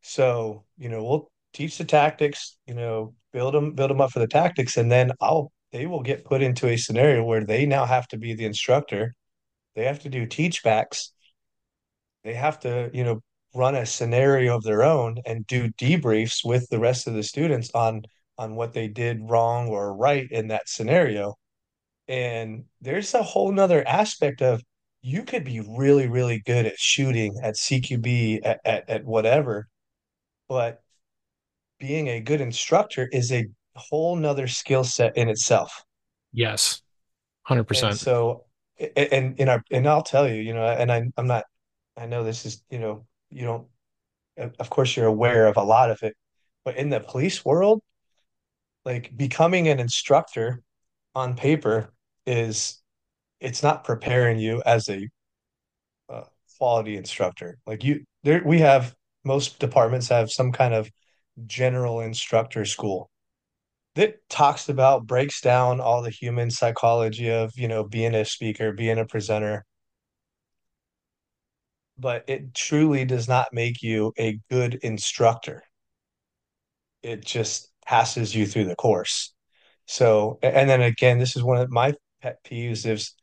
so, 0.06 0.64
you 0.76 0.90
know, 0.90 1.02
we'll 1.02 1.30
teach 1.54 1.78
the 1.78 1.84
tactics, 1.84 2.58
you 2.66 2.74
know, 2.74 3.14
build 3.32 3.54
them, 3.54 3.72
build 3.72 3.90
them 3.90 4.02
up 4.02 4.12
for 4.12 4.18
the 4.18 4.26
tactics, 4.26 4.76
and 4.76 4.92
then 4.92 5.12
I'll 5.20 5.50
they 5.72 5.86
will 5.86 6.02
get 6.02 6.24
put 6.26 6.42
into 6.42 6.68
a 6.68 6.76
scenario 6.76 7.24
where 7.24 7.44
they 7.44 7.66
now 7.66 7.86
have 7.86 8.06
to 8.08 8.18
be 8.18 8.34
the 8.34 8.44
instructor. 8.44 9.14
They 9.74 9.84
have 9.84 10.00
to 10.00 10.10
do 10.10 10.26
teach 10.26 10.62
backs. 10.62 11.12
They 12.22 12.34
have 12.34 12.60
to, 12.60 12.90
you 12.92 13.02
know, 13.02 13.20
run 13.54 13.74
a 13.74 13.86
scenario 13.86 14.56
of 14.56 14.62
their 14.62 14.82
own 14.84 15.16
and 15.26 15.46
do 15.46 15.70
debriefs 15.72 16.44
with 16.44 16.68
the 16.68 16.78
rest 16.78 17.06
of 17.06 17.14
the 17.14 17.22
students 17.22 17.70
on 17.74 18.02
on 18.38 18.56
what 18.56 18.74
they 18.74 18.88
did 18.88 19.18
wrong 19.22 19.68
or 19.68 19.96
right 19.96 20.26
in 20.30 20.48
that 20.48 20.68
scenario. 20.68 21.34
And 22.08 22.64
there's 22.82 23.14
a 23.14 23.22
whole 23.22 23.52
nother 23.52 23.86
aspect 23.88 24.42
of 24.42 24.62
you 25.02 25.22
could 25.24 25.44
be 25.44 25.60
really, 25.60 26.08
really 26.08 26.40
good 26.44 26.66
at 26.66 26.78
shooting, 26.78 27.38
at 27.42 27.56
CQB, 27.56 28.40
at, 28.44 28.60
at, 28.64 28.88
at 28.90 29.04
whatever, 29.04 29.68
but 30.54 30.80
being 31.80 32.06
a 32.06 32.20
good 32.20 32.40
instructor 32.40 33.08
is 33.10 33.32
a 33.32 33.44
whole 33.74 34.14
nother 34.14 34.46
skill 34.46 34.84
set 34.84 35.16
in 35.16 35.28
itself. 35.28 35.82
Yes, 36.32 36.80
100%. 37.50 37.96
so, 37.96 38.44
and 38.96 39.36
in 39.40 39.48
our, 39.48 39.64
and 39.72 39.88
I'll 39.88 40.04
tell 40.04 40.28
you, 40.28 40.40
you 40.40 40.54
know, 40.54 40.64
and 40.64 40.92
I, 40.92 41.10
I'm 41.16 41.26
not, 41.26 41.42
I 41.96 42.06
know 42.06 42.22
this 42.22 42.46
is, 42.46 42.62
you 42.70 42.78
know, 42.78 43.04
you 43.30 43.44
don't, 43.44 43.66
of 44.60 44.70
course, 44.70 44.96
you're 44.96 45.06
aware 45.06 45.48
of 45.48 45.56
a 45.56 45.62
lot 45.64 45.90
of 45.90 46.04
it, 46.04 46.14
but 46.64 46.76
in 46.76 46.88
the 46.88 47.00
police 47.00 47.44
world, 47.44 47.82
like 48.84 49.16
becoming 49.16 49.66
an 49.66 49.80
instructor 49.80 50.62
on 51.16 51.34
paper 51.34 51.92
is, 52.26 52.80
it's 53.40 53.64
not 53.64 53.82
preparing 53.82 54.38
you 54.38 54.62
as 54.64 54.88
a 54.88 55.08
uh, 56.08 56.22
quality 56.58 56.96
instructor. 56.96 57.58
Like 57.66 57.82
you, 57.82 58.04
there, 58.22 58.40
we 58.46 58.60
have 58.60 58.94
most 59.24 59.58
departments 59.58 60.08
have 60.08 60.30
some 60.30 60.52
kind 60.52 60.74
of 60.74 60.90
general 61.46 62.00
instructor 62.00 62.64
school 62.64 63.10
that 63.94 64.28
talks 64.28 64.68
about 64.68 65.06
breaks 65.06 65.40
down 65.40 65.80
all 65.80 66.02
the 66.02 66.10
human 66.10 66.50
psychology 66.50 67.30
of 67.30 67.52
you 67.56 67.68
know 67.68 67.84
being 67.84 68.14
a 68.14 68.24
speaker 68.24 68.72
being 68.72 68.98
a 68.98 69.06
presenter. 69.06 69.64
But 71.98 72.24
it 72.28 72.54
truly 72.54 73.04
does 73.04 73.28
not 73.28 73.52
make 73.52 73.82
you 73.82 74.12
a 74.18 74.40
good 74.50 74.74
instructor. 74.82 75.62
It 77.02 77.24
just 77.24 77.70
passes 77.86 78.34
you 78.34 78.46
through 78.46 78.64
the 78.64 78.76
course. 78.76 79.32
So 79.86 80.38
and 80.42 80.68
then 80.68 80.82
again 80.82 81.18
this 81.18 81.36
is 81.36 81.42
one 81.42 81.58
of 81.58 81.70
my 81.70 81.94
pet 82.22 82.38
peeves 82.44 82.86
is 82.86 83.14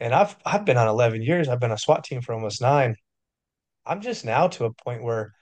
and 0.00 0.12
i've 0.14 0.36
i've 0.44 0.64
been 0.64 0.76
on 0.76 0.88
11 0.88 1.22
years. 1.22 1.48
I've 1.48 1.60
been 1.60 1.70
a 1.72 1.78
swat 1.78 2.04
team 2.04 2.20
for 2.22 2.34
almost 2.34 2.60
nine. 2.60 2.96
I'm 3.86 4.00
just 4.02 4.24
now 4.24 4.48
to 4.48 4.66
a 4.66 4.72
point 4.72 5.02
where 5.02 5.32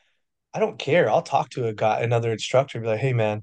i 0.59 0.61
don't 0.61 0.79
care 0.79 1.09
i'll 1.11 1.23
talk 1.23 1.49
to 1.51 1.67
a 1.67 1.73
guy 1.73 2.01
another 2.01 2.33
instructor 2.33 2.81
be 2.81 2.87
like 2.87 3.01
hey 3.01 3.13
man 3.13 3.43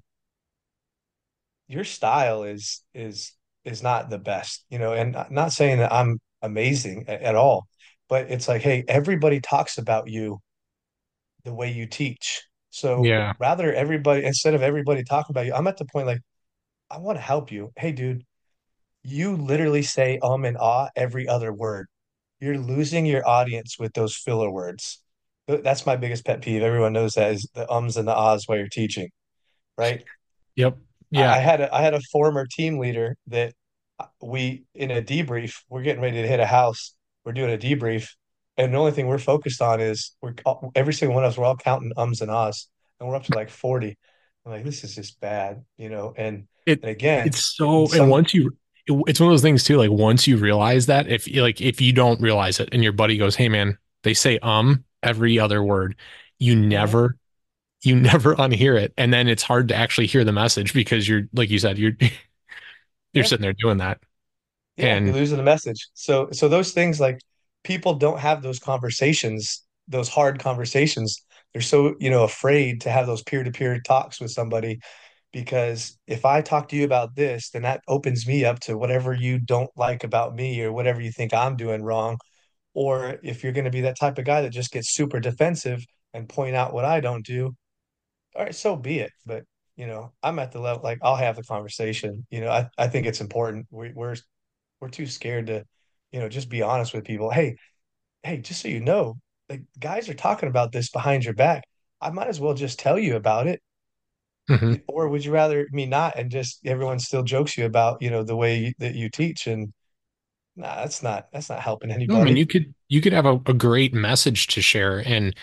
your 1.67 1.83
style 1.83 2.43
is 2.43 2.81
is 2.93 3.33
is 3.63 3.81
not 3.81 4.09
the 4.09 4.19
best, 4.19 4.63
you 4.69 4.77
know, 4.79 4.93
and 4.93 5.17
not 5.31 5.51
saying 5.51 5.79
that 5.79 5.91
I'm 5.91 6.19
amazing 6.41 7.05
at, 7.07 7.21
at 7.21 7.35
all, 7.35 7.67
but 8.07 8.29
it's 8.29 8.47
like, 8.47 8.61
hey, 8.61 8.83
everybody 8.87 9.39
talks 9.41 9.77
about 9.79 10.07
you 10.07 10.39
the 11.43 11.53
way 11.53 11.71
you 11.71 11.85
teach. 11.87 12.43
So 12.69 13.03
Yeah. 13.03 13.33
rather 13.39 13.73
everybody 13.73 14.25
instead 14.25 14.53
of 14.53 14.61
everybody 14.61 15.03
talking 15.03 15.33
about 15.33 15.45
you, 15.45 15.53
I'm 15.53 15.67
at 15.67 15.77
the 15.77 15.85
point 15.85 16.07
like 16.07 16.21
I 16.91 16.99
want 16.99 17.17
to 17.17 17.21
help 17.23 17.51
you. 17.51 17.71
Hey, 17.77 17.91
dude, 17.93 18.23
you 19.03 19.37
literally 19.37 19.83
say 19.83 20.19
um 20.23 20.45
and 20.45 20.57
ah 20.59 20.89
every 20.95 21.27
other 21.27 21.53
word. 21.53 21.87
You're 22.41 22.59
losing 22.59 23.05
your 23.07 23.27
audience 23.27 23.77
with 23.79 23.93
those 23.93 24.15
filler 24.17 24.51
words. 24.51 25.01
That's 25.47 25.85
my 25.85 25.95
biggest 25.95 26.25
pet 26.25 26.41
peeve. 26.41 26.63
Everyone 26.63 26.93
knows 26.93 27.13
that 27.13 27.31
is 27.31 27.47
the 27.53 27.71
ums 27.71 27.97
and 27.97 28.07
the 28.07 28.15
ahs 28.15 28.47
while 28.47 28.57
you're 28.57 28.67
teaching, 28.67 29.09
right? 29.77 30.03
Yep. 30.55 30.77
Yeah. 31.11 31.31
I 31.31 31.37
had 31.37 31.61
a 31.61 31.73
I 31.73 31.81
had 31.81 31.93
a 31.93 32.01
former 32.11 32.45
team 32.45 32.79
leader 32.79 33.15
that 33.27 33.53
uh, 33.99 34.05
we 34.21 34.65
in 34.73 34.91
a 34.91 35.01
debrief, 35.01 35.61
we're 35.69 35.83
getting 35.83 36.01
ready 36.01 36.21
to 36.21 36.27
hit 36.27 36.39
a 36.39 36.45
house. 36.45 36.95
We're 37.23 37.33
doing 37.33 37.53
a 37.53 37.57
debrief, 37.57 38.09
and 38.57 38.73
the 38.73 38.77
only 38.77 38.91
thing 38.91 39.07
we're 39.07 39.17
focused 39.17 39.61
on 39.61 39.81
is 39.81 40.15
we're 40.21 40.33
every 40.75 40.93
single 40.93 41.15
one 41.15 41.23
of 41.23 41.31
us, 41.31 41.37
we're 41.37 41.45
all 41.45 41.55
counting 41.55 41.91
ums 41.95 42.21
and 42.21 42.31
ahs, 42.31 42.67
and 42.99 43.07
we're 43.07 43.15
up 43.15 43.23
to 43.25 43.35
like 43.35 43.49
40. 43.49 43.97
I'm 44.45 44.51
like, 44.51 44.63
this 44.63 44.83
is 44.83 44.95
just 44.95 45.19
bad, 45.19 45.63
you 45.77 45.89
know. 45.89 46.13
And 46.15 46.47
It 46.65 46.81
and 46.81 46.91
again, 46.91 47.27
it's 47.27 47.55
so 47.55 47.91
and 47.93 48.09
once 48.09 48.33
you 48.33 48.55
it's 48.87 49.19
one 49.19 49.29
of 49.29 49.33
those 49.33 49.41
things 49.41 49.63
too 49.63 49.77
like 49.77 49.89
once 49.89 50.27
you 50.27 50.37
realize 50.37 50.85
that 50.85 51.07
if 51.07 51.27
like 51.35 51.59
if 51.59 51.81
you 51.81 51.91
don't 51.91 52.21
realize 52.21 52.59
it 52.59 52.69
and 52.71 52.83
your 52.83 52.93
buddy 52.93 53.17
goes, 53.17 53.35
"Hey 53.35 53.49
man, 53.49 53.77
they 54.03 54.13
say 54.13 54.37
um 54.39 54.83
every 55.05 55.39
other 55.39 55.63
word." 55.63 55.95
You 56.39 56.55
never 56.55 57.17
you 57.83 57.95
never 57.99 58.35
unhear 58.35 58.79
it 58.81 58.93
and 58.97 59.13
then 59.13 59.27
it's 59.27 59.43
hard 59.43 59.69
to 59.69 59.75
actually 59.75 60.07
hear 60.07 60.23
the 60.23 60.31
message 60.33 60.73
because 60.73 61.07
you're 61.09 61.23
like 61.33 61.49
you 61.49 61.59
said 61.59 61.77
you're 61.79 61.93
you're 63.13 63.23
yeah, 63.23 63.25
sitting 63.25 63.43
there 63.43 63.53
doing 63.53 63.77
that 63.77 63.99
yeah, 64.77 64.97
you're 64.97 65.13
and 65.13 65.13
losing 65.13 65.37
the 65.37 65.43
message. 65.43 65.87
So 65.93 66.29
so 66.31 66.47
those 66.47 66.71
things 66.71 66.99
like 66.99 67.19
people 67.63 67.93
don't 67.95 68.19
have 68.19 68.41
those 68.41 68.59
conversations, 68.59 69.63
those 69.87 70.09
hard 70.09 70.39
conversations. 70.39 71.23
They're 71.53 71.61
so, 71.61 71.95
you 71.99 72.09
know, 72.09 72.23
afraid 72.23 72.81
to 72.81 72.89
have 72.91 73.07
those 73.07 73.23
peer-to-peer 73.23 73.79
talks 73.81 74.19
with 74.19 74.31
somebody 74.31 74.79
because 75.33 75.97
if 76.07 76.25
I 76.25 76.41
talk 76.41 76.69
to 76.69 76.77
you 76.77 76.85
about 76.85 77.15
this, 77.15 77.51
then 77.51 77.63
that 77.63 77.83
opens 77.89 78.27
me 78.27 78.45
up 78.45 78.61
to 78.61 78.77
whatever 78.79 79.13
you 79.13 79.39
don't 79.39 79.71
like 79.77 80.03
about 80.05 80.35
me 80.35 80.63
or 80.63 80.73
whatever 80.73 81.01
you 81.01 81.11
think 81.11 81.33
I'm 81.35 81.57
doing 81.57 81.83
wrong. 81.83 82.19
Or 82.75 83.19
if 83.23 83.43
you're 83.43 83.53
going 83.53 83.65
to 83.65 83.71
be 83.71 83.81
that 83.83 83.99
type 83.99 84.19
of 84.19 84.25
guy 84.25 84.43
that 84.43 84.51
just 84.51 84.71
gets 84.71 84.95
super 84.95 85.21
defensive 85.21 85.85
and 86.13 86.29
point 86.29 86.55
out 86.55 86.73
what 86.73 86.85
I 86.85 87.01
don't 87.01 87.25
do, 87.25 87.55
all 88.35 88.43
right, 88.43 88.55
so 88.55 88.75
be 88.75 88.99
it. 88.99 89.11
But 89.25 89.43
you 89.75 89.87
know, 89.87 90.13
I'm 90.23 90.39
at 90.39 90.51
the 90.51 90.59
level 90.59 90.83
like 90.83 90.99
I'll 91.03 91.15
have 91.15 91.35
the 91.35 91.43
conversation. 91.43 92.25
You 92.29 92.41
know, 92.41 92.49
I, 92.51 92.69
I 92.77 92.87
think 92.87 93.07
it's 93.07 93.21
important. 93.21 93.67
We, 93.71 93.91
we're 93.93 94.15
we're 94.81 94.89
too 94.89 95.07
scared 95.07 95.47
to, 95.47 95.65
you 96.11 96.19
know, 96.19 96.29
just 96.29 96.49
be 96.49 96.61
honest 96.63 96.93
with 96.93 97.05
people. 97.05 97.31
Hey, 97.31 97.57
hey, 98.23 98.39
just 98.39 98.61
so 98.61 98.69
you 98.69 98.81
know, 98.81 99.17
like 99.49 99.63
guys 99.79 100.09
are 100.09 100.13
talking 100.15 100.49
about 100.49 100.71
this 100.73 100.91
behind 100.91 101.25
your 101.25 101.35
back. 101.35 101.63
I 102.01 102.11
might 102.11 102.27
as 102.29 102.39
well 102.41 102.53
just 102.55 102.79
tell 102.79 102.99
you 102.99 103.15
about 103.17 103.47
it 103.47 103.61
Mhm. 104.49 104.83
or 104.87 105.09
would 105.09 105.23
you 105.25 105.31
rather 105.31 105.67
me 105.71 105.85
not 105.85 106.17
and 106.17 106.31
just 106.31 106.59
everyone 106.65 106.99
still 106.99 107.23
jokes 107.23 107.57
you 107.57 107.65
about 107.65 108.01
you 108.01 108.09
know 108.09 108.23
the 108.23 108.35
way 108.35 108.57
you, 108.57 108.73
that 108.79 108.95
you 108.95 109.09
teach 109.09 109.47
and 109.47 109.71
nah 110.55 110.75
that's 110.77 111.03
not 111.03 111.29
that's 111.31 111.49
not 111.49 111.59
helping 111.59 111.89
no, 112.07 112.17
I 112.17 112.21
mean 112.21 112.35
you 112.35 112.45
could 112.45 112.73
you 112.87 113.01
could 113.01 113.13
have 113.13 113.25
a, 113.25 113.33
a 113.45 113.53
great 113.53 113.93
message 113.93 114.47
to 114.47 114.61
share. 114.61 114.99
And 115.05 115.35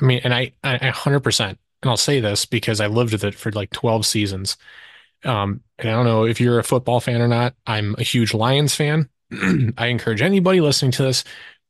I 0.00 0.04
mean 0.04 0.20
and 0.24 0.34
I, 0.34 0.52
I 0.64 0.78
100% 0.78 1.58
and 1.82 1.90
I'll 1.90 1.96
say 1.96 2.20
this 2.20 2.46
because 2.46 2.80
I 2.80 2.86
lived 2.88 3.12
with 3.12 3.24
it 3.24 3.34
for 3.34 3.52
like 3.52 3.70
12 3.70 4.06
seasons. 4.06 4.56
Um 5.24 5.62
and 5.78 5.90
I 5.90 5.92
don't 5.94 6.06
know 6.06 6.26
if 6.26 6.40
you're 6.40 6.60
a 6.60 6.64
football 6.64 7.00
fan 7.00 7.22
or 7.22 7.28
not. 7.28 7.54
I'm 7.66 7.96
a 7.98 8.02
huge 8.02 8.34
Lions 8.34 8.74
fan. 8.74 9.10
I 9.78 9.88
encourage 9.88 10.22
anybody 10.22 10.60
listening 10.60 10.92
to 10.92 11.04
this 11.04 11.24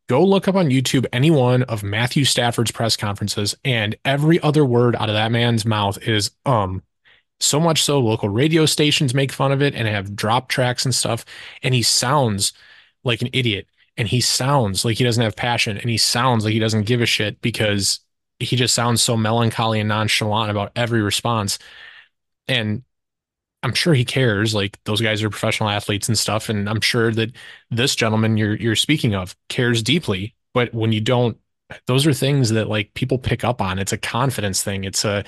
go 0.09 0.25
look 0.25 0.49
up 0.49 0.57
on 0.57 0.69
YouTube 0.71 1.07
any 1.13 1.31
one 1.31 1.65
of 1.65 1.83
Matthew 1.85 2.25
Stafford's 2.25 2.73
press 2.73 2.97
conferences 2.97 3.57
and 3.65 3.97
every 4.05 4.41
other 4.41 4.65
word 4.65 4.97
out 4.97 5.09
of 5.11 5.15
that 5.15 5.33
man's 5.33 5.67
mouth 5.67 5.99
is 6.07 6.31
um 6.47 6.83
So 7.41 7.61
much 7.61 7.83
so, 7.83 8.01
local 8.01 8.29
radio 8.29 8.67
stations 8.67 9.15
make 9.15 9.33
fun 9.33 9.53
of 9.53 9.63
it 9.63 9.75
and 9.75 9.87
have 9.89 10.17
drop 10.17 10.49
tracks 10.49 10.85
and 10.85 10.95
stuff. 10.95 11.25
And 11.63 11.75
he 11.75 11.83
sounds 11.83 12.53
like 13.09 13.23
an 13.23 13.31
idiot. 13.33 13.67
And 13.97 14.07
he 14.07 14.21
sounds 14.21 14.85
like 14.85 14.99
he 14.99 15.05
doesn't 15.05 15.23
have 15.23 15.35
passion. 15.35 15.77
And 15.77 15.91
he 15.91 15.99
sounds 15.99 16.45
like 16.45 16.53
he 16.53 16.61
doesn't 16.61 16.87
give 16.87 17.01
a 17.01 17.07
shit 17.07 17.41
because 17.41 18.01
he 18.39 18.55
just 18.55 18.75
sounds 18.75 19.03
so 19.03 19.17
melancholy 19.17 19.81
and 19.81 19.89
nonchalant 19.89 20.51
about 20.51 20.71
every 20.77 21.03
response. 21.03 21.59
And 22.47 22.85
I'm 23.63 23.75
sure 23.75 23.95
he 23.95 24.05
cares. 24.05 24.55
Like 24.55 24.79
those 24.85 25.01
guys 25.01 25.23
are 25.23 25.31
professional 25.31 25.69
athletes 25.69 26.09
and 26.09 26.17
stuff. 26.19 26.49
And 26.49 26.69
I'm 26.69 26.81
sure 26.81 27.13
that 27.13 27.33
this 27.71 27.97
gentleman 27.97 28.37
you're 28.37 28.55
you're 28.55 28.77
speaking 28.77 29.15
of 29.15 29.37
cares 29.49 29.83
deeply. 29.83 30.35
But 30.55 30.73
when 30.73 30.93
you 30.93 31.01
don't, 31.01 31.37
those 31.87 32.07
are 32.07 32.15
things 32.15 32.51
that 32.51 32.69
like 32.69 32.95
people 32.95 33.19
pick 33.19 33.45
up 33.45 33.61
on. 33.61 33.79
It's 33.79 33.93
a 33.93 33.99
confidence 33.99 34.63
thing. 34.63 34.85
It's 34.85 35.05
a 35.05 35.25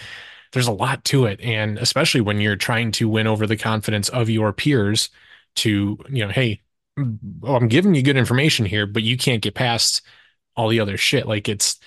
there's 0.52 0.68
a 0.68 0.72
lot 0.72 1.04
to 1.06 1.26
it. 1.26 1.40
And 1.40 1.78
especially 1.78 2.20
when 2.20 2.40
you're 2.40 2.56
trying 2.56 2.92
to 2.92 3.08
win 3.08 3.26
over 3.26 3.46
the 3.46 3.56
confidence 3.56 4.08
of 4.08 4.30
your 4.30 4.52
peers 4.52 5.10
to, 5.56 5.98
you 6.08 6.24
know, 6.24 6.30
hey, 6.32 6.60
I'm 6.96 7.68
giving 7.68 7.94
you 7.94 8.02
good 8.02 8.16
information 8.16 8.66
here, 8.66 8.86
but 8.86 9.02
you 9.02 9.16
can't 9.16 9.42
get 9.42 9.54
past 9.54 10.02
all 10.56 10.68
the 10.68 10.80
other 10.80 10.96
shit. 10.96 11.26
Like 11.26 11.48
it's, 11.48 11.78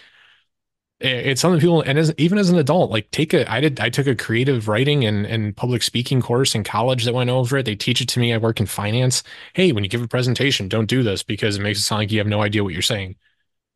it's 1.00 1.42
something 1.42 1.60
people, 1.60 1.82
and 1.82 2.00
as, 2.00 2.14
even 2.18 2.38
as 2.38 2.50
an 2.50 2.58
adult, 2.58 2.90
like 2.90 3.12
take 3.12 3.34
a, 3.34 3.50
I 3.52 3.60
did, 3.60 3.80
I 3.80 3.90
took 3.90 4.08
a 4.08 4.16
creative 4.16 4.70
writing 4.70 5.04
and, 5.06 5.26
and 5.26 5.56
public 5.56 5.84
speaking 5.84 6.22
course 6.22 6.56
in 6.56 6.64
college 6.64 7.04
that 7.04 7.14
went 7.14 7.30
over 7.30 7.58
it. 7.58 7.66
They 7.66 7.76
teach 7.76 8.00
it 8.00 8.08
to 8.10 8.20
me. 8.20 8.34
I 8.34 8.38
work 8.38 8.60
in 8.60 8.66
finance. 8.66 9.22
Hey, 9.54 9.74
when 9.74 9.84
you 9.84 9.90
give 9.90 10.02
a 10.02 10.08
presentation, 10.08 10.70
don't 10.70 10.86
do 10.86 11.04
this 11.04 11.22
because 11.22 11.58
it 11.58 11.62
makes 11.62 11.80
it 11.80 11.84
sound 11.84 12.00
like 12.00 12.12
you 12.12 12.20
have 12.20 12.28
no 12.28 12.42
idea 12.42 12.64
what 12.64 12.74
you're 12.74 12.82
saying. 12.82 13.18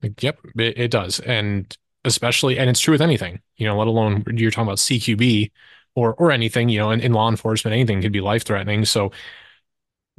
Like, 0.01 0.21
yep, 0.23 0.39
it, 0.57 0.77
it 0.77 0.91
does. 0.91 1.19
And 1.19 1.75
especially, 2.05 2.57
and 2.59 2.69
it's 2.69 2.79
true 2.79 2.93
with 2.93 3.01
anything, 3.01 3.41
you 3.57 3.67
know, 3.67 3.77
let 3.77 3.87
alone 3.87 4.23
you're 4.33 4.51
talking 4.51 4.67
about 4.67 4.79
CQB 4.79 5.51
or 5.95 6.13
or 6.13 6.31
anything, 6.31 6.69
you 6.69 6.79
know, 6.79 6.91
in, 6.91 7.01
in 7.01 7.11
law 7.11 7.29
enforcement, 7.29 7.73
anything 7.73 8.01
could 8.01 8.13
be 8.13 8.21
life 8.21 8.45
threatening. 8.45 8.85
So 8.85 9.11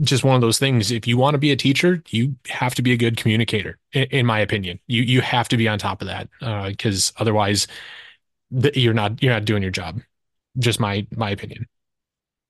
just 0.00 0.24
one 0.24 0.34
of 0.34 0.40
those 0.40 0.58
things. 0.58 0.90
If 0.90 1.06
you 1.06 1.16
want 1.16 1.34
to 1.34 1.38
be 1.38 1.50
a 1.50 1.56
teacher, 1.56 2.02
you 2.08 2.36
have 2.48 2.74
to 2.76 2.82
be 2.82 2.92
a 2.92 2.96
good 2.96 3.16
communicator, 3.16 3.78
in, 3.92 4.26
my 4.26 4.40
opinion. 4.40 4.78
You 4.86 5.02
you 5.02 5.20
have 5.20 5.48
to 5.48 5.56
be 5.56 5.68
on 5.68 5.78
top 5.78 6.02
of 6.02 6.08
that 6.08 6.28
because 6.68 7.12
uh, 7.16 7.22
otherwise, 7.22 7.66
th- 8.60 8.76
you're 8.76 8.94
not 8.94 9.22
you're 9.22 9.32
not 9.32 9.44
doing 9.44 9.62
your 9.62 9.72
job. 9.72 10.00
Just 10.58 10.80
my 10.80 11.06
my 11.14 11.30
opinion. 11.30 11.66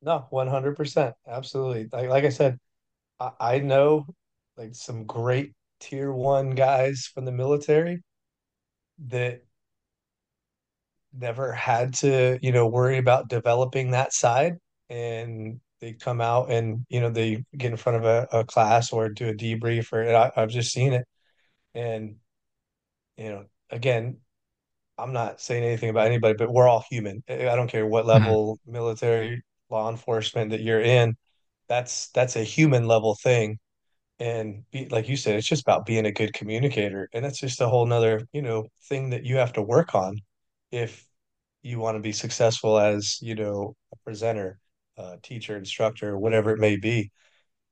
no 0.02 0.26
100% 0.32 1.12
absolutely 1.26 1.88
like, 1.92 2.08
like 2.08 2.24
i 2.24 2.28
said 2.28 2.58
I, 3.20 3.30
I 3.40 3.58
know 3.58 4.06
like 4.56 4.74
some 4.74 5.04
great 5.04 5.52
tier 5.80 6.12
one 6.12 6.50
guys 6.50 7.10
from 7.12 7.24
the 7.24 7.32
military 7.32 8.02
that 9.06 9.42
never 11.12 11.52
had 11.52 11.94
to, 11.94 12.38
you 12.42 12.52
know, 12.52 12.66
worry 12.66 12.98
about 12.98 13.28
developing 13.28 13.92
that 13.92 14.12
side. 14.12 14.58
And 14.90 15.60
they 15.80 15.94
come 15.94 16.20
out 16.20 16.50
and, 16.50 16.84
you 16.88 17.00
know, 17.00 17.10
they 17.10 17.44
get 17.56 17.70
in 17.70 17.76
front 17.76 17.98
of 17.98 18.04
a, 18.04 18.28
a 18.32 18.44
class 18.44 18.92
or 18.92 19.08
do 19.08 19.28
a 19.28 19.34
debrief 19.34 19.92
or 19.92 20.14
I, 20.14 20.30
I've 20.36 20.50
just 20.50 20.72
seen 20.72 20.92
it. 20.92 21.06
And, 21.74 22.16
you 23.16 23.30
know, 23.30 23.44
again, 23.70 24.18
I'm 24.98 25.12
not 25.12 25.40
saying 25.40 25.64
anything 25.64 25.90
about 25.90 26.06
anybody, 26.06 26.34
but 26.38 26.52
we're 26.52 26.68
all 26.68 26.84
human. 26.90 27.22
I 27.28 27.36
don't 27.56 27.68
care 27.70 27.86
what 27.86 28.06
Mhm. 28.12 28.38
level, 28.38 28.58
military, 28.66 29.42
law 29.70 29.90
enforcement 29.90 30.50
that 30.52 30.62
you're 30.62 30.82
in. 30.82 31.16
That's 31.68 32.10
that's 32.10 32.36
a 32.36 32.44
human 32.44 32.86
level 32.88 33.16
thing. 33.22 33.58
And 34.20 34.64
be, 34.72 34.88
like 34.88 35.08
you 35.08 35.16
said, 35.16 35.36
it's 35.36 35.46
just 35.48 35.62
about 35.62 35.86
being 35.86 36.06
a 36.06 36.12
good 36.12 36.34
communicator. 36.34 37.08
And 37.12 37.24
that's 37.24 37.40
just 37.40 37.60
a 37.60 37.68
whole 37.68 37.86
nother, 37.86 38.26
you 38.32 38.42
know, 38.42 38.66
thing 38.88 39.10
that 39.10 39.24
you 39.24 39.36
have 39.36 39.52
to 39.54 39.62
work 39.62 39.94
on 39.94 40.18
if 40.72 41.06
you 41.62 41.78
want 41.80 41.96
to 41.96 42.00
be 42.02 42.12
successful 42.12 42.78
as, 42.78 43.18
you 43.22 43.34
know, 43.36 43.74
a 43.92 43.96
presenter, 44.04 44.58
uh, 44.98 45.16
teacher, 45.22 45.56
instructor, 45.56 46.18
whatever 46.18 46.50
it 46.50 46.58
may 46.58 46.76
be. 46.76 47.10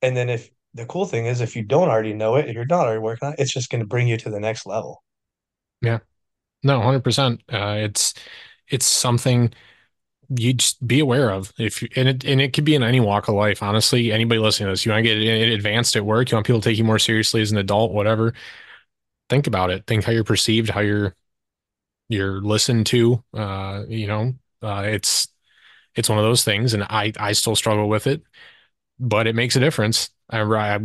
And 0.03 0.17
then 0.17 0.29
if 0.29 0.51
the 0.75 0.87
cool 0.87 1.07
thing 1.07 1.27
is, 1.27 1.41
if 1.41 1.57
you 1.57 1.63
don't 1.65 1.89
already 1.89 2.15
know 2.15 2.37
it, 2.37 2.49
if 2.49 2.55
you're 2.55 2.67
not 2.67 2.87
already 2.87 3.01
working 3.01 3.29
on 3.29 3.35
it, 3.35 3.41
it's 3.41 3.53
just 3.53 3.71
going 3.71 3.81
to 3.83 3.87
bring 3.87 4.09
you 4.09 4.17
to 4.19 4.31
the 4.31 4.41
next 4.41 4.67
level. 4.67 5.03
Yeah. 5.83 5.99
No, 6.63 6.79
100%. 6.79 7.43
Uh, 7.53 7.77
it's 7.79 8.15
it's 8.69 8.87
something 8.87 9.53
you 10.29 10.55
just 10.55 10.87
be 10.87 11.01
aware 11.01 11.31
of 11.31 11.53
if 11.59 11.83
you, 11.83 11.89
and 11.97 12.09
it 12.09 12.25
and 12.25 12.41
it 12.41 12.53
could 12.53 12.65
be 12.65 12.75
in 12.75 12.83
any 12.83 12.99
walk 12.99 13.29
of 13.29 13.35
life 13.35 13.63
honestly 13.63 14.11
anybody 14.11 14.41
listening 14.41 14.67
to 14.67 14.73
this 14.73 14.85
you 14.85 14.91
want 14.91 15.05
to 15.05 15.15
get 15.25 15.49
advanced 15.51 15.95
at 15.95 16.05
work 16.05 16.31
you 16.31 16.37
want 16.37 16.47
people 16.47 16.61
to 16.61 16.69
take 16.69 16.79
you 16.79 16.83
more 16.85 16.99
seriously 16.99 17.41
as 17.41 17.53
an 17.53 17.59
adult 17.59 17.93
whatever 17.93 18.35
think 19.29 19.47
about 19.47 19.71
it 19.71 19.87
think 19.87 20.05
how 20.05 20.13
you're 20.13 20.25
perceived 20.25 20.71
how 20.71 20.81
you're 20.81 21.15
you're 22.09 22.41
listened 22.41 22.87
to 22.87 23.23
uh 23.35 23.85
you 23.89 24.07
know 24.07 24.35
uh 24.63 24.83
it's 24.87 25.29
it's 25.97 26.09
one 26.09 26.19
of 26.19 26.25
those 26.25 26.45
things 26.45 26.75
and 26.75 26.85
I 26.85 27.13
I 27.19 27.33
still 27.33 27.57
struggle 27.57 27.89
with 27.89 28.07
it 28.07 28.23
but 29.01 29.27
it 29.27 29.35
makes 29.37 29.57
a 29.57 29.61
difference 29.61 30.11
I, 30.31 30.43
I 30.43 30.81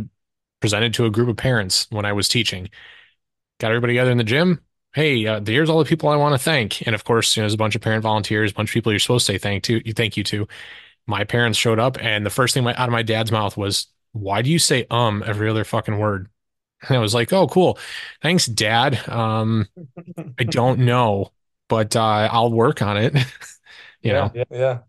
presented 0.60 0.94
to 0.94 1.06
a 1.06 1.10
group 1.10 1.28
of 1.28 1.36
parents 1.36 1.86
when 1.90 2.04
I 2.06 2.12
was 2.14 2.28
teaching 2.28 2.70
got 3.58 3.68
everybody 3.70 3.92
together 3.94 4.10
in 4.10 4.18
the 4.18 4.24
gym 4.24 4.60
hey, 4.94 5.26
uh, 5.26 5.40
here's 5.46 5.70
all 5.70 5.78
the 5.78 5.86
people 5.86 6.10
I 6.10 6.16
want 6.16 6.34
to 6.34 6.38
thank. 6.38 6.86
And 6.86 6.94
of 6.94 7.04
course, 7.04 7.34
you 7.34 7.40
know, 7.40 7.44
there's 7.44 7.54
a 7.54 7.56
bunch 7.56 7.74
of 7.74 7.80
parent 7.80 8.02
volunteers, 8.02 8.50
a 8.50 8.54
bunch 8.54 8.68
of 8.68 8.74
people 8.74 8.92
you're 8.92 8.98
supposed 8.98 9.24
to 9.26 9.32
say 9.32 9.38
thank 9.38 9.62
to, 9.64 9.80
you 9.86 9.94
thank 9.94 10.18
you 10.18 10.24
to. 10.24 10.46
My 11.06 11.24
parents 11.24 11.58
showed 11.58 11.78
up, 11.78 11.98
and 12.02 12.26
the 12.26 12.30
first 12.30 12.54
thing 12.54 12.66
out 12.66 12.78
of 12.78 12.92
my 12.92 13.02
dad's 13.02 13.32
mouth 13.32 13.56
was, 13.56 13.88
"Why 14.12 14.42
do 14.42 14.50
you 14.50 14.58
say 14.58 14.86
um 14.90 15.22
every 15.26 15.48
other 15.50 15.64
fucking 15.64 15.98
word?" 15.98 16.28
And 16.88 16.96
I 16.96 17.00
was 17.00 17.14
like, 17.14 17.32
"Oh, 17.32 17.48
cool, 17.48 17.78
thanks, 18.22 18.46
Dad. 18.46 19.08
Um, 19.08 19.68
I 20.38 20.44
don't 20.44 20.80
know, 20.80 21.32
but 21.68 21.96
uh, 21.96 22.28
I'll 22.32 22.52
work 22.52 22.82
on 22.82 22.96
it." 22.98 23.14
you 24.02 24.12
Yeah, 24.12 24.14
know. 24.14 24.32
yeah, 24.32 24.44
yeah. 24.50 24.82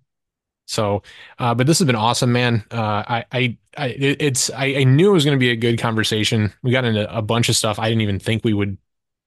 So, 0.65 1.03
uh, 1.39 1.53
but 1.53 1.67
this 1.67 1.79
has 1.79 1.85
been 1.85 1.95
awesome, 1.95 2.31
man. 2.31 2.63
Uh, 2.71 3.03
I, 3.05 3.25
I, 3.31 3.57
I, 3.77 3.87
it's, 3.97 4.49
I, 4.49 4.75
I 4.77 4.83
knew 4.85 5.09
it 5.09 5.13
was 5.13 5.25
going 5.25 5.37
to 5.37 5.39
be 5.39 5.51
a 5.51 5.55
good 5.55 5.77
conversation. 5.79 6.53
We 6.63 6.71
got 6.71 6.85
into 6.85 7.15
a 7.15 7.21
bunch 7.21 7.49
of 7.49 7.55
stuff 7.55 7.79
I 7.79 7.89
didn't 7.89 8.01
even 8.01 8.19
think 8.19 8.43
we 8.43 8.53
would 8.53 8.77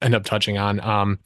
end 0.01 0.15
up 0.15 0.23
touching 0.23 0.57
on. 0.57 0.79
Um, 0.79 1.19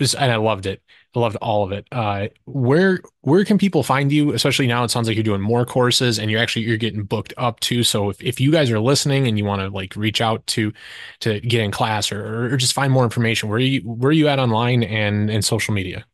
just, 0.00 0.14
and 0.14 0.32
I 0.32 0.36
loved 0.36 0.66
it. 0.66 0.82
I 1.14 1.18
loved 1.18 1.36
all 1.36 1.64
of 1.64 1.72
it. 1.72 1.86
Uh, 1.92 2.28
where, 2.46 3.00
where 3.20 3.44
can 3.44 3.58
people 3.58 3.82
find 3.82 4.10
you? 4.10 4.32
Especially 4.32 4.66
now, 4.66 4.82
it 4.84 4.90
sounds 4.90 5.06
like 5.06 5.16
you're 5.16 5.22
doing 5.22 5.42
more 5.42 5.66
courses 5.66 6.18
and 6.18 6.30
you're 6.30 6.40
actually, 6.40 6.64
you're 6.64 6.78
getting 6.78 7.04
booked 7.04 7.34
up 7.36 7.60
too. 7.60 7.84
So 7.84 8.08
if, 8.08 8.22
if 8.22 8.40
you 8.40 8.50
guys 8.50 8.70
are 8.70 8.80
listening 8.80 9.28
and 9.28 9.36
you 9.36 9.44
want 9.44 9.60
to 9.60 9.68
like 9.68 9.94
reach 9.94 10.22
out 10.22 10.44
to, 10.48 10.72
to 11.20 11.40
get 11.40 11.60
in 11.60 11.70
class 11.70 12.10
or, 12.10 12.46
or 12.46 12.56
just 12.56 12.72
find 12.72 12.90
more 12.90 13.04
information, 13.04 13.50
where 13.50 13.58
you, 13.58 13.82
where 13.82 14.08
are 14.08 14.12
you 14.12 14.28
at 14.28 14.38
online 14.38 14.82
and, 14.82 15.30
and 15.30 15.44
social 15.44 15.74
media? 15.74 16.06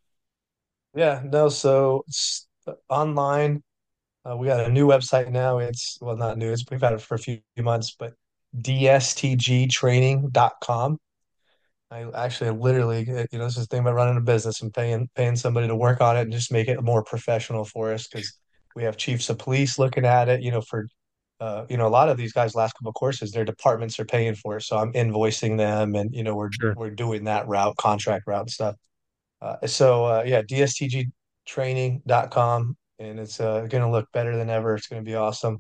Yeah, 0.94 1.23
no, 1.24 1.48
so 1.48 2.05
online. 2.89 3.62
Uh, 4.28 4.36
we 4.36 4.47
got 4.47 4.61
a 4.61 4.69
new 4.70 4.86
website 4.86 5.31
now. 5.31 5.59
It's 5.59 5.99
well, 6.01 6.16
not 6.16 6.39
new. 6.39 6.53
It's 6.53 6.65
we've 6.70 6.81
had 6.81 6.93
it 6.93 7.01
for 7.01 7.15
a 7.15 7.19
few 7.19 7.40
months, 7.59 7.97
but 7.99 8.12
dstgtraining.com. 8.57 10.99
I 11.90 12.05
actually 12.15 12.51
literally, 12.51 13.11
uh, 13.11 13.24
you 13.32 13.39
know, 13.39 13.45
this 13.45 13.57
is 13.57 13.66
the 13.66 13.77
thing 13.77 13.81
about 13.81 13.95
running 13.95 14.19
a 14.19 14.20
business 14.20 14.61
and 14.61 14.74
paying 14.74 15.09
paying 15.15 15.36
somebody 15.36 15.69
to 15.69 15.77
work 15.77 16.03
on 16.03 16.16
it 16.16 16.23
and 16.23 16.32
just 16.32 16.53
make 16.53 16.69
it 16.69 16.82
more 16.82 17.03
professional 17.03 17.65
for 17.65 17.93
us 17.93 18.07
because 18.07 18.39
we 18.77 18.85
have 18.85 18.99
chiefs 18.99 19.31
of 19.31 19.39
police 19.39 19.78
looking 19.78 20.05
at 20.05 20.28
it, 20.28 20.43
you 20.43 20.51
know, 20.51 20.61
for 20.61 20.86
uh, 21.40 21.65
you 21.70 21.77
know, 21.77 21.86
a 21.86 21.89
lot 21.89 22.09
of 22.09 22.16
these 22.16 22.32
guys 22.32 22.55
last 22.55 22.74
couple 22.74 22.89
of 22.89 22.95
courses, 22.95 23.31
their 23.31 23.45
departments 23.45 23.99
are 24.01 24.05
paying 24.05 24.35
for 24.35 24.57
it. 24.57 24.62
So 24.62 24.77
I'm 24.77 24.93
invoicing 24.93 25.57
them 25.57 25.95
and 25.95 26.12
you 26.15 26.24
know, 26.24 26.35
we're 26.35 26.51
Sure. 26.53 26.74
we're 26.77 26.90
doing 26.90 27.24
that 27.24 27.47
route, 27.49 27.77
contract 27.77 28.24
route 28.27 28.43
and 28.43 28.51
stuff. 28.51 28.74
Uh, 29.40 29.66
so 29.66 30.05
uh, 30.05 30.24
yeah, 30.27 30.43
dstgtraining.com 31.49 32.77
and 32.99 33.20
it's 33.20 33.41
uh, 33.41 33.61
going 33.69 33.83
to 33.83 33.91
look 33.91 34.11
better 34.12 34.37
than 34.37 34.51
ever. 34.51 34.75
It's 34.75 34.89
going 34.89 35.03
to 35.03 35.09
be 35.09 35.16
awesome. 35.16 35.59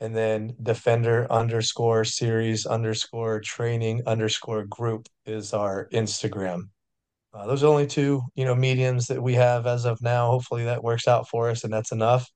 And 0.00 0.14
then 0.14 0.54
defender 0.62 1.26
underscore 1.30 2.04
series 2.04 2.66
underscore 2.66 3.40
training 3.40 4.02
underscore 4.06 4.64
group 4.64 5.08
is 5.24 5.52
our 5.52 5.88
Instagram. 5.92 6.68
Uh, 7.32 7.46
those 7.46 7.64
are 7.64 7.68
only 7.68 7.86
two, 7.86 8.22
you 8.34 8.44
know, 8.44 8.54
mediums 8.54 9.06
that 9.06 9.22
we 9.22 9.34
have 9.34 9.66
as 9.66 9.86
of 9.86 10.00
now. 10.02 10.30
Hopefully 10.30 10.64
that 10.64 10.84
works 10.84 11.08
out 11.08 11.28
for 11.28 11.50
us 11.50 11.64
and 11.64 11.72
that's 11.72 11.92
enough. 11.92 12.28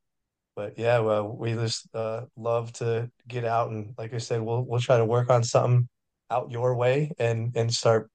But 0.56 0.78
yeah, 0.78 0.98
well, 1.00 1.36
we 1.36 1.52
just 1.52 1.88
uh, 1.94 2.22
love 2.36 2.72
to 2.74 3.10
get 3.28 3.44
out 3.44 3.70
and 3.70 3.94
like 3.96 4.14
I 4.14 4.18
said, 4.18 4.40
we'll 4.40 4.64
we'll 4.64 4.80
try 4.80 4.98
to 4.98 5.04
work 5.04 5.30
on 5.30 5.44
something 5.44 5.88
out 6.30 6.50
your 6.50 6.74
way 6.74 7.12
and 7.18 7.52
and 7.54 7.72
start 7.72 8.10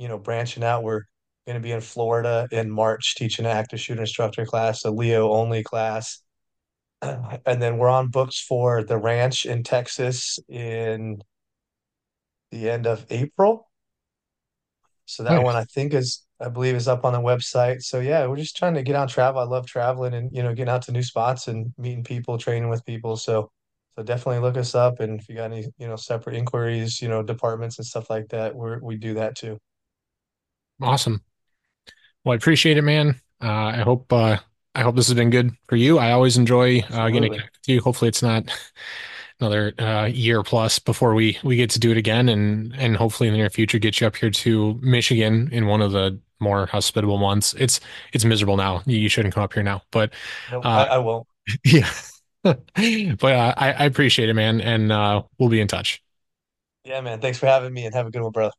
you 0.00 0.08
know, 0.08 0.18
branching 0.18 0.64
out. 0.64 0.82
We're 0.82 1.02
going 1.50 1.60
to 1.60 1.66
be 1.66 1.72
in 1.72 1.80
Florida 1.80 2.46
in 2.52 2.70
March 2.70 3.16
teaching 3.16 3.44
an 3.44 3.50
active 3.50 3.80
shooter 3.80 4.02
instructor 4.02 4.46
class, 4.46 4.84
a 4.84 4.90
Leo 4.90 5.32
only 5.32 5.62
class. 5.62 6.22
And 7.02 7.62
then 7.62 7.78
we're 7.78 7.88
on 7.88 8.08
books 8.08 8.38
for 8.40 8.84
the 8.84 8.98
ranch 8.98 9.46
in 9.46 9.62
Texas 9.62 10.38
in 10.48 11.22
the 12.50 12.68
end 12.68 12.86
of 12.86 13.06
April. 13.08 13.70
So 15.06 15.22
that 15.24 15.42
one 15.42 15.56
I 15.56 15.64
think 15.64 15.94
is, 15.94 16.24
I 16.38 16.50
believe, 16.50 16.74
is 16.76 16.86
up 16.86 17.06
on 17.06 17.14
the 17.14 17.20
website. 17.20 17.82
So 17.82 18.00
yeah, 18.00 18.26
we're 18.26 18.36
just 18.36 18.56
trying 18.56 18.74
to 18.74 18.82
get 18.82 18.96
on 18.96 19.08
travel. 19.08 19.40
I 19.40 19.44
love 19.44 19.66
traveling 19.66 20.14
and 20.14 20.30
you 20.30 20.42
know 20.42 20.54
getting 20.54 20.70
out 20.70 20.82
to 20.82 20.92
new 20.92 21.02
spots 21.02 21.48
and 21.48 21.72
meeting 21.78 22.04
people, 22.04 22.36
training 22.36 22.68
with 22.68 22.84
people. 22.84 23.16
So 23.16 23.50
so 23.96 24.02
definitely 24.02 24.40
look 24.40 24.58
us 24.58 24.74
up. 24.74 25.00
And 25.00 25.18
if 25.18 25.28
you 25.28 25.34
got 25.34 25.50
any 25.52 25.66
you 25.78 25.88
know 25.88 25.96
separate 25.96 26.36
inquiries, 26.36 27.00
you 27.00 27.08
know 27.08 27.22
departments 27.22 27.78
and 27.78 27.86
stuff 27.86 28.10
like 28.10 28.28
that, 28.28 28.54
we 28.54 28.76
we 28.82 28.96
do 28.96 29.14
that 29.14 29.36
too. 29.36 29.58
Awesome. 30.82 31.22
Well, 32.24 32.32
I 32.32 32.36
appreciate 32.36 32.76
it, 32.76 32.82
man. 32.82 33.20
Uh, 33.42 33.48
I 33.48 33.78
hope 33.78 34.12
uh, 34.12 34.38
I 34.74 34.82
hope 34.82 34.96
this 34.96 35.08
has 35.08 35.14
been 35.14 35.30
good 35.30 35.52
for 35.68 35.76
you. 35.76 35.98
I 35.98 36.12
always 36.12 36.36
enjoy 36.36 36.80
uh, 36.90 37.08
getting 37.10 37.32
to 37.32 37.38
with 37.38 37.68
you. 37.68 37.80
Hopefully, 37.80 38.08
it's 38.08 38.22
not 38.22 38.50
another 39.40 39.72
uh, 39.78 40.04
year 40.06 40.42
plus 40.42 40.78
before 40.78 41.14
we 41.14 41.38
we 41.42 41.56
get 41.56 41.70
to 41.70 41.78
do 41.80 41.90
it 41.90 41.96
again, 41.96 42.28
and 42.28 42.74
and 42.76 42.96
hopefully 42.96 43.28
in 43.28 43.34
the 43.34 43.38
near 43.38 43.50
future 43.50 43.78
get 43.78 44.00
you 44.00 44.06
up 44.06 44.16
here 44.16 44.30
to 44.30 44.74
Michigan 44.82 45.48
in 45.52 45.66
one 45.66 45.80
of 45.80 45.92
the 45.92 46.20
more 46.40 46.66
hospitable 46.66 47.18
months. 47.18 47.54
It's 47.54 47.80
it's 48.12 48.24
miserable 48.24 48.56
now. 48.56 48.82
You 48.86 49.08
shouldn't 49.08 49.34
come 49.34 49.42
up 49.42 49.54
here 49.54 49.62
now, 49.62 49.82
but 49.90 50.12
No, 50.48 50.60
I, 50.60 50.82
uh, 50.82 50.84
I 50.84 50.98
won't. 50.98 51.26
yeah. 51.64 51.90
But 52.44 53.32
uh, 53.34 53.54
I, 53.56 53.72
I 53.72 53.84
appreciate 53.84 54.30
it, 54.30 54.34
man, 54.34 54.62
and 54.62 54.90
uh, 54.90 55.22
we'll 55.38 55.50
be 55.50 55.60
in 55.60 55.68
touch. 55.68 56.02
Yeah, 56.84 57.00
man. 57.00 57.20
Thanks 57.20 57.38
for 57.38 57.46
having 57.46 57.72
me 57.72 57.84
and 57.84 57.94
have 57.94 58.06
a 58.06 58.10
good 58.10 58.22
one, 58.22 58.32
brother. 58.32 58.52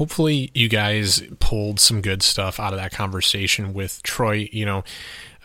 Hopefully, 0.00 0.50
you 0.54 0.70
guys 0.70 1.22
pulled 1.40 1.78
some 1.78 2.00
good 2.00 2.22
stuff 2.22 2.58
out 2.58 2.72
of 2.72 2.78
that 2.78 2.90
conversation 2.90 3.74
with 3.74 4.02
Troy. 4.02 4.48
You 4.50 4.64
know, 4.64 4.84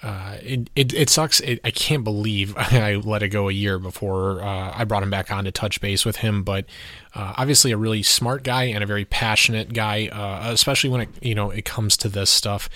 uh, 0.01 0.37
it, 0.41 0.69
it, 0.77 0.93
it 0.93 1.09
sucks. 1.09 1.41
It, 1.41 1.59
I 1.65 1.71
can't 1.71 2.05
believe 2.05 2.55
I 2.57 2.95
let 2.95 3.21
it 3.21 3.27
go 3.27 3.49
a 3.49 3.51
year 3.51 3.79
before 3.79 4.41
uh, 4.41 4.71
I 4.73 4.85
brought 4.85 5.03
him 5.03 5.09
back 5.09 5.29
on 5.29 5.43
to 5.43 5.51
touch 5.51 5.81
base 5.81 6.05
with 6.05 6.15
him. 6.15 6.43
But 6.43 6.67
uh, 7.13 7.33
obviously, 7.35 7.73
a 7.73 7.77
really 7.77 8.01
smart 8.01 8.43
guy 8.43 8.63
and 8.63 8.81
a 8.81 8.87
very 8.87 9.03
passionate 9.03 9.73
guy, 9.73 10.07
uh, 10.07 10.53
especially 10.53 10.89
when 10.89 11.01
it 11.01 11.09
you 11.21 11.35
know 11.35 11.49
it 11.49 11.65
comes 11.65 11.97
to 11.97 12.07
this 12.07 12.29
stuff. 12.29 12.69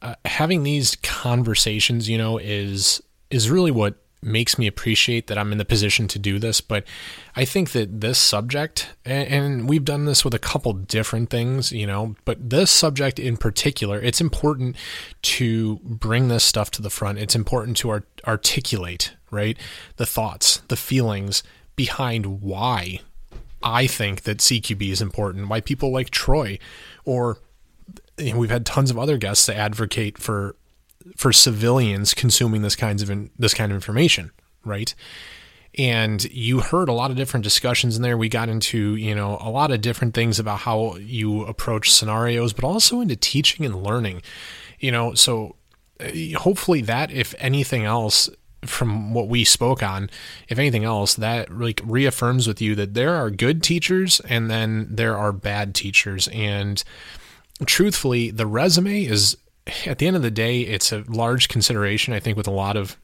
Uh, 0.00 0.14
having 0.24 0.62
these 0.62 0.96
conversations, 1.02 2.08
you 2.08 2.16
know, 2.16 2.38
is 2.38 3.02
is 3.30 3.50
really 3.50 3.70
what 3.70 4.01
makes 4.22 4.56
me 4.56 4.66
appreciate 4.66 5.26
that 5.26 5.36
I'm 5.36 5.52
in 5.52 5.58
the 5.58 5.64
position 5.64 6.06
to 6.08 6.18
do 6.18 6.38
this. 6.38 6.60
But 6.60 6.84
I 7.34 7.44
think 7.44 7.72
that 7.72 8.00
this 8.00 8.18
subject, 8.18 8.94
and, 9.04 9.68
we've 9.68 9.84
done 9.84 10.04
this 10.04 10.24
with 10.24 10.34
a 10.34 10.38
couple 10.38 10.72
different 10.72 11.30
things, 11.30 11.72
you 11.72 11.86
know, 11.86 12.14
but 12.24 12.50
this 12.50 12.70
subject 12.70 13.18
in 13.18 13.36
particular, 13.36 14.00
it's 14.00 14.20
important 14.20 14.76
to 15.22 15.80
bring 15.82 16.28
this 16.28 16.44
stuff 16.44 16.70
to 16.72 16.82
the 16.82 16.90
front. 16.90 17.18
It's 17.18 17.34
important 17.34 17.76
to 17.78 17.90
art- 17.90 18.20
articulate, 18.26 19.14
right? 19.30 19.58
The 19.96 20.06
thoughts, 20.06 20.62
the 20.68 20.76
feelings 20.76 21.42
behind 21.74 22.40
why 22.40 23.00
I 23.62 23.86
think 23.86 24.22
that 24.22 24.38
CQB 24.38 24.90
is 24.90 25.02
important, 25.02 25.48
why 25.48 25.60
people 25.60 25.92
like 25.92 26.10
Troy 26.10 26.58
or 27.04 27.38
we've 28.18 28.50
had 28.50 28.66
tons 28.66 28.90
of 28.90 28.98
other 28.98 29.16
guests 29.16 29.46
to 29.46 29.56
advocate 29.56 30.18
for 30.18 30.54
for 31.16 31.32
civilians 31.32 32.14
consuming 32.14 32.62
this 32.62 32.76
kinds 32.76 33.02
of 33.02 33.10
in, 33.10 33.30
this 33.38 33.54
kind 33.54 33.72
of 33.72 33.76
information, 33.76 34.30
right? 34.64 34.94
and 35.78 36.24
you 36.24 36.60
heard 36.60 36.88
a 36.88 36.92
lot 36.92 37.10
of 37.10 37.16
different 37.16 37.44
discussions 37.44 37.96
in 37.96 38.02
there. 38.02 38.16
We 38.18 38.28
got 38.28 38.48
into, 38.48 38.94
you 38.94 39.14
know, 39.14 39.38
a 39.40 39.48
lot 39.48 39.70
of 39.70 39.80
different 39.80 40.14
things 40.14 40.38
about 40.38 40.60
how 40.60 40.96
you 40.96 41.44
approach 41.44 41.90
scenarios, 41.90 42.52
but 42.52 42.64
also 42.64 43.00
into 43.00 43.16
teaching 43.16 43.64
and 43.64 43.82
learning, 43.82 44.22
you 44.78 44.92
know, 44.92 45.14
so 45.14 45.56
uh, 46.00 46.38
hopefully 46.38 46.82
that, 46.82 47.10
if 47.10 47.34
anything 47.38 47.84
else, 47.84 48.28
from 48.64 49.12
what 49.12 49.28
we 49.28 49.44
spoke 49.44 49.82
on, 49.82 50.08
if 50.48 50.58
anything 50.58 50.84
else, 50.84 51.14
that 51.14 51.50
like 51.50 51.80
reaffirms 51.84 52.46
with 52.46 52.60
you 52.60 52.74
that 52.76 52.94
there 52.94 53.14
are 53.14 53.30
good 53.30 53.62
teachers 53.62 54.20
and 54.20 54.50
then 54.50 54.86
there 54.88 55.16
are 55.16 55.32
bad 55.32 55.74
teachers. 55.74 56.28
And 56.28 56.82
truthfully, 57.66 58.30
the 58.30 58.46
resume 58.46 59.04
is 59.04 59.36
at 59.86 59.98
the 59.98 60.06
end 60.06 60.16
of 60.16 60.22
the 60.22 60.30
day, 60.30 60.60
it's 60.60 60.92
a 60.92 61.04
large 61.08 61.48
consideration, 61.48 62.14
I 62.14 62.20
think, 62.20 62.36
with 62.36 62.46
a 62.46 62.52
lot 62.52 62.76
of 62.76 62.96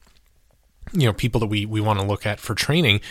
you 0.91 1.05
know 1.05 1.13
people 1.13 1.39
that 1.39 1.47
we 1.47 1.65
we 1.65 1.81
want 1.81 1.99
to 1.99 2.05
look 2.05 2.25
at 2.25 2.39
for 2.39 2.55
training 2.55 3.01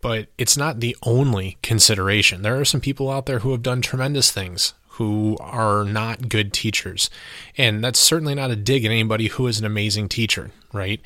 but 0.00 0.28
it's 0.38 0.56
not 0.56 0.80
the 0.80 0.96
only 1.02 1.58
consideration. 1.62 2.42
There 2.42 2.58
are 2.60 2.64
some 2.64 2.80
people 2.80 3.10
out 3.10 3.26
there 3.26 3.40
who 3.40 3.52
have 3.52 3.62
done 3.62 3.82
tremendous 3.82 4.30
things 4.30 4.74
who 4.90 5.36
are 5.40 5.84
not 5.84 6.28
good 6.28 6.52
teachers 6.52 7.08
and 7.56 7.84
that's 7.84 7.98
certainly 7.98 8.34
not 8.34 8.50
a 8.50 8.56
dig 8.56 8.84
at 8.84 8.90
anybody 8.90 9.28
who 9.28 9.46
is 9.46 9.60
an 9.60 9.66
amazing 9.66 10.08
teacher 10.08 10.50
right? 10.72 11.00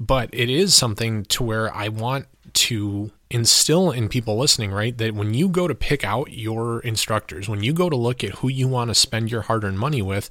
But 0.00 0.30
it 0.32 0.50
is 0.50 0.74
something 0.74 1.24
to 1.26 1.44
where 1.44 1.72
i 1.72 1.88
want 1.88 2.26
to 2.54 3.10
instill 3.30 3.90
in 3.90 4.08
people 4.08 4.36
listening 4.38 4.72
right 4.72 4.96
that 4.98 5.14
when 5.14 5.34
you 5.34 5.48
go 5.48 5.68
to 5.68 5.74
pick 5.74 6.04
out 6.04 6.32
your 6.32 6.80
instructors 6.80 7.48
when 7.48 7.62
you 7.62 7.72
go 7.72 7.90
to 7.90 7.96
look 7.96 8.24
at 8.24 8.30
who 8.36 8.48
you 8.48 8.66
want 8.66 8.88
to 8.88 8.94
spend 8.94 9.30
your 9.30 9.42
hard-earned 9.42 9.78
money 9.78 10.02
with 10.02 10.30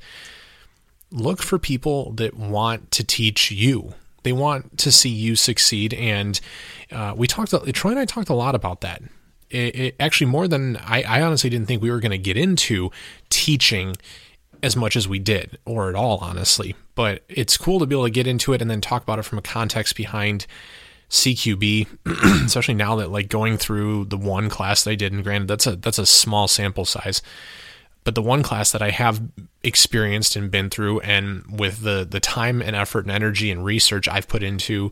look 1.13 1.41
for 1.41 1.59
people 1.59 2.11
that 2.13 2.35
want 2.35 2.91
to 2.91 3.03
teach 3.03 3.51
you 3.51 3.93
they 4.23 4.33
want 4.33 4.77
to 4.79 4.91
see 4.91 5.09
you 5.09 5.35
succeed, 5.35 5.93
and 5.93 6.39
uh, 6.91 7.13
we 7.15 7.27
talked. 7.27 7.53
Troy 7.73 7.91
and 7.91 7.99
I 7.99 8.05
talked 8.05 8.29
a 8.29 8.33
lot 8.33 8.55
about 8.55 8.81
that. 8.81 9.03
It, 9.49 9.75
it 9.75 9.95
actually 9.99 10.27
more 10.27 10.47
than 10.47 10.77
I, 10.77 11.03
I 11.03 11.21
honestly 11.21 11.49
didn't 11.49 11.67
think 11.67 11.81
we 11.81 11.91
were 11.91 11.99
going 11.99 12.11
to 12.11 12.17
get 12.17 12.37
into 12.37 12.89
teaching 13.29 13.95
as 14.63 14.75
much 14.75 14.95
as 14.95 15.07
we 15.07 15.19
did, 15.19 15.59
or 15.65 15.89
at 15.89 15.95
all, 15.95 16.19
honestly. 16.19 16.75
But 16.95 17.23
it's 17.27 17.57
cool 17.57 17.79
to 17.79 17.85
be 17.85 17.95
able 17.95 18.05
to 18.05 18.11
get 18.11 18.25
into 18.25 18.53
it 18.53 18.61
and 18.61 18.71
then 18.71 18.79
talk 18.81 19.03
about 19.03 19.19
it 19.19 19.23
from 19.23 19.37
a 19.37 19.41
context 19.41 19.97
behind 19.97 20.47
CQB, 21.09 21.87
especially 22.45 22.75
now 22.75 22.95
that 22.95 23.11
like 23.11 23.27
going 23.27 23.57
through 23.57 24.05
the 24.05 24.17
one 24.17 24.49
class 24.49 24.85
that 24.85 24.91
I 24.91 24.95
did, 24.95 25.11
and 25.11 25.23
granted 25.23 25.49
that's 25.49 25.67
a 25.67 25.75
that's 25.75 25.99
a 25.99 26.05
small 26.05 26.47
sample 26.47 26.85
size, 26.85 27.21
but 28.03 28.15
the 28.15 28.21
one 28.21 28.43
class 28.43 28.71
that 28.71 28.81
I 28.81 28.89
have 28.89 29.21
experienced 29.63 30.35
and 30.35 30.51
been 30.51 30.69
through, 30.69 30.99
and 31.01 31.59
with 31.59 31.81
the 31.81 32.05
the 32.09 32.19
time 32.19 32.61
and 32.61 32.75
effort 32.75 33.05
and 33.05 33.11
energy 33.11 33.51
and 33.51 33.63
research 33.63 34.07
I've 34.07 34.27
put 34.27 34.43
into 34.43 34.91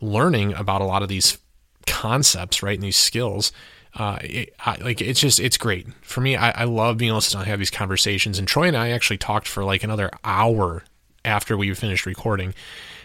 learning 0.00 0.54
about 0.54 0.80
a 0.80 0.84
lot 0.84 1.02
of 1.02 1.08
these 1.08 1.38
concepts, 1.86 2.62
right, 2.62 2.74
and 2.76 2.82
these 2.82 2.96
skills, 2.96 3.52
uh, 3.94 4.18
it, 4.22 4.54
I, 4.60 4.76
like 4.76 5.00
it's 5.00 5.20
just 5.20 5.40
it's 5.40 5.56
great 5.56 5.86
for 6.02 6.20
me. 6.20 6.36
I, 6.36 6.62
I 6.62 6.64
love 6.64 6.98
being 6.98 7.10
able 7.10 7.20
to 7.20 7.38
have 7.38 7.58
these 7.58 7.70
conversations. 7.70 8.38
And 8.38 8.46
Troy 8.46 8.68
and 8.68 8.76
I 8.76 8.90
actually 8.90 9.18
talked 9.18 9.48
for 9.48 9.64
like 9.64 9.82
another 9.82 10.10
hour 10.24 10.84
after 11.24 11.56
we 11.56 11.72
finished 11.74 12.06
recording. 12.06 12.54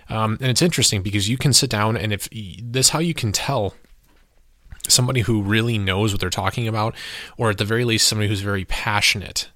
Um, 0.09 0.37
and 0.41 0.49
it's 0.51 0.61
interesting 0.61 1.01
because 1.01 1.29
you 1.29 1.37
can 1.37 1.53
sit 1.53 1.69
down 1.69 1.95
and 1.95 2.11
if 2.11 2.27
this 2.61 2.89
how 2.89 2.99
you 2.99 3.13
can 3.13 3.31
tell 3.31 3.75
somebody 4.91 5.21
who 5.21 5.41
really 5.41 5.77
knows 5.77 6.11
what 6.11 6.21
they're 6.21 6.29
talking 6.29 6.67
about, 6.67 6.95
or 7.37 7.49
at 7.49 7.57
the 7.57 7.65
very 7.65 7.85
least, 7.85 8.07
somebody 8.07 8.27
who's 8.27 8.41
very 8.41 8.65
passionate, 8.65 9.49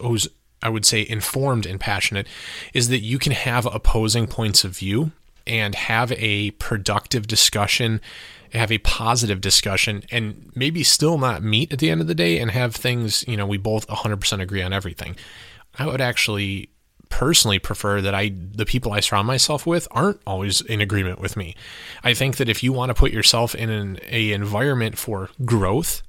who's, 0.00 0.28
I 0.62 0.68
would 0.68 0.86
say, 0.86 1.06
informed 1.08 1.66
and 1.66 1.78
passionate, 1.78 2.26
is 2.72 2.88
that 2.88 3.00
you 3.00 3.18
can 3.18 3.32
have 3.32 3.66
opposing 3.66 4.26
points 4.26 4.64
of 4.64 4.76
view 4.76 5.12
and 5.46 5.74
have 5.74 6.12
a 6.12 6.50
productive 6.52 7.26
discussion, 7.26 8.00
have 8.52 8.72
a 8.72 8.78
positive 8.78 9.40
discussion, 9.40 10.02
and 10.10 10.50
maybe 10.54 10.82
still 10.82 11.18
not 11.18 11.42
meet 11.42 11.72
at 11.72 11.78
the 11.78 11.90
end 11.90 12.00
of 12.00 12.06
the 12.06 12.14
day 12.14 12.38
and 12.38 12.50
have 12.50 12.74
things, 12.74 13.24
you 13.28 13.36
know, 13.36 13.46
we 13.46 13.58
both 13.58 13.86
100% 13.88 14.40
agree 14.40 14.62
on 14.62 14.72
everything. 14.72 15.16
I 15.78 15.86
would 15.86 16.00
actually 16.00 16.70
personally 17.08 17.58
prefer 17.58 18.00
that 18.00 18.14
I 18.14 18.32
the 18.34 18.66
people 18.66 18.92
I 18.92 19.00
surround 19.00 19.26
myself 19.26 19.66
with 19.66 19.88
aren't 19.90 20.20
always 20.26 20.60
in 20.60 20.80
agreement 20.80 21.20
with 21.20 21.36
me. 21.36 21.54
I 22.02 22.14
think 22.14 22.36
that 22.36 22.48
if 22.48 22.62
you 22.62 22.72
want 22.72 22.90
to 22.90 22.94
put 22.94 23.12
yourself 23.12 23.54
in 23.54 23.70
an 23.70 23.98
a 24.08 24.32
environment 24.32 24.98
for 24.98 25.30
growth, 25.44 26.02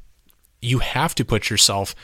you 0.62 0.80
have 0.80 1.16
to 1.16 1.26
put 1.26 1.50
yourself 1.50 1.96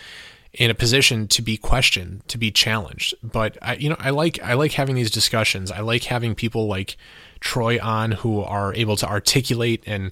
in 0.53 0.69
a 0.69 0.75
position 0.75 1.27
to 1.27 1.41
be 1.41 1.57
questioned, 1.57 2.27
to 2.27 2.37
be 2.37 2.51
challenged. 2.51 3.15
But 3.23 3.57
I, 3.61 3.75
you 3.75 3.89
know, 3.89 3.97
I 3.99 4.11
like 4.11 4.41
I 4.41 4.53
like 4.53 4.73
having 4.73 4.95
these 4.95 5.11
discussions. 5.11 5.71
I 5.71 5.79
like 5.79 6.03
having 6.03 6.35
people 6.35 6.67
like 6.67 6.95
Troy 7.39 7.79
on 7.81 8.11
who 8.11 8.41
are 8.41 8.73
able 8.75 8.95
to 8.97 9.07
articulate 9.07 9.83
and 9.85 10.11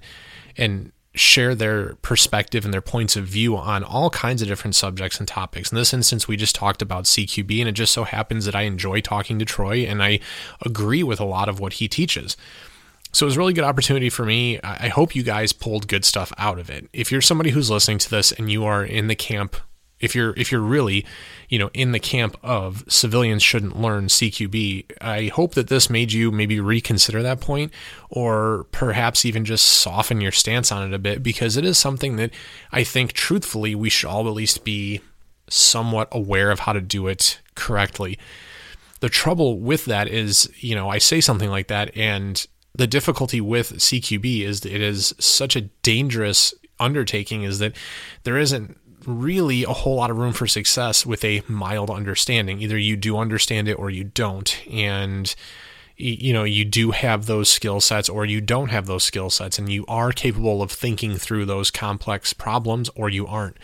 and 0.58 0.92
share 1.14 1.54
their 1.54 1.96
perspective 1.96 2.64
and 2.64 2.74
their 2.74 2.82
points 2.82 3.16
of 3.16 3.26
view 3.26 3.58
on 3.58 3.84
all 3.84 4.10
kinds 4.10 4.42
of 4.42 4.48
different 4.48 4.76
subjects 4.76 5.20
and 5.20 5.28
topics. 5.28 5.72
In 5.72 5.78
this 5.78 5.94
instance, 5.94 6.28
we 6.28 6.38
just 6.38 6.56
talked 6.56 6.82
about 6.82 7.04
CQB, 7.04 7.60
and 7.60 7.68
it 7.68 7.74
just 7.74 7.94
so 7.94 8.06
happens 8.06 8.46
that 8.46 8.56
I 8.56 8.62
enjoy 8.62 9.02
talking 9.02 9.38
to 9.40 9.46
Troy 9.46 9.80
and 9.80 10.02
I 10.02 10.20
agree 10.66 11.04
with 11.04 11.20
a 11.20 11.26
lot 11.26 11.50
of 11.50 11.60
what 11.60 11.74
he 11.74 11.88
teaches. 11.88 12.38
So 13.12 13.26
it 13.26 13.28
was 13.28 13.36
a 13.36 13.40
really 13.40 13.54
good 13.54 13.66
opportunity 13.66 14.10
for 14.10 14.26
me. 14.26 14.58
I 14.62 14.88
hope 14.88 15.16
you 15.16 15.24
guys 15.24 15.52
pulled 15.52 15.90
good 15.90 16.06
stuff 16.06 16.32
out 16.38 16.60
of 16.60 16.70
it. 16.70 16.88
If 16.94 17.12
you're 17.12 17.20
somebody 17.20 17.50
who's 17.50 17.70
listening 17.70 17.98
to 18.00 18.10
this 18.10 18.32
and 18.32 18.50
you 18.50 18.64
are 18.64 18.86
in 18.86 19.08
the 19.08 19.16
camp 19.16 19.58
if 20.02 20.16
you're 20.16 20.34
if 20.36 20.52
you're 20.52 20.62
really 20.62 21.06
you 21.50 21.58
know 21.58 21.70
in 21.74 21.92
the 21.92 22.00
camp 22.00 22.38
of 22.44 22.84
civilians 22.88 23.44
shouldn't 23.44 23.80
learn 23.80 24.08
CQB 24.08 24.86
I 25.00 25.28
hope 25.28 25.54
that 25.54 25.68
this 25.68 25.90
made 25.90 26.12
you 26.12 26.32
maybe 26.32 26.60
reconsider 26.60 27.22
that 27.22 27.40
point 27.40 27.72
or 28.10 28.66
perhaps 28.72 29.26
even 29.26 29.46
just 29.46 29.66
soften 29.66 30.20
your 30.20 30.32
stance 30.32 30.72
on 30.72 30.88
it 30.88 30.94
a 30.94 31.00
bit 31.00 31.24
because 31.24 31.58
it 31.58 31.66
is 31.66 31.78
something 31.78 32.18
that 32.18 32.32
I 32.72 32.84
think 32.84 33.14
truthfully 33.14 33.76
we 33.76 33.90
should 33.90 34.10
all 34.10 34.28
at 34.28 34.34
least 34.34 34.64
be 34.64 35.02
somewhat 35.48 36.08
aware 36.12 36.52
of 36.52 36.62
how 36.62 36.74
to 36.74 36.82
do 36.82 37.08
it 37.08 37.40
correctly. 37.56 38.18
The 39.02 39.10
trouble 39.10 39.60
with 39.60 39.86
that 39.86 40.08
is 40.08 40.52
you 40.58 40.76
know 40.76 40.90
I 40.90 40.98
say 40.98 41.22
something 41.22 41.50
like 41.50 41.68
that 41.68 41.96
and 41.96 42.46
the 42.74 42.88
difficulty 42.88 43.42
with 43.42 43.74
CQB 43.74 44.44
is 44.44 44.66
it 44.66 44.82
is 44.82 45.14
such 45.20 45.56
a 45.56 45.62
dangerous 45.84 46.54
undertaking 46.82 47.44
is 47.44 47.60
that 47.60 47.76
there 48.24 48.38
isn't 48.38 48.78
really 49.06 49.64
a 49.64 49.70
whole 49.70 49.96
lot 49.96 50.12
of 50.12 50.18
room 50.18 50.34
for 50.34 50.48
success 50.48 51.06
with 51.06 51.24
a 51.24 51.44
mild 51.48 51.90
understanding. 51.90 52.62
Either 52.62 52.78
you 52.78 52.96
do 52.96 53.18
understand 53.18 53.68
it 53.68 53.74
or 53.74 53.90
you 53.90 54.04
don't. 54.04 54.62
And 54.72 55.34
you 55.98 56.34
know, 56.34 56.44
you 56.44 56.66
do 56.66 56.92
have 56.92 57.28
those 57.28 57.50
skill 57.50 57.80
sets 57.80 58.10
or 58.10 58.26
you 58.26 58.42
don't 58.42 58.70
have 58.70 58.88
those 58.88 59.04
skill 59.04 59.30
sets 59.30 59.60
and 59.60 59.72
you 59.72 59.86
are 59.88 60.12
capable 60.12 60.64
of 60.64 60.72
thinking 60.72 61.16
through 61.16 61.46
those 61.46 61.70
complex 61.70 62.34
problems 62.34 62.90
or 62.96 63.08
you 63.10 63.28
aren't. 63.28 63.58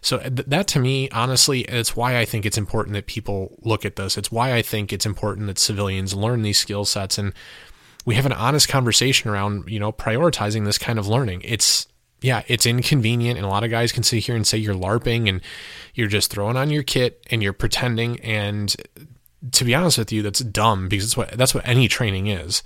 So 0.00 0.18
that 0.18 0.66
to 0.68 0.80
me, 0.80 1.08
honestly, 1.10 1.60
it's 1.62 1.94
why 1.94 2.18
I 2.18 2.24
think 2.24 2.44
it's 2.44 2.58
important 2.58 2.94
that 2.94 3.06
people 3.06 3.56
look 3.62 3.84
at 3.84 3.96
this. 3.96 4.18
It's 4.18 4.32
why 4.32 4.54
I 4.54 4.62
think 4.62 4.92
it's 4.92 5.06
important 5.06 5.46
that 5.46 5.58
civilians 5.58 6.14
learn 6.14 6.42
these 6.42 6.58
skill 6.58 6.84
sets 6.84 7.18
and 7.18 7.32
we 8.04 8.14
have 8.14 8.26
an 8.26 8.32
honest 8.32 8.68
conversation 8.68 9.30
around, 9.30 9.68
you 9.68 9.80
know, 9.80 9.92
prioritizing 9.92 10.64
this 10.64 10.78
kind 10.78 10.98
of 10.98 11.06
learning. 11.06 11.42
It's 11.44 11.86
yeah, 12.26 12.42
it's 12.48 12.66
inconvenient, 12.66 13.36
and 13.36 13.46
a 13.46 13.48
lot 13.48 13.62
of 13.62 13.70
guys 13.70 13.92
can 13.92 14.02
sit 14.02 14.24
here 14.24 14.34
and 14.34 14.44
say 14.44 14.58
you're 14.58 14.74
LARPing 14.74 15.28
and 15.28 15.40
you're 15.94 16.08
just 16.08 16.28
throwing 16.28 16.56
on 16.56 16.70
your 16.70 16.82
kit 16.82 17.24
and 17.30 17.40
you're 17.40 17.52
pretending. 17.52 18.18
And 18.18 18.74
to 19.52 19.64
be 19.64 19.76
honest 19.76 19.96
with 19.96 20.10
you, 20.10 20.22
that's 20.22 20.40
dumb 20.40 20.88
because 20.88 21.04
that's 21.04 21.16
what 21.16 21.38
that's 21.38 21.54
what 21.54 21.68
any 21.68 21.86
training 21.86 22.26
is. 22.26 22.64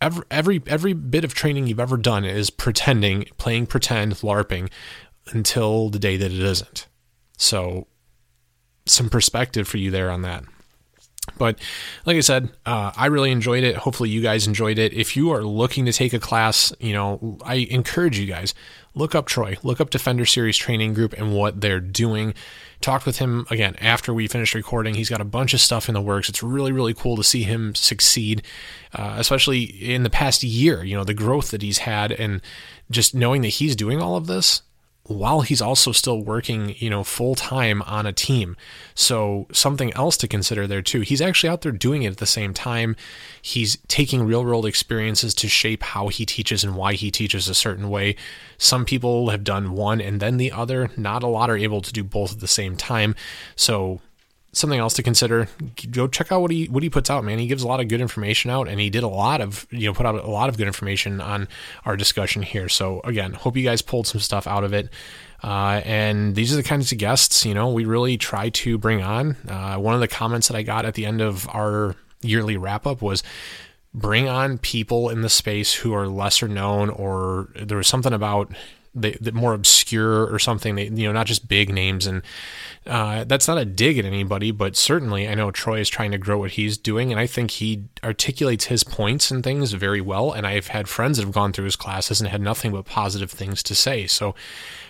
Every 0.00 0.24
every 0.30 0.62
every 0.66 0.94
bit 0.94 1.22
of 1.22 1.34
training 1.34 1.66
you've 1.66 1.80
ever 1.80 1.98
done 1.98 2.24
is 2.24 2.48
pretending, 2.48 3.26
playing 3.36 3.66
pretend, 3.66 4.14
LARPing, 4.14 4.70
until 5.32 5.90
the 5.90 5.98
day 5.98 6.16
that 6.16 6.32
it 6.32 6.40
isn't. 6.40 6.86
So, 7.36 7.88
some 8.86 9.10
perspective 9.10 9.68
for 9.68 9.76
you 9.76 9.90
there 9.90 10.10
on 10.10 10.22
that. 10.22 10.44
But 11.38 11.58
like 12.06 12.16
I 12.16 12.20
said, 12.20 12.50
uh, 12.64 12.92
I 12.96 13.06
really 13.06 13.30
enjoyed 13.32 13.64
it. 13.64 13.76
Hopefully, 13.76 14.08
you 14.08 14.20
guys 14.20 14.46
enjoyed 14.46 14.78
it. 14.78 14.92
If 14.92 15.16
you 15.16 15.30
are 15.30 15.42
looking 15.42 15.86
to 15.86 15.92
take 15.92 16.12
a 16.12 16.18
class, 16.18 16.72
you 16.80 16.92
know, 16.92 17.38
I 17.44 17.66
encourage 17.70 18.18
you 18.18 18.26
guys 18.26 18.54
look 18.94 19.14
up 19.14 19.26
Troy, 19.26 19.56
look 19.62 19.80
up 19.80 19.90
Defender 19.90 20.24
Series 20.24 20.56
Training 20.56 20.94
Group 20.94 21.12
and 21.14 21.34
what 21.34 21.60
they're 21.60 21.80
doing. 21.80 22.34
Talked 22.80 23.06
with 23.06 23.18
him 23.18 23.46
again 23.50 23.76
after 23.80 24.12
we 24.12 24.28
finished 24.28 24.54
recording. 24.54 24.94
He's 24.94 25.10
got 25.10 25.20
a 25.20 25.24
bunch 25.24 25.54
of 25.54 25.60
stuff 25.60 25.88
in 25.88 25.94
the 25.94 26.00
works. 26.00 26.28
It's 26.28 26.42
really, 26.42 26.72
really 26.72 26.94
cool 26.94 27.16
to 27.16 27.24
see 27.24 27.42
him 27.42 27.74
succeed, 27.74 28.42
uh, 28.92 29.16
especially 29.18 29.62
in 29.62 30.02
the 30.02 30.10
past 30.10 30.42
year. 30.42 30.84
You 30.84 30.96
know, 30.96 31.04
the 31.04 31.14
growth 31.14 31.50
that 31.50 31.62
he's 31.62 31.78
had, 31.78 32.12
and 32.12 32.40
just 32.90 33.14
knowing 33.14 33.42
that 33.42 33.48
he's 33.48 33.74
doing 33.74 34.00
all 34.00 34.16
of 34.16 34.26
this 34.26 34.62
while 35.06 35.42
he's 35.42 35.60
also 35.60 35.92
still 35.92 36.22
working, 36.22 36.74
you 36.78 36.88
know, 36.88 37.04
full 37.04 37.34
time 37.34 37.82
on 37.82 38.06
a 38.06 38.12
team. 38.12 38.56
So 38.94 39.46
something 39.52 39.92
else 39.92 40.16
to 40.18 40.28
consider 40.28 40.66
there 40.66 40.82
too. 40.82 41.02
He's 41.02 41.20
actually 41.20 41.50
out 41.50 41.60
there 41.60 41.72
doing 41.72 42.02
it 42.02 42.12
at 42.12 42.16
the 42.16 42.26
same 42.26 42.54
time. 42.54 42.96
He's 43.40 43.76
taking 43.86 44.22
real 44.22 44.44
world 44.44 44.64
experiences 44.64 45.34
to 45.34 45.48
shape 45.48 45.82
how 45.82 46.08
he 46.08 46.24
teaches 46.24 46.64
and 46.64 46.74
why 46.74 46.94
he 46.94 47.10
teaches 47.10 47.48
a 47.48 47.54
certain 47.54 47.90
way. 47.90 48.16
Some 48.56 48.84
people 48.84 49.28
have 49.28 49.44
done 49.44 49.72
one 49.72 50.00
and 50.00 50.20
then 50.20 50.38
the 50.38 50.52
other. 50.52 50.90
Not 50.96 51.22
a 51.22 51.26
lot 51.26 51.50
are 51.50 51.56
able 51.56 51.82
to 51.82 51.92
do 51.92 52.02
both 52.02 52.32
at 52.32 52.40
the 52.40 52.48
same 52.48 52.76
time. 52.76 53.14
So 53.56 54.00
something 54.54 54.78
else 54.78 54.94
to 54.94 55.02
consider. 55.02 55.48
Go 55.90 56.08
check 56.08 56.32
out 56.32 56.40
what 56.40 56.50
he 56.50 56.66
what 56.66 56.82
he 56.82 56.90
puts 56.90 57.10
out, 57.10 57.24
man. 57.24 57.38
He 57.38 57.46
gives 57.46 57.62
a 57.62 57.68
lot 57.68 57.80
of 57.80 57.88
good 57.88 58.00
information 58.00 58.50
out, 58.50 58.68
and 58.68 58.80
he 58.80 58.90
did 58.90 59.02
a 59.02 59.08
lot 59.08 59.40
of 59.40 59.66
you 59.70 59.86
know 59.86 59.94
put 59.94 60.06
out 60.06 60.14
a 60.14 60.30
lot 60.30 60.48
of 60.48 60.56
good 60.56 60.66
information 60.66 61.20
on 61.20 61.48
our 61.84 61.96
discussion 61.96 62.42
here. 62.42 62.68
So 62.68 63.00
again, 63.04 63.32
hope 63.32 63.56
you 63.56 63.64
guys 63.64 63.82
pulled 63.82 64.06
some 64.06 64.20
stuff 64.20 64.46
out 64.46 64.64
of 64.64 64.72
it. 64.72 64.88
Uh, 65.42 65.82
and 65.84 66.34
these 66.34 66.52
are 66.52 66.56
the 66.56 66.62
kinds 66.62 66.90
of 66.90 66.96
guests 66.96 67.44
you 67.44 67.52
know 67.52 67.70
we 67.70 67.84
really 67.84 68.16
try 68.16 68.48
to 68.50 68.78
bring 68.78 69.02
on. 69.02 69.36
Uh, 69.48 69.76
one 69.76 69.94
of 69.94 70.00
the 70.00 70.08
comments 70.08 70.48
that 70.48 70.56
I 70.56 70.62
got 70.62 70.84
at 70.84 70.94
the 70.94 71.06
end 71.06 71.20
of 71.20 71.48
our 71.50 71.96
yearly 72.22 72.56
wrap 72.56 72.86
up 72.86 73.02
was 73.02 73.22
bring 73.92 74.28
on 74.28 74.58
people 74.58 75.08
in 75.08 75.20
the 75.20 75.28
space 75.28 75.72
who 75.74 75.94
are 75.94 76.08
lesser 76.08 76.48
known 76.48 76.90
or 76.90 77.48
there 77.54 77.76
was 77.76 77.86
something 77.86 78.12
about 78.12 78.52
the, 78.94 79.32
more 79.32 79.54
obscure 79.54 80.26
or 80.32 80.38
something 80.38 80.74
they, 80.76 80.84
you 80.84 81.06
know 81.06 81.12
not 81.12 81.26
just 81.26 81.48
big 81.48 81.72
names 81.72 82.06
and 82.06 82.22
uh, 82.86 83.24
that's 83.24 83.48
not 83.48 83.58
a 83.58 83.64
dig 83.64 83.98
at 83.98 84.04
anybody 84.04 84.50
but 84.50 84.76
certainly 84.76 85.28
i 85.28 85.34
know 85.34 85.50
troy 85.50 85.80
is 85.80 85.88
trying 85.88 86.10
to 86.12 86.18
grow 86.18 86.38
what 86.38 86.52
he's 86.52 86.78
doing 86.78 87.10
and 87.10 87.20
i 87.20 87.26
think 87.26 87.52
he 87.52 87.84
articulates 88.02 88.66
his 88.66 88.84
points 88.84 89.30
and 89.30 89.42
things 89.42 89.72
very 89.72 90.00
well 90.00 90.30
and 90.32 90.46
i've 90.46 90.68
had 90.68 90.88
friends 90.88 91.16
that 91.16 91.24
have 91.24 91.34
gone 91.34 91.52
through 91.52 91.64
his 91.64 91.76
classes 91.76 92.20
and 92.20 92.30
had 92.30 92.40
nothing 92.40 92.72
but 92.72 92.84
positive 92.84 93.30
things 93.30 93.62
to 93.62 93.74
say. 93.74 94.06
So 94.06 94.34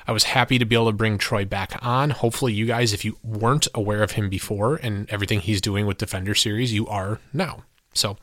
i 0.07 0.13
was 0.13 0.25
happy 0.25 0.59
to 0.59 0.65
be 0.65 0.77
able 0.77 0.87
to 0.87 0.93
bring 0.93 1.19
troy 1.19 1.45
back 1.45 1.79
on. 1.83 2.11
Hopefully 2.11 2.53
you 2.53 2.67
guys 2.67 2.93
if 2.93 3.05
you 3.05 3.17
weren't 3.23 3.67
aware 3.75 4.03
of 4.03 4.13
him 4.13 4.29
before 4.29 4.77
and 4.77 5.09
everything 5.11 5.41
he's 5.41 5.61
doing 5.61 5.87
with 5.87 5.99
defender 5.99 6.35
series 6.35 6.73
you 6.73 6.87
are 6.87 7.21
now. 7.33 7.65
So 7.93 8.17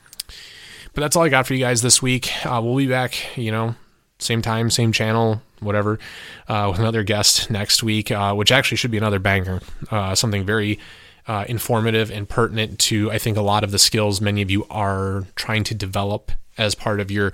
but 0.93 1.01
that's 1.01 1.15
all 1.15 1.23
I 1.23 1.29
got 1.29 1.47
for 1.47 1.53
you 1.53 1.59
guys 1.61 1.81
this 1.81 2.01
week. 2.01 2.29
Uh, 2.45 2.61
we'll 2.63 2.75
be 2.75 2.87
back, 2.87 3.37
you 3.37 3.51
know, 3.51 3.75
same 4.19 4.41
time, 4.41 4.69
same 4.69 4.91
channel, 4.91 5.41
whatever, 5.61 5.99
uh, 6.47 6.67
with 6.69 6.79
another 6.79 7.03
guest 7.03 7.49
next 7.49 7.83
week, 7.83 8.11
uh, 8.11 8.33
which 8.33 8.51
actually 8.51 8.77
should 8.77 8.91
be 8.91 8.97
another 8.97 9.19
banger. 9.19 9.61
Uh, 9.89 10.13
something 10.15 10.45
very 10.45 10.79
uh, 11.27 11.45
informative 11.47 12.11
and 12.11 12.27
pertinent 12.27 12.79
to, 12.79 13.11
I 13.11 13.17
think, 13.17 13.37
a 13.37 13.41
lot 13.41 13.63
of 13.63 13.71
the 13.71 13.79
skills 13.79 14.21
many 14.21 14.41
of 14.41 14.51
you 14.51 14.65
are 14.69 15.25
trying 15.35 15.63
to 15.65 15.75
develop 15.75 16.31
as 16.57 16.75
part 16.75 16.99
of 16.99 17.09
your 17.09 17.31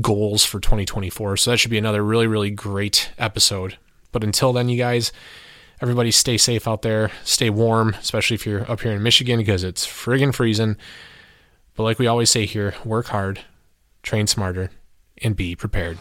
goals 0.00 0.44
for 0.44 0.60
2024. 0.60 1.36
So 1.38 1.50
that 1.50 1.58
should 1.58 1.70
be 1.70 1.78
another 1.78 2.04
really, 2.04 2.26
really 2.26 2.50
great 2.50 3.10
episode. 3.18 3.76
But 4.12 4.22
until 4.22 4.52
then, 4.52 4.68
you 4.68 4.78
guys, 4.78 5.12
everybody 5.80 6.10
stay 6.10 6.38
safe 6.38 6.68
out 6.68 6.82
there, 6.82 7.10
stay 7.24 7.50
warm, 7.50 7.94
especially 7.94 8.36
if 8.36 8.46
you're 8.46 8.70
up 8.70 8.80
here 8.80 8.92
in 8.92 9.02
Michigan 9.02 9.38
because 9.38 9.64
it's 9.64 9.86
friggin' 9.86 10.34
freezing. 10.34 10.76
But 11.74 11.82
like 11.82 11.98
we 11.98 12.06
always 12.06 12.30
say 12.30 12.46
here, 12.46 12.74
work 12.84 13.06
hard, 13.06 13.40
train 14.02 14.26
smarter, 14.26 14.70
and 15.22 15.34
be 15.34 15.56
prepared. 15.56 15.98